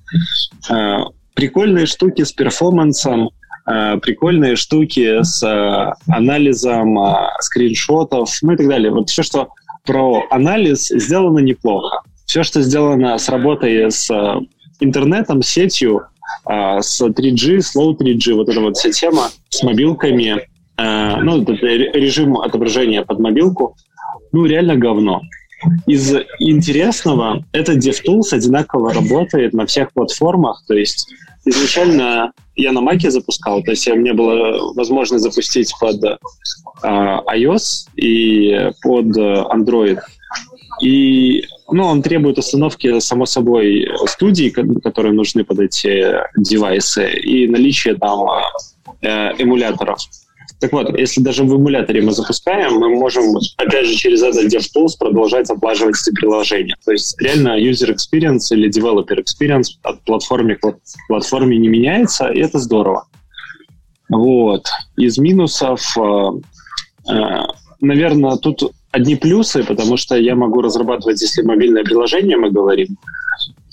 А, 0.68 1.04
прикольные 1.34 1.86
штуки 1.86 2.24
с 2.24 2.32
перформансом, 2.32 3.30
Э, 3.70 3.98
прикольные 4.00 4.56
штуки 4.56 5.22
с 5.22 5.42
э, 5.42 6.12
анализом 6.12 6.96
скриншотов, 7.40 8.30
ну 8.42 8.52
и 8.52 8.56
так 8.56 8.68
далее. 8.68 8.90
Вот 8.90 9.10
все, 9.10 9.22
что 9.22 9.50
про 9.84 10.24
анализ, 10.30 10.88
сделано 10.88 11.38
неплохо. 11.38 12.02
Все, 12.26 12.42
что 12.42 12.62
сделано 12.62 13.18
с 13.18 13.28
работой 13.28 13.90
с 13.90 14.10
интернетом, 14.80 15.42
сетью, 15.42 16.02
с 16.44 17.00
3G, 17.00 17.58
slow 17.58 17.96
3G, 17.96 18.34
вот 18.34 18.48
эта 18.48 18.60
вот 18.60 18.76
вся 18.76 18.90
тема 18.90 19.28
с 19.48 19.62
мобилками, 19.62 20.48
ну, 20.76 21.44
режим 21.44 22.38
отображения 22.38 23.02
под 23.02 23.18
мобилку, 23.18 23.76
ну, 24.32 24.46
реально 24.46 24.76
говно. 24.76 25.22
Из 25.86 26.14
интересного, 26.38 27.44
это 27.52 27.74
DevTools 27.74 28.32
одинаково 28.32 28.94
работает 28.94 29.52
на 29.52 29.66
всех 29.66 29.92
платформах, 29.92 30.62
то 30.66 30.74
есть 30.74 31.12
изначально 31.44 32.32
я 32.56 32.72
на 32.72 32.80
Маке 32.80 33.10
запускал, 33.10 33.62
то 33.62 33.70
есть 33.70 33.86
у 33.88 33.96
меня 33.96 34.14
была 34.14 34.72
возможность 34.74 35.24
запустить 35.24 35.72
под 35.80 36.02
э, 36.04 36.16
iOS 36.82 37.88
и 37.96 38.70
под 38.82 39.16
Android. 39.16 39.98
И 40.80 41.44
ну, 41.70 41.84
он 41.84 42.02
требует 42.02 42.38
установки, 42.38 42.98
само 43.00 43.26
собой, 43.26 43.86
студий, 44.06 44.50
которые 44.50 45.12
нужны 45.12 45.44
под 45.44 45.60
эти 45.60 46.14
девайсы, 46.36 47.10
и 47.12 47.46
наличие 47.46 47.94
там 47.94 48.26
э, 49.02 49.32
эмуляторов. 49.38 50.00
Так 50.60 50.72
вот, 50.72 50.98
если 50.98 51.22
даже 51.22 51.44
в 51.44 51.56
эмуляторе 51.56 52.02
мы 52.02 52.12
запускаем, 52.12 52.74
мы 52.74 52.90
можем, 52.90 53.34
опять 53.56 53.86
же, 53.86 53.94
через 53.94 54.22
этот 54.22 54.52
DevTools 54.52 54.98
продолжать 54.98 55.48
отлаживать 55.48 55.96
эти 56.02 56.14
приложения. 56.14 56.76
То 56.84 56.92
есть 56.92 57.18
реально 57.20 57.58
user 57.58 57.94
experience 57.94 58.50
или 58.50 58.68
developer 58.68 59.18
experience 59.18 59.78
от 59.82 60.02
платформы 60.02 60.56
к 60.56 60.74
платформе 61.08 61.56
не 61.56 61.68
меняется, 61.68 62.28
и 62.28 62.40
это 62.40 62.58
здорово. 62.58 63.06
Вот. 64.10 64.66
Из 64.98 65.16
минусов, 65.16 65.96
э, 65.96 66.30
э, 67.10 67.42
наверное, 67.80 68.36
тут 68.36 68.72
одни 68.90 69.16
плюсы, 69.16 69.64
потому 69.64 69.96
что 69.96 70.16
я 70.16 70.34
могу 70.34 70.60
разрабатывать, 70.60 71.20
если 71.20 71.42
мобильное 71.42 71.84
приложение 71.84 72.36
мы 72.36 72.50
говорим, 72.50 72.96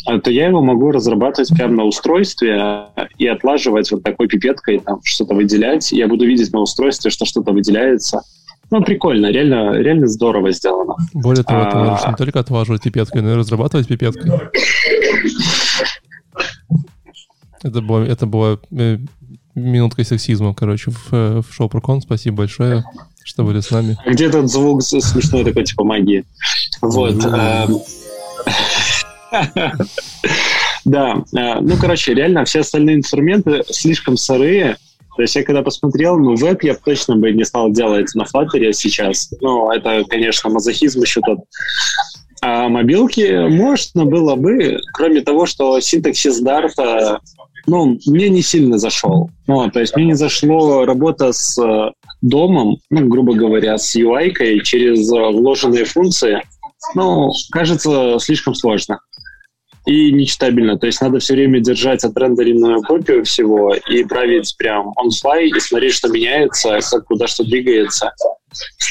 а, 0.06 0.20
то 0.20 0.32
я 0.32 0.48
его 0.48 0.62
могу 0.62 0.92
разрабатывать 0.92 1.50
прямо 1.50 1.74
на 1.76 1.84
устройстве 1.84 2.88
и 3.18 3.28
отлаживать 3.28 3.92
вот 3.92 4.04
такой 4.04 4.28
пипеткой, 4.28 4.80
там 4.80 5.00
что-то 5.04 5.36
выделять. 5.36 5.92
Я 5.92 6.08
буду 6.08 6.26
видеть 6.26 6.54
на 6.54 6.62
устройстве, 6.62 7.12
что 7.12 7.26
что-то 7.26 7.52
выделяется. 7.52 8.22
Ну, 8.70 8.84
прикольно, 8.84 9.32
реально, 9.32 9.78
реально 9.78 10.08
здорово 10.08 10.52
сделано. 10.52 10.96
Более 11.14 11.44
того, 11.44 11.62
а... 11.62 11.72
ты 11.72 11.78
можешь 11.78 12.08
не 12.08 12.16
только 12.16 12.40
отлаживать 12.40 12.84
пипеткой, 12.84 13.22
но 13.22 13.32
и 13.32 13.36
разрабатывать 13.36 13.88
пипеткой. 13.88 14.32
Это 17.64 17.82
было, 17.82 18.04
это 18.04 18.28
было 18.28 18.60
э, 19.58 19.60
минутка 19.60 20.04
сексизма, 20.04 20.54
короче, 20.54 20.92
в, 20.92 21.42
в 21.42 21.46
шоу 21.52 21.70
Прокон. 21.70 22.02
Спасибо 22.02 22.38
большое, 22.38 22.84
что 23.24 23.44
были 23.44 23.60
с 23.60 23.72
нами. 23.72 23.98
Где 24.06 24.28
этот 24.28 24.50
звук 24.50 24.84
смешной 24.84 25.44
такой, 25.44 25.64
типа 25.64 25.84
магии? 25.84 26.26
Вот. 26.82 27.26
Эм. 27.26 27.80
Да, 30.86 31.22
э, 31.36 31.60
ну, 31.60 31.76
короче, 31.76 32.14
реально 32.14 32.46
все 32.46 32.62
остальные 32.62 32.98
инструменты 32.98 33.64
слишком 33.70 34.16
сырые, 34.16 34.78
то 35.18 35.24
есть 35.24 35.36
я 35.36 35.44
когда 35.44 35.64
посмотрел, 35.64 36.18
ну, 36.18 36.36
веб 36.36 36.64
я 36.64 36.76
точно 36.76 37.16
бы 37.16 37.32
не 37.32 37.44
стал 37.44 37.72
делать 37.72 38.14
на 38.14 38.22
Flutter 38.22 38.72
сейчас. 38.72 39.34
Ну, 39.42 39.72
это, 39.72 40.04
конечно, 40.08 40.52
мазохизм 40.52 41.02
еще 41.02 41.22
тот. 41.22 41.40
А 42.42 42.70
мобилки 42.70 43.50
можно 43.50 44.06
было 44.06 44.36
бы, 44.36 44.78
кроме 44.94 45.22
того, 45.22 45.48
что 45.48 45.80
синтаксис 45.80 46.42
Dart, 46.44 47.20
ну, 47.68 48.00
мне 48.06 48.30
не 48.30 48.42
сильно 48.42 48.78
зашел. 48.78 49.30
Ну, 49.46 49.70
то 49.70 49.82
есть 49.82 49.96
мне 49.96 50.08
не 50.08 50.14
зашло 50.16 50.86
работа 50.86 51.34
с 51.34 51.62
э, 51.62 51.92
домом, 52.22 52.78
ну, 52.90 53.08
грубо 53.08 53.34
говоря, 53.34 53.78
с 53.78 53.96
UI 53.96 54.32
через 54.64 55.12
э, 55.12 55.32
вложенные 55.38 55.84
функции. 55.84 56.42
Ну, 56.96 57.30
кажется, 57.52 58.18
слишком 58.20 58.56
сложно 58.56 59.00
и 59.88 60.12
нечитабельно. 60.12 60.78
То 60.78 60.86
есть 60.88 61.02
надо 61.02 61.20
все 61.20 61.34
время 61.34 61.62
держать 61.62 62.04
отрендеренную 62.04 62.82
копию 62.84 63.24
всего 63.24 63.74
и 63.74 64.04
править 64.04 64.54
прям 64.58 64.94
on 65.00 65.10
и 65.42 65.60
смотреть, 65.60 65.94
что 65.94 66.10
меняется, 66.10 66.80
как 66.92 67.06
куда 67.06 67.28
что 67.28 67.44
двигается. 67.44 68.12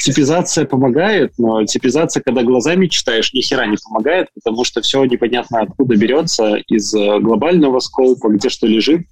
Типизация 0.05 0.66
помогает, 0.66 1.32
но 1.38 1.64
типизация, 1.64 2.22
когда 2.22 2.43
глазами 2.43 2.86
читаешь, 2.86 3.32
ни 3.32 3.40
хера 3.40 3.66
не 3.66 3.76
помогает, 3.76 4.28
потому 4.34 4.64
что 4.64 4.80
все 4.80 5.05
непонятно 5.05 5.62
откуда 5.62 5.97
берется, 5.97 6.56
из 6.68 6.94
э, 6.94 7.18
глобального 7.20 7.80
скопа, 7.80 8.28
где 8.28 8.48
что 8.48 8.66
лежит. 8.66 9.02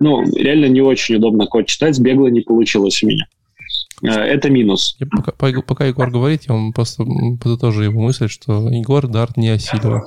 Ну, 0.00 0.22
реально 0.34 0.66
не 0.66 0.80
очень 0.80 1.16
удобно 1.16 1.46
код 1.46 1.66
читать, 1.66 1.98
бегло 2.00 2.28
не 2.28 2.40
получилось 2.40 3.02
у 3.02 3.08
меня. 3.08 3.26
Э, 4.02 4.08
это 4.08 4.50
минус. 4.50 4.96
Я 4.98 5.06
пока, 5.06 5.32
пока 5.62 5.84
Егор 5.86 6.10
говорит, 6.10 6.44
я 6.48 6.54
вам 6.54 6.72
просто 6.72 7.04
подытожу 7.40 7.82
его 7.82 8.00
мысль, 8.00 8.28
что 8.28 8.68
Егор 8.70 9.06
Дарт 9.06 9.36
не 9.36 9.50
осилил. 9.50 10.00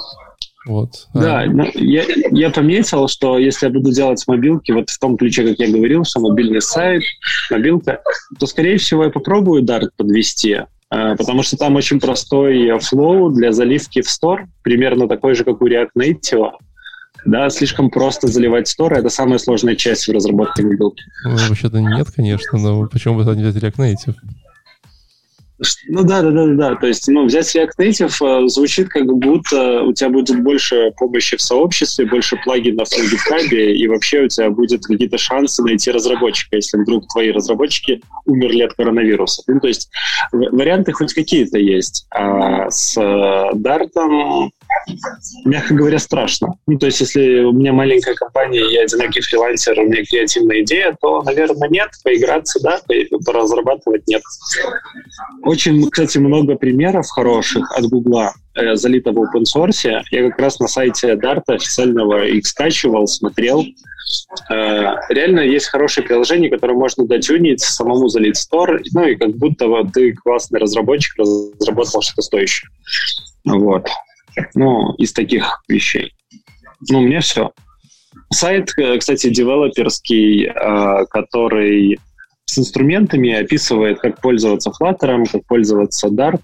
Вот. 0.66 1.08
Да, 1.14 1.42
а... 1.42 1.46
я, 1.76 2.04
я 2.32 2.50
пометил, 2.50 3.08
что 3.08 3.38
если 3.38 3.68
я 3.68 3.72
буду 3.72 3.92
делать 3.92 4.24
мобилки 4.28 4.72
вот 4.72 4.90
в 4.90 5.00
том 5.00 5.18
ключе, 5.18 5.48
как 5.48 5.60
я 5.60 5.72
говорил, 5.72 6.04
что 6.04 6.20
мобильный 6.20 6.62
сайт, 6.62 7.04
мобилка, 7.52 8.02
то, 8.40 8.48
скорее 8.48 8.78
всего, 8.78 9.04
я 9.04 9.10
попробую 9.10 9.64
Dart 9.64 9.90
подвести, 9.96 10.62
а, 10.90 11.16
потому 11.16 11.44
что 11.44 11.58
там 11.58 11.76
очень 11.76 12.00
простой 12.00 12.78
флоу 12.80 13.30
для 13.30 13.52
заливки 13.52 14.02
в 14.02 14.08
Store, 14.08 14.46
примерно 14.64 15.08
такой 15.08 15.36
же, 15.36 15.44
как 15.44 15.62
у 15.62 15.68
React 15.68 15.90
Native. 15.98 16.52
Да, 17.26 17.50
слишком 17.50 17.90
просто 17.90 18.28
заливать 18.28 18.72
Store, 18.72 18.94
это 18.94 19.10
самая 19.10 19.40
сложная 19.40 19.76
часть 19.76 20.08
в 20.08 20.12
разработке 20.12 20.64
мобилки. 20.64 21.04
Ну, 21.24 21.38
вообще-то 21.50 21.80
нет, 21.80 22.08
конечно, 22.16 22.60
но 22.60 22.88
почему 22.88 23.16
бы 23.16 23.22
это 23.22 23.36
не 23.36 23.44
взять 23.44 23.64
React 23.64 23.78
Native? 23.78 24.16
Ну 25.88 26.04
да, 26.04 26.22
да, 26.22 26.32
да, 26.32 26.48
да. 26.48 26.76
То 26.76 26.88
есть, 26.88 27.08
ну, 27.08 27.26
взять 27.26 27.56
React 27.56 27.70
Native 27.80 28.44
э, 28.46 28.48
звучит 28.48 28.90
как 28.90 29.06
будто 29.06 29.84
у 29.84 29.94
тебя 29.94 30.10
будет 30.10 30.42
больше 30.44 30.92
помощи 30.98 31.38
в 31.38 31.42
сообществе, 31.42 32.06
больше 32.06 32.38
плагинов 32.44 32.90
на 32.92 33.04
GitHub, 33.04 33.56
и 33.56 33.88
вообще 33.88 34.22
у 34.22 34.28
тебя 34.28 34.50
будет 34.50 34.86
какие-то 34.86 35.18
шансы 35.18 35.64
найти 35.64 35.92
разработчика, 35.92 36.58
если 36.58 36.78
вдруг 36.78 37.08
твои 37.08 37.32
разработчики 37.32 38.02
умерли 38.26 38.64
от 38.64 38.74
коронавируса. 38.74 39.44
Ну, 39.48 39.60
то 39.60 39.68
есть 39.68 39.90
варианты 40.32 40.92
хоть 40.92 41.14
какие-то 41.14 41.58
есть. 41.58 42.06
А 42.12 42.70
с 42.70 42.98
э, 42.98 43.56
Dart, 43.56 43.92
мягко 45.46 45.74
говоря, 45.74 46.00
страшно. 46.00 46.56
Ну, 46.68 46.78
то 46.78 46.86
есть, 46.86 47.00
если 47.00 47.40
у 47.44 47.52
меня 47.52 47.74
маленькая 47.74 48.16
компания, 48.16 48.66
я 48.72 48.84
одинокий 48.84 49.22
фрилансер, 49.22 49.80
у 49.80 49.84
меня 49.84 50.04
креативная 50.04 50.62
идея, 50.62 50.96
то, 51.02 51.22
наверное, 51.24 51.70
нет. 51.70 51.90
Поиграться, 52.04 52.60
да, 52.62 52.80
поразрабатывать 53.26 54.08
нет. 54.08 54.22
Очень, 55.46 55.88
кстати, 55.92 56.18
много 56.18 56.56
примеров 56.56 57.08
хороших 57.08 57.72
от 57.78 57.86
Гугла, 57.86 58.34
э, 58.56 58.76
залито 58.76 59.12
в 59.12 59.20
open 59.20 59.44
source. 59.44 60.02
Я 60.10 60.30
как 60.30 60.40
раз 60.40 60.60
на 60.60 60.68
сайте 60.68 61.14
Dart 61.14 61.44
официального 61.46 62.26
их 62.26 62.48
скачивал, 62.48 63.06
смотрел. 63.06 63.64
Э, 64.50 64.96
реально 65.10 65.42
есть 65.42 65.68
хорошее 65.68 66.08
приложение, 66.08 66.50
которое 66.50 66.74
можно 66.74 67.06
дотюнить, 67.06 67.62
самому 67.62 68.08
залить 68.08 68.38
стор, 68.38 68.82
ну 68.92 69.06
и 69.08 69.16
как 69.16 69.36
будто 69.38 69.68
вот 69.68 69.94
ты 69.94 70.14
классный 70.14 70.60
разработчик, 70.60 71.16
разработал 71.20 72.02
что-то 72.02 72.24
стоящее. 72.24 72.72
Вот. 73.46 73.88
Ну, 74.56 74.96
из 74.96 75.14
таких 75.14 75.62
вещей. 75.68 76.12
Ну, 76.90 77.00
у 77.00 77.04
меня 77.04 77.22
все. 77.22 77.52
Сайт, 78.34 78.72
э, 78.80 78.98
кстати, 78.98 79.30
девелоперский, 79.30 80.48
э, 80.48 81.06
который 81.12 82.00
с 82.46 82.58
инструментами, 82.60 83.34
описывает, 83.34 84.00
как 84.00 84.22
пользоваться 84.22 84.72
Flutter, 84.72 85.26
как 85.32 85.46
пользоваться 85.46 86.08
Dart. 86.08 86.42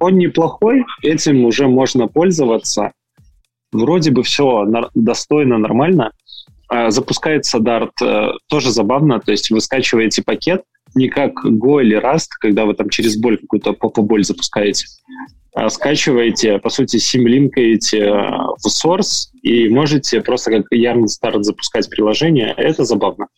Он 0.00 0.16
неплохой, 0.16 0.84
этим 1.02 1.44
уже 1.44 1.68
можно 1.68 2.08
пользоваться. 2.08 2.92
Вроде 3.72 4.10
бы 4.10 4.22
все 4.22 4.66
достойно, 4.94 5.58
нормально. 5.58 6.12
А, 6.68 6.90
запускается 6.90 7.58
Dart 7.58 7.92
э, 8.02 8.28
тоже 8.48 8.70
забавно, 8.70 9.20
то 9.20 9.30
есть 9.30 9.50
вы 9.50 9.60
скачиваете 9.60 10.22
пакет, 10.22 10.62
не 10.94 11.08
как 11.08 11.44
Go 11.44 11.82
или 11.82 12.00
Rust, 12.00 12.28
когда 12.40 12.64
вы 12.64 12.74
там 12.74 12.88
через 12.88 13.18
боль 13.18 13.38
какую-то 13.38 13.72
попоболь 13.72 14.24
запускаете, 14.24 14.86
а 15.54 15.68
скачиваете, 15.68 16.58
по 16.58 16.70
сути, 16.70 16.96
симлинкаете 16.96 17.98
э, 17.98 18.12
в 18.12 18.66
source 18.68 19.28
и 19.42 19.68
можете 19.68 20.22
просто 20.22 20.50
как 20.50 20.72
Yarn 20.72 21.04
Start 21.04 21.42
запускать 21.42 21.90
приложение. 21.90 22.54
Это 22.56 22.84
забавно. 22.84 23.28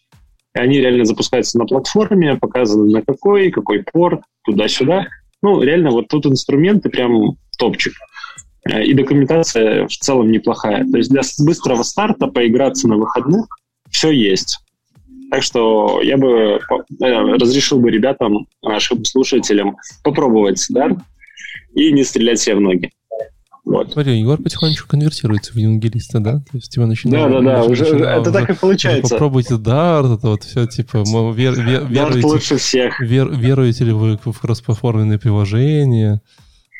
И 0.55 0.59
они 0.59 0.79
реально 0.79 1.05
запускаются 1.05 1.59
на 1.59 1.67
платформе, 1.67 2.37
показаны 2.37 2.91
на 2.91 3.03
какой, 3.03 3.51
какой 3.51 3.83
порт, 3.83 4.23
туда-сюда. 4.45 5.09
Ну, 5.43 5.61
реально, 5.61 5.91
вот 5.91 6.09
тут 6.09 6.27
инструменты 6.27 6.89
прям 6.89 7.37
топчик. 7.59 7.95
Э, 8.69 8.85
и 8.85 8.95
документация 8.95 9.87
в 9.87 9.93
целом 9.93 10.31
неплохая. 10.31 10.85
То 10.91 10.97
есть 10.97 11.11
для 11.11 11.23
быстрого 11.41 11.83
старта 11.83 12.29
поиграться 12.29 12.89
на 12.89 12.97
выходных 12.97 13.47
все 13.91 14.11
есть. 14.11 14.59
Так 15.31 15.43
что 15.43 16.01
я 16.03 16.17
бы 16.17 16.29
э, 16.29 16.59
разрешил 17.01 17.81
бы 17.81 17.91
ребятам, 17.91 18.47
нашим 18.63 19.05
слушателям 19.05 19.77
попробовать 20.03 20.65
да, 20.71 20.91
и 21.75 21.93
не 21.93 22.05
стрелять 22.05 22.41
себе 22.41 22.57
в 22.57 22.61
ноги. 22.61 22.93
Вот. 23.65 23.93
Смотри, 23.93 24.19
Егор 24.19 24.37
потихонечку 24.41 24.89
конвертируется 24.89 25.53
в 25.53 25.57
евангелиста, 25.57 26.21
да? 26.21 26.35
То 26.35 26.57
есть 26.59 26.71
тебя 26.71 26.87
начинает... 26.87 27.31
Да, 27.31 27.41
да, 27.41 27.61
да, 27.61 27.65
уже, 27.65 27.85
начинает, 27.85 28.21
это 28.21 28.31
уже, 28.31 28.33
так 28.33 28.51
и 28.51 28.53
получается. 28.55 29.15
Попробуйте 29.15 29.55
Dart, 29.55 30.15
это 30.15 30.29
вот 30.29 30.43
все, 30.45 30.67
типа, 30.67 31.03
вер, 31.33 31.55
вер, 31.55 31.87
веруете, 31.87 32.27
лучше 32.27 32.57
всех. 32.59 33.01
Вер, 33.01 33.31
веруете 33.31 33.85
ли 33.85 33.93
вы 33.93 34.19
в 34.23 34.39
кроссплатформенные 34.39 35.19
приложения? 35.19 36.21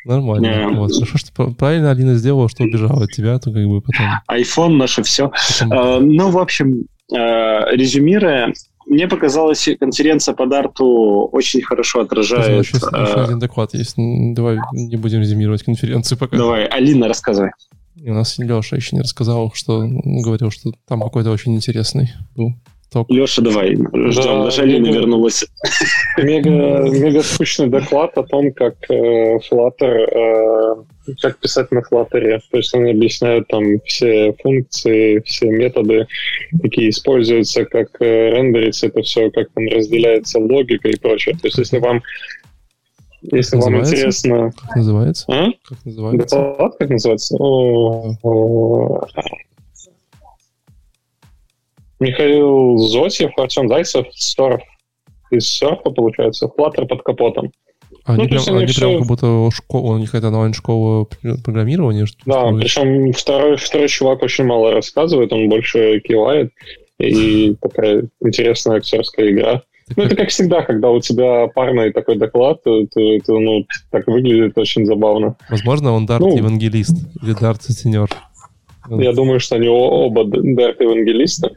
Нормально. 0.05 0.45
Yeah. 0.45 0.75
Вот. 0.75 0.93
Хорошо, 0.93 1.17
что 1.17 1.51
правильно 1.53 1.89
Алина 1.89 2.13
сделала, 2.13 2.47
что 2.47 2.63
убежала 2.63 3.05
от 3.05 3.11
тебя, 3.11 3.39
то 3.39 3.51
как 3.51 3.65
бы 3.65 3.81
потом... 3.81 4.05
iPhone 4.31 4.75
наше 4.75 5.01
все. 5.01 5.31
Потом... 5.59 5.73
Uh, 5.73 5.99
ну, 6.01 6.29
в 6.29 6.37
общем, 6.37 6.83
uh, 7.11 7.71
резюмируя, 7.71 8.53
мне 8.85 9.07
показалось, 9.07 9.67
конференция 9.79 10.35
по 10.35 10.45
Дарту 10.45 11.29
очень 11.31 11.61
хорошо 11.61 12.01
отражает... 12.01 12.65
Еще, 12.65 12.77
еще 12.77 12.87
э, 12.91 13.23
один 13.23 13.39
доклад 13.39 13.73
есть. 13.73 13.95
Давай 13.97 14.57
не 14.73 14.95
будем 14.95 15.21
резюмировать 15.21 15.63
конференцию 15.63 16.17
пока. 16.17 16.37
Давай, 16.37 16.65
Алина, 16.65 17.07
рассказывай. 17.07 17.51
И 17.95 18.09
у 18.09 18.13
нас 18.13 18.37
Леша 18.37 18.75
еще 18.75 18.95
не 18.95 19.01
рассказал, 19.01 19.51
что 19.53 19.83
говорил, 19.85 20.51
что 20.51 20.71
там 20.87 21.01
какой-то 21.01 21.31
очень 21.31 21.55
интересный 21.55 22.11
был 22.35 22.53
топ. 22.91 23.09
Леша, 23.09 23.41
давай, 23.41 23.75
ждем, 23.75 24.11
да, 24.13 24.43
даже 24.45 24.61
Алина 24.61 24.87
вернулась. 24.87 25.45
Мега, 26.17 26.49
мега 26.49 27.21
скучный 27.21 27.67
доклад 27.67 28.17
о 28.17 28.23
том, 28.23 28.51
как 28.53 28.75
э, 28.89 29.37
Flutter 29.49 30.07
э, 30.11 30.75
как 31.21 31.39
писать 31.39 31.71
на 31.71 31.79
Flutter. 31.79 32.39
То 32.51 32.57
есть 32.57 32.73
они 32.73 32.91
объясняют 32.91 33.47
там 33.47 33.79
все 33.85 34.33
функции, 34.41 35.19
все 35.25 35.49
методы, 35.49 36.07
какие 36.61 36.89
используются, 36.89 37.65
как 37.65 37.89
э, 37.99 38.31
рендерится 38.31 38.87
это 38.87 39.01
все, 39.01 39.29
как 39.31 39.49
там 39.53 39.67
разделяется 39.67 40.39
логика 40.39 40.87
и 40.89 40.97
прочее. 40.97 41.35
То 41.35 41.47
есть 41.47 41.57
если 41.57 41.79
вам 41.79 42.01
если 43.31 43.57
вам 43.57 43.79
интересно... 43.79 44.51
Как 44.51 44.75
называется? 44.75 45.25
А? 45.29 45.47
Как 45.67 45.83
называется? 45.85 46.35
Доклад 46.35 46.75
как 46.77 46.89
называется? 46.89 47.35
О, 47.39 49.07
Михаил 51.99 52.77
Зотьев, 52.77 53.31
Артем 53.37 53.67
Зайцев, 53.67 54.07
Сторов 54.11 54.61
из 55.31 55.47
Серфа, 55.47 55.89
получается, 55.89 56.47
Flutter 56.57 56.85
под 56.85 57.03
капотом. 57.03 57.51
Они, 58.05 58.23
ну, 58.23 58.29
прям, 58.29 58.43
они, 58.47 58.57
они 58.57 58.67
все... 58.67 58.81
прям 58.81 58.99
как 58.99 59.07
будто 59.07 59.49
школа, 59.51 59.93
у 59.93 59.97
них 59.97 60.13
это 60.13 60.27
онлайн-школа 60.27 61.07
программирования. 61.43 62.05
Что 62.05 62.19
да, 62.25 62.51
причем 62.51 63.13
второй, 63.13 63.57
второй 63.57 63.87
чувак 63.87 64.21
очень 64.21 64.45
мало 64.45 64.71
рассказывает, 64.71 65.33
он 65.33 65.49
больше 65.49 65.99
кивает, 66.01 66.51
и 66.99 67.55
такая 67.61 68.07
интересная 68.21 68.77
актерская 68.77 69.31
игра. 69.31 69.63
Ну, 69.95 70.03
это 70.03 70.15
как 70.15 70.29
всегда, 70.29 70.63
когда 70.63 70.89
у 70.89 70.99
тебя 70.99 71.47
парный 71.47 71.91
такой 71.91 72.17
доклад, 72.17 72.63
то, 72.63 72.85
то, 72.87 73.19
то 73.25 73.39
ну, 73.39 73.65
так 73.91 74.07
выглядит 74.07 74.57
очень 74.57 74.85
забавно. 74.85 75.35
Возможно, 75.49 75.93
он 75.93 76.07
дарт-евангелист 76.07 76.95
ну, 77.21 77.27
или 77.27 77.35
Dart-сеньор. 77.39 78.09
Я 78.89 79.13
думаю, 79.13 79.39
что 79.39 79.55
они 79.55 79.67
оба 79.67 80.25
Dart-евангелисты. 80.25 81.51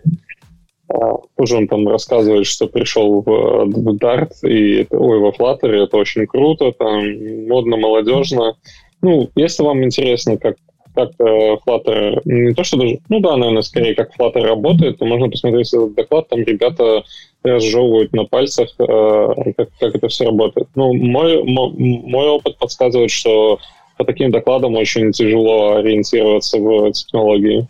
Тоже 1.36 1.56
он 1.56 1.69
там 1.69 1.89
рассказывает, 1.89 2.47
что 2.47 2.66
пришел 2.66 3.20
в, 3.20 3.24
в 3.24 3.97
Dart, 3.97 4.32
и 4.43 4.86
ой, 4.90 5.19
во 5.19 5.31
Flutter, 5.31 5.70
это 5.70 5.97
очень 5.97 6.27
круто, 6.27 6.73
там 6.73 7.47
модно, 7.47 7.77
молодежно. 7.77 8.56
Ну, 9.02 9.28
если 9.35 9.62
вам 9.62 9.85
интересно, 9.85 10.39
как 10.39 10.56
как 10.94 11.12
Flutter, 11.20 12.20
не 12.24 12.55
то 12.55 12.65
что 12.65 12.77
даже, 12.77 12.98
ну 13.09 13.20
да, 13.20 13.36
наверное, 13.36 13.62
скорее 13.62 13.94
как 13.94 14.10
Flutter 14.19 14.40
работает, 14.40 14.98
то 14.98 15.05
можно 15.05 15.31
посмотреть 15.31 15.73
этот 15.73 15.94
доклад, 15.94 16.28
там 16.28 16.40
ребята 16.40 17.05
разжевывают 17.44 18.12
на 18.12 18.24
пальцах, 18.24 18.70
э, 18.78 19.52
как, 19.56 19.69
как 19.78 19.94
это 19.94 20.09
все 20.09 20.24
работает. 20.24 20.66
Ну, 20.74 20.93
мой, 20.93 21.43
мой 21.44 22.28
опыт 22.28 22.59
подсказывает, 22.59 23.12
что 23.12 23.60
по 23.97 24.05
таким 24.05 24.31
докладам 24.31 24.74
очень 24.74 25.12
тяжело 25.12 25.77
ориентироваться 25.77 26.59
в 26.59 26.90
технологии. 26.93 27.69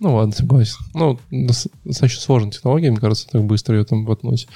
Ну 0.00 0.14
ладно, 0.14 0.32
согласен. 0.32 0.76
Ну, 0.94 1.18
достаточно 1.30 2.22
сложная 2.22 2.52
технология, 2.52 2.90
мне 2.90 3.00
кажется, 3.00 3.26
так 3.28 3.44
быстро 3.44 3.76
ее 3.76 3.84
там 3.84 4.04
воткнуть. 4.04 4.46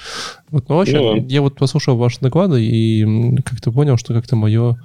Вот, 0.51 0.69
но 0.69 0.77
вообще, 0.77 0.97
ну, 0.97 1.15
я 1.27 1.41
вот 1.41 1.55
послушал 1.55 1.97
ваши 1.97 2.19
доклады 2.21 2.63
и 2.63 3.35
как-то 3.43 3.71
понял, 3.71 3.97
что 3.97 4.13
как-то 4.13 4.37
мое 4.37 4.77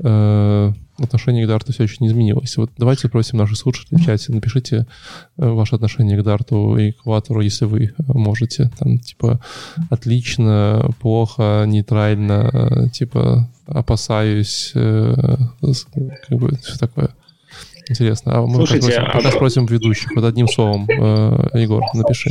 э, 0.00 0.72
отношение 0.98 1.44
к 1.44 1.48
Дарту 1.48 1.72
все 1.72 1.84
еще 1.84 1.98
не 2.00 2.08
изменилось. 2.08 2.56
Вот 2.56 2.70
давайте 2.76 3.08
просим 3.08 3.38
наших 3.38 3.56
слушателей 3.56 4.00
в 4.00 4.04
чате, 4.04 4.32
напишите 4.32 4.86
э, 5.36 5.48
ваше 5.48 5.76
отношение 5.76 6.20
к 6.20 6.24
Дарту 6.24 6.76
и 6.76 6.90
к 6.90 7.06
Ватору, 7.06 7.40
если 7.40 7.66
вы 7.66 7.94
можете. 7.98 8.72
Там, 8.78 8.98
типа, 8.98 9.40
отлично, 9.90 10.90
плохо, 11.00 11.64
нейтрально, 11.68 12.50
э, 12.52 12.88
типа, 12.90 13.48
опасаюсь, 13.66 14.72
э, 14.74 15.36
как 15.60 16.38
бы, 16.38 16.58
все 16.62 16.78
такое. 16.78 17.10
Интересно. 17.88 18.38
А 18.38 18.42
мы 18.42 18.56
Слушайте, 18.56 18.88
пока 18.88 19.00
спросим, 19.02 19.22
пока 19.22 19.36
спросим 19.36 19.66
ведущих. 19.66 20.10
Вот 20.14 20.24
одним 20.24 20.48
словом, 20.48 20.88
э, 20.88 21.60
Егор, 21.60 21.82
напиши. 21.94 22.30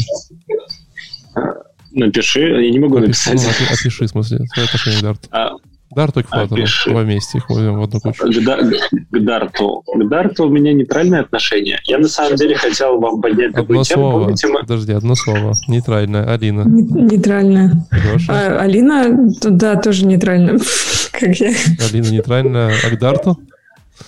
Напиши, 1.91 2.41
я 2.41 2.71
не 2.71 2.79
могу 2.79 2.99
напиши, 2.99 3.31
написать. 3.31 3.59
Ну, 3.59 3.73
опиши, 3.73 4.05
в 4.05 4.09
смысле, 4.09 4.39
твое 4.53 4.67
отношение 4.67 4.99
к 4.99 5.03
Дарту. 5.03 5.27
А, 5.31 5.51
Дарту 5.95 6.19
и 6.21 6.23
Кватору. 6.23 6.63
Два 6.87 7.01
вместе 7.01 7.37
их 7.37 7.49
возьмем 7.49 7.79
в 7.79 7.83
одну 7.83 7.99
кучу. 7.99 8.23
К, 8.23 8.31
к 8.31 9.23
Дарту. 9.23 9.83
К 9.85 10.09
Дарту 10.09 10.45
у 10.45 10.49
меня 10.49 10.73
нейтральное 10.73 11.21
отношение. 11.21 11.79
Я 11.85 11.99
на 11.99 12.07
самом 12.07 12.35
деле 12.35 12.55
хотел 12.55 12.99
вам 12.99 13.21
поднять 13.21 13.49
одно 13.49 13.61
такую 13.61 13.83
слово. 13.83 14.11
тему. 14.11 14.19
Помните, 14.23 14.47
мы... 14.47 14.59
Подожди, 14.61 14.91
одно 14.93 15.15
слово. 15.15 15.53
Нейтральное. 15.67 16.25
Алина. 16.25 16.63
Нейтральное. 16.63 17.85
А, 18.27 18.59
Алина, 18.59 19.29
да, 19.41 19.75
тоже 19.75 20.05
нейтральная. 20.05 20.59
как 21.11 21.35
я. 21.35 21.53
Алина 21.89 22.09
нейтральная. 22.09 22.73
А 22.83 22.89
к 22.89 22.99
Дарту? 22.99 23.37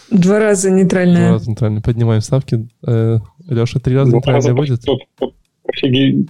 Два 0.10 0.40
раза 0.40 0.70
нейтральная. 0.72 1.28
Два 1.28 1.32
раза 1.34 1.50
нейтральная. 1.50 1.82
Поднимаем 1.82 2.22
ставки. 2.22 2.68
Э, 2.86 3.20
Леша, 3.48 3.80
три 3.80 3.96
раза 3.96 4.14
нейтральная 4.14 4.54
будет? 4.54 4.82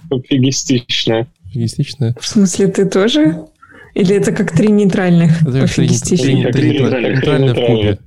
Пофигистичная. 0.08 1.26
Пофигистичная. 1.44 2.14
В 2.20 2.26
смысле, 2.26 2.68
ты 2.68 2.86
тоже? 2.86 3.46
Или 3.94 4.14
это 4.14 4.32
как 4.32 4.52
три 4.52 4.68
нейтральных? 4.68 5.40
Это? 5.42 5.66
Три, 5.66 5.88
три, 5.88 6.16
три, 6.16 6.34
нейтральные 6.34 7.54
в 7.54 7.66
кубе. 7.66 7.98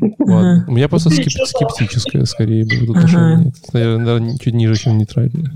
Ладно. 0.00 0.64
У 0.68 0.72
меня 0.72 0.88
просто 0.88 1.10
скеп- 1.10 1.44
скептическое 1.46 2.24
скорее 2.24 2.64
будет 2.64 2.90
отношение. 2.90 3.36
Ага. 3.38 3.52
Наверное, 3.72 4.38
чуть 4.38 4.54
ниже, 4.54 4.76
чем 4.76 4.98
нейтральное. 4.98 5.52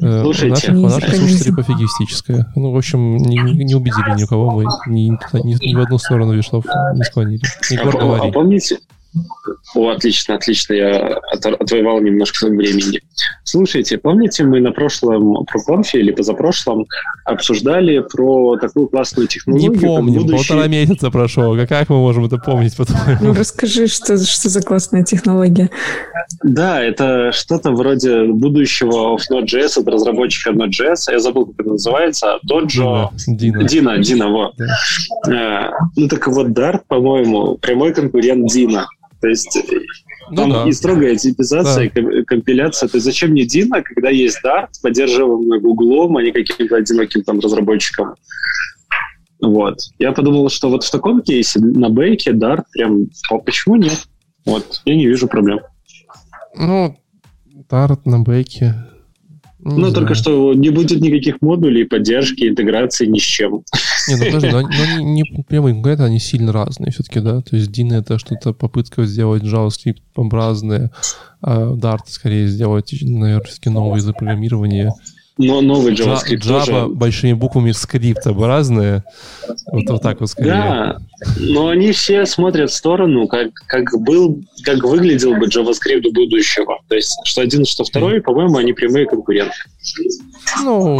Э, 0.00 0.22
Слушайте, 0.22 0.72
наших 0.72 1.14
слушателей 1.14 1.54
пофигистическое. 1.54 2.52
Ну, 2.56 2.72
в 2.72 2.76
общем, 2.76 3.16
не, 3.18 3.36
не 3.64 3.74
убедили 3.74 4.20
никого, 4.20 4.50
мы 4.50 4.64
ни, 4.86 5.10
ни, 5.10 5.68
ни 5.70 5.74
в 5.74 5.80
одну 5.80 5.98
сторону 5.98 6.32
веслов 6.32 6.64
не 6.94 7.02
склонили. 7.04 7.42
Егор, 7.70 7.96
а, 7.96 8.00
говори. 8.00 8.28
А 8.28 8.32
помните, 8.32 8.78
о, 9.74 9.90
отлично, 9.90 10.34
отлично, 10.36 10.74
я 10.74 11.20
отвоевал 11.32 12.00
немножко 12.00 12.46
времени. 12.46 13.00
Слушайте, 13.44 13.98
помните, 13.98 14.44
мы 14.44 14.60
на 14.60 14.70
прошлом 14.70 15.44
проконфе 15.44 15.98
или 16.00 16.12
позапрошлом 16.12 16.86
обсуждали 17.24 17.98
про 18.00 18.56
такую 18.56 18.88
классную 18.88 19.26
технологию? 19.26 19.72
Не 19.72 19.78
помним, 19.78 20.20
будущее... 20.20 20.36
полтора 20.36 20.68
месяца 20.68 21.10
прошло. 21.10 21.56
Как 21.68 21.88
мы 21.88 21.96
можем 21.96 22.26
это 22.26 22.38
помнить? 22.38 22.74
Ну, 23.20 23.34
расскажи, 23.34 23.86
что, 23.88 24.16
что 24.16 24.48
за 24.48 24.62
классная 24.62 25.04
технология. 25.04 25.70
Да, 26.42 26.82
это 26.82 27.32
что-то 27.32 27.72
вроде 27.72 28.24
будущего 28.24 29.16
of 29.16 29.20
Node.js 29.30 29.80
от 29.80 29.88
разработчика 29.88 30.50
Node.js. 30.50 31.12
Я 31.12 31.18
забыл, 31.18 31.46
как 31.46 31.60
это 31.60 31.70
называется. 31.70 32.38
Dojo... 32.48 33.10
Дина. 33.26 33.64
Дина, 33.64 33.98
Дина, 33.98 34.28
вот. 34.28 34.54
Да. 34.56 34.66
Э, 35.28 35.70
ну, 35.96 36.08
так 36.08 36.26
вот, 36.28 36.48
Dart, 36.48 36.80
по-моему, 36.86 37.56
прямой 37.56 37.92
конкурент 37.92 38.46
Дина. 38.46 38.86
То 39.20 39.28
есть 39.28 39.56
э, 39.56 39.78
ну, 40.30 40.36
там 40.36 40.50
да. 40.50 40.68
и 40.68 40.72
строгая 40.72 41.16
типизация, 41.16 41.90
да. 41.94 42.24
компиляция. 42.26 42.88
То 42.88 42.96
есть 42.96 43.04
зачем 43.04 43.30
мне 43.30 43.44
Dino, 43.44 43.82
когда 43.82 44.10
есть 44.10 44.38
Dart, 44.44 44.68
поддерживаемый 44.82 45.60
Гуглом, 45.60 46.16
а 46.16 46.22
не 46.22 46.32
каким-то 46.32 46.76
одиноким 46.76 47.22
там 47.22 47.40
разработчиком? 47.40 48.14
Вот. 49.40 49.78
Я 49.98 50.12
подумал, 50.12 50.48
что 50.48 50.70
вот 50.70 50.84
в 50.84 50.90
таком 50.90 51.22
кейсе 51.22 51.60
на 51.60 51.88
бейке 51.88 52.32
Dart 52.32 52.64
прям... 52.72 53.06
А 53.30 53.38
почему 53.38 53.76
нет? 53.76 54.06
Вот. 54.44 54.82
Я 54.84 54.96
не 54.96 55.06
вижу 55.06 55.28
проблем. 55.28 55.60
Ну, 56.56 56.96
Dart 57.70 58.00
на 58.04 58.20
бейке 58.20 58.74
не 59.62 59.74
ну, 59.74 59.78
знаю. 59.80 59.94
только 59.94 60.14
что 60.14 60.54
не 60.54 60.70
будет 60.70 61.00
никаких 61.00 61.42
модулей, 61.42 61.84
поддержки, 61.84 62.48
интеграции 62.48 63.06
ни 63.06 63.18
с 63.18 63.22
чем. 63.22 63.62
Не, 64.08 64.16
ну 64.16 64.24
подожди, 64.24 64.48
но, 64.48 64.60
но 64.62 64.68
они 64.68 65.04
не 65.22 65.44
прямые 65.46 65.74
конкуренты, 65.74 66.02
они 66.04 66.18
сильно 66.18 66.52
разные 66.52 66.92
все-таки, 66.92 67.20
да? 67.20 67.42
То 67.42 67.56
есть 67.56 67.70
Dyn 67.70 67.92
это 67.92 68.18
что-то 68.18 68.54
попытка 68.54 69.04
сделать 69.04 69.42
JavaScript 69.42 70.00
образное, 70.14 70.90
а 71.42 71.74
Dart 71.74 72.00
скорее 72.06 72.46
сделать, 72.46 72.94
наверное, 73.02 73.44
все-таки 73.44 73.70
новые 73.70 74.00
запрограммирования 74.00 74.92
но 75.40 75.62
новый 75.62 75.94
JavaScript 75.94 76.40
Java 76.40 76.66
тоже... 76.66 76.86
большими 76.88 77.32
буквами 77.32 77.72
скрипт 77.72 78.26
разные. 78.26 79.04
Вот, 79.72 79.88
вот 79.88 80.02
так 80.02 80.20
вот 80.20 80.28
скорее. 80.28 80.50
Да, 80.50 80.98
но 81.38 81.68
они 81.68 81.92
все 81.92 82.26
смотрят 82.26 82.70
в 82.70 82.74
сторону, 82.74 83.26
как, 83.26 83.52
как 83.66 83.98
был, 84.00 84.42
как 84.64 84.82
выглядел 84.82 85.34
бы 85.34 85.46
JavaScript 85.46 86.10
будущего. 86.12 86.78
То 86.88 86.94
есть, 86.94 87.16
что 87.24 87.40
один, 87.40 87.64
что 87.64 87.84
второй, 87.84 88.18
mm. 88.18 88.22
по-моему, 88.22 88.58
они 88.58 88.74
прямые 88.74 89.06
конкуренты. 89.06 89.54
Ну, 90.62 90.98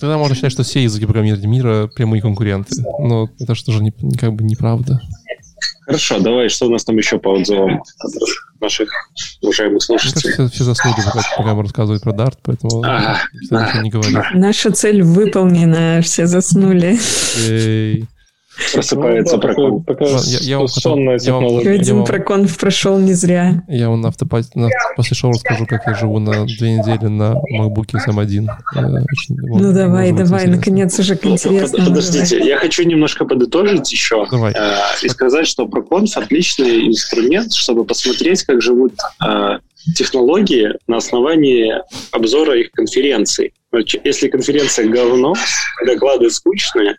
тогда 0.00 0.16
можно 0.16 0.34
считать, 0.34 0.52
что 0.52 0.62
все 0.62 0.82
языки 0.82 1.04
программирования 1.04 1.46
мира 1.46 1.90
прямые 1.94 2.22
конкуренты. 2.22 2.82
Но 2.98 3.28
это 3.38 3.54
что 3.54 3.72
же 3.72 3.82
не, 3.82 3.92
как 4.18 4.32
бы 4.32 4.42
неправда. 4.42 5.00
Хорошо, 5.86 6.18
давай, 6.20 6.48
что 6.48 6.66
у 6.66 6.70
нас 6.70 6.84
там 6.84 6.96
еще 6.96 7.18
по 7.18 7.28
отзывам 7.28 7.82
наших 8.60 8.88
уважаемых 9.42 9.82
слушателей? 9.82 10.32
Все, 10.32 10.48
все 10.48 10.64
заснули, 10.64 10.96
пока 11.36 11.54
мы 11.54 11.62
рассказывали 11.62 12.00
про 12.00 12.12
Дарт, 12.12 12.38
поэтому 12.42 12.82
а, 12.84 13.20
а, 13.50 13.82
не 13.82 13.90
говорю. 13.90 14.22
Наша 14.32 14.70
цель 14.72 15.02
выполнена, 15.02 16.00
все 16.02 16.26
заснули. 16.26 16.98
Эй. 17.48 18.06
Просыпается 18.72 19.36
ну, 19.36 19.42
прокон. 19.42 19.84
Такая 19.84 20.08
я, 20.24 20.38
я 20.40 20.58
вам 20.58 20.68
сонная 20.68 21.18
технология. 21.18 21.70
Один 21.70 22.04
прокон 22.04 22.48
прошел 22.48 22.98
не 22.98 23.12
зря. 23.12 23.64
Я 23.68 23.90
вам 23.90 24.00
на 24.00 24.08
автопате, 24.08 24.48
на, 24.54 24.68
после 24.96 25.16
шоу 25.16 25.32
расскажу, 25.32 25.66
как 25.66 25.82
я 25.86 25.94
живу 25.94 26.18
на 26.18 26.44
две 26.44 26.78
недели 26.78 27.06
на 27.06 27.34
MacBook 27.58 27.90
M1. 27.94 28.48
Очень, 28.74 29.36
ну 29.36 29.48
вот, 29.48 29.74
давай, 29.74 30.12
давай, 30.12 30.46
наконец 30.46 30.98
уже 30.98 31.16
к 31.16 31.26
интересному. 31.26 31.86
Подождите, 31.86 32.36
давай. 32.36 32.48
я 32.48 32.58
хочу 32.58 32.84
немножко 32.84 33.24
подытожить 33.24 33.90
еще 33.90 34.26
давай. 34.30 34.52
Э, 34.54 34.76
и 35.02 35.08
сказать, 35.08 35.46
что 35.46 35.66
проконф 35.66 36.16
отличный 36.16 36.86
инструмент, 36.86 37.52
чтобы 37.52 37.84
посмотреть, 37.84 38.44
как 38.44 38.62
живут 38.62 38.94
э, 39.24 39.58
технологии 39.94 40.72
на 40.86 40.98
основании 40.98 41.74
обзора 42.12 42.58
их 42.58 42.70
конференций. 42.70 43.52
Если 44.04 44.28
конференция 44.28 44.88
говно, 44.88 45.34
доклады 45.84 46.30
скучные, 46.30 46.96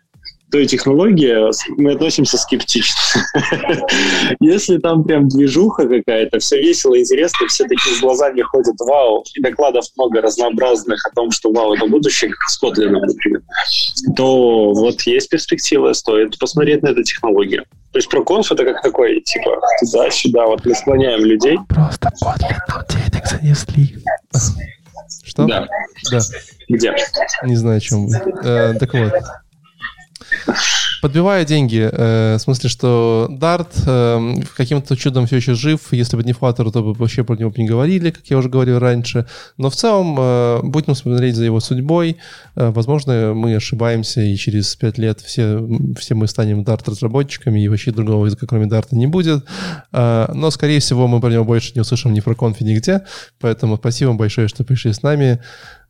той 0.51 0.65
технологии 0.65 1.35
мы 1.77 1.93
относимся 1.93 2.37
скептично. 2.37 3.21
Если 4.39 4.77
там 4.77 5.03
прям 5.03 5.27
движуха 5.27 5.87
какая-то, 5.87 6.39
все 6.39 6.61
весело, 6.61 6.99
интересно, 6.99 7.47
все 7.47 7.63
такие 7.63 7.95
с 7.95 8.01
глазами 8.01 8.41
ходят, 8.41 8.75
вау, 8.79 9.23
и 9.33 9.41
докладов 9.41 9.85
много 9.97 10.21
разнообразных 10.21 11.05
о 11.05 11.15
том, 11.15 11.31
что 11.31 11.51
вау, 11.51 11.73
это 11.73 11.87
будущее, 11.87 12.31
как 12.31 12.49
с 12.49 12.61
например, 12.61 13.41
то 14.15 14.73
вот 14.73 15.01
есть 15.01 15.29
перспектива, 15.29 15.93
стоит 15.93 16.37
посмотреть 16.39 16.83
на 16.83 16.89
эту 16.89 17.03
технологию. 17.03 17.65
То 17.91 17.99
есть 17.99 18.09
проконф 18.09 18.51
это 18.51 18.65
как 18.65 18.81
такой, 18.81 19.21
типа, 19.21 19.61
туда-сюда, 19.79 20.45
вот 20.47 20.65
мы 20.65 20.75
склоняем 20.75 21.23
людей. 21.23 21.57
Просто 21.69 22.11
Kotlin 22.21 22.57
нам 22.67 22.83
денег 22.89 23.25
занесли. 23.25 23.95
Что? 25.23 25.45
Да. 25.45 25.67
Да. 26.11 26.19
Где? 26.69 26.95
Не 27.43 27.55
знаю, 27.55 27.77
о 27.77 27.79
чем 27.79 28.07
вы. 28.07 28.15
Э, 28.43 28.73
так 28.79 28.93
вот. 28.93 29.13
Подбивая 31.05 31.45
деньги, 31.45 31.87
э, 31.91 32.35
в 32.37 32.41
смысле, 32.41 32.67
что 32.67 33.27
Dart 33.29 33.69
э, 33.85 34.41
каким-то 34.57 34.95
чудом 34.95 35.27
все 35.27 35.35
еще 35.35 35.53
жив. 35.53 35.79
Если 35.91 36.17
бы 36.17 36.23
не 36.23 36.31
Flutter, 36.31 36.71
то 36.71 36.81
бы 36.81 36.93
вообще 36.93 37.23
про 37.23 37.35
него 37.35 37.53
не 37.55 37.67
говорили, 37.67 38.09
как 38.09 38.25
я 38.25 38.37
уже 38.37 38.49
говорил 38.49 38.79
раньше. 38.79 39.27
Но 39.57 39.69
в 39.69 39.75
целом 39.75 40.15
э, 40.17 40.61
будем 40.63 40.95
смотреть 40.95 41.35
за 41.35 41.45
его 41.45 41.59
судьбой. 41.59 42.17
Э, 42.55 42.71
возможно, 42.71 43.33
мы 43.35 43.55
ошибаемся, 43.55 44.21
и 44.21 44.35
через 44.35 44.75
пять 44.75 44.97
лет 44.97 45.21
все, 45.21 45.67
все 45.99 46.15
мы 46.15 46.27
станем 46.27 46.63
Dart-разработчиками, 46.63 47.63
и 47.63 47.67
вообще 47.67 47.91
другого 47.91 48.25
языка, 48.25 48.47
кроме 48.47 48.65
Dart, 48.65 48.87
не 48.91 49.05
будет. 49.05 49.45
Э, 49.91 50.27
но, 50.33 50.49
скорее 50.49 50.79
всего, 50.79 51.07
мы 51.07 51.21
про 51.21 51.29
него 51.29 51.43
больше 51.43 51.73
не 51.75 51.81
услышим 51.81 52.13
ни 52.13 52.19
про 52.19 52.33
конфи, 52.33 52.63
нигде. 52.63 53.01
Поэтому 53.39 53.77
спасибо 53.77 54.13
большое, 54.13 54.47
что 54.47 54.63
пришли 54.63 54.91
с 54.91 55.03
нами. 55.03 55.39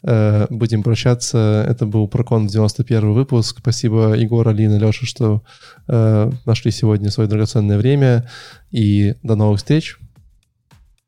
Э, 0.07 0.45
будем 0.49 0.84
прощаться. 0.84 1.65
Это 1.68 1.86
был 1.86 2.07
Прокон 2.07 2.45
91 2.48 3.14
выпуск. 3.14 3.57
Спасибо 3.60 4.14
Егор, 4.14 4.48
Алина, 4.48 4.77
Леша, 4.77 5.06
что 5.06 5.41
э, 5.88 6.32
нашли 6.45 6.72
сегодня 6.72 7.10
свое 7.10 7.27
драгоценное 7.27 7.77
время. 7.77 8.30
И 8.69 9.15
до 9.23 9.36
новых 9.36 9.57
встреч. 9.57 9.98